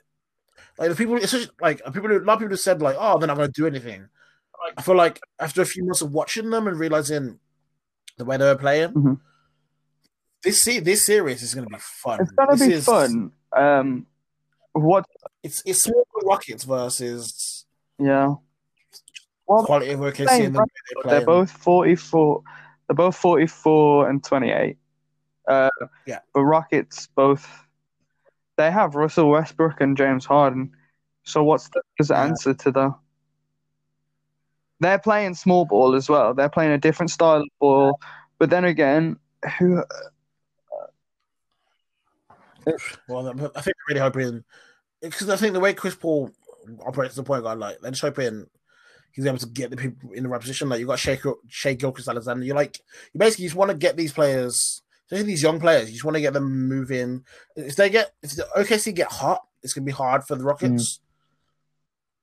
like 0.78 0.90
the 0.90 0.94
people, 0.96 1.16
it's 1.16 1.32
just, 1.32 1.50
like 1.60 1.82
people. 1.92 2.10
A 2.10 2.18
lot 2.20 2.34
of 2.34 2.38
people 2.40 2.52
have 2.52 2.60
said 2.60 2.80
like, 2.82 2.96
"Oh, 2.98 3.18
they're 3.18 3.26
not 3.26 3.36
going 3.36 3.48
to 3.52 3.60
do 3.60 3.66
anything." 3.66 4.08
I 4.76 4.82
feel 4.82 4.96
like 4.96 5.20
after 5.38 5.62
a 5.62 5.66
few 5.66 5.84
months 5.84 6.02
of 6.02 6.12
watching 6.12 6.50
them 6.50 6.66
and 6.66 6.78
realizing 6.78 7.38
the 8.16 8.24
way 8.24 8.36
they 8.36 8.44
were 8.44 8.56
playing, 8.56 8.92
Mhm. 8.92 9.20
this 10.42 10.62
se- 10.62 10.80
this 10.80 11.06
series 11.06 11.42
is 11.42 11.54
going 11.54 11.66
to 11.68 11.72
be 11.74 11.80
fun. 11.80 12.20
It's 12.20 12.30
going 12.32 12.48
to 12.50 12.56
This 12.56 12.68
be 12.68 12.74
is- 12.74 12.84
fun. 12.84 13.32
Um, 13.56 14.06
what? 14.72 15.04
It's 15.42 15.62
it's 15.64 15.82
small 15.84 16.04
Rockets 16.24 16.64
versus 16.64 17.64
Yeah. 17.98 18.34
Well, 19.46 19.64
quality 19.64 19.90
of 19.92 20.00
OKC 20.00 20.26
playing 20.26 20.44
and 20.46 20.54
the 20.56 20.60
way 20.60 20.66
they 20.94 21.02
play. 21.02 21.10
They're 21.18 21.26
both 21.26 21.50
44. 21.50 22.42
They're 22.86 22.94
both 22.96 23.16
44 23.16 24.08
and 24.10 24.22
28. 24.22 24.76
Uh, 25.48 25.70
Yeah. 26.06 26.18
The 26.34 26.42
Rockets 26.42 27.06
both. 27.14 27.48
They 28.58 28.70
have 28.70 28.96
Russell 28.96 29.30
Westbrook 29.30 29.80
and 29.80 29.96
James 29.96 30.26
Harden. 30.26 30.72
So 31.22 31.42
what's 31.44 31.70
the 31.70 31.82
Yeah. 32.00 32.24
answer 32.24 32.52
to 32.54 32.70
the? 32.70 32.94
They're 34.80 34.98
playing 34.98 35.34
small 35.34 35.64
ball 35.64 35.94
as 35.94 36.08
well. 36.08 36.34
They're 36.34 36.48
playing 36.48 36.72
a 36.72 36.78
different 36.78 37.10
style 37.10 37.40
of 37.40 37.48
ball. 37.60 38.00
But 38.38 38.50
then 38.50 38.64
again, 38.64 39.18
who? 39.58 39.82
Well, 43.08 43.28
I 43.28 43.32
think 43.32 43.54
they're 43.54 43.74
really 43.88 44.00
hoping 44.00 44.44
because 45.00 45.28
I 45.28 45.36
think 45.36 45.52
the 45.54 45.60
way 45.60 45.72
Chris 45.72 45.94
Paul 45.94 46.30
operates 46.84 47.16
a 47.16 47.22
point 47.22 47.44
guard, 47.44 47.58
like 47.58 47.78
they're 47.80 47.92
just 47.92 48.02
hoping 48.02 48.46
he's 49.12 49.26
able 49.26 49.38
to 49.38 49.46
get 49.46 49.70
the 49.70 49.76
people 49.76 50.12
in 50.12 50.24
the 50.24 50.28
right 50.28 50.40
position. 50.40 50.68
Like 50.68 50.80
you 50.80 50.86
got 50.86 50.98
Shai, 50.98 51.18
Shea 51.48 51.74
Gilchrist 51.76 52.08
Alexander. 52.08 52.44
You 52.44 52.54
like 52.54 52.80
you 53.12 53.18
basically 53.18 53.46
just 53.46 53.56
want 53.56 53.70
to 53.70 53.76
get 53.76 53.96
these 53.96 54.12
players, 54.12 54.82
especially 55.10 55.26
these 55.26 55.42
young 55.42 55.58
players. 55.58 55.88
You 55.88 55.94
just 55.94 56.04
want 56.04 56.16
to 56.16 56.20
get 56.20 56.34
them 56.34 56.68
moving. 56.68 57.24
If 57.56 57.76
they 57.76 57.88
get 57.88 58.12
if 58.22 58.36
the 58.36 58.46
OKC 58.56 58.94
get 58.94 59.10
hot, 59.10 59.42
it's 59.62 59.72
gonna 59.72 59.84
be 59.84 59.92
hard 59.92 60.24
for 60.24 60.36
the 60.36 60.44
Rockets. 60.44 60.98
Mm. 60.98 61.00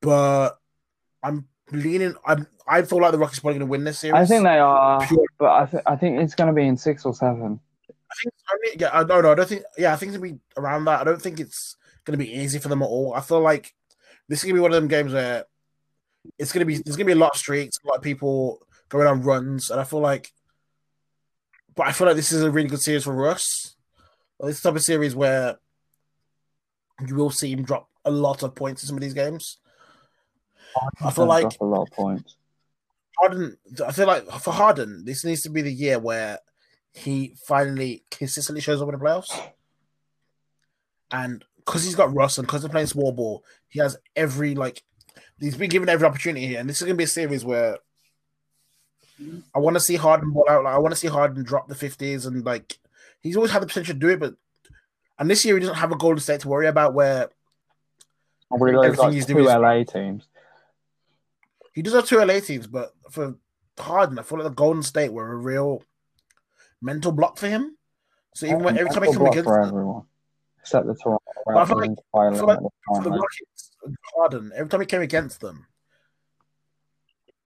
But 0.01 0.59
I'm 1.23 1.47
leaning. 1.71 2.15
I'm. 2.25 2.47
I 2.67 2.81
feel 2.83 3.01
like 3.01 3.11
the 3.11 3.17
Rockets 3.17 3.39
are 3.39 3.41
probably 3.41 3.59
gonna 3.59 3.71
win 3.71 3.83
this 3.83 3.99
series. 3.99 4.15
I 4.15 4.25
think 4.25 4.43
they 4.43 4.59
are, 4.59 5.05
Pure- 5.05 5.25
but 5.39 5.51
I, 5.51 5.65
th- 5.65 5.83
I 5.85 5.95
think 5.95 6.21
it's 6.21 6.35
going 6.35 6.47
to 6.47 6.53
be 6.53 6.65
in 6.65 6.77
six 6.77 7.05
or 7.05 7.13
seven. 7.13 7.59
I 7.89 8.15
think 8.21 8.33
I 8.47 8.55
mean, 8.61 8.73
yeah, 8.79 8.89
I 8.93 9.03
don't 9.03 9.23
know. 9.23 9.31
I 9.31 9.35
don't 9.35 9.49
think 9.49 9.63
yeah, 9.77 9.93
I 9.93 9.95
think 9.95 10.11
it's 10.11 10.17
gonna 10.17 10.33
be 10.33 10.39
around 10.57 10.85
that. 10.85 11.01
I 11.01 11.03
don't 11.03 11.21
think 11.21 11.39
it's 11.39 11.75
gonna 12.05 12.17
be 12.17 12.31
easy 12.31 12.59
for 12.59 12.69
them 12.69 12.83
at 12.83 12.87
all. 12.87 13.13
I 13.13 13.21
feel 13.21 13.41
like 13.41 13.73
this 14.29 14.39
is 14.39 14.45
gonna 14.45 14.53
be 14.53 14.59
one 14.59 14.71
of 14.71 14.75
them 14.75 14.87
games 14.87 15.11
where 15.11 15.45
it's 16.37 16.51
gonna 16.51 16.65
be 16.65 16.77
there's 16.77 16.95
gonna 16.95 17.05
be 17.05 17.13
a 17.13 17.15
lot 17.15 17.31
of 17.33 17.39
streaks, 17.39 17.77
a 17.83 17.87
lot 17.87 17.97
of 17.97 18.03
people 18.03 18.59
going 18.89 19.07
on 19.07 19.21
runs, 19.21 19.71
and 19.71 19.79
I 19.79 19.83
feel 19.83 19.99
like 19.99 20.31
but 21.75 21.87
I 21.87 21.91
feel 21.91 22.07
like 22.07 22.15
this 22.15 22.31
is 22.31 22.41
a 22.41 22.51
really 22.51 22.69
good 22.69 22.81
series 22.81 23.03
for 23.03 23.13
Russ. 23.13 23.75
This 24.39 24.61
type 24.61 24.75
of 24.75 24.81
series 24.81 25.15
where 25.15 25.57
you 27.05 27.15
will 27.15 27.29
see 27.29 27.51
him 27.51 27.63
drop 27.63 27.89
a 28.03 28.11
lot 28.11 28.43
of 28.43 28.55
points 28.55 28.83
in 28.83 28.87
some 28.87 28.97
of 28.97 29.01
these 29.01 29.13
games. 29.13 29.57
I 31.01 31.11
feel 31.11 31.25
like 31.25 31.47
a 31.59 31.65
lot 31.65 31.83
of 31.83 31.91
points. 31.91 32.35
Harden, 33.17 33.57
I 33.85 33.91
feel 33.91 34.07
like 34.07 34.29
for 34.41 34.51
Harden, 34.51 35.05
this 35.05 35.23
needs 35.23 35.41
to 35.43 35.49
be 35.49 35.61
the 35.61 35.71
year 35.71 35.99
where 35.99 36.39
he 36.93 37.35
finally 37.47 38.03
consistently 38.11 38.61
shows 38.61 38.81
up 38.81 38.89
in 38.89 38.97
the 38.97 39.03
playoffs. 39.03 39.51
And 41.11 41.45
because 41.57 41.83
he's 41.83 41.95
got 41.95 42.13
Russ 42.13 42.37
and 42.37 42.47
because 42.47 42.61
they're 42.61 42.69
playing 42.69 42.87
small 42.87 43.11
ball, 43.11 43.43
he 43.69 43.79
has 43.79 43.97
every 44.15 44.53
like 44.53 44.83
he's 45.39 45.57
been 45.57 45.69
given 45.69 45.89
every 45.89 46.07
opportunity 46.07 46.47
here, 46.47 46.59
and 46.59 46.69
this 46.69 46.77
is 46.77 46.83
going 46.83 46.95
to 46.95 46.97
be 46.97 47.05
a 47.05 47.07
series 47.07 47.45
where 47.45 47.77
I 49.53 49.59
want 49.59 49.75
to 49.75 49.79
see 49.79 49.95
Harden 49.95 50.31
ball 50.31 50.45
out. 50.49 50.63
Like, 50.63 50.73
I 50.73 50.77
want 50.77 50.93
to 50.93 50.99
see 50.99 51.07
Harden 51.07 51.43
drop 51.43 51.67
the 51.67 51.75
fifties, 51.75 52.25
and 52.25 52.45
like 52.45 52.77
he's 53.21 53.35
always 53.35 53.51
had 53.51 53.61
the 53.61 53.67
potential 53.67 53.93
to 53.93 53.99
do 53.99 54.09
it, 54.09 54.19
but 54.19 54.35
and 55.17 55.29
this 55.29 55.45
year 55.45 55.55
he 55.55 55.61
doesn't 55.61 55.75
have 55.75 55.91
a 55.91 55.97
Golden 55.97 56.19
State 56.19 56.41
to 56.41 56.49
worry 56.49 56.67
about 56.67 56.93
where 56.93 57.29
really 58.51 58.85
everything 58.87 59.05
like 59.05 59.13
he's 59.13 59.25
two 59.25 59.33
doing 59.33 59.45
is- 59.45 59.51
LA 59.51 59.83
teams. 59.83 60.27
he 61.73 61.81
does 61.81 61.93
have 61.93 62.05
two 62.05 62.19
LA 62.19 62.39
teams, 62.41 62.67
but 62.67 62.93
for 63.09 63.35
Harden, 63.77 64.19
I 64.19 64.23
feel 64.23 64.39
like 64.39 64.47
the 64.47 64.53
Golden 64.53 64.83
State 64.83 65.11
were 65.13 65.31
a 65.31 65.35
real 65.35 65.81
mental 66.81 67.11
block 67.11 67.37
for 67.37 67.47
him. 67.47 67.77
So 68.33 68.45
even 68.47 68.63
when 68.63 68.77
every 68.77 68.89
time 68.91 69.03
he 69.03 69.09
Mental 69.09 69.13
come 69.13 69.23
block 69.23 69.33
against 69.33 69.47
for 69.47 69.61
everyone, 69.61 70.03
except 70.59 70.87
the 70.87 70.95
Toronto 70.95 71.23
I 71.55 71.65
feel 71.65 71.77
like- 71.77 71.89
I 72.13 72.35
feel 72.35 72.47
like 72.47 72.59
for 72.87 73.03
the 73.03 73.09
Rockets, 73.11 73.71
Harden, 74.15 74.51
every 74.55 74.69
time 74.69 74.81
he 74.81 74.85
came 74.87 75.01
against 75.01 75.39
them, 75.41 75.67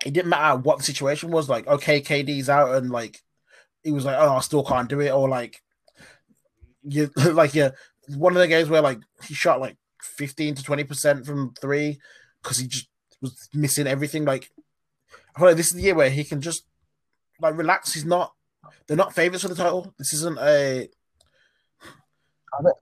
it 0.06 0.14
didn't 0.14 0.30
matter 0.30 0.60
what 0.60 0.78
the 0.78 0.84
situation 0.84 1.32
was. 1.32 1.50
Like, 1.50 1.68
okay, 1.68 2.02
KD's 2.02 2.50
out, 2.50 2.76
and 2.76 2.90
like 2.90 3.20
he 3.84 3.92
was 3.92 4.06
like, 4.06 4.16
"Oh, 4.18 4.36
I 4.36 4.40
still 4.42 4.64
can't 4.64 4.90
do 4.90 5.00
it," 5.02 5.12
or 5.12 5.28
like 5.28 5.62
you 6.84 7.10
like 7.34 7.54
yeah, 7.54 7.72
one 8.16 8.34
of 8.34 8.40
the 8.40 8.48
games 8.48 8.70
where 8.70 8.82
like 8.82 9.00
he 9.24 9.34
shot 9.34 9.60
like 9.60 9.78
fifteen 10.02 10.56
to 10.56 10.64
twenty 10.64 10.84
percent 10.84 11.26
from 11.26 11.54
three 11.60 12.00
because 12.42 12.58
he 12.58 12.68
just 12.68 12.88
was 13.22 13.50
missing 13.54 13.88
everything. 13.88 14.26
Like, 14.26 14.50
I 15.36 15.40
feel 15.40 15.48
like 15.50 15.58
this 15.58 15.68
is 15.68 15.74
the 15.74 15.82
year 15.82 15.96
where 15.96 16.10
he 16.10 16.24
can 16.24 16.42
just 16.42 16.66
like 17.42 17.58
relax. 17.58 17.94
He's 17.94 18.06
not. 18.06 18.34
They're 18.88 18.98
not 18.98 19.16
favorites 19.16 19.44
for 19.44 19.50
the 19.50 19.56
title. 19.56 19.94
This 19.98 20.14
isn't 20.14 20.40
a. 20.40 20.90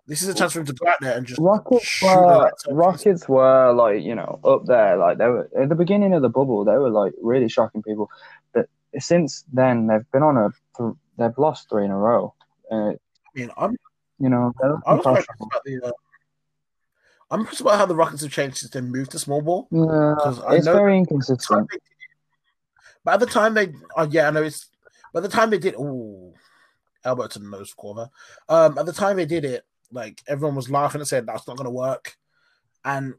This 0.08 0.22
is 0.24 0.30
a 0.30 0.34
chance 0.34 0.54
for 0.54 0.60
him 0.60 0.66
to 0.66 0.74
go 0.74 0.88
out 0.88 0.98
there 1.02 1.18
and 1.18 1.26
just 1.26 1.40
Rockets 1.40 2.02
were. 2.02 2.52
Rockets 2.70 3.28
were 3.28 3.74
like 3.74 4.02
you 4.04 4.16
know 4.16 4.40
up 4.44 4.66
there 4.66 4.98
like 4.98 5.18
they 5.18 5.28
were 5.28 5.50
at 5.60 5.70
the 5.70 5.76
beginning 5.76 6.14
of 6.14 6.22
the 6.22 6.30
bubble 6.30 6.64
they 6.66 6.78
were 6.78 6.90
like 6.90 7.14
really 7.22 7.50
shocking 7.50 7.84
people, 7.84 8.10
but 8.54 8.68
since 9.00 9.44
then 9.52 9.88
they've 9.88 10.10
been 10.12 10.24
on 10.24 10.38
a 10.38 10.50
th- 10.78 10.96
they've 11.18 11.38
lost 11.38 11.70
three 11.70 11.86
in 11.86 11.92
a 11.92 11.98
row. 11.98 12.34
Uh, 12.72 12.92
I 12.92 12.96
mean, 13.36 13.52
I'm 13.58 13.76
you 14.20 14.30
know 14.30 14.54
I 14.86 14.94
was 14.94 15.06
impressed 15.06 15.30
about 15.40 15.64
the. 15.66 15.82
Uh, 15.84 15.92
I'm 17.30 17.42
impressed 17.42 17.62
about 17.62 17.78
how 17.78 17.86
the 17.86 17.96
Rockets 17.96 18.22
have 18.22 18.32
changed 18.32 18.58
since 18.58 18.72
they 18.72 18.82
moved 18.82 19.12
to 19.12 19.20
small 19.20 19.42
ball. 19.42 19.68
Yeah, 19.72 20.16
it's 20.56 20.66
very 20.66 20.98
inconsistent. 20.98 21.70
But 23.04 23.18
the 23.18 23.26
time 23.26 23.54
they, 23.54 23.74
oh 23.96 24.08
yeah, 24.10 24.28
I 24.28 24.32
know 24.32 24.44
it's. 24.44 24.68
By 25.14 25.22
the 25.22 25.30
time 25.30 25.50
they 25.50 25.58
did, 25.58 25.76
oh, 25.78 26.34
Alberton 27.08 27.50
knows 27.50 27.74
Corver. 27.74 28.10
Um, 28.50 28.78
at 28.78 28.86
the 28.86 28.94
time 28.94 29.18
they 29.18 29.26
did 29.26 29.46
it, 29.46 29.64
like 29.92 30.22
everyone 30.28 30.56
was 30.56 30.70
laughing 30.70 31.02
and 31.02 31.08
said 31.08 31.26
that's 31.26 31.48
not 31.48 31.58
going 31.58 31.66
to 31.66 31.72
work. 31.72 32.18
And 32.84 33.16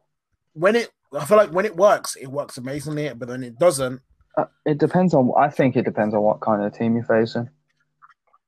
when 0.53 0.77
it, 0.77 0.91
I 1.19 1.25
feel 1.25 1.37
like 1.39 1.51
when 1.53 1.65
it 1.65 1.77
works, 1.77 2.17
it 2.17 2.29
works 2.29 2.59
amazingly. 2.59 3.11
But 3.15 3.29
when 3.29 3.43
it 3.43 3.59
doesn't, 3.59 4.01
Uh, 4.37 4.45
it 4.67 4.79
depends 4.79 5.15
on. 5.15 5.33
I 5.39 5.49
think 5.49 5.77
it 5.77 5.85
depends 5.85 6.15
on 6.15 6.23
what 6.23 6.41
kind 6.41 6.63
of 6.63 6.73
team 6.77 6.95
you're 6.97 7.05
facing. 7.05 7.49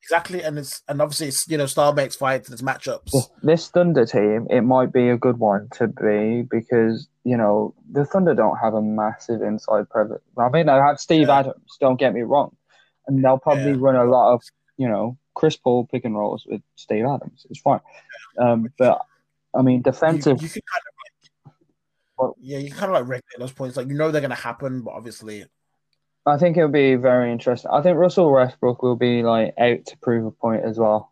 exactly, 0.03 0.43
and 0.43 0.59
it's 0.59 0.83
and 0.89 1.01
obviously 1.03 1.29
it's 1.29 1.49
you 1.49 1.57
know 1.59 1.67
style 1.67 1.93
makes 1.95 2.17
fights, 2.17 2.51
it's 2.51 2.63
matchups. 2.63 3.11
This, 3.13 3.31
this 3.43 3.69
Thunder 3.69 4.07
team, 4.07 4.47
it 4.51 4.63
might 4.63 4.93
be 4.93 5.09
a 5.09 5.17
good 5.17 5.39
one 5.39 5.69
to 5.79 5.89
be 5.89 6.43
because 6.43 7.09
you 7.25 7.37
know 7.37 7.75
the 7.91 8.05
Thunder 8.05 8.35
don't 8.35 8.57
have 8.59 8.75
a 8.75 8.83
massive 8.83 9.43
inside 9.43 9.89
presence. 9.91 10.23
I 10.39 10.49
mean, 10.51 10.67
they 10.67 10.73
have 10.73 10.99
Steve 10.99 11.29
Yeah. 11.29 11.39
Adams. 11.41 11.77
Don't 11.81 11.99
get 11.99 12.13
me 12.15 12.23
wrong, 12.23 12.57
and 13.07 13.25
they'll 13.25 13.39
probably 13.39 13.73
Yeah. 13.73 13.79
run 13.87 13.97
a 13.97 14.05
lot 14.05 14.35
of 14.35 14.43
you 14.77 14.89
know 14.89 15.17
Chris 15.41 15.57
Paul 15.57 15.87
pick 15.87 16.05
and 16.05 16.15
rolls 16.15 16.45
with 16.47 16.61
Steve 16.77 17.07
Adams. 17.07 17.47
It's 17.49 17.61
fine, 17.61 17.81
um, 18.39 18.69
but 18.79 19.01
I 19.57 19.63
mean 19.63 19.81
defensive. 19.81 20.41
you 20.43 20.49
can 20.51 20.61
kind 20.71 20.83
of 20.87 20.93
like, 21.47 21.55
Well- 22.19 22.37
yeah, 22.41 22.59
you 22.59 22.71
kind 22.71 22.85
of 22.85 22.91
like 22.93 23.09
regulate 23.09 23.39
those 23.39 23.53
points. 23.53 23.79
Like 23.79 23.89
you 23.89 23.95
know 23.95 24.11
they're 24.11 24.21
going 24.21 24.29
to 24.37 24.37
happen, 24.37 24.83
but 24.83 24.93
obviously 24.93 25.47
I 26.27 26.37
think 26.37 26.59
it'll 26.59 26.69
be 26.69 26.97
very 26.97 27.33
interesting. 27.33 27.71
I 27.73 27.81
think 27.81 27.97
Russell 27.97 28.31
Westbrook 28.31 28.83
will 28.83 28.97
be 28.97 29.23
like 29.23 29.55
out 29.59 29.87
to 29.87 29.97
prove 30.03 30.27
a 30.27 30.31
point 30.31 30.63
as 30.65 30.79
well, 30.79 31.11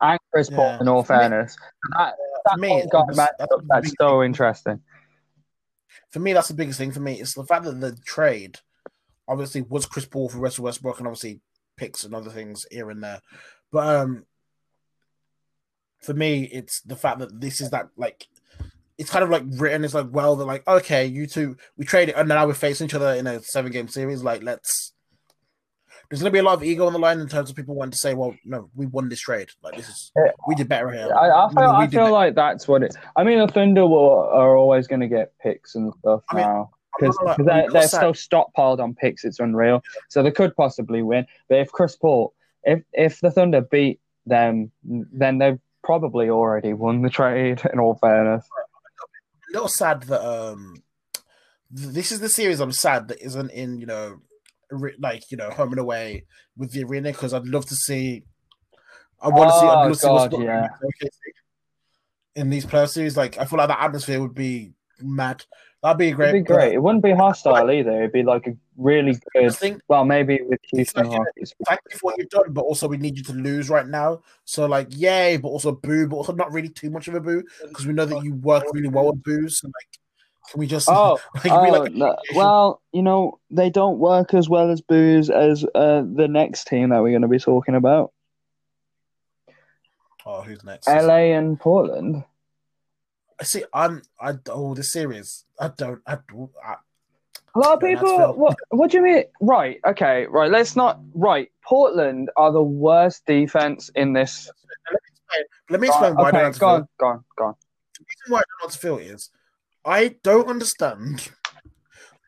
and 0.00 0.20
Chris 0.32 0.48
Paul. 0.48 0.78
In 0.80 0.86
all 0.86 1.02
For 1.02 1.14
me- 1.14 1.18
fairness, 1.18 1.56
that, 1.98 2.14
that 2.46 2.58
me, 2.60 2.84
that's- 2.92 3.16
that's 3.16 3.50
the 3.50 3.62
that's 3.68 3.90
big 3.90 3.96
so 4.00 4.22
interesting. 4.22 4.80
for 6.10 6.20
me, 6.20 6.32
that's 6.32 6.48
the 6.48 6.54
biggest 6.54 6.78
thing 6.78 6.92
for 6.92 7.00
me. 7.00 7.20
It's 7.20 7.34
the 7.34 7.44
fact 7.44 7.64
that 7.64 7.80
the 7.80 7.96
trade 8.06 8.60
obviously 9.26 9.62
was 9.62 9.86
Chris 9.86 10.06
Paul 10.06 10.28
for 10.28 10.38
Russell 10.38 10.64
Westbrook 10.64 10.98
and 10.98 11.08
obviously 11.08 11.40
picks 11.76 12.04
and 12.04 12.14
other 12.14 12.30
things 12.30 12.66
here 12.70 12.90
and 12.90 13.02
there. 13.02 13.20
But 13.70 13.96
um 13.96 14.26
for 16.00 16.14
me, 16.14 16.48
it's 16.52 16.80
the 16.82 16.96
fact 16.96 17.20
that 17.20 17.40
this 17.40 17.60
is 17.60 17.70
that 17.70 17.88
like 17.96 18.26
it's 18.98 19.10
kind 19.10 19.24
of 19.24 19.30
like 19.30 19.44
written. 19.46 19.84
It's 19.84 19.94
like, 19.94 20.08
well, 20.10 20.36
they're 20.36 20.46
like, 20.46 20.66
okay, 20.66 21.06
you 21.06 21.26
two, 21.26 21.56
we 21.76 21.84
traded, 21.84 22.14
and 22.14 22.28
now 22.28 22.46
we're 22.46 22.54
facing 22.54 22.86
each 22.86 22.94
other 22.94 23.14
in 23.14 23.26
a 23.26 23.42
seven 23.42 23.72
game 23.72 23.88
series. 23.88 24.22
Like, 24.22 24.42
let's. 24.42 24.92
There's 26.08 26.20
going 26.20 26.30
to 26.30 26.34
be 26.34 26.40
a 26.40 26.42
lot 26.42 26.58
of 26.58 26.62
ego 26.62 26.86
on 26.86 26.92
the 26.92 26.98
line 26.98 27.20
in 27.20 27.28
terms 27.28 27.48
of 27.48 27.56
people 27.56 27.74
wanting 27.74 27.92
to 27.92 27.98
say, 27.98 28.12
well, 28.12 28.36
no, 28.44 28.68
we 28.74 28.84
won 28.84 29.08
this 29.08 29.20
trade. 29.20 29.48
Like, 29.62 29.76
this 29.76 29.88
is, 29.88 30.12
we 30.46 30.54
did 30.54 30.68
better 30.68 30.90
here. 30.90 31.08
I, 31.10 31.30
I 31.30 31.48
feel, 31.48 31.62
I 31.62 31.86
feel 31.86 32.12
like 32.12 32.34
that's 32.34 32.68
what 32.68 32.82
it. 32.82 32.94
I 33.16 33.24
mean, 33.24 33.38
the 33.38 33.48
Thunder 33.48 33.86
will, 33.86 34.28
are 34.30 34.54
always 34.54 34.86
going 34.86 35.00
to 35.00 35.08
get 35.08 35.32
picks 35.38 35.74
and 35.74 35.90
stuff 36.00 36.22
I 36.30 36.36
mean, 36.36 36.44
now 36.44 36.70
because 36.98 37.18
they're, 37.38 37.70
they're 37.70 37.88
so 37.88 38.12
stockpiled 38.12 38.80
on 38.80 38.94
picks. 38.94 39.24
It's 39.24 39.40
unreal. 39.40 39.82
So 40.08 40.22
they 40.22 40.30
could 40.30 40.54
possibly 40.56 41.02
win. 41.02 41.26
But 41.48 41.58
if 41.58 41.72
Chris 41.72 41.96
Paul, 41.96 42.34
if 42.64 42.82
if 42.92 43.20
the 43.20 43.30
Thunder 43.30 43.60
beat 43.62 44.00
them, 44.26 44.70
then 44.84 45.38
they've 45.38 45.58
probably 45.82 46.30
already 46.30 46.72
won 46.74 47.02
the 47.02 47.10
trade. 47.10 47.60
In 47.72 47.78
all 47.80 47.94
fairness, 47.96 48.46
a 49.50 49.52
little 49.52 49.68
sad 49.68 50.02
that 50.04 50.24
um 50.24 50.82
this 51.70 52.12
is 52.12 52.20
the 52.20 52.28
series 52.28 52.60
I'm 52.60 52.72
sad 52.72 53.08
that 53.08 53.20
isn't 53.24 53.50
in 53.50 53.80
you 53.80 53.86
know 53.86 54.20
like 54.98 55.30
you 55.30 55.36
know 55.36 55.50
home 55.50 55.70
and 55.70 55.78
away 55.80 56.24
with 56.56 56.72
the 56.72 56.84
arena 56.84 57.12
because 57.12 57.32
I'd 57.32 57.46
love 57.46 57.66
to 57.66 57.74
see 57.74 58.24
I 59.20 59.28
want 59.28 59.50
to 59.50 59.58
see 59.58 59.66
I'd 59.66 59.72
Oh, 59.72 59.82
love 59.82 59.92
to 59.92 59.98
see 59.98 60.08
what's 60.08 60.38
yeah. 60.38 60.68
in 61.00 61.10
in 62.42 62.50
these 62.50 62.64
playoff 62.66 62.90
series 62.90 63.16
like 63.16 63.38
I 63.38 63.44
feel 63.44 63.58
like 63.58 63.68
the 63.68 63.80
atmosphere 63.82 64.20
would 64.20 64.34
be 64.34 64.72
mad 65.00 65.44
that'd 65.82 65.98
be 65.98 66.12
great 66.12 66.30
it'd 66.30 66.44
be 66.44 66.52
great. 66.52 66.72
It 66.74 66.82
wouldn't 66.82 67.04
be 67.04 67.12
hostile 67.12 67.70
either. 67.70 67.92
It'd 67.98 68.12
be 68.12 68.22
like 68.22 68.46
a 68.46 68.56
really 68.76 69.16
good. 69.34 69.54
think 69.54 69.82
Well, 69.88 70.04
maybe 70.04 70.40
with 70.42 70.60
Houston 70.72 71.08
like, 71.08 71.18
Rockets. 71.18 71.54
thank 71.66 71.80
you 71.90 71.98
for 71.98 72.06
what 72.06 72.18
you've 72.18 72.30
done, 72.30 72.52
but 72.52 72.62
also 72.62 72.88
we 72.88 72.96
need 72.96 73.16
you 73.16 73.24
to 73.24 73.32
lose 73.32 73.68
right 73.68 73.86
now. 73.86 74.22
So 74.44 74.66
like, 74.66 74.88
yay, 74.90 75.36
but 75.36 75.48
also 75.48 75.72
boo, 75.72 76.06
but 76.06 76.16
also 76.16 76.32
not 76.32 76.52
really 76.52 76.68
too 76.68 76.90
much 76.90 77.08
of 77.08 77.14
a 77.14 77.20
boo 77.20 77.42
because 77.68 77.86
we 77.86 77.92
know 77.92 78.04
that 78.04 78.22
you 78.22 78.34
work 78.34 78.64
really 78.72 78.88
well 78.88 79.06
with 79.12 79.22
boos. 79.22 79.58
So 79.58 79.68
like, 79.68 79.98
can 80.50 80.60
we 80.60 80.66
just 80.66 80.88
Oh, 80.90 81.18
like, 81.34 81.52
Oh, 81.52 81.70
like 81.70 81.92
no, 81.92 82.16
well, 82.34 82.80
you 82.92 83.02
know, 83.02 83.38
they 83.50 83.70
don't 83.70 83.98
work 83.98 84.34
as 84.34 84.48
well 84.48 84.70
as 84.70 84.80
booze 84.80 85.30
as 85.30 85.64
uh, 85.74 86.02
the 86.14 86.28
next 86.28 86.66
team 86.66 86.90
that 86.90 87.02
we're 87.02 87.10
going 87.10 87.22
to 87.22 87.28
be 87.28 87.38
talking 87.38 87.74
about. 87.74 88.12
oh, 90.26 90.42
who's 90.42 90.62
next? 90.64 90.86
LA 90.88 91.34
and 91.34 91.58
Portland. 91.58 92.24
I 93.42 93.44
see. 93.44 93.64
I'm. 93.74 94.02
I 94.20 94.34
oh, 94.50 94.72
the 94.72 94.84
series. 94.84 95.44
I 95.58 95.66
don't. 95.76 96.00
I, 96.06 96.18
don't- 96.28 96.52
I 96.64 96.76
A 97.56 97.58
lot 97.58 97.72
of 97.74 97.80
people. 97.80 98.34
What? 98.34 98.56
What 98.68 98.92
do 98.92 98.98
you 98.98 99.02
mean? 99.02 99.24
Right. 99.40 99.80
Okay. 99.84 100.26
Right. 100.26 100.48
Let's 100.48 100.76
not. 100.76 101.00
Right. 101.12 101.50
Portland 101.60 102.30
are 102.36 102.52
the 102.52 102.62
worst 102.62 103.26
defense 103.26 103.90
in 103.96 104.12
this. 104.12 104.48
let 105.70 105.80
me 105.80 105.88
explain 105.88 106.14
why 106.14 106.28
I 106.28 106.30
don't 106.30 106.36
okay. 106.36 106.44
have 106.44 106.54
to 106.54 106.60
Go 106.60 106.66
on. 106.68 106.88
Go 107.00 107.06
on. 107.06 107.24
Go 107.36 107.44
on. 107.46 107.54
The 107.98 108.04
reason 108.04 108.32
why 108.32 108.38
I 108.38 108.42
don't 108.42 108.62
want 108.62 108.72
to 108.74 108.78
feel 108.78 108.98
is 108.98 109.30
I 109.84 110.14
don't 110.22 110.48
understand. 110.48 111.30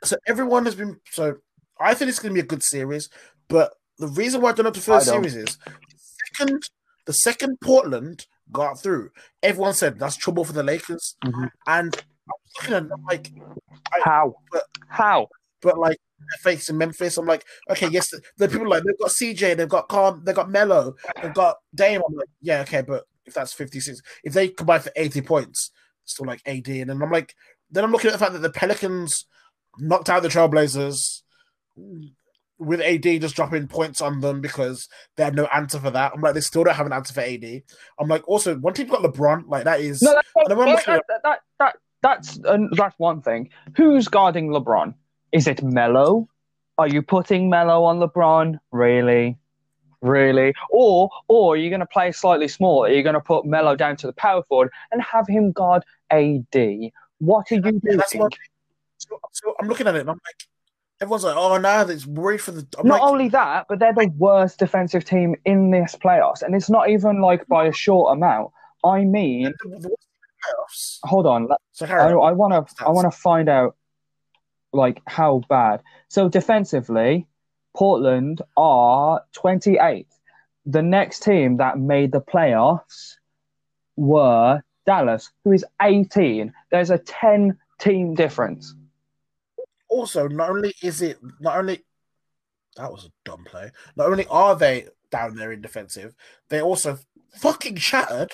So 0.03 0.19
everyone 0.27 0.67
has 0.67 0.75
been 0.75 1.01
so. 1.11 1.37
I 1.81 1.95
think 1.95 2.11
it's 2.11 2.19
going 2.19 2.35
to 2.35 2.43
be 2.43 2.45
a 2.45 2.47
good 2.47 2.63
series, 2.63 3.09
but 3.49 3.73
the 3.99 4.09
reason 4.09 4.43
why 4.43 4.51
I 4.51 4.53
don't 4.53 4.67
have 4.67 4.75
to 4.75 4.81
feel 4.83 4.99
the 4.99 5.05
don't. 5.07 5.25
series 5.25 5.35
is 5.35 5.57
the 5.57 5.75
second 6.37 6.63
the 7.07 7.15
second 7.15 7.59
Portland 7.63 8.27
got 8.53 8.75
through, 8.81 9.11
everyone 9.43 9.75
said 9.75 9.99
that's 9.99 10.17
trouble 10.17 10.45
for 10.45 10.53
the 10.53 10.63
Lakers, 10.63 11.17
Mhm. 11.25 11.51
and 11.67 11.95
I 11.97 12.33
was 12.43 12.53
looking 12.71 12.75
at 12.75 12.83
I'm 12.93 13.05
like, 13.05 13.33
How? 14.05 14.35
but- 14.53 14.65
How? 14.89 15.29
but 15.63 15.79
like 15.79 15.99
facing 16.43 16.77
Memphis. 16.79 17.17
I'm 17.17 17.27
like, 17.27 17.45
okay, 17.71 17.89
yes, 17.89 18.11
the, 18.11 18.21
the 18.39 18.49
people 18.49 18.69
like 18.69 18.83
they've 18.85 18.99
got 18.99 19.11
CJ, 19.11 19.57
they've 19.57 19.69
got 19.69 19.89
Calm, 19.89 20.23
they've 20.25 20.35
got 20.35 20.51
Mello, 20.51 20.95
they've 21.23 21.35
got 21.35 21.57
Dame. 21.75 22.03
I'm 22.07 22.15
like, 22.15 22.29
yeah, 22.41 22.61
okay, 22.63 22.83
but 22.83 23.05
if 23.27 23.33
that's 23.35 23.53
56, 23.55 24.01
if 24.25 24.33
they 24.35 24.49
combine 24.49 24.81
for 24.81 24.91
80 24.97 25.23
points, 25.23 25.71
still 26.05 26.27
like 26.27 26.41
AD. 26.47 26.69
And 26.69 26.91
then 26.91 27.03
I'm 27.03 27.11
like, 27.11 27.35
then 27.71 27.83
I'm 27.85 27.93
looking 27.93 28.09
at 28.09 28.13
the 28.13 28.19
fact 28.19 28.33
that 28.35 28.41
the 28.43 28.51
Pelicans 28.51 29.27
knocked 29.79 30.09
out 30.11 30.23
the 30.23 30.29
Trailblazers 30.29 31.23
with 32.65 32.81
AD 32.81 33.03
just 33.21 33.37
dropping 33.37 33.69
points 33.69 34.01
on 34.01 34.21
them 34.21 34.41
because 34.41 34.89
they 35.17 35.25
had 35.25 35.35
no 35.35 35.47
answer 35.47 35.79
for 35.79 35.91
that. 35.91 36.13
I'm 36.15 36.21
like, 36.21 36.35
they 36.35 36.41
still 36.41 36.65
don't 36.65 36.75
have 36.75 36.87
an 36.87 36.93
answer 36.93 37.15
for 37.15 37.21
AD. 37.21 37.63
I'm 37.99 38.09
like, 38.09 38.27
also, 38.29 38.57
one 38.57 38.75
team 38.75 38.89
got 38.89 39.03
LeBron, 39.03 39.49
like 39.49 39.65
that 39.65 39.81
is 39.81 40.03
No, 40.03 40.13
that's, 40.13 40.29
And 40.37 40.51
then 40.51 40.59
when 40.59 40.69
I'm 40.69 40.77
that, 40.77 41.03
that, 41.09 41.23
that, 41.23 41.41
that, 41.59 41.77
that's 42.03 42.39
uh, 42.45 42.59
that's 42.73 42.99
one 42.99 43.23
thing. 43.23 43.49
Who's 43.77 44.09
guarding 44.09 44.49
LeBron? 44.49 44.95
Is 45.33 45.47
it 45.47 45.63
Melo? 45.63 46.29
Are 46.77 46.89
you 46.89 47.03
putting 47.03 47.49
Melo 47.49 47.85
on 47.85 47.99
LeBron? 47.99 48.59
Really? 48.73 49.39
Really? 50.03 50.53
Or 50.71 51.09
or 51.29 51.55
are 51.55 51.57
you 51.57 51.71
going 51.71 51.81
to 51.81 51.87
play 51.87 52.13
slightly 52.13 52.47
smaller? 52.47 52.89
Are 52.89 52.93
you 52.93 53.03
going 53.03 53.15
to 53.15 53.21
put 53.21 53.47
Melo 53.47 53.75
down 53.75 53.97
to 53.97 54.07
the 54.07 54.13
power 54.13 54.43
forward 54.43 54.71
and 54.93 55.01
have 55.01 55.27
him 55.27 55.53
guard 55.53 55.83
AD? 56.11 56.55
What 57.19 57.51
are 57.51 57.55
you 57.55 57.61
doing? 57.63 57.81
So, 58.09 58.29
so 59.33 59.55
I'm 59.61 59.69
looking 59.69 59.87
at 59.87 59.97
it 59.97 60.01
and 60.01 60.11
I'm 60.11 60.21
like, 60.27 60.47
everyone's 61.01 61.25
like, 61.25 61.37
oh, 61.37 61.57
no, 61.59 61.81
it's 61.83 62.07
worried 62.07 62.41
for 62.41 62.53
the. 62.53 62.67
I'm 62.79 62.87
Not 62.87 63.01
like, 63.01 63.11
only 63.11 63.29
that, 63.31 63.67
but 63.69 63.79
they're 63.79 63.93
the 63.93 64.13
worst 64.17 64.59
defensive 64.59 65.05
team 65.05 65.35
in 65.45 65.71
this 65.71 65.95
playoffs, 65.95 66.43
and 66.43 66.55
it's 66.55 66.71
not 66.71 66.89
even 66.89 67.21
like 67.21 67.47
by 67.47 67.67
a 67.67 67.73
short 67.73 68.17
amount. 68.17 68.51
I 68.85 69.05
mean, 69.05 69.53
hold 71.05 71.27
on. 71.27 71.49
So 71.73 71.87
Harry, 71.87 72.13
I 72.13 72.33
want 72.33 72.69
to. 72.69 72.85
I 72.85 72.91
want 72.91 73.11
to 73.11 73.19
find 73.19 73.49
out 73.49 73.77
like 74.73 75.01
how 75.07 75.43
bad. 75.49 75.83
So 76.09 76.29
defensively, 76.29 77.27
Portland 77.75 78.43
are 78.57 79.23
28th. 79.37 80.07
The 80.67 80.83
next 80.83 81.23
team 81.23 81.59
that 81.59 81.79
made 81.79 82.13
the 82.13 82.21
playoffs 82.21 83.17
were 83.97 84.63
Dallas, 84.87 85.31
who 85.45 85.53
is 85.53 85.65
18. 85.83 86.53
There's 86.71 86.91
a 86.91 86.99
10 86.99 87.59
team 87.79 88.15
difference. 88.15 88.75
Also, 89.95 90.29
not 90.29 90.51
only 90.51 90.75
is 90.83 91.01
it 91.03 91.19
not 91.41 91.57
only 91.59 91.85
that 92.77 92.91
was 92.91 93.05
a 93.05 93.13
dumb 93.25 93.45
play. 93.45 93.71
Not 93.97 94.09
only 94.09 94.27
are 94.29 94.57
they 94.57 94.89
down 95.11 95.37
there 95.37 95.53
in 95.53 95.61
defensive, 95.61 96.13
they're 96.49 96.63
also 96.63 96.99
fucking 97.37 97.77
shattered. 97.77 98.33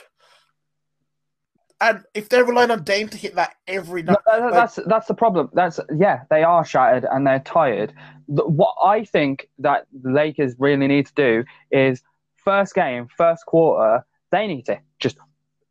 And 1.82 2.04
if 2.14 2.28
they're 2.28 2.44
relying 2.44 2.70
on 2.70 2.82
Dame 2.84 3.08
to 3.08 3.16
hit 3.16 3.34
that 3.36 3.54
every 3.66 4.02
No, 4.02 4.12
night, 4.12 4.18
that- 4.26 4.52
that's 4.52 4.76
that's 4.86 5.06
the 5.06 5.14
problem. 5.14 5.50
That's 5.52 5.80
yeah, 5.96 6.22
they 6.30 6.42
are 6.42 6.64
shattered 6.64 7.06
and 7.10 7.26
they're 7.26 7.40
tired. 7.40 7.92
What 8.26 8.74
I 8.82 9.04
think 9.04 9.48
that 9.58 9.86
the 9.92 10.10
Lakers 10.10 10.54
really 10.58 10.86
need 10.86 11.06
to 11.06 11.14
do 11.14 11.44
is 11.70 12.02
first 12.36 12.74
game, 12.74 13.08
first 13.16 13.44
quarter, 13.46 14.04
they 14.30 14.46
need 14.46 14.66
to 14.66 14.78
just 14.98 15.16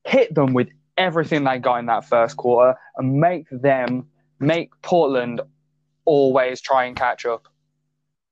hit 0.05 0.33
them 0.33 0.53
with 0.53 0.69
everything 0.97 1.43
they 1.43 1.57
got 1.59 1.77
in 1.79 1.85
that 1.87 2.05
first 2.05 2.37
quarter 2.37 2.77
and 2.97 3.19
make 3.19 3.45
them 3.51 4.07
make 4.39 4.69
Portland 4.81 5.41
always 6.05 6.61
try 6.61 6.85
and 6.85 6.95
catch 6.95 7.25
up. 7.25 7.47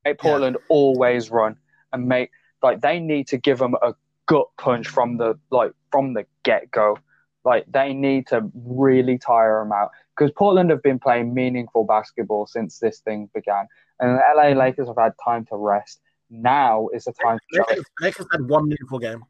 Make 0.06 0.18
Yeah. 0.18 0.30
Portland 0.30 0.58
always 0.70 1.30
run 1.30 1.58
and 1.94 2.08
make 2.08 2.32
like 2.64 2.82
they 2.82 3.00
need 3.00 3.28
to 3.28 3.38
give 3.38 3.60
them 3.60 3.76
a 3.82 3.94
gut 4.28 4.48
punch 4.58 4.88
from 4.88 5.18
the 5.18 5.40
like 5.52 5.72
from 5.92 6.14
the 6.14 6.26
get 6.44 6.72
go. 6.72 6.98
Like 7.44 7.66
they 7.72 7.94
need 7.94 8.28
to 8.28 8.50
really 8.54 9.18
tire 9.18 9.64
them 9.64 9.72
out 9.72 9.92
because 10.16 10.32
Portland 10.32 10.70
have 10.70 10.84
been 10.84 11.00
playing 11.00 11.34
meaningful 11.34 11.86
basketball 11.86 12.46
since 12.46 12.80
this 12.80 13.00
thing 13.00 13.30
began, 13.34 13.68
and 14.00 14.18
the 14.18 14.22
LA 14.36 14.50
Lakers 14.50 14.88
have 14.88 14.98
had 14.98 15.14
time 15.24 15.46
to 15.46 15.56
rest. 15.56 16.02
Now 16.30 16.90
is 16.94 17.06
the 17.06 17.14
time. 17.14 17.40
Lakers, 17.54 17.86
Lakers 18.02 18.28
had 18.32 18.48
one 18.50 18.68
meaningful 18.68 19.00
game. 19.00 19.24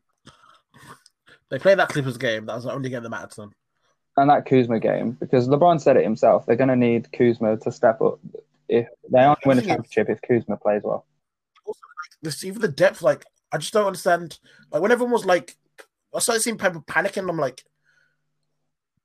They 1.50 1.60
played 1.60 1.80
that 1.80 1.90
Clippers 1.90 2.18
game. 2.18 2.46
That 2.48 2.56
was 2.56 2.64
the 2.64 2.74
only 2.74 2.90
game 2.90 3.04
that 3.04 3.10
mattered 3.10 3.32
to 3.32 3.42
them. 3.42 3.52
And 4.18 4.32
that 4.32 4.48
Kuzma 4.48 4.80
game, 4.80 5.12
because 5.12 5.48
LeBron 5.48 5.80
said 5.80 5.96
it 5.96 6.04
himself, 6.04 6.48
they're 6.48 6.56
going 6.56 6.70
to 6.70 6.76
need 6.76 7.12
Kuzma 7.12 7.58
to 7.58 7.72
step 7.72 8.02
up. 8.02 8.20
If 8.68 8.88
they 9.12 9.20
only 9.20 9.38
win 9.46 9.60
a 9.60 9.62
championship 9.62 10.10
if 10.10 10.20
Kuzma 10.28 10.58
plays 10.58 10.82
well. 10.84 11.06
This 12.24 12.44
even 12.44 12.62
the 12.62 12.68
depth, 12.68 13.04
like 13.04 13.24
I 13.52 13.60
just 13.60 13.74
don't 13.74 13.86
understand. 13.86 14.40
Like 14.72 14.82
when 14.82 14.92
everyone 14.92 15.14
was 15.14 15.26
like, 15.26 15.56
I 16.14 16.20
started 16.20 16.42
seeing 16.42 16.58
people 16.58 16.82
panicking. 16.82 17.30
I'm 17.30 17.38
like, 17.38 17.64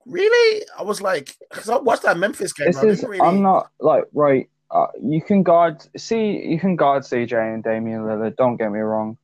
really? 0.06 0.64
I 0.78 0.82
was 0.82 1.02
like, 1.02 1.36
because 1.50 1.68
I 1.68 1.76
watched 1.76 2.02
that 2.04 2.16
Memphis 2.16 2.54
game. 2.54 2.68
This 2.68 2.78
I 2.78 2.86
is, 2.86 3.02
really... 3.02 3.20
I'm 3.20 3.42
not 3.42 3.70
like 3.80 4.04
right. 4.14 4.48
Uh, 4.70 4.86
you 5.02 5.20
can 5.20 5.42
guard 5.42 5.86
see 5.94 6.42
you 6.42 6.58
can 6.58 6.74
guard 6.74 7.02
CJ 7.02 7.54
and 7.54 7.62
Damian 7.62 8.00
Lillard. 8.00 8.36
Don't 8.36 8.56
get 8.56 8.72
me 8.72 8.80
wrong, 8.80 9.18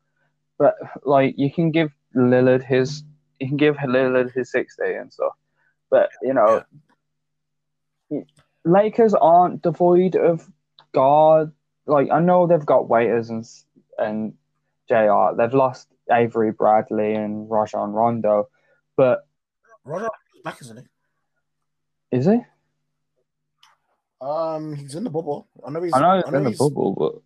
but 0.59 0.77
like 1.03 1.35
you 1.39 1.51
can 1.51 1.71
give 1.71 1.91
Lillard 2.15 2.63
his 2.63 3.03
you 3.41 3.49
can 3.49 3.57
give 3.57 3.77
Lillard 3.77 4.35
his 4.35 4.53
sixty 4.53 4.93
and 4.93 5.11
stuff. 5.11 5.33
But 5.91 6.11
you 6.23 6.35
know, 6.35 6.65
Lakers 8.65 9.15
aren't 9.15 9.63
devoid 9.63 10.17
of 10.17 10.47
guard. 10.93 11.53
Like 11.87 12.11
I 12.11 12.21
know 12.21 12.47
they've 12.47 12.65
got 12.65 12.89
waiters 12.89 13.31
and 13.31 13.47
and 13.99 14.35
Jr. 14.89 15.37
They've 15.37 15.55
lost 15.55 15.89
Avery 16.11 16.53
Bradley 16.53 17.15
and 17.15 17.51
Rajon 17.51 17.93
Rondo, 17.93 18.49
but 18.97 19.27
Roger 19.85 20.07
is 20.35 20.43
back, 20.43 20.61
isn't 20.61 20.77
he? 20.77 20.85
is 22.11 22.27
he? 22.27 22.41
Um, 24.21 24.75
he's 24.75 24.95
in 24.95 25.05
the 25.05 25.11
bubble. 25.11 25.49
I 25.67 25.71
know 25.71 25.83
he's. 25.83 25.93
I 25.95 26.01
know 26.01 26.23
he's 26.25 26.35
in 26.35 26.45
the 26.45 26.57
bubble, 26.59 26.95
but 26.95 27.23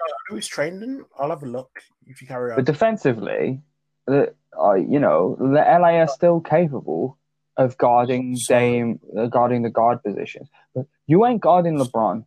I 0.00 0.08
know 0.30 0.36
he's 0.36 0.46
training. 0.46 1.04
I'll 1.18 1.30
have 1.30 1.42
a 1.42 1.46
look 1.46 1.82
if 2.06 2.22
you 2.22 2.28
carry 2.28 2.52
on. 2.52 2.56
But 2.56 2.64
defensively, 2.64 3.60
the 4.06 4.34
uh, 4.58 4.74
you 4.74 4.98
know 4.98 5.36
the 5.38 5.60
LA 5.60 5.98
are 5.98 6.08
still 6.08 6.40
capable 6.40 7.18
of 7.56 7.78
guarding 7.78 8.36
Dame, 8.48 9.00
uh, 9.16 9.26
guarding 9.26 9.62
the 9.62 9.70
guard 9.70 10.02
positions. 10.02 10.48
But 10.74 10.86
you 11.06 11.24
ain't 11.26 11.40
guarding 11.40 11.78
LeBron. 11.78 12.24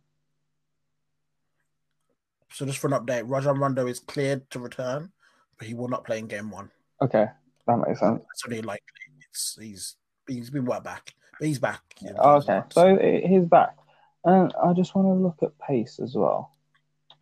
So 2.52 2.66
just 2.66 2.78
for 2.78 2.88
an 2.88 2.94
update, 2.94 3.22
Rajon 3.26 3.58
Rondo 3.58 3.86
is 3.86 4.00
cleared 4.00 4.50
to 4.50 4.58
return, 4.58 5.12
but 5.56 5.68
he 5.68 5.74
will 5.74 5.88
not 5.88 6.04
play 6.04 6.18
in 6.18 6.26
game 6.26 6.50
one. 6.50 6.70
Okay, 7.00 7.26
that 7.66 7.76
makes 7.76 8.00
sense. 8.00 8.20
That's 8.20 8.42
only 8.46 8.62
likely. 8.62 8.84
It's 9.30 9.56
he's 9.60 9.96
he's 10.26 10.50
been 10.50 10.64
well 10.64 10.80
back, 10.80 11.14
but 11.38 11.46
he's 11.46 11.60
back. 11.60 11.82
Oh, 12.18 12.36
okay, 12.36 12.62
so 12.72 12.98
he- 12.98 13.26
he's 13.26 13.44
back, 13.44 13.76
and 14.24 14.52
I 14.62 14.72
just 14.72 14.94
want 14.96 15.06
to 15.06 15.12
look 15.12 15.38
at 15.42 15.56
pace 15.58 16.00
as 16.00 16.16
well. 16.16 16.52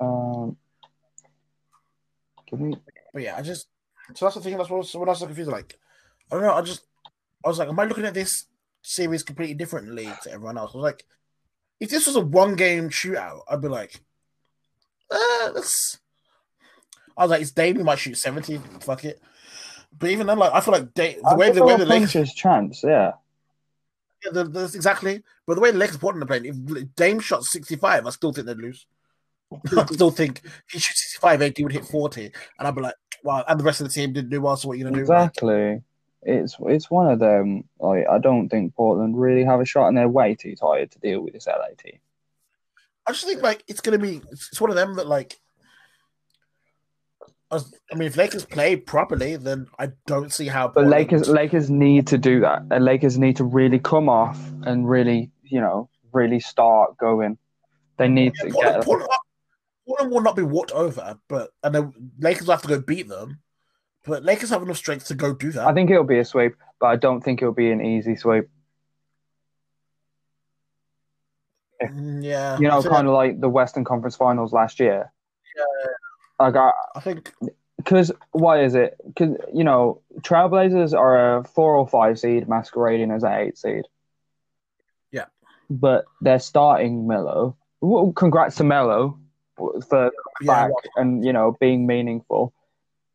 Um, 0.00 0.56
give 2.50 2.60
me 2.60 2.74
But 3.12 3.22
yeah, 3.22 3.36
I 3.36 3.42
just 3.42 3.68
so 4.14 4.24
that's 4.24 4.36
the 4.36 4.40
thing. 4.40 4.56
That's 4.56 4.70
what, 4.70 4.88
when 4.94 5.08
I 5.08 5.12
was 5.12 5.20
so 5.20 5.26
confused. 5.26 5.50
Like, 5.50 5.78
I 6.32 6.36
don't 6.36 6.44
know. 6.44 6.54
I 6.54 6.62
just 6.62 6.84
I 7.44 7.48
was 7.48 7.58
like, 7.58 7.68
am 7.68 7.78
I 7.78 7.84
looking 7.84 8.04
at 8.04 8.14
this 8.14 8.46
series 8.82 9.22
completely 9.22 9.54
differently 9.54 10.08
to 10.22 10.32
everyone 10.32 10.58
else? 10.58 10.72
I 10.74 10.78
was 10.78 10.84
like, 10.84 11.04
if 11.80 11.90
this 11.90 12.06
was 12.06 12.16
a 12.16 12.20
one 12.20 12.56
game 12.56 12.90
shootout, 12.90 13.40
I'd 13.48 13.62
be 13.62 13.68
like, 13.68 14.00
uh, 15.10 15.52
that's. 15.52 15.98
I 17.16 17.22
was 17.22 17.30
like, 17.30 17.42
it's 17.42 17.50
Dame. 17.50 17.76
He 17.76 17.82
might 17.82 17.98
shoot 17.98 18.16
seventy. 18.16 18.60
Fuck 18.80 19.04
it. 19.04 19.20
But 19.96 20.10
even 20.10 20.26
then, 20.26 20.38
like, 20.38 20.52
I 20.52 20.60
feel 20.60 20.72
like 20.72 20.94
Dame, 20.94 21.18
the 21.22 21.28
I 21.28 21.34
way 21.34 21.50
the 21.50 21.64
way 21.64 21.76
the 21.76 21.86
Lakers, 21.86 22.34
chance. 22.34 22.82
Yeah, 22.84 23.12
yeah, 24.24 24.30
the, 24.32 24.44
the, 24.44 24.64
exactly. 24.64 25.22
But 25.46 25.54
the 25.54 25.60
way 25.60 25.70
the 25.70 25.78
Lakers 25.78 25.96
Portland 25.96 26.22
are 26.22 26.26
playing, 26.26 26.44
if 26.44 26.94
Dame 26.94 27.20
shot 27.20 27.44
sixty 27.44 27.76
five, 27.76 28.06
I 28.06 28.10
still 28.10 28.32
think 28.32 28.46
they'd 28.46 28.56
lose. 28.56 28.86
I 29.76 29.86
still 29.86 30.10
think 30.10 30.42
if 30.44 30.72
he 30.72 30.78
shoots 30.78 31.12
65, 31.12 31.42
AD 31.42 31.56
would 31.60 31.72
hit 31.72 31.84
40. 31.86 32.30
And 32.58 32.68
I'd 32.68 32.74
be 32.74 32.82
like, 32.82 32.94
wow, 33.22 33.44
and 33.48 33.58
the 33.58 33.64
rest 33.64 33.80
of 33.80 33.88
the 33.88 33.92
team 33.92 34.12
didn't 34.12 34.30
do 34.30 34.42
well, 34.42 34.56
so 34.56 34.68
what 34.68 34.74
are 34.74 34.76
you 34.76 34.84
gonna 34.84 34.96
do? 34.96 35.04
Like, 35.04 35.28
exactly. 35.28 35.82
It's 36.22 36.56
it's 36.60 36.90
one 36.90 37.10
of 37.10 37.18
them. 37.18 37.64
Like 37.78 38.06
I 38.08 38.18
don't 38.18 38.48
think 38.48 38.74
Portland 38.74 39.18
really 39.18 39.44
have 39.44 39.60
a 39.60 39.64
shot, 39.64 39.88
and 39.88 39.96
they're 39.96 40.08
way 40.08 40.34
too 40.34 40.56
tired 40.56 40.90
to 40.92 40.98
deal 40.98 41.20
with 41.20 41.32
this 41.32 41.46
LA 41.46 41.68
team. 41.78 41.98
I 43.06 43.12
just 43.12 43.24
think 43.24 43.42
like 43.42 43.62
it's 43.68 43.80
gonna 43.80 43.98
be 43.98 44.20
it's 44.30 44.60
one 44.60 44.70
of 44.70 44.76
them 44.76 44.96
that 44.96 45.06
like 45.06 45.38
I 47.50 47.60
mean 47.94 48.08
if 48.08 48.16
Lakers 48.16 48.44
play 48.44 48.76
properly, 48.76 49.36
then 49.36 49.68
I 49.78 49.92
don't 50.06 50.32
see 50.32 50.46
how 50.46 50.68
But 50.68 50.86
Lakers 50.86 51.28
Lakers 51.28 51.70
need 51.70 52.06
to 52.08 52.18
do 52.18 52.40
that. 52.40 52.62
And 52.70 52.84
Lakers 52.84 53.18
need 53.18 53.36
to 53.36 53.44
really 53.44 53.78
come 53.78 54.08
off 54.08 54.38
and 54.64 54.88
really, 54.88 55.30
you 55.42 55.60
know, 55.60 55.88
really 56.12 56.40
start 56.40 56.98
going. 56.98 57.38
They 57.96 58.08
need 58.08 58.34
Yeah, 58.36 58.48
to 58.48 58.52
Portland, 58.52 58.76
get 58.76 58.84
Portland, 58.84 59.10
Portland 59.86 60.12
will 60.12 60.20
not 60.20 60.36
be 60.36 60.42
walked 60.42 60.72
over, 60.72 61.18
but 61.28 61.50
and 61.64 61.74
the 61.74 61.92
Lakers 62.18 62.46
will 62.46 62.54
have 62.54 62.62
to 62.62 62.68
go 62.68 62.80
beat 62.80 63.08
them. 63.08 63.40
But 64.08 64.24
Lakers 64.24 64.48
have 64.48 64.62
enough 64.62 64.78
strength 64.78 65.06
to 65.08 65.14
go 65.14 65.34
do 65.34 65.52
that. 65.52 65.66
I 65.66 65.74
think 65.74 65.90
it'll 65.90 66.02
be 66.02 66.18
a 66.18 66.24
sweep, 66.24 66.56
but 66.80 66.86
I 66.86 66.96
don't 66.96 67.20
think 67.20 67.42
it'll 67.42 67.52
be 67.52 67.70
an 67.70 67.84
easy 67.84 68.16
sweep. 68.16 68.48
Mm, 71.82 72.24
yeah, 72.24 72.58
You 72.58 72.68
know, 72.68 72.82
kind 72.82 73.06
of 73.06 73.12
like 73.12 73.38
the 73.38 73.50
Western 73.50 73.84
Conference 73.84 74.16
Finals 74.16 74.54
last 74.54 74.80
year. 74.80 75.12
Yeah, 75.54 76.46
Like, 76.46 76.56
I, 76.56 76.70
I 76.96 77.00
think 77.00 77.34
because 77.76 78.10
why 78.32 78.62
is 78.62 78.74
it? 78.74 78.96
Because 79.06 79.36
you 79.52 79.62
know, 79.62 80.00
Trailblazers 80.22 80.98
are 80.98 81.36
a 81.36 81.44
four 81.44 81.76
or 81.76 81.86
five 81.86 82.18
seed 82.18 82.48
masquerading 82.48 83.10
as 83.10 83.22
an 83.22 83.32
eight 83.32 83.58
seed. 83.58 83.82
Yeah. 85.12 85.26
but 85.68 86.06
they're 86.22 86.40
starting 86.40 87.06
Melo. 87.06 87.56
Well, 87.82 88.12
congrats 88.12 88.56
to 88.56 88.64
Melo 88.64 89.18
for 89.56 90.10
yeah, 90.40 90.46
back 90.46 90.70
and 90.96 91.22
you 91.22 91.34
know 91.34 91.58
being 91.60 91.86
meaningful. 91.86 92.54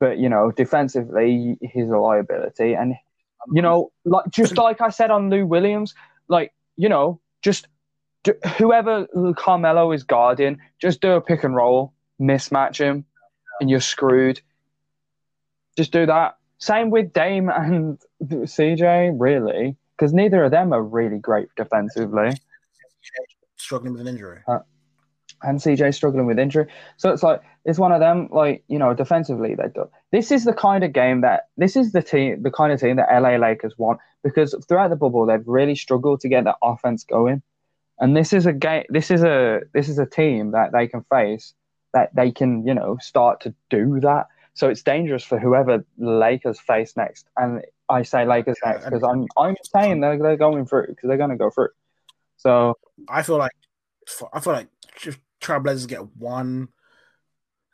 But 0.04 0.18
you 0.18 0.28
know, 0.28 0.52
defensively, 0.52 1.58
he's 1.62 1.90
a 1.90 1.98
liability, 1.98 2.74
and 2.74 2.96
you 3.54 3.62
know, 3.62 3.90
like 4.04 4.26
just 4.32 4.58
like 4.58 4.82
I 4.82 4.90
said 4.90 5.12
on 5.12 5.30
Lou 5.30 5.46
Williams, 5.46 5.96
like 6.28 6.52
you 6.76 6.90
know, 6.90 7.22
just 7.42 7.70
do, 8.24 8.34
whoever 8.58 9.08
Carmelo 9.38 9.94
is 9.94 10.04
guarding, 10.04 10.60
just 10.82 11.00
do 11.00 11.14
a 11.14 11.22
pick 11.22 11.46
and 11.46 11.56
roll, 11.56 11.94
mismatch 12.20 12.80
him, 12.80 13.06
and 13.62 13.70
you're 13.70 13.80
screwed. 13.80 14.42
Just 15.78 15.94
do 15.94 16.06
that. 16.06 16.36
Same 16.58 16.90
with 16.90 17.14
Dame 17.14 17.48
and 17.48 17.98
CJ, 18.26 19.16
really, 19.18 19.78
because 19.96 20.12
neither 20.12 20.44
of 20.44 20.52
them 20.52 20.74
are 20.74 20.84
really 20.84 21.18
great 21.18 21.48
defensively 21.56 22.32
struggling 23.64 23.94
with 23.94 24.02
an 24.02 24.08
injury. 24.08 24.42
Uh, 24.48 24.60
and 25.44 25.60
CJ 25.60 25.94
struggling 25.94 26.26
with 26.26 26.40
injury. 26.40 26.68
So 26.98 27.12
it's 27.12 27.24
like 27.24 27.42
it's 27.66 27.80
one 27.80 27.92
of 27.92 28.00
them. 28.00 28.30
Like 28.32 28.64
you 28.68 28.80
know, 28.80 28.94
defensively 28.94 29.56
they 29.56 29.68
do. 29.74 29.90
This 30.12 30.32
is 30.32 30.46
the 30.46 30.54
kind 30.54 30.84
of 30.84 30.94
game 30.94 31.22
that 31.22 31.48
this 31.58 31.76
is 31.76 31.92
the 31.92 32.02
team, 32.02 32.44
the 32.44 32.52
kind 32.52 32.74
of 32.74 32.80
team 32.80 32.96
that 32.96 33.10
LA 33.12 33.36
Lakers 33.36 33.78
want 33.78 34.00
because 34.24 34.56
throughout 34.68 34.90
the 34.90 34.96
bubble 34.96 35.26
they've 35.26 35.48
really 35.48 35.76
struggled 35.76 36.22
to 36.22 36.30
get 36.30 36.46
that 36.46 36.58
offense 36.64 37.04
going. 37.04 37.42
And 38.00 38.18
this 38.18 38.34
is 38.34 38.46
a 38.46 38.54
game. 38.54 38.84
This 38.90 39.12
is 39.12 39.24
a 39.24 39.62
this 39.74 39.90
is 39.90 40.00
a 40.00 40.06
team 40.06 40.52
that 40.52 40.72
they 40.72 40.88
can 40.88 41.04
face 41.04 41.54
that 41.94 42.14
they 42.16 42.32
can 42.32 42.66
you 42.66 42.74
know 42.74 42.98
start 43.02 43.42
to 43.42 43.54
do 43.70 44.00
that. 44.00 44.28
So 44.56 44.70
it's 44.70 44.84
dangerous 44.84 45.24
for 45.24 45.40
whoever 45.40 45.86
Lakers 45.98 46.60
face 46.60 46.96
next. 46.96 47.28
And 47.38 47.64
I 47.90 48.04
say 48.04 48.26
Lakers 48.26 48.58
next 48.64 48.86
because 48.86 49.04
I'm 49.04 49.28
I'm 49.38 49.56
saying 49.64 50.02
they're 50.02 50.18
they're 50.18 50.38
going 50.38 50.66
through 50.66 50.88
because 50.88 51.08
they're 51.08 51.18
going 51.18 51.30
to 51.30 51.36
go 51.38 51.50
through. 51.50 51.70
So 52.38 52.78
I 53.10 53.22
feel 53.22 53.38
like 53.38 53.52
I 54.34 54.40
feel 54.40 54.54
like 54.54 54.68
Trailblazers 55.44 55.88
get 55.88 56.16
one, 56.16 56.70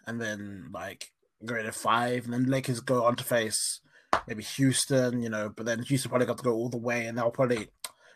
and 0.07 0.19
then 0.19 0.69
like 0.73 1.07
go 1.45 1.61
to 1.61 1.71
five, 1.71 2.25
and 2.25 2.33
then 2.33 2.45
Lakers 2.45 2.79
go 2.79 3.05
on 3.05 3.15
to 3.15 3.23
face 3.23 3.81
maybe 4.27 4.43
Houston, 4.43 5.21
you 5.21 5.29
know, 5.29 5.49
but 5.55 5.65
then 5.65 5.83
Houston 5.83 6.09
probably 6.09 6.25
got 6.27 6.37
to 6.37 6.43
go 6.43 6.53
all 6.53 6.69
the 6.69 6.77
way, 6.77 7.05
and 7.05 7.17
they'll 7.17 7.31
probably, 7.31 7.67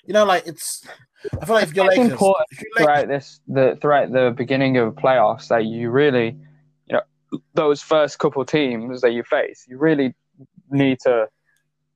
you 0.06 0.14
know, 0.14 0.26
like 0.26 0.46
it's. 0.48 0.86
I 1.42 1.46
feel 1.46 1.56
like 1.56 1.64
if 1.66 1.76
you're 1.76 1.86
it's 1.86 1.98
Lakers, 1.98 2.12
important 2.14 2.48
if 2.52 2.62
you're 2.62 2.86
throughout 2.86 3.08
Lakers, 3.08 3.10
this 3.10 3.42
the 3.48 3.78
throughout 3.80 4.12
the 4.12 4.34
beginning 4.36 4.78
of 4.78 4.96
playoffs 4.96 5.48
that 5.50 5.66
you 5.66 5.90
really, 5.92 6.36
you 6.88 6.94
know, 6.94 7.40
those 7.54 7.82
first 7.82 8.20
couple 8.20 8.44
teams 8.44 9.02
that 9.02 9.12
you 9.14 9.24
face, 9.24 9.66
you 9.70 9.78
really 9.78 10.16
need 10.70 11.00
to 11.02 11.28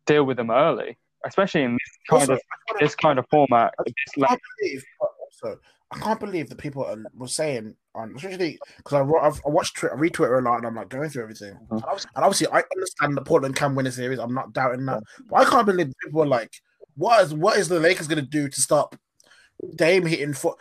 deal 0.05 0.23
with 0.23 0.38
them 0.38 0.51
early, 0.51 0.97
especially 1.25 1.63
in 1.63 1.73
this 1.73 1.97
kind 2.09 2.21
Also, 2.21 2.34
of 2.34 2.39
I 2.39 2.39
feel 2.39 2.75
like- 2.75 2.81
this 2.81 2.95
kind 2.95 3.19
of 3.19 3.25
format. 3.29 3.73
I 3.79 3.84
This 3.85 3.95
I 4.23 4.38
believe, 4.61 4.84
also, 5.01 5.59
I 5.91 5.99
can't 5.99 6.19
believe 6.19 6.49
the 6.49 6.55
people 6.55 6.84
are, 6.84 6.97
were 7.15 7.27
saying 7.27 7.76
on, 7.95 8.14
especially 8.15 8.59
because 8.77 8.93
I 8.93 9.26
I've, 9.26 9.39
I 9.45 9.49
watched 9.49 9.77
Twitter, 9.77 9.95
I 9.95 9.99
read 9.99 10.14
Twitter 10.14 10.38
a 10.38 10.41
lot, 10.41 10.57
and 10.57 10.68
I'm 10.68 10.76
like 10.76 10.89
going 10.89 11.09
through 11.09 11.23
everything. 11.23 11.53
Mhm. 11.53 11.72
And, 11.72 11.84
obviously, 11.85 12.09
and 12.15 12.26
obviously, 12.26 12.47
I 12.47 12.64
understand 12.76 13.15
that 13.18 13.26
Portland 13.26 13.55
can 13.55 13.73
win 13.73 13.88
a 13.88 13.91
series. 13.91 14.19
I'm 14.19 14.34
not 14.34 14.51
doubting 14.53 14.85
that, 14.85 15.01
but 15.30 15.35
I 15.38 15.45
can't 15.49 15.65
believe 15.65 15.93
people 16.03 16.19
were 16.19 16.27
like, 16.27 16.51
"What 16.95 17.23
is 17.23 17.34
what 17.34 17.57
is 17.57 17.69
the 17.69 17.80
Lakers 17.80 18.07
going 18.07 18.23
to 18.23 18.30
do 18.30 18.49
to 18.49 18.61
stop 18.61 18.95
Dame 19.76 20.05
hitting 20.05 20.34
for 20.34 20.55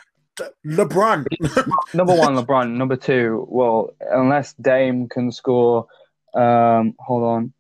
LeBron?" 0.65 1.27
number 1.95 2.15
one, 2.15 2.37
LeBron. 2.37 2.71
Number 2.77 2.97
two, 2.97 3.47
well, 3.51 3.91
unless 4.13 4.53
Dame 4.55 5.09
can 5.09 5.33
score, 5.33 5.89
um, 6.35 6.95
hold 7.01 7.25
on, 7.25 7.53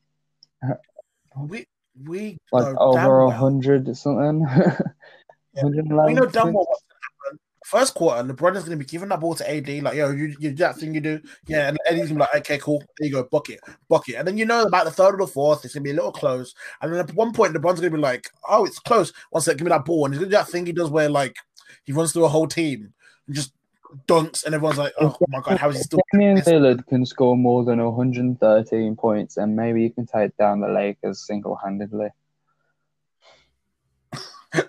we 1.36 1.66
we 2.06 2.38
like 2.52 2.76
over 2.76 3.18
a 3.20 3.26
well- 3.26 3.36
hundred 3.36 3.88
or 3.88 3.94
something. 3.94 4.46
Yeah. 5.56 5.62
111 5.62 6.14
We 6.14 6.20
know 6.20 6.26
damn 6.26 6.52
well 6.52 6.66
happen. 6.70 6.85
First 7.66 7.94
quarter, 7.94 8.22
LeBron 8.22 8.54
is 8.54 8.62
going 8.62 8.78
to 8.78 8.84
be 8.84 8.84
giving 8.84 9.08
that 9.08 9.18
ball 9.18 9.34
to 9.34 9.50
AD, 9.50 9.68
like, 9.82 9.96
yo, 9.96 10.12
you, 10.12 10.26
you 10.38 10.50
do 10.50 10.54
that 10.54 10.76
thing 10.76 10.94
you 10.94 11.00
do. 11.00 11.20
Yeah, 11.48 11.66
and 11.66 11.78
AD's 11.88 11.96
going 11.96 12.08
to 12.10 12.14
be 12.14 12.20
like, 12.20 12.34
okay, 12.36 12.58
cool. 12.58 12.78
There 12.96 13.08
you 13.08 13.12
go, 13.12 13.24
bucket, 13.24 13.58
bucket. 13.88 14.14
And 14.14 14.28
then 14.28 14.38
you 14.38 14.44
know 14.44 14.62
about 14.62 14.84
the 14.84 14.92
third 14.92 15.16
or 15.16 15.18
the 15.18 15.26
fourth, 15.26 15.64
it's 15.64 15.74
going 15.74 15.82
to 15.82 15.88
be 15.88 15.90
a 15.90 15.94
little 15.94 16.12
close. 16.12 16.54
And 16.80 16.92
then 16.92 17.00
at 17.00 17.12
one 17.14 17.32
point, 17.32 17.54
LeBron's 17.54 17.80
going 17.80 17.90
to 17.90 17.96
be 17.96 17.98
like, 17.98 18.30
oh, 18.48 18.64
it's 18.66 18.78
close. 18.78 19.12
One 19.30 19.42
sec, 19.42 19.56
give 19.56 19.64
me 19.64 19.70
that 19.70 19.84
ball. 19.84 20.04
And 20.04 20.14
he's 20.14 20.20
going 20.20 20.30
to 20.30 20.36
do 20.36 20.38
that 20.38 20.48
thing 20.48 20.64
he 20.64 20.72
does 20.72 20.90
where, 20.90 21.08
like, 21.08 21.34
he 21.82 21.92
runs 21.92 22.12
through 22.12 22.26
a 22.26 22.28
whole 22.28 22.46
team 22.46 22.92
and 23.26 23.34
just 23.34 23.52
dunks, 24.06 24.44
and 24.44 24.54
everyone's 24.54 24.78
like, 24.78 24.92
oh 25.00 25.16
my 25.26 25.40
God, 25.40 25.58
how 25.58 25.70
is 25.70 25.78
he 25.78 25.82
still 25.82 25.98
Damian? 26.12 26.36
Lillard 26.36 26.86
can 26.86 27.04
score 27.04 27.36
more 27.36 27.64
than 27.64 27.82
113 27.82 28.94
points, 28.94 29.38
and 29.38 29.56
maybe 29.56 29.82
you 29.82 29.90
can 29.90 30.06
take 30.06 30.36
down 30.36 30.60
the 30.60 30.68
Lakers 30.68 31.26
single-handedly. 31.26 32.10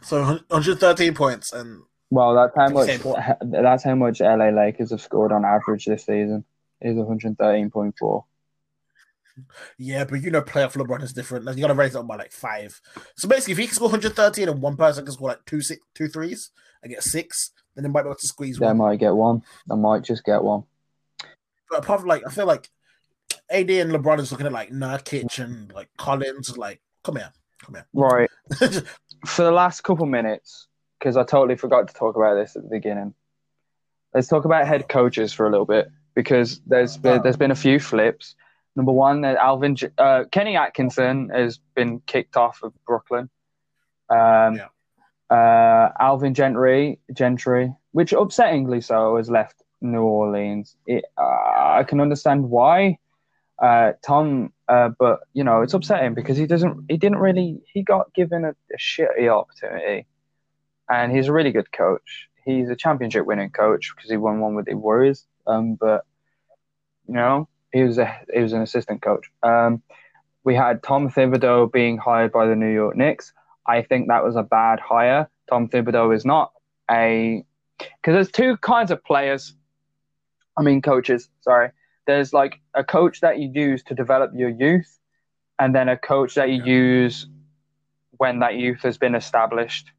so 0.00 0.22
113 0.48 1.12
points. 1.12 1.52
And 1.52 1.82
Well, 2.10 2.34
that's 2.34 2.54
how 2.56 2.68
much. 2.68 3.00
That's 3.42 3.82
how 3.82 3.94
much 3.94 4.20
LA 4.20 4.50
Lakers 4.50 4.90
have 4.90 5.00
scored 5.00 5.32
on 5.32 5.44
average 5.44 5.86
this 5.86 6.06
season. 6.06 6.44
Is 6.80 6.96
113.4. 6.96 8.24
yeah, 9.78 10.04
but 10.04 10.20
you 10.22 10.30
know, 10.30 10.42
playoff 10.42 10.76
LeBron 10.76 11.02
is 11.02 11.12
different. 11.12 11.48
You 11.56 11.62
got 11.62 11.68
to 11.68 11.74
raise 11.74 11.94
it 11.94 11.98
up 11.98 12.06
by 12.06 12.16
like 12.16 12.30
five. 12.32 12.80
So 13.16 13.26
basically, 13.28 13.52
if 13.52 13.58
he 13.58 13.66
can 13.66 13.74
score 13.74 13.88
113 13.88 14.48
and 14.48 14.60
one 14.60 14.76
person 14.76 15.04
can 15.04 15.12
score 15.14 15.28
like 15.30 15.44
two, 15.46 15.60
six, 15.60 15.80
two 15.94 16.08
threes 16.08 16.50
and 16.82 16.92
get 16.92 17.02
six, 17.02 17.50
then 17.74 17.84
they 17.84 17.90
might 17.90 18.02
be 18.02 18.08
able 18.08 18.16
to 18.16 18.26
squeeze 18.26 18.58
They 18.58 18.66
one. 18.66 18.76
might 18.76 19.00
get 19.00 19.14
one. 19.14 19.42
They 19.68 19.76
might 19.76 20.02
just 20.02 20.24
get 20.24 20.42
one. 20.42 20.64
But 21.70 21.78
apart 21.80 22.00
from 22.00 22.08
like, 22.08 22.22
I 22.26 22.30
feel 22.30 22.46
like 22.46 22.68
AD 23.50 23.70
and 23.70 23.90
LeBron 23.92 24.20
is 24.20 24.30
looking 24.30 24.46
at 24.46 24.52
like 24.52 24.70
Nurkic 24.70 25.42
and 25.42 25.72
like 25.72 25.88
Collins, 25.96 26.56
like, 26.58 26.80
come 27.02 27.16
here, 27.16 27.32
come 27.62 27.76
here. 27.76 27.86
Right. 27.94 28.30
For 29.26 29.42
the 29.42 29.50
last 29.52 29.80
couple 29.82 30.06
minutes, 30.06 30.68
because 31.04 31.18
I 31.18 31.22
totally 31.22 31.56
forgot 31.56 31.86
to 31.88 31.92
talk 31.92 32.16
about 32.16 32.34
this 32.34 32.56
at 32.56 32.62
the 32.62 32.68
beginning. 32.70 33.12
Let's 34.14 34.26
talk 34.26 34.46
about 34.46 34.66
head 34.66 34.88
coaches 34.88 35.34
for 35.34 35.46
a 35.46 35.50
little 35.50 35.66
bit 35.66 35.90
because 36.14 36.62
there's 36.66 36.96
been, 36.96 37.22
there's 37.22 37.36
been 37.36 37.50
a 37.50 37.54
few 37.56 37.78
flips. 37.78 38.36
Number 38.74 38.92
one, 38.92 39.22
Alvin 39.22 39.76
uh, 39.98 40.24
Kenny 40.32 40.56
Atkinson 40.56 41.28
has 41.28 41.60
been 41.76 42.00
kicked 42.06 42.38
off 42.38 42.62
of 42.62 42.72
Brooklyn. 42.86 43.28
Um, 44.08 44.56
Yeah. 44.56 44.68
uh, 45.30 45.92
Alvin 46.00 46.32
Gentry, 46.32 47.00
Gentry, 47.12 47.74
which 47.92 48.12
upsettingly 48.12 48.82
so, 48.82 49.18
has 49.18 49.28
left 49.28 49.62
New 49.82 50.02
Orleans. 50.02 50.74
It, 50.86 51.04
uh, 51.18 51.80
I 51.80 51.84
can 51.86 52.00
understand 52.00 52.48
why. 52.48 52.98
Uh, 53.58 53.92
Tom, 54.02 54.54
uh, 54.68 54.88
but 54.98 55.20
you 55.34 55.44
know 55.44 55.60
it's 55.60 55.74
upsetting 55.74 56.14
because 56.14 56.38
he 56.38 56.46
doesn't. 56.46 56.86
He 56.88 56.96
didn't 56.96 57.18
really. 57.18 57.60
He 57.72 57.82
got 57.82 58.12
given 58.14 58.44
a, 58.44 58.50
a 58.50 58.78
shitty 58.78 59.28
opportunity, 59.28 60.06
and 60.90 61.12
he's 61.12 61.28
a 61.28 61.32
really 61.32 61.52
good 61.52 61.70
coach. 61.72 62.28
He's 62.44 62.68
a 62.68 62.76
championship 62.76 63.26
winning 63.26 63.50
coach 63.50 63.92
because 63.94 64.10
he 64.10 64.16
won 64.16 64.40
one 64.40 64.54
with 64.54 64.66
the 64.66 64.74
Warriors. 64.74 65.26
Um, 65.46 65.74
but 65.74 66.04
you 67.06 67.14
know 67.14 67.48
he 67.72 67.82
was 67.82 67.98
a 67.98 68.14
he 68.32 68.40
was 68.40 68.52
an 68.52 68.62
assistant 68.62 69.02
coach. 69.02 69.30
Um, 69.42 69.82
we 70.44 70.54
had 70.54 70.82
Tom 70.82 71.10
Thibodeau 71.10 71.72
being 71.72 71.96
hired 71.96 72.32
by 72.32 72.46
the 72.46 72.54
New 72.56 72.72
York 72.72 72.96
Knicks. 72.96 73.32
I 73.66 73.82
think 73.82 74.08
that 74.08 74.24
was 74.24 74.36
a 74.36 74.42
bad 74.42 74.78
hire. 74.80 75.28
Tom 75.48 75.68
Thibodeau 75.68 76.14
is 76.14 76.24
not 76.24 76.52
a 76.90 77.44
because 77.78 78.14
there's 78.14 78.30
two 78.30 78.56
kinds 78.58 78.90
of 78.90 79.02
players. 79.04 79.54
I 80.56 80.62
mean 80.62 80.82
coaches. 80.82 81.28
Sorry, 81.40 81.70
there's 82.06 82.32
like 82.32 82.60
a 82.74 82.84
coach 82.84 83.20
that 83.20 83.38
you 83.38 83.50
use 83.52 83.82
to 83.84 83.94
develop 83.94 84.32
your 84.34 84.50
youth, 84.50 84.98
and 85.58 85.74
then 85.74 85.88
a 85.88 85.96
coach 85.96 86.34
that 86.34 86.50
you 86.50 86.58
Yeah. 86.62 86.72
use 86.72 87.26
when 88.18 88.38
that 88.40 88.54
youth 88.54 88.82
has 88.82 88.96
been 88.98 89.14
established. 89.14 89.90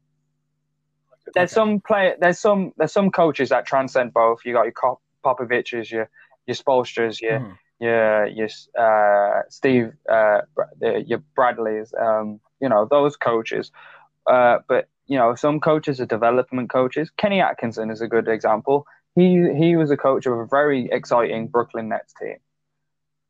There's 1.34 1.52
some 1.52 1.80
play. 1.80 2.14
There's 2.20 2.38
some. 2.38 2.72
There's 2.76 2.92
some 2.92 3.10
coaches 3.10 3.48
that 3.50 3.66
transcend 3.66 4.12
both. 4.14 4.40
You 4.44 4.52
got 4.52 4.64
your 4.64 4.72
Cop- 4.72 5.02
Popoviches, 5.24 5.90
your 5.90 6.08
your 6.46 6.54
Spoelstras, 6.54 7.20
your 7.20 7.40
Mhm. 7.40 7.58
your 7.80 8.26
your 8.26 8.48
uh, 8.78 9.42
Steve, 9.48 9.92
uh, 10.08 10.40
your 10.80 11.18
Bradleys. 11.34 11.92
Um, 11.98 12.40
you 12.60 12.68
know 12.68 12.86
those 12.90 13.16
coaches. 13.16 13.70
Uh, 14.26 14.58
but 14.68 14.88
you 15.06 15.18
know 15.18 15.34
some 15.34 15.60
coaches 15.60 16.00
are 16.00 16.06
development 16.06 16.70
coaches. 16.70 17.10
Kenny 17.16 17.40
Atkinson 17.40 17.90
is 17.90 18.00
a 18.00 18.08
good 18.08 18.28
example. 18.28 18.86
He 19.14 19.52
he 19.54 19.76
was 19.76 19.90
a 19.90 19.96
coach 19.96 20.26
of 20.26 20.38
a 20.38 20.46
very 20.46 20.88
exciting 20.90 21.48
Brooklyn 21.48 21.88
Nets 21.88 22.14
team. 22.14 22.36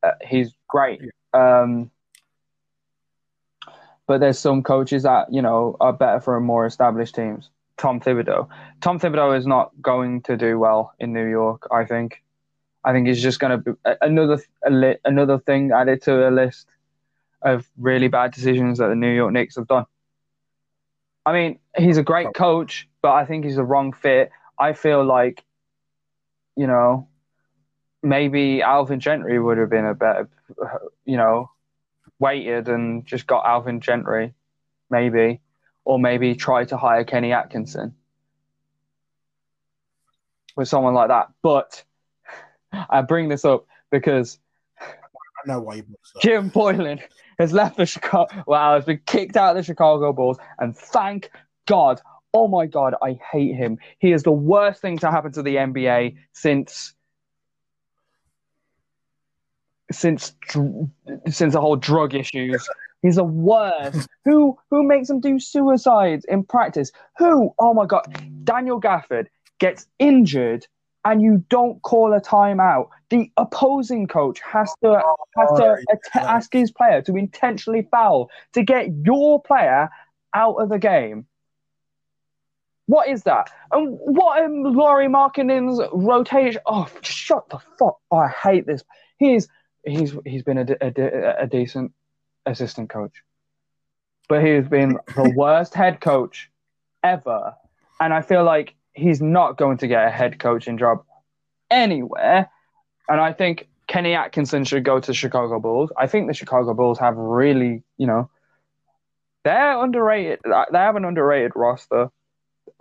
Uh, 0.03 0.13
he's 0.23 0.53
great. 0.69 1.01
Um, 1.33 1.91
but 4.07 4.21
there's 4.21 4.39
some 4.39 4.63
coaches 4.63 5.03
that 5.03 5.33
you 5.33 5.43
know 5.43 5.77
are 5.81 5.93
better 5.93 6.21
for 6.21 6.41
more 6.41 6.67
established 6.67 7.15
teams. 7.15 7.51
Tom 7.79 8.01
Thibodeau. 8.01 8.49
Tom 8.81 8.99
Thibodeau 8.99 9.37
is 9.37 9.47
not 9.47 9.71
going 9.81 10.23
to 10.23 10.37
do 10.37 10.59
well 10.59 10.95
in 10.99 11.13
New 11.13 11.27
York. 11.27 11.69
I 11.71 11.85
think. 11.85 12.23
I 12.85 12.93
think 12.93 13.09
he's 13.09 13.21
just 13.21 13.41
going 13.41 13.51
to 13.51 13.73
be 13.73 13.81
another 14.01 14.41
another 15.05 15.39
thing 15.39 15.73
added 15.73 16.03
to 16.03 16.29
a 16.29 16.31
list 16.31 16.69
of 17.43 17.69
really 17.77 18.07
bad 18.09 18.33
decisions 18.33 18.79
that 18.79 18.89
the 18.89 18.95
New 18.95 19.13
York 19.13 19.33
Knicks 19.33 19.57
have 19.57 19.67
done. 19.67 19.87
I 21.25 21.33
mean, 21.33 21.59
he's 21.77 21.97
a 21.97 22.05
great 22.05 22.33
coach, 22.35 22.89
but 23.03 23.13
I 23.13 23.25
think 23.25 23.45
he's 23.45 23.57
the 23.57 23.65
wrong 23.65 23.93
fit. 23.93 24.31
I 24.57 24.73
feel 24.73 25.05
like, 25.05 25.43
you 26.57 26.69
know, 26.69 27.09
maybe 28.03 28.63
Alvin 28.63 29.01
Gentry 29.01 29.41
would 29.41 29.59
have 29.59 29.69
been 29.69 29.85
a 29.85 29.95
better, 29.95 30.29
you 31.05 31.17
know, 31.17 31.51
waited 32.21 32.69
and 32.69 33.05
just 33.05 33.27
got 33.27 33.45
Alvin 33.45 33.81
Gentry, 33.81 34.33
maybe, 34.89 35.41
or 35.87 36.01
maybe 36.01 36.35
try 36.35 36.65
to 36.65 36.77
hire 36.77 37.05
Kenny 37.05 37.33
Atkinson 37.33 37.95
with 40.57 40.69
someone 40.69 40.95
like 40.95 41.09
that. 41.09 41.29
But 41.43 41.85
I 42.91 43.03
bring 43.03 43.29
this 43.29 43.45
up 43.45 43.67
because 43.91 44.39
I 44.81 45.47
know 45.47 45.61
why 45.61 45.77
you 45.77 45.83
brought 45.85 46.01
this 46.03 46.13
up. 46.17 46.23
Jim 46.23 46.51
Boylen 46.51 47.01
has 47.39 47.53
left 47.53 47.77
the 47.77 47.87
Chicago. 47.87 48.43
Wow, 48.49 48.75
has 48.75 48.85
been 48.85 49.01
kicked 49.07 49.37
out 49.37 49.51
of 49.51 49.57
the 49.57 49.63
Chicago 49.63 50.13
Bulls, 50.13 50.39
and 50.59 50.77
thank 50.77 51.31
God. 51.67 52.03
Oh 52.35 52.49
my 52.49 52.67
God, 52.67 52.97
I 53.01 53.19
hate 53.33 53.55
him. 53.55 53.79
He 54.01 54.13
is 54.13 54.25
the 54.25 54.33
worst 54.33 54.83
thing 54.83 54.99
to 54.99 55.11
happen 55.11 55.33
to 55.33 55.43
the 55.43 55.55
NBA 55.55 56.17
since 56.33 56.95
since 59.93 60.35
since 61.29 61.53
the 61.53 61.61
whole 61.61 61.77
drug 61.77 62.15
issues. 62.15 62.69
He's 63.07 63.17
the 63.17 63.25
worst. 63.25 64.09
who 64.25 64.59
who 64.71 64.83
makes 64.83 65.09
him 65.09 65.21
do 65.21 65.39
suicides 65.39 66.25
in 66.25 66.43
practice? 66.43 66.91
Who? 67.19 67.55
Oh 67.59 67.73
my 67.73 67.87
God, 67.87 68.03
Daniel 68.43 68.81
Gafford 68.81 69.27
gets 69.61 69.87
injured. 69.99 70.67
And 71.05 71.23
you 71.23 71.45
don't 71.49 71.81
call 71.83 72.13
a 72.15 72.21
timeout. 72.21 72.89
The 73.11 73.31
opposing 73.37 74.09
coach 74.09 74.41
has 74.41 74.75
to 74.83 75.01
has 75.39 75.49
to 75.57 75.77
att- 75.89 76.17
ask 76.17 76.53
his 76.53 76.73
player 76.73 77.01
to 77.03 77.15
intentionally 77.15 77.87
foul 77.93 78.29
to 78.55 78.65
get 78.65 78.89
your 79.05 79.41
player 79.41 79.89
out 80.35 80.57
of 80.57 80.69
the 80.69 80.81
game. 80.81 81.27
What 82.87 83.09
is 83.09 83.23
that? 83.23 83.53
And 83.71 83.97
what 84.01 84.43
am 84.43 84.65
Lauri 84.65 85.07
Markkanen's 85.07 85.81
rotation? 85.93 86.61
Oh, 86.67 86.89
shut 87.03 87.49
the 87.51 87.61
fuck! 87.79 87.99
Oh, 88.11 88.17
I 88.17 88.27
hate 88.27 88.67
this. 88.67 88.83
He's 89.17 89.47
he's 89.85 90.13
he's 90.25 90.43
been 90.43 90.59
a, 90.59 90.67
a, 90.81 91.43
a 91.43 91.47
decent 91.47 91.93
assistant 92.47 92.89
coach, 92.89 93.13
but 94.29 94.45
he's 94.45 94.69
been 94.69 94.99
the 95.15 95.33
worst 95.37 95.75
head 95.75 96.01
coach 96.01 96.51
ever. 97.03 97.55
And 98.01 98.13
I 98.13 98.23
feel 98.23 98.45
like 98.45 98.75
he's 98.95 99.21
not 99.21 99.59
going 99.59 99.79
to 99.79 99.87
get 99.87 100.07
a 100.07 100.11
head 100.11 100.39
coaching 100.39 100.79
job 100.79 101.05
anywhere. 101.71 102.51
And 103.09 103.21
I 103.21 103.33
think 103.33 103.69
Kenny 103.87 104.15
Atkinson 104.15 104.65
should 104.65 104.85
go 104.85 105.01
to 105.01 105.15
Chicago 105.15 105.61
Bulls. 105.61 105.91
I 105.97 106.07
think 106.07 106.27
the 106.27 106.35
Chicago 106.35 106.75
Bulls 106.75 106.99
have 106.99 107.17
really, 107.17 107.83
you 107.99 108.07
know, 108.07 108.31
they're 109.45 109.83
underrated. 109.83 110.41
They 110.45 110.79
have 110.79 110.97
an 110.97 111.05
underrated 111.05 111.53
roster. 111.55 112.11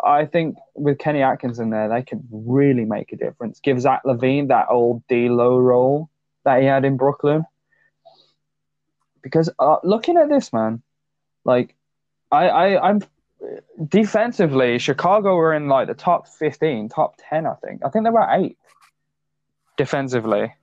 I 0.04 0.26
think 0.26 0.58
with 0.74 0.98
Kenny 0.98 1.22
Atkinson 1.22 1.70
there, 1.70 1.88
they 1.90 2.02
could 2.02 2.24
really 2.32 2.86
make 2.86 3.14
a 3.14 3.16
difference. 3.16 3.60
Give 3.60 3.80
Zach 3.80 4.02
LaVine 4.04 4.48
that 4.48 4.68
old 4.70 5.06
D'Lo 5.08 5.60
role 5.60 6.10
that 6.44 6.62
he 6.62 6.66
had 6.66 6.84
in 6.84 6.98
Brooklyn. 6.98 7.46
Because 9.26 9.50
uh, 9.58 9.78
looking 9.84 10.18
at 10.18 10.30
this 10.30 10.54
man, 10.54 10.84
like 11.46 11.74
I, 12.32 12.48
I 12.48 12.90
I'm 12.90 13.02
defensively, 13.88 14.78
Chicago 14.78 15.36
were 15.36 15.52
in 15.52 15.68
like 15.68 15.88
the 15.88 15.96
top 15.96 16.28
fifteen, 16.28 16.90
top 16.90 17.16
ten, 17.18 17.48
I 17.48 17.56
think. 17.56 17.82
I 17.84 17.90
think 17.90 18.06
they 18.06 18.12
were 18.12 18.28
eight 18.30 18.60
defensively. 19.78 20.54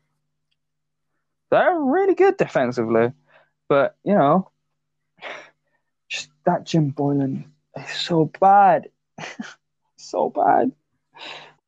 They're 1.51 1.77
really 1.77 2.15
good 2.15 2.37
defensively, 2.37 3.11
but 3.69 3.97
you 4.05 4.15
know, 4.15 4.49
just 6.09 6.31
that 6.47 6.65
Jim 6.65 6.93
Boylen 6.93 7.47
is 7.77 7.91
so 7.91 8.31
bad, 8.39 8.91
so 9.97 10.31
bad. 10.31 10.71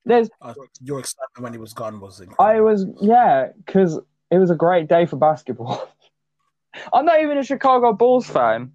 There's 0.04 0.30
uh, 0.40 0.54
your 0.80 1.00
excitement 1.00 1.42
when 1.42 1.52
he 1.54 1.58
was 1.58 1.72
gone 1.72 1.98
was 1.98 2.20
incredible. 2.20 2.44
I 2.44 2.60
was 2.60 2.86
yeah, 3.00 3.48
because 3.56 3.98
it 4.30 4.38
was 4.38 4.52
a 4.52 4.54
great 4.54 4.88
day 4.88 5.06
for 5.06 5.16
basketball. 5.16 5.90
I'm 6.92 7.04
not 7.04 7.20
even 7.22 7.38
a 7.38 7.44
Chicago 7.44 7.92
Bulls 7.92 8.26
fan. 8.26 8.72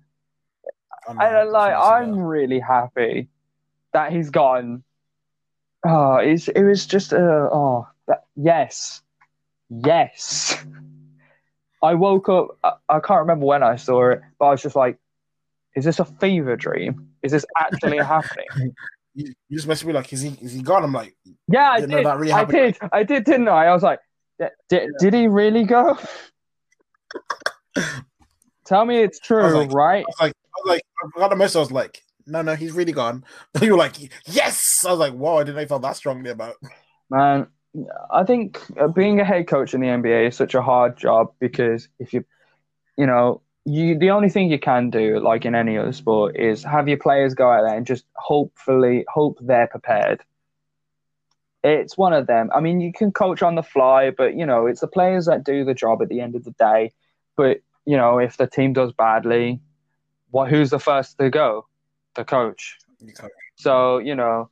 I'm 1.07 1.19
I 1.19 1.43
like. 1.43 1.73
I'm 1.75 2.19
really 2.19 2.59
happy 2.59 3.29
that 3.93 4.11
he's 4.11 4.29
gone. 4.29 4.83
Oh, 5.85 6.15
it's, 6.15 6.47
it 6.47 6.63
was 6.63 6.85
just 6.85 7.13
a 7.13 7.17
uh, 7.17 7.49
oh 7.51 7.87
that, 8.07 8.25
yes, 8.35 9.01
yes. 9.69 10.63
I 11.81 11.93
woke 11.93 12.27
up. 12.27 12.57
I, 12.63 12.73
I, 12.89 12.99
can't 12.99 13.21
remember 13.21 13.45
when 13.45 13.63
I 13.63 13.77
saw 13.77 14.09
it, 14.09 14.21
but 14.37 14.45
I 14.45 14.51
was 14.51 14.61
just 14.61 14.75
like, 14.75 14.97
"Is 15.75 15.85
this 15.85 15.99
a 15.99 16.05
fever 16.05 16.57
dream? 16.57 17.09
Is 17.23 17.31
this 17.31 17.45
actually 17.57 17.97
happening?" 18.05 18.47
You, 19.15 19.33
you 19.47 19.57
just 19.57 19.67
must 19.67 19.85
be 19.85 19.93
like, 19.93 20.11
"Is 20.11 20.21
he? 20.21 20.37
Is 20.41 20.53
he 20.53 20.61
gone?" 20.61 20.83
I'm 20.83 20.91
like, 20.91 21.15
"Yeah, 21.47 21.71
I 21.71 21.79
did. 21.79 22.05
Really 22.05 22.31
I 22.31 22.43
did. 22.43 22.77
I 22.91 23.03
did, 23.03 23.23
didn't 23.23 23.47
I?" 23.47 23.67
I 23.67 23.73
was 23.73 23.83
like, 23.83 23.99
"Did, 24.37 24.49
did, 24.67 24.89
did 24.99 25.13
he 25.13 25.27
really 25.27 25.63
go?" 25.63 25.97
Tell 28.65 28.85
me 28.85 29.01
it's 29.01 29.19
true, 29.19 29.51
like, 29.51 29.71
right? 29.71 30.05
I 30.05 30.07
was 30.07 30.19
like, 30.19 30.33
I 30.33 30.61
was 30.63 30.69
like, 30.69 30.81
I 31.15 31.19
got 31.19 31.33
a 31.33 31.35
message. 31.35 31.55
I 31.55 31.59
was 31.59 31.71
like, 31.71 32.03
"No, 32.27 32.41
no, 32.41 32.55
he's 32.55 32.71
really 32.71 32.91
gone." 32.91 33.23
you 33.61 33.71
were 33.71 33.77
like, 33.77 33.95
"Yes!" 34.27 34.83
I 34.85 34.91
was 34.91 34.99
like, 34.99 35.13
"Whoa!" 35.13 35.37
I 35.37 35.43
didn't 35.43 35.55
know 35.55 35.65
felt 35.65 35.81
that 35.81 35.95
strongly 35.95 36.29
about. 36.29 36.55
Man, 37.09 37.47
I 38.11 38.23
think 38.23 38.61
uh, 38.79 38.87
being 38.87 39.19
a 39.19 39.25
head 39.25 39.47
coach 39.47 39.73
in 39.73 39.81
the 39.81 39.87
NBA 39.87 40.27
is 40.27 40.35
such 40.35 40.55
a 40.55 40.61
hard 40.61 40.97
job 40.97 41.33
because 41.39 41.87
if 41.99 42.13
you, 42.13 42.25
you 42.97 43.05
know, 43.05 43.41
you 43.65 43.97
the 43.97 44.11
only 44.11 44.29
thing 44.29 44.49
you 44.49 44.59
can 44.59 44.89
do, 44.89 45.19
like 45.19 45.45
in 45.45 45.55
any 45.55 45.77
other 45.77 45.93
sport, 45.93 46.35
is 46.37 46.63
have 46.63 46.87
your 46.87 46.97
players 46.97 47.33
go 47.33 47.49
out 47.49 47.63
there 47.63 47.75
and 47.75 47.85
just 47.85 48.05
hopefully 48.15 49.05
hope 49.07 49.37
they're 49.41 49.67
prepared. 49.67 50.23
It's 51.63 51.97
one 51.97 52.13
of 52.13 52.27
them. 52.27 52.49
I 52.53 52.61
mean, 52.61 52.79
you 52.79 52.93
can 52.93 53.11
coach 53.11 53.41
on 53.41 53.55
the 53.55 53.63
fly, 53.63 54.11
but 54.11 54.35
you 54.35 54.45
know, 54.45 54.65
it's 54.65 54.81
the 54.81 54.87
players 54.87 55.25
that 55.25 55.43
do 55.43 55.65
the 55.65 55.73
job 55.73 56.01
at 56.01 56.09
the 56.09 56.21
end 56.21 56.35
of 56.35 56.43
the 56.43 56.51
day. 56.51 56.91
But 57.39 57.61
you 57.85 57.95
know, 57.95 58.19
if 58.19 58.35
the 58.35 58.47
team 58.47 58.73
does 58.73 58.91
badly, 58.91 59.61
what 60.29 60.49
who's 60.49 60.71
the 60.71 60.77
first 60.77 61.17
to 61.19 61.29
go? 61.29 61.67
The 62.15 62.25
coach. 62.25 62.77
So 63.55 63.99
you 63.99 64.13
know, 64.13 64.49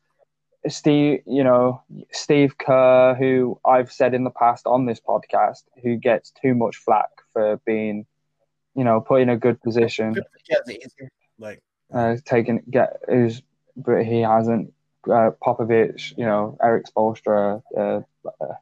Steve, 0.70 1.20
you 1.26 1.44
know, 1.44 1.82
Steve 2.14 2.58
Kerr, 2.58 3.14
who 3.14 3.60
I've 3.66 3.92
said 3.92 4.14
in 4.14 4.24
the 4.24 4.30
past 4.30 4.66
on 4.66 4.86
this 4.86 5.02
podcast, 5.02 5.64
who 5.84 5.98
gets 5.98 6.32
too 6.42 6.56
much 6.56 6.78
flack 6.78 7.10
for 7.34 7.60
being, 7.66 8.06
you 8.74 8.86
know, 8.86 9.02
put 9.02 9.20
in 9.20 9.28
a 9.28 9.36
good 9.36 9.62
position. 9.62 10.14
Like 11.40 11.62
uh, 11.94 12.16
taking 12.24 12.64
get 12.72 13.02
who's, 13.10 13.42
but 13.76 14.04
he 14.04 14.22
hasn't. 14.22 14.72
Uh, 15.06 15.32
Popovich, 15.46 16.18
you 16.18 16.26
know, 16.26 16.58
Erik 16.64 16.86
Spoelstra, 16.86 17.62
uh, 17.78 18.02
uh, 18.42 18.54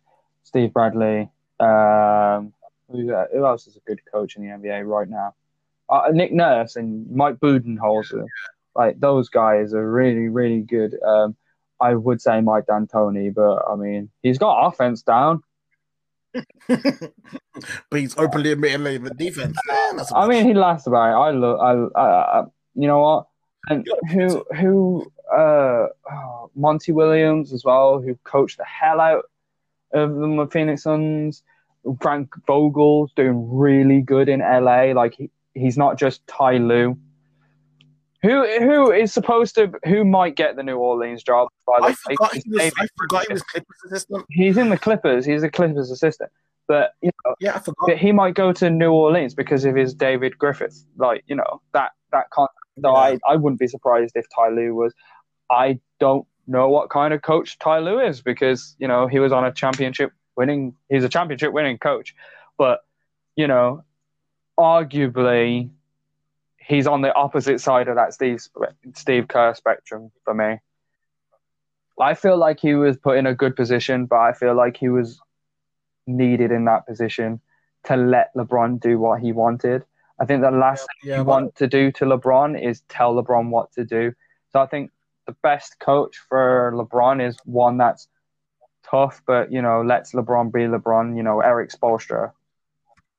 Steve 0.43 0.73
Bradley. 0.73 1.30
Um, 1.60 2.53
who, 2.89 3.13
uh, 3.13 3.25
who, 3.31 3.45
else 3.45 3.67
is 3.67 3.75
a 3.75 3.79
good 3.81 4.01
coach 4.11 4.35
in 4.35 4.43
the 4.43 4.49
NBA 4.49 4.85
right 4.87 5.07
now? 5.07 5.33
Uh, 5.89 6.09
Nick 6.11 6.31
Nurse 6.31 6.75
and 6.75 7.09
Mike 7.11 7.35
Budenholzer. 7.35 8.25
Like 8.75 8.99
those 8.99 9.29
guys 9.29 9.73
are 9.73 9.89
really, 9.89 10.27
really 10.27 10.61
good. 10.61 10.95
Um, 11.01 11.35
I 11.79 11.95
would 11.95 12.21
say 12.21 12.41
Mike 12.41 12.65
D'Antoni, 12.67 13.33
but 13.33 13.63
I 13.69 13.75
mean, 13.75 14.09
he's 14.21 14.37
got 14.37 14.67
offense 14.67 15.01
down. 15.01 15.43
but 16.67 17.11
he's 17.91 18.17
openly 18.17 18.51
admitting 18.51 19.03
the 19.03 19.13
defense. 19.13 19.57
I 20.13 20.27
mean, 20.27 20.45
he 20.45 20.53
laughs 20.53 20.87
about 20.87 21.11
it. 21.11 21.15
I 21.15 21.31
look, 21.31 21.59
I, 21.59 21.99
I, 21.99 22.39
I 22.39 22.43
you 22.75 22.87
know 22.87 22.99
what? 22.99 23.27
And 23.67 23.87
who, 24.11 24.45
who, 24.55 25.11
uh, 25.31 25.87
oh, 26.11 26.51
Monty 26.55 26.91
Williams 26.91 27.51
as 27.51 27.63
well, 27.63 27.99
who 27.99 28.15
coached 28.23 28.57
the 28.57 28.65
hell 28.65 28.99
out 28.99 29.23
of 29.93 30.13
the 30.13 30.47
Phoenix 30.51 30.83
Suns. 30.83 31.43
Frank 32.01 32.33
Vogel's 32.47 33.11
doing 33.15 33.49
really 33.51 34.01
good 34.01 34.29
in 34.29 34.39
LA. 34.39 34.93
Like 34.93 35.15
he, 35.15 35.29
he's 35.53 35.77
not 35.77 35.97
just 35.97 36.25
Ty 36.27 36.57
Lue. 36.57 36.97
Who 38.21 38.43
who 38.59 38.91
is 38.91 39.13
supposed 39.13 39.55
to 39.55 39.71
who 39.85 40.03
might 40.03 40.35
get 40.35 40.55
the 40.55 40.63
New 40.63 40.77
Orleans 40.77 41.21
job? 41.21 41.47
By 41.67 41.75
the 41.79 41.85
I, 41.87 41.93
forgot 41.93 42.33
he 42.33 42.43
was, 42.47 42.73
I 42.79 42.87
forgot 42.97 43.27
he 43.27 43.33
was 43.33 43.43
Clippers 43.43 43.77
assistant. 43.85 44.25
He's 44.29 44.57
in 44.57 44.69
the 44.69 44.77
Clippers. 44.77 45.25
He's 45.25 45.43
a 45.43 45.49
Clippers 45.49 45.91
assistant. 45.91 46.31
But 46.67 46.93
you 47.01 47.11
know, 47.23 47.35
yeah, 47.39 47.55
I 47.55 47.59
forgot. 47.59 47.97
he 47.97 48.11
might 48.11 48.33
go 48.33 48.51
to 48.53 48.69
New 48.69 48.91
Orleans 48.91 49.35
because 49.35 49.63
of 49.65 49.75
his 49.75 49.93
David 49.93 50.37
Griffith. 50.39 50.85
Like 50.97 51.23
you 51.27 51.35
know 51.35 51.61
that 51.73 51.91
that 52.11 52.29
concept. 52.31 52.57
So 52.81 52.91
yeah. 52.91 52.97
I 52.97 53.19
I 53.27 53.35
wouldn't 53.35 53.59
be 53.59 53.67
surprised 53.67 54.13
if 54.15 54.25
Ty 54.35 54.49
Lue 54.49 54.73
was. 54.73 54.93
I 55.51 55.79
don't 55.99 56.25
know 56.47 56.67
what 56.69 56.89
kind 56.89 57.13
of 57.13 57.21
coach 57.21 57.59
Ty 57.59 57.79
Lue 57.79 57.99
is 57.99 58.21
because 58.21 58.75
you 58.79 58.87
know 58.87 59.05
he 59.07 59.19
was 59.19 59.31
on 59.31 59.45
a 59.45 59.51
championship 59.51 60.11
winning. 60.35 60.75
He's 60.89 61.03
a 61.03 61.09
championship 61.09 61.53
winning 61.53 61.77
coach, 61.77 62.15
but 62.57 62.83
you 63.35 63.47
know, 63.47 63.83
arguably 64.57 65.69
he's 66.57 66.87
on 66.87 67.01
the 67.01 67.13
opposite 67.13 67.61
side 67.61 67.87
of 67.87 67.95
that 67.95 68.13
Steve 68.13 68.41
Steve 68.93 69.27
Kerr 69.27 69.53
spectrum 69.53 70.11
for 70.23 70.33
me. 70.33 70.59
I 71.99 72.13
feel 72.13 72.37
like 72.37 72.59
he 72.59 72.75
was 72.75 72.97
put 72.97 73.17
in 73.17 73.25
a 73.25 73.33
good 73.33 73.55
position, 73.55 74.05
but 74.05 74.17
I 74.17 74.33
feel 74.33 74.53
like 74.53 74.75
he 74.77 74.89
was 74.89 75.19
needed 76.07 76.51
in 76.51 76.65
that 76.65 76.85
position 76.85 77.39
to 77.85 77.95
let 77.95 78.33
LeBron 78.35 78.79
do 78.79 78.99
what 78.99 79.21
he 79.21 79.31
wanted. 79.31 79.83
I 80.19 80.25
think 80.25 80.41
the 80.41 80.51
last 80.51 80.87
yeah, 81.03 81.13
thing 81.13 81.19
you 81.19 81.25
but... 81.25 81.31
want 81.31 81.55
to 81.57 81.67
do 81.67 81.91
to 81.93 82.05
LeBron 82.05 82.61
is 82.61 82.81
tell 82.89 83.15
LeBron 83.15 83.49
what 83.49 83.71
to 83.73 83.85
do. 83.85 84.13
So 84.51 84.59
I 84.59 84.65
think 84.65 84.91
the 85.25 85.35
best 85.41 85.79
coach 85.79 86.17
for 86.29 86.73
LeBron 86.75 87.25
is 87.25 87.37
one 87.45 87.77
that's 87.77 88.07
tough, 88.89 89.21
but 89.25 89.51
you 89.51 89.61
know, 89.61 89.81
let's 89.81 90.13
LeBron 90.13 90.51
be 90.51 90.61
LeBron. 90.61 91.17
You 91.17 91.23
know, 91.23 91.41
Erik 91.41 91.71
Spoelstra, 91.71 92.31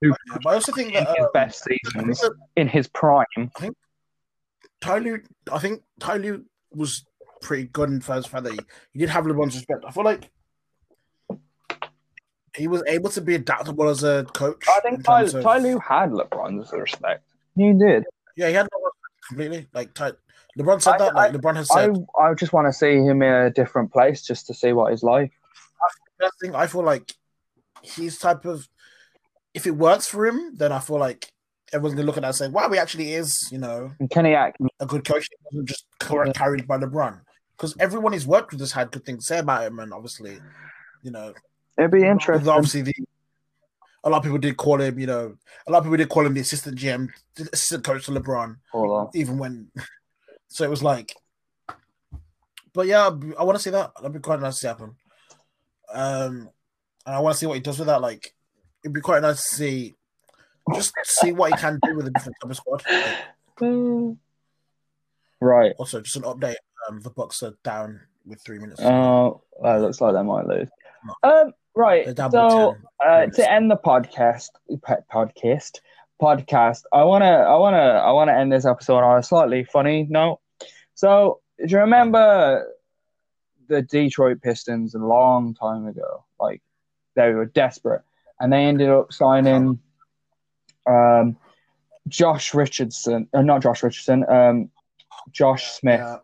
who 0.01 0.09
yeah, 0.09 0.37
I 0.47 0.55
also 0.55 0.73
think 0.73 0.95
that, 0.95 1.09
his 1.09 1.25
um, 1.25 1.31
best 1.33 1.65
seasons 1.65 2.21
that, 2.21 2.35
in 2.57 2.69
his 2.69 2.89
prime. 2.89 3.27
I 3.37 3.61
think 3.61 3.77
Ty 4.81 4.99
Lue, 4.99 5.23
I 5.53 5.59
think 5.59 5.83
Ty 6.01 6.17
Lue 6.19 6.45
was 6.73 7.05
pretty 7.43 7.65
good 7.65 7.91
in 7.91 8.01
first 8.01 8.29
fact 8.29 8.45
that 8.45 8.53
he, 8.53 8.61
he 8.93 8.99
did 9.01 9.09
have 9.09 9.25
LeBron's 9.25 9.55
respect. 9.55 9.85
I 9.87 9.91
feel 9.91 10.05
like 10.05 10.31
he 12.57 12.69
was 12.69 12.83
able 12.87 13.11
to 13.11 13.21
be 13.21 13.35
adaptable 13.35 13.89
as 13.89 14.03
a 14.03 14.25
coach. 14.33 14.65
I 14.69 14.81
think 14.81 15.05
Ty, 15.05 15.23
of, 15.23 15.43
Ty 15.43 15.59
Lue 15.59 15.79
had 15.79 16.11
LeBron's 16.11 16.73
respect. 16.73 17.23
He 17.55 17.73
did. 17.73 18.05
Yeah, 18.37 18.49
he 18.49 18.55
had 18.55 18.67
completely. 19.29 19.69
Like 19.73 19.95
Ty, 19.95 20.13
LeBron 20.59 20.81
said 20.81 20.95
I, 20.95 20.99
that. 20.99 21.15
Like 21.15 21.35
I, 21.35 21.37
LeBron 21.37 21.57
has 21.57 21.69
said. 21.73 21.97
I, 22.19 22.23
I 22.31 22.35
just 22.35 22.53
want 22.53 22.67
to 22.67 22.73
see 22.73 22.97
him 22.97 23.23
in 23.23 23.33
a 23.33 23.51
different 23.51 23.93
place 23.93 24.23
just 24.23 24.47
to 24.47 24.55
see 24.55 24.73
what 24.73 24.91
he's 24.91 25.03
like. 25.03 25.33
I 26.23 26.31
think 26.41 26.55
I 26.55 26.67
feel 26.67 26.83
like 26.83 27.13
he's 27.83 28.19
type 28.19 28.45
of 28.45 28.67
if 29.55 29.67
it 29.67 29.73
works 29.73 30.07
for 30.07 30.27
him, 30.27 30.57
then 30.57 30.73
I 30.73 30.81
feel 30.81 30.99
like 30.99 31.31
everyone's 31.73 31.95
gonna 31.95 32.07
look 32.07 32.17
at 32.17 32.23
that 32.23 32.29
and 32.29 32.37
say, 32.37 32.49
"Wow, 32.49 32.71
he 32.71 32.79
actually 32.79 33.15
is," 33.15 33.49
you 33.51 33.59
know, 33.59 33.93
Kenny 34.11 34.35
Atkins, 34.35 34.71
a 34.81 34.87
good 34.87 35.05
coach. 35.05 35.29
He 35.31 35.37
wasn't 35.45 35.69
just 35.69 35.87
carried 35.99 36.67
by 36.67 36.79
LeBron 36.79 37.21
because 37.57 37.75
everyone 37.79 38.13
he's 38.13 38.27
worked 38.27 38.53
with 38.53 38.61
has 38.61 38.73
had 38.73 38.91
good 38.91 39.05
things 39.05 39.25
to 39.25 39.35
say 39.35 39.39
about 39.39 39.65
him, 39.65 39.79
and 39.79 39.93
obviously, 39.93 40.39
you 41.03 41.11
know, 41.11 41.33
it'd 41.79 41.91
be 41.91 42.05
interesting. 42.05 42.49
Obviously, 42.49 42.83
the, 42.83 42.95
a 44.05 44.11
lot 44.11 44.19
of 44.19 44.23
people 44.23 44.39
did 44.39 44.57
call 44.57 44.81
him, 44.81 44.99
you 44.99 45.07
know, 45.07 45.37
a 45.67 45.71
lot 45.71 45.79
of 45.79 45.85
people 45.85 45.97
did 45.97 46.09
call 46.09 46.27
him 46.27 46.35
the 46.35 46.41
assistant 46.41 46.79
GM, 46.79 47.09
the 47.35 47.49
assistant 47.53 47.85
coach 47.85 48.07
to 48.07 48.13
LeBron, 48.13 48.57
even 49.15 49.39
when. 49.39 49.71
So 50.49 50.65
it 50.65 50.71
was 50.71 50.83
like, 50.83 51.13
but 52.73 52.87
yeah, 52.87 53.11
I 53.37 53.43
want 53.43 53.57
to 53.59 53.63
see 53.63 53.71
that. 53.71 53.91
That'd 53.97 54.13
be 54.13 54.21
quite 54.21 54.41
nice 54.41 54.61
to 54.61 54.69
happen. 54.69 54.95
Um, 55.97 56.51
and 57.07 57.15
I 57.15 57.21
want 57.21 57.35
to 57.35 57.39
see 57.39 57.47
what 57.47 57.55
he 57.55 57.61
does 57.61 57.79
with 57.79 57.89
that. 57.89 58.03
Like, 58.03 58.35
it'd 58.85 58.95
be 58.95 59.01
quite 59.01 59.23
nice 59.23 59.49
to 59.49 59.57
see, 59.57 59.95
just 60.75 60.93
see 61.05 61.33
what 61.33 61.53
he 61.53 61.57
can 61.57 61.79
do 61.83 61.97
with 61.97 62.07
a 62.07 62.11
different 62.11 62.37
type 62.43 62.51
of 62.51 62.57
squad. 62.57 62.83
Like, 63.61 64.17
right. 65.41 65.73
also, 65.79 66.01
just 66.01 66.17
an 66.17 66.23
update. 66.23 66.57
Um, 66.89 67.01
the 67.01 67.11
Bucks 67.11 67.43
are 67.43 67.55
down 67.65 68.01
with 68.27 68.43
three 68.45 68.59
minutes. 68.59 68.81
Oh, 68.83 69.43
well, 69.59 69.81
looks 69.81 70.01
like 70.01 70.15
they 70.15 70.23
might 70.23 70.47
lose. 70.47 70.69
Um, 71.23 71.53
right. 71.75 72.05
They're 72.05 72.15
down 72.15 72.31
by 72.31 72.49
So 72.49 72.77
uh, 73.05 73.27
to 73.27 73.51
end 73.51 73.71
the 73.71 73.77
podcast, 73.77 74.49
podcast, 75.11 75.81
podcast, 76.21 76.83
I 76.93 77.05
wanna, 77.05 77.27
I 77.27 77.57
wanna, 77.57 77.77
I 77.79 78.11
wanna 78.13 78.33
end 78.33 78.53
this 78.53 78.67
episode 78.67 78.99
on 78.99 79.19
a 79.19 79.23
slightly 79.23 79.65
funny 79.65 80.07
note. 80.11 80.41
So, 80.95 81.41
do 81.59 81.67
you 81.67 81.79
remember 81.79 82.67
the 83.69 83.83
Detroit 83.83 84.41
Pistons 84.43 84.95
a 84.95 84.99
long 84.99 85.55
time 85.55 85.87
ago? 85.87 86.25
Like 86.41 86.63
they 87.15 87.33
were 87.33 87.47
desperate, 87.47 88.03
and 88.41 88.53
they 88.53 88.65
ended 88.65 88.89
up 88.91 89.13
signing 89.13 89.79
um, 90.87 91.37
Josh 92.09 92.55
Richardson, 92.55 93.29
uh, 93.33 93.43
not 93.43 93.63
Josh 93.63 93.83
Richardson, 93.83 94.25
um, 94.29 94.71
Josh 95.33 95.73
Smith 95.73 96.01
Yeah. 96.01 96.19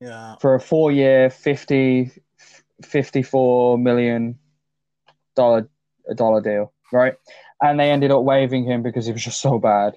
Yeah. 0.00 0.34
for 0.40 0.54
a 0.54 0.60
four 0.60 0.90
year 0.90 1.30
50 1.30 2.10
54 2.84 3.78
million 3.78 4.38
dollar 5.36 5.68
a 6.08 6.14
dollar 6.14 6.40
deal 6.40 6.72
right 6.92 7.14
and 7.62 7.78
they 7.78 7.90
ended 7.92 8.10
up 8.10 8.22
waiving 8.24 8.64
him 8.64 8.82
because 8.82 9.06
he 9.06 9.12
was 9.12 9.22
just 9.22 9.40
so 9.40 9.58
bad 9.60 9.96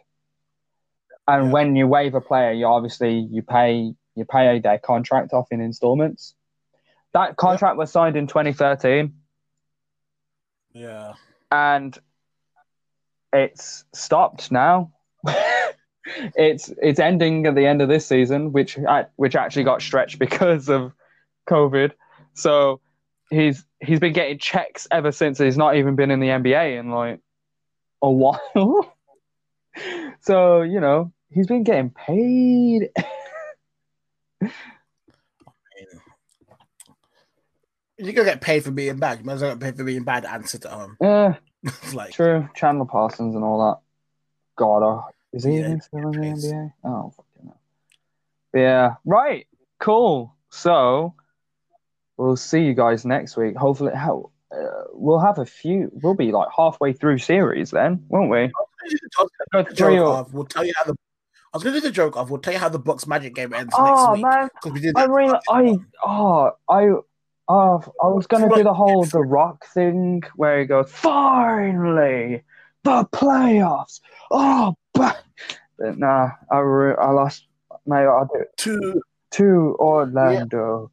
and 1.28 1.48
Yeah. 1.48 1.52
when 1.52 1.76
you 1.76 1.88
waive 1.88 2.14
a 2.14 2.22
player 2.22 2.52
you 2.52 2.68
obviously 2.68 3.18
you 3.18 3.42
pay 3.42 3.96
you 4.16 4.26
pay 4.26 4.60
their 4.60 4.80
contract 4.80 5.34
off 5.34 5.48
in 5.52 5.62
installments 5.62 6.36
that 7.14 7.38
contract 7.38 7.78
was 7.78 7.92
signed 7.92 8.16
in 8.16 8.28
2013 8.28 9.14
Yeah. 10.74 11.14
and 11.52 11.98
it's 13.34 13.84
stopped 13.94 14.52
now. 14.52 14.92
it's 16.36 16.72
it's 16.82 17.00
ending 17.00 17.46
at 17.48 17.56
the 17.56 17.66
end 17.66 17.82
of 17.82 17.90
this 17.90 18.06
season, 18.08 18.52
which 18.54 18.78
which 19.18 19.36
actually 19.36 19.64
got 19.64 19.82
stretched 19.82 20.20
because 20.20 20.70
of 20.70 20.94
COVID. 21.50 21.92
So 22.34 22.80
he's 23.30 23.66
he's 23.82 24.00
been 24.00 24.14
getting 24.14 24.38
checks 24.40 24.88
ever 24.92 25.12
since. 25.12 25.38
He's 25.38 25.58
not 25.58 25.76
even 25.76 25.96
been 25.96 26.12
in 26.12 26.20
the 26.22 26.28
NBA 26.30 26.80
in 26.80 26.92
like 26.92 27.20
a 28.02 28.10
while. 28.12 28.96
so 30.22 30.62
you 30.62 30.80
know 30.80 31.12
he's 31.30 31.48
been 31.48 31.64
getting 31.64 31.90
paid. 31.90 32.90
You're 37.98 38.14
gonna 38.14 38.26
get 38.30 38.42
paid 38.42 38.64
for 38.64 38.72
being 38.72 38.98
bad. 38.98 39.20
You 39.20 39.26
might 39.26 39.34
as 39.34 39.42
well 39.42 39.56
get 39.56 39.62
paid 39.62 39.78
for 39.78 39.84
being 39.86 40.04
bad 40.04 40.26
and 40.26 40.48
sit 40.48 40.66
at 40.66 40.72
home. 40.72 40.98
yeah, 41.00 41.36
It's 41.64 41.94
like 41.94 42.14
true. 42.14 42.48
Chandler 42.56 42.86
Parsons 42.86 43.36
and 43.36 43.44
all 43.44 43.60
that. 43.70 43.80
God, 44.58 44.84
oh, 44.84 45.04
is 45.34 45.44
he 45.46 45.54
Yeah, 45.54 45.60
even 45.60 45.82
still 45.82 46.00
in 46.10 46.12
the. 46.12 46.20
NBA? 46.20 46.74
Oh, 46.84 47.14
fucking 47.16 47.48
hell. 47.48 47.60
Yeah, 48.54 48.96
right. 49.06 49.48
Cool. 49.80 50.36
So 50.50 51.14
we'll 52.18 52.36
see 52.38 52.62
you 52.64 52.74
guys 52.74 53.06
next 53.06 53.38
week. 53.38 53.56
Hopefully, 53.56 53.94
how 53.96 54.32
uh, 54.52 54.86
we'll 54.94 55.20
have 55.20 55.38
a 55.38 55.46
few. 55.46 55.90
We'll 55.94 56.14
be 56.16 56.32
like 56.34 56.50
halfway 56.56 56.92
through 56.94 57.20
series 57.20 57.72
then, 57.72 58.06
won't 58.10 58.30
we? 58.30 58.40
I 58.40 58.52
was 58.84 59.00
Go 59.18 59.30
gonna 59.54 59.64
do 59.64 59.70
the 59.70 59.76
three 59.76 59.96
joke 59.96 60.08
or- 60.08 60.18
of, 60.20 60.34
we'll 60.34 60.46
tell 60.46 60.66
you 60.66 60.74
how 60.76 60.84
the. 60.92 60.96
I 61.56 61.58
was 61.58 61.64
gonna 61.64 61.78
do 61.78 61.88
the 61.88 61.92
joke 61.92 62.18
of. 62.18 62.30
We'll 62.30 62.42
tell 62.42 62.52
you 62.52 62.60
how 62.60 62.68
the 62.68 62.80
Bucks 62.80 63.08
Magic 63.08 63.34
game 63.34 63.54
ends 63.54 63.74
Oh 63.78 63.86
next 63.86 64.18
week 64.18 64.52
because 64.56 64.72
we 64.74 64.82
did. 64.82 64.98
I 64.98 65.06
really, 65.06 65.40
I, 65.50 65.78
oh, 66.06 66.52
I, 66.70 66.90
oh, 67.48 67.94
I 68.04 68.08
was 68.08 68.28
gonna 68.28 68.54
do 68.54 68.62
the 68.62 68.74
whole 68.74 69.06
the 69.06 69.22
Rock 69.22 69.66
thing 69.74 70.22
where 70.36 70.60
he 70.60 70.66
goes, 70.66 70.92
finally, 70.92 72.44
the 72.84 73.06
playoffs. 73.06 74.02
Oh, 74.32 74.76
but, 74.94 75.24
but 75.80 75.98
nah, 75.98 76.32
I, 76.52 76.58
re- 76.58 76.98
I 77.00 77.12
lost. 77.12 77.48
Maybe 77.86 78.06
I'll 78.06 78.30
do 78.34 78.42
it 78.42 78.50
Two, 78.58 79.02
to 79.32 79.78
Orlando. 79.80 80.92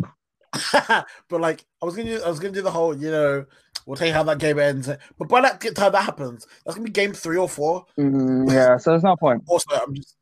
but 0.72 1.40
like 1.40 1.64
I 1.80 1.86
was 1.86 1.94
gonna, 1.94 2.18
do, 2.18 2.22
I 2.24 2.28
was 2.28 2.40
gonna 2.40 2.52
do 2.52 2.62
the 2.62 2.72
whole. 2.72 2.96
You 2.96 3.12
know, 3.12 3.46
We'll 3.90 3.96
tell 3.96 4.06
you 4.06 4.14
how 4.14 4.22
that 4.22 4.38
game 4.38 4.60
ends. 4.60 4.88
But 5.18 5.28
by 5.28 5.40
that 5.40 5.60
time 5.74 5.90
that 5.90 6.04
happens, 6.04 6.46
that's 6.64 6.76
gonna 6.76 6.84
be 6.84 6.92
game 6.92 7.12
three 7.12 7.36
or 7.36 7.48
4 7.48 7.84
mm, 7.98 8.52
yeah, 8.52 8.76
so 8.76 8.90
there's 8.90 9.02
no 9.02 9.16
point. 9.16 9.42
also, 9.48 9.74
I'm 9.74 9.92
just 9.96 10.16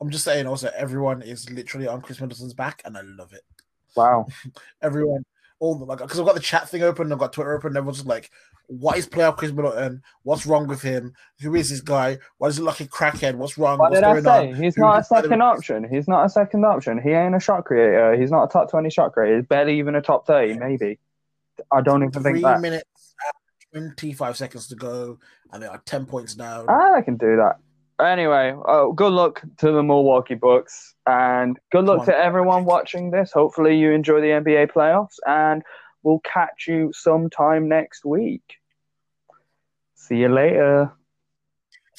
I'm 0.00 0.08
just 0.08 0.24
saying 0.24 0.46
also 0.46 0.70
everyone 0.74 1.20
is 1.20 1.50
literally 1.50 1.86
on 1.86 2.00
Khris 2.00 2.18
Middleton's 2.18 2.54
back 2.54 2.80
and 2.86 2.96
I 2.96 3.02
love 3.02 3.34
it. 3.34 3.42
Wow. 3.94 4.24
everyone 4.82 5.26
all 5.60 5.74
the 5.74 5.84
like 5.84 5.98
because 5.98 6.18
I've 6.18 6.24
got 6.24 6.34
the 6.34 6.40
chat 6.40 6.70
thing 6.70 6.82
open, 6.82 7.12
I've 7.12 7.18
got 7.18 7.34
Twitter 7.34 7.54
open, 7.54 7.76
everyone's 7.76 7.98
just 7.98 8.08
like, 8.08 8.30
what 8.68 8.96
is 8.96 9.06
playoff 9.06 9.36
Khris 9.36 9.52
Middleton? 9.52 10.02
What's 10.22 10.46
wrong 10.46 10.66
with 10.66 10.80
him? 10.80 11.12
Who 11.42 11.54
is 11.56 11.68
this 11.68 11.82
guy? 11.82 12.16
Why 12.38 12.48
is 12.48 12.56
he 12.56 12.62
like 12.62 12.80
a 12.80 12.86
crackhead? 12.86 13.34
What's 13.34 13.58
wrong? 13.58 13.76
What 13.76 13.90
What's 13.90 14.00
did 14.00 14.04
I 14.04 14.20
say? 14.22 14.52
On? 14.52 14.54
He's 14.54 14.76
Who 14.76 14.80
not 14.80 15.00
a 15.00 15.04
second 15.04 15.42
option. 15.42 15.86
He's 15.90 16.08
not 16.08 16.24
a 16.24 16.30
second 16.30 16.64
option. 16.64 17.02
He 17.02 17.10
ain't 17.10 17.36
a 17.36 17.40
shot 17.40 17.66
creator. 17.66 18.16
He's 18.16 18.30
not 18.30 18.44
a 18.44 18.48
top 18.48 18.70
20 18.70 18.88
shot 18.88 19.12
creator. 19.12 19.36
He's 19.36 19.46
barely 19.46 19.78
even 19.78 19.94
a 19.94 20.00
top 20.00 20.26
30, 20.26 20.54
maybe. 20.54 20.98
I 21.70 21.80
don't 21.80 22.02
even 22.02 22.12
Three 22.12 22.22
think 22.22 22.42
that. 22.42 22.60
Minute, 22.60 22.86
25 23.74 24.36
seconds 24.36 24.68
to 24.68 24.76
go, 24.76 25.18
and 25.52 25.62
they 25.62 25.66
are 25.66 25.82
10 25.84 26.06
points 26.06 26.34
down. 26.34 26.66
Ah, 26.68 26.94
I 26.94 27.02
can 27.02 27.16
do 27.16 27.36
that. 27.36 27.58
Anyway, 28.00 28.54
oh, 28.66 28.92
good 28.92 29.12
luck 29.12 29.42
to 29.58 29.72
the 29.72 29.82
Milwaukee 29.82 30.34
Bucks, 30.34 30.94
and 31.06 31.58
good 31.72 31.84
luck 31.84 32.04
to 32.06 32.16
everyone 32.16 32.64
watching 32.64 33.10
this. 33.10 33.32
Hopefully, 33.32 33.76
you 33.76 33.92
enjoy 33.92 34.20
the 34.20 34.28
NBA 34.28 34.72
playoffs, 34.72 35.16
and 35.26 35.62
we'll 36.02 36.20
catch 36.20 36.66
you 36.68 36.92
sometime 36.92 37.68
next 37.68 38.04
week. 38.04 38.58
See 39.94 40.16
you 40.16 40.28
later. 40.28 40.92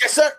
Yes, 0.02 0.14
sir. 0.14 0.32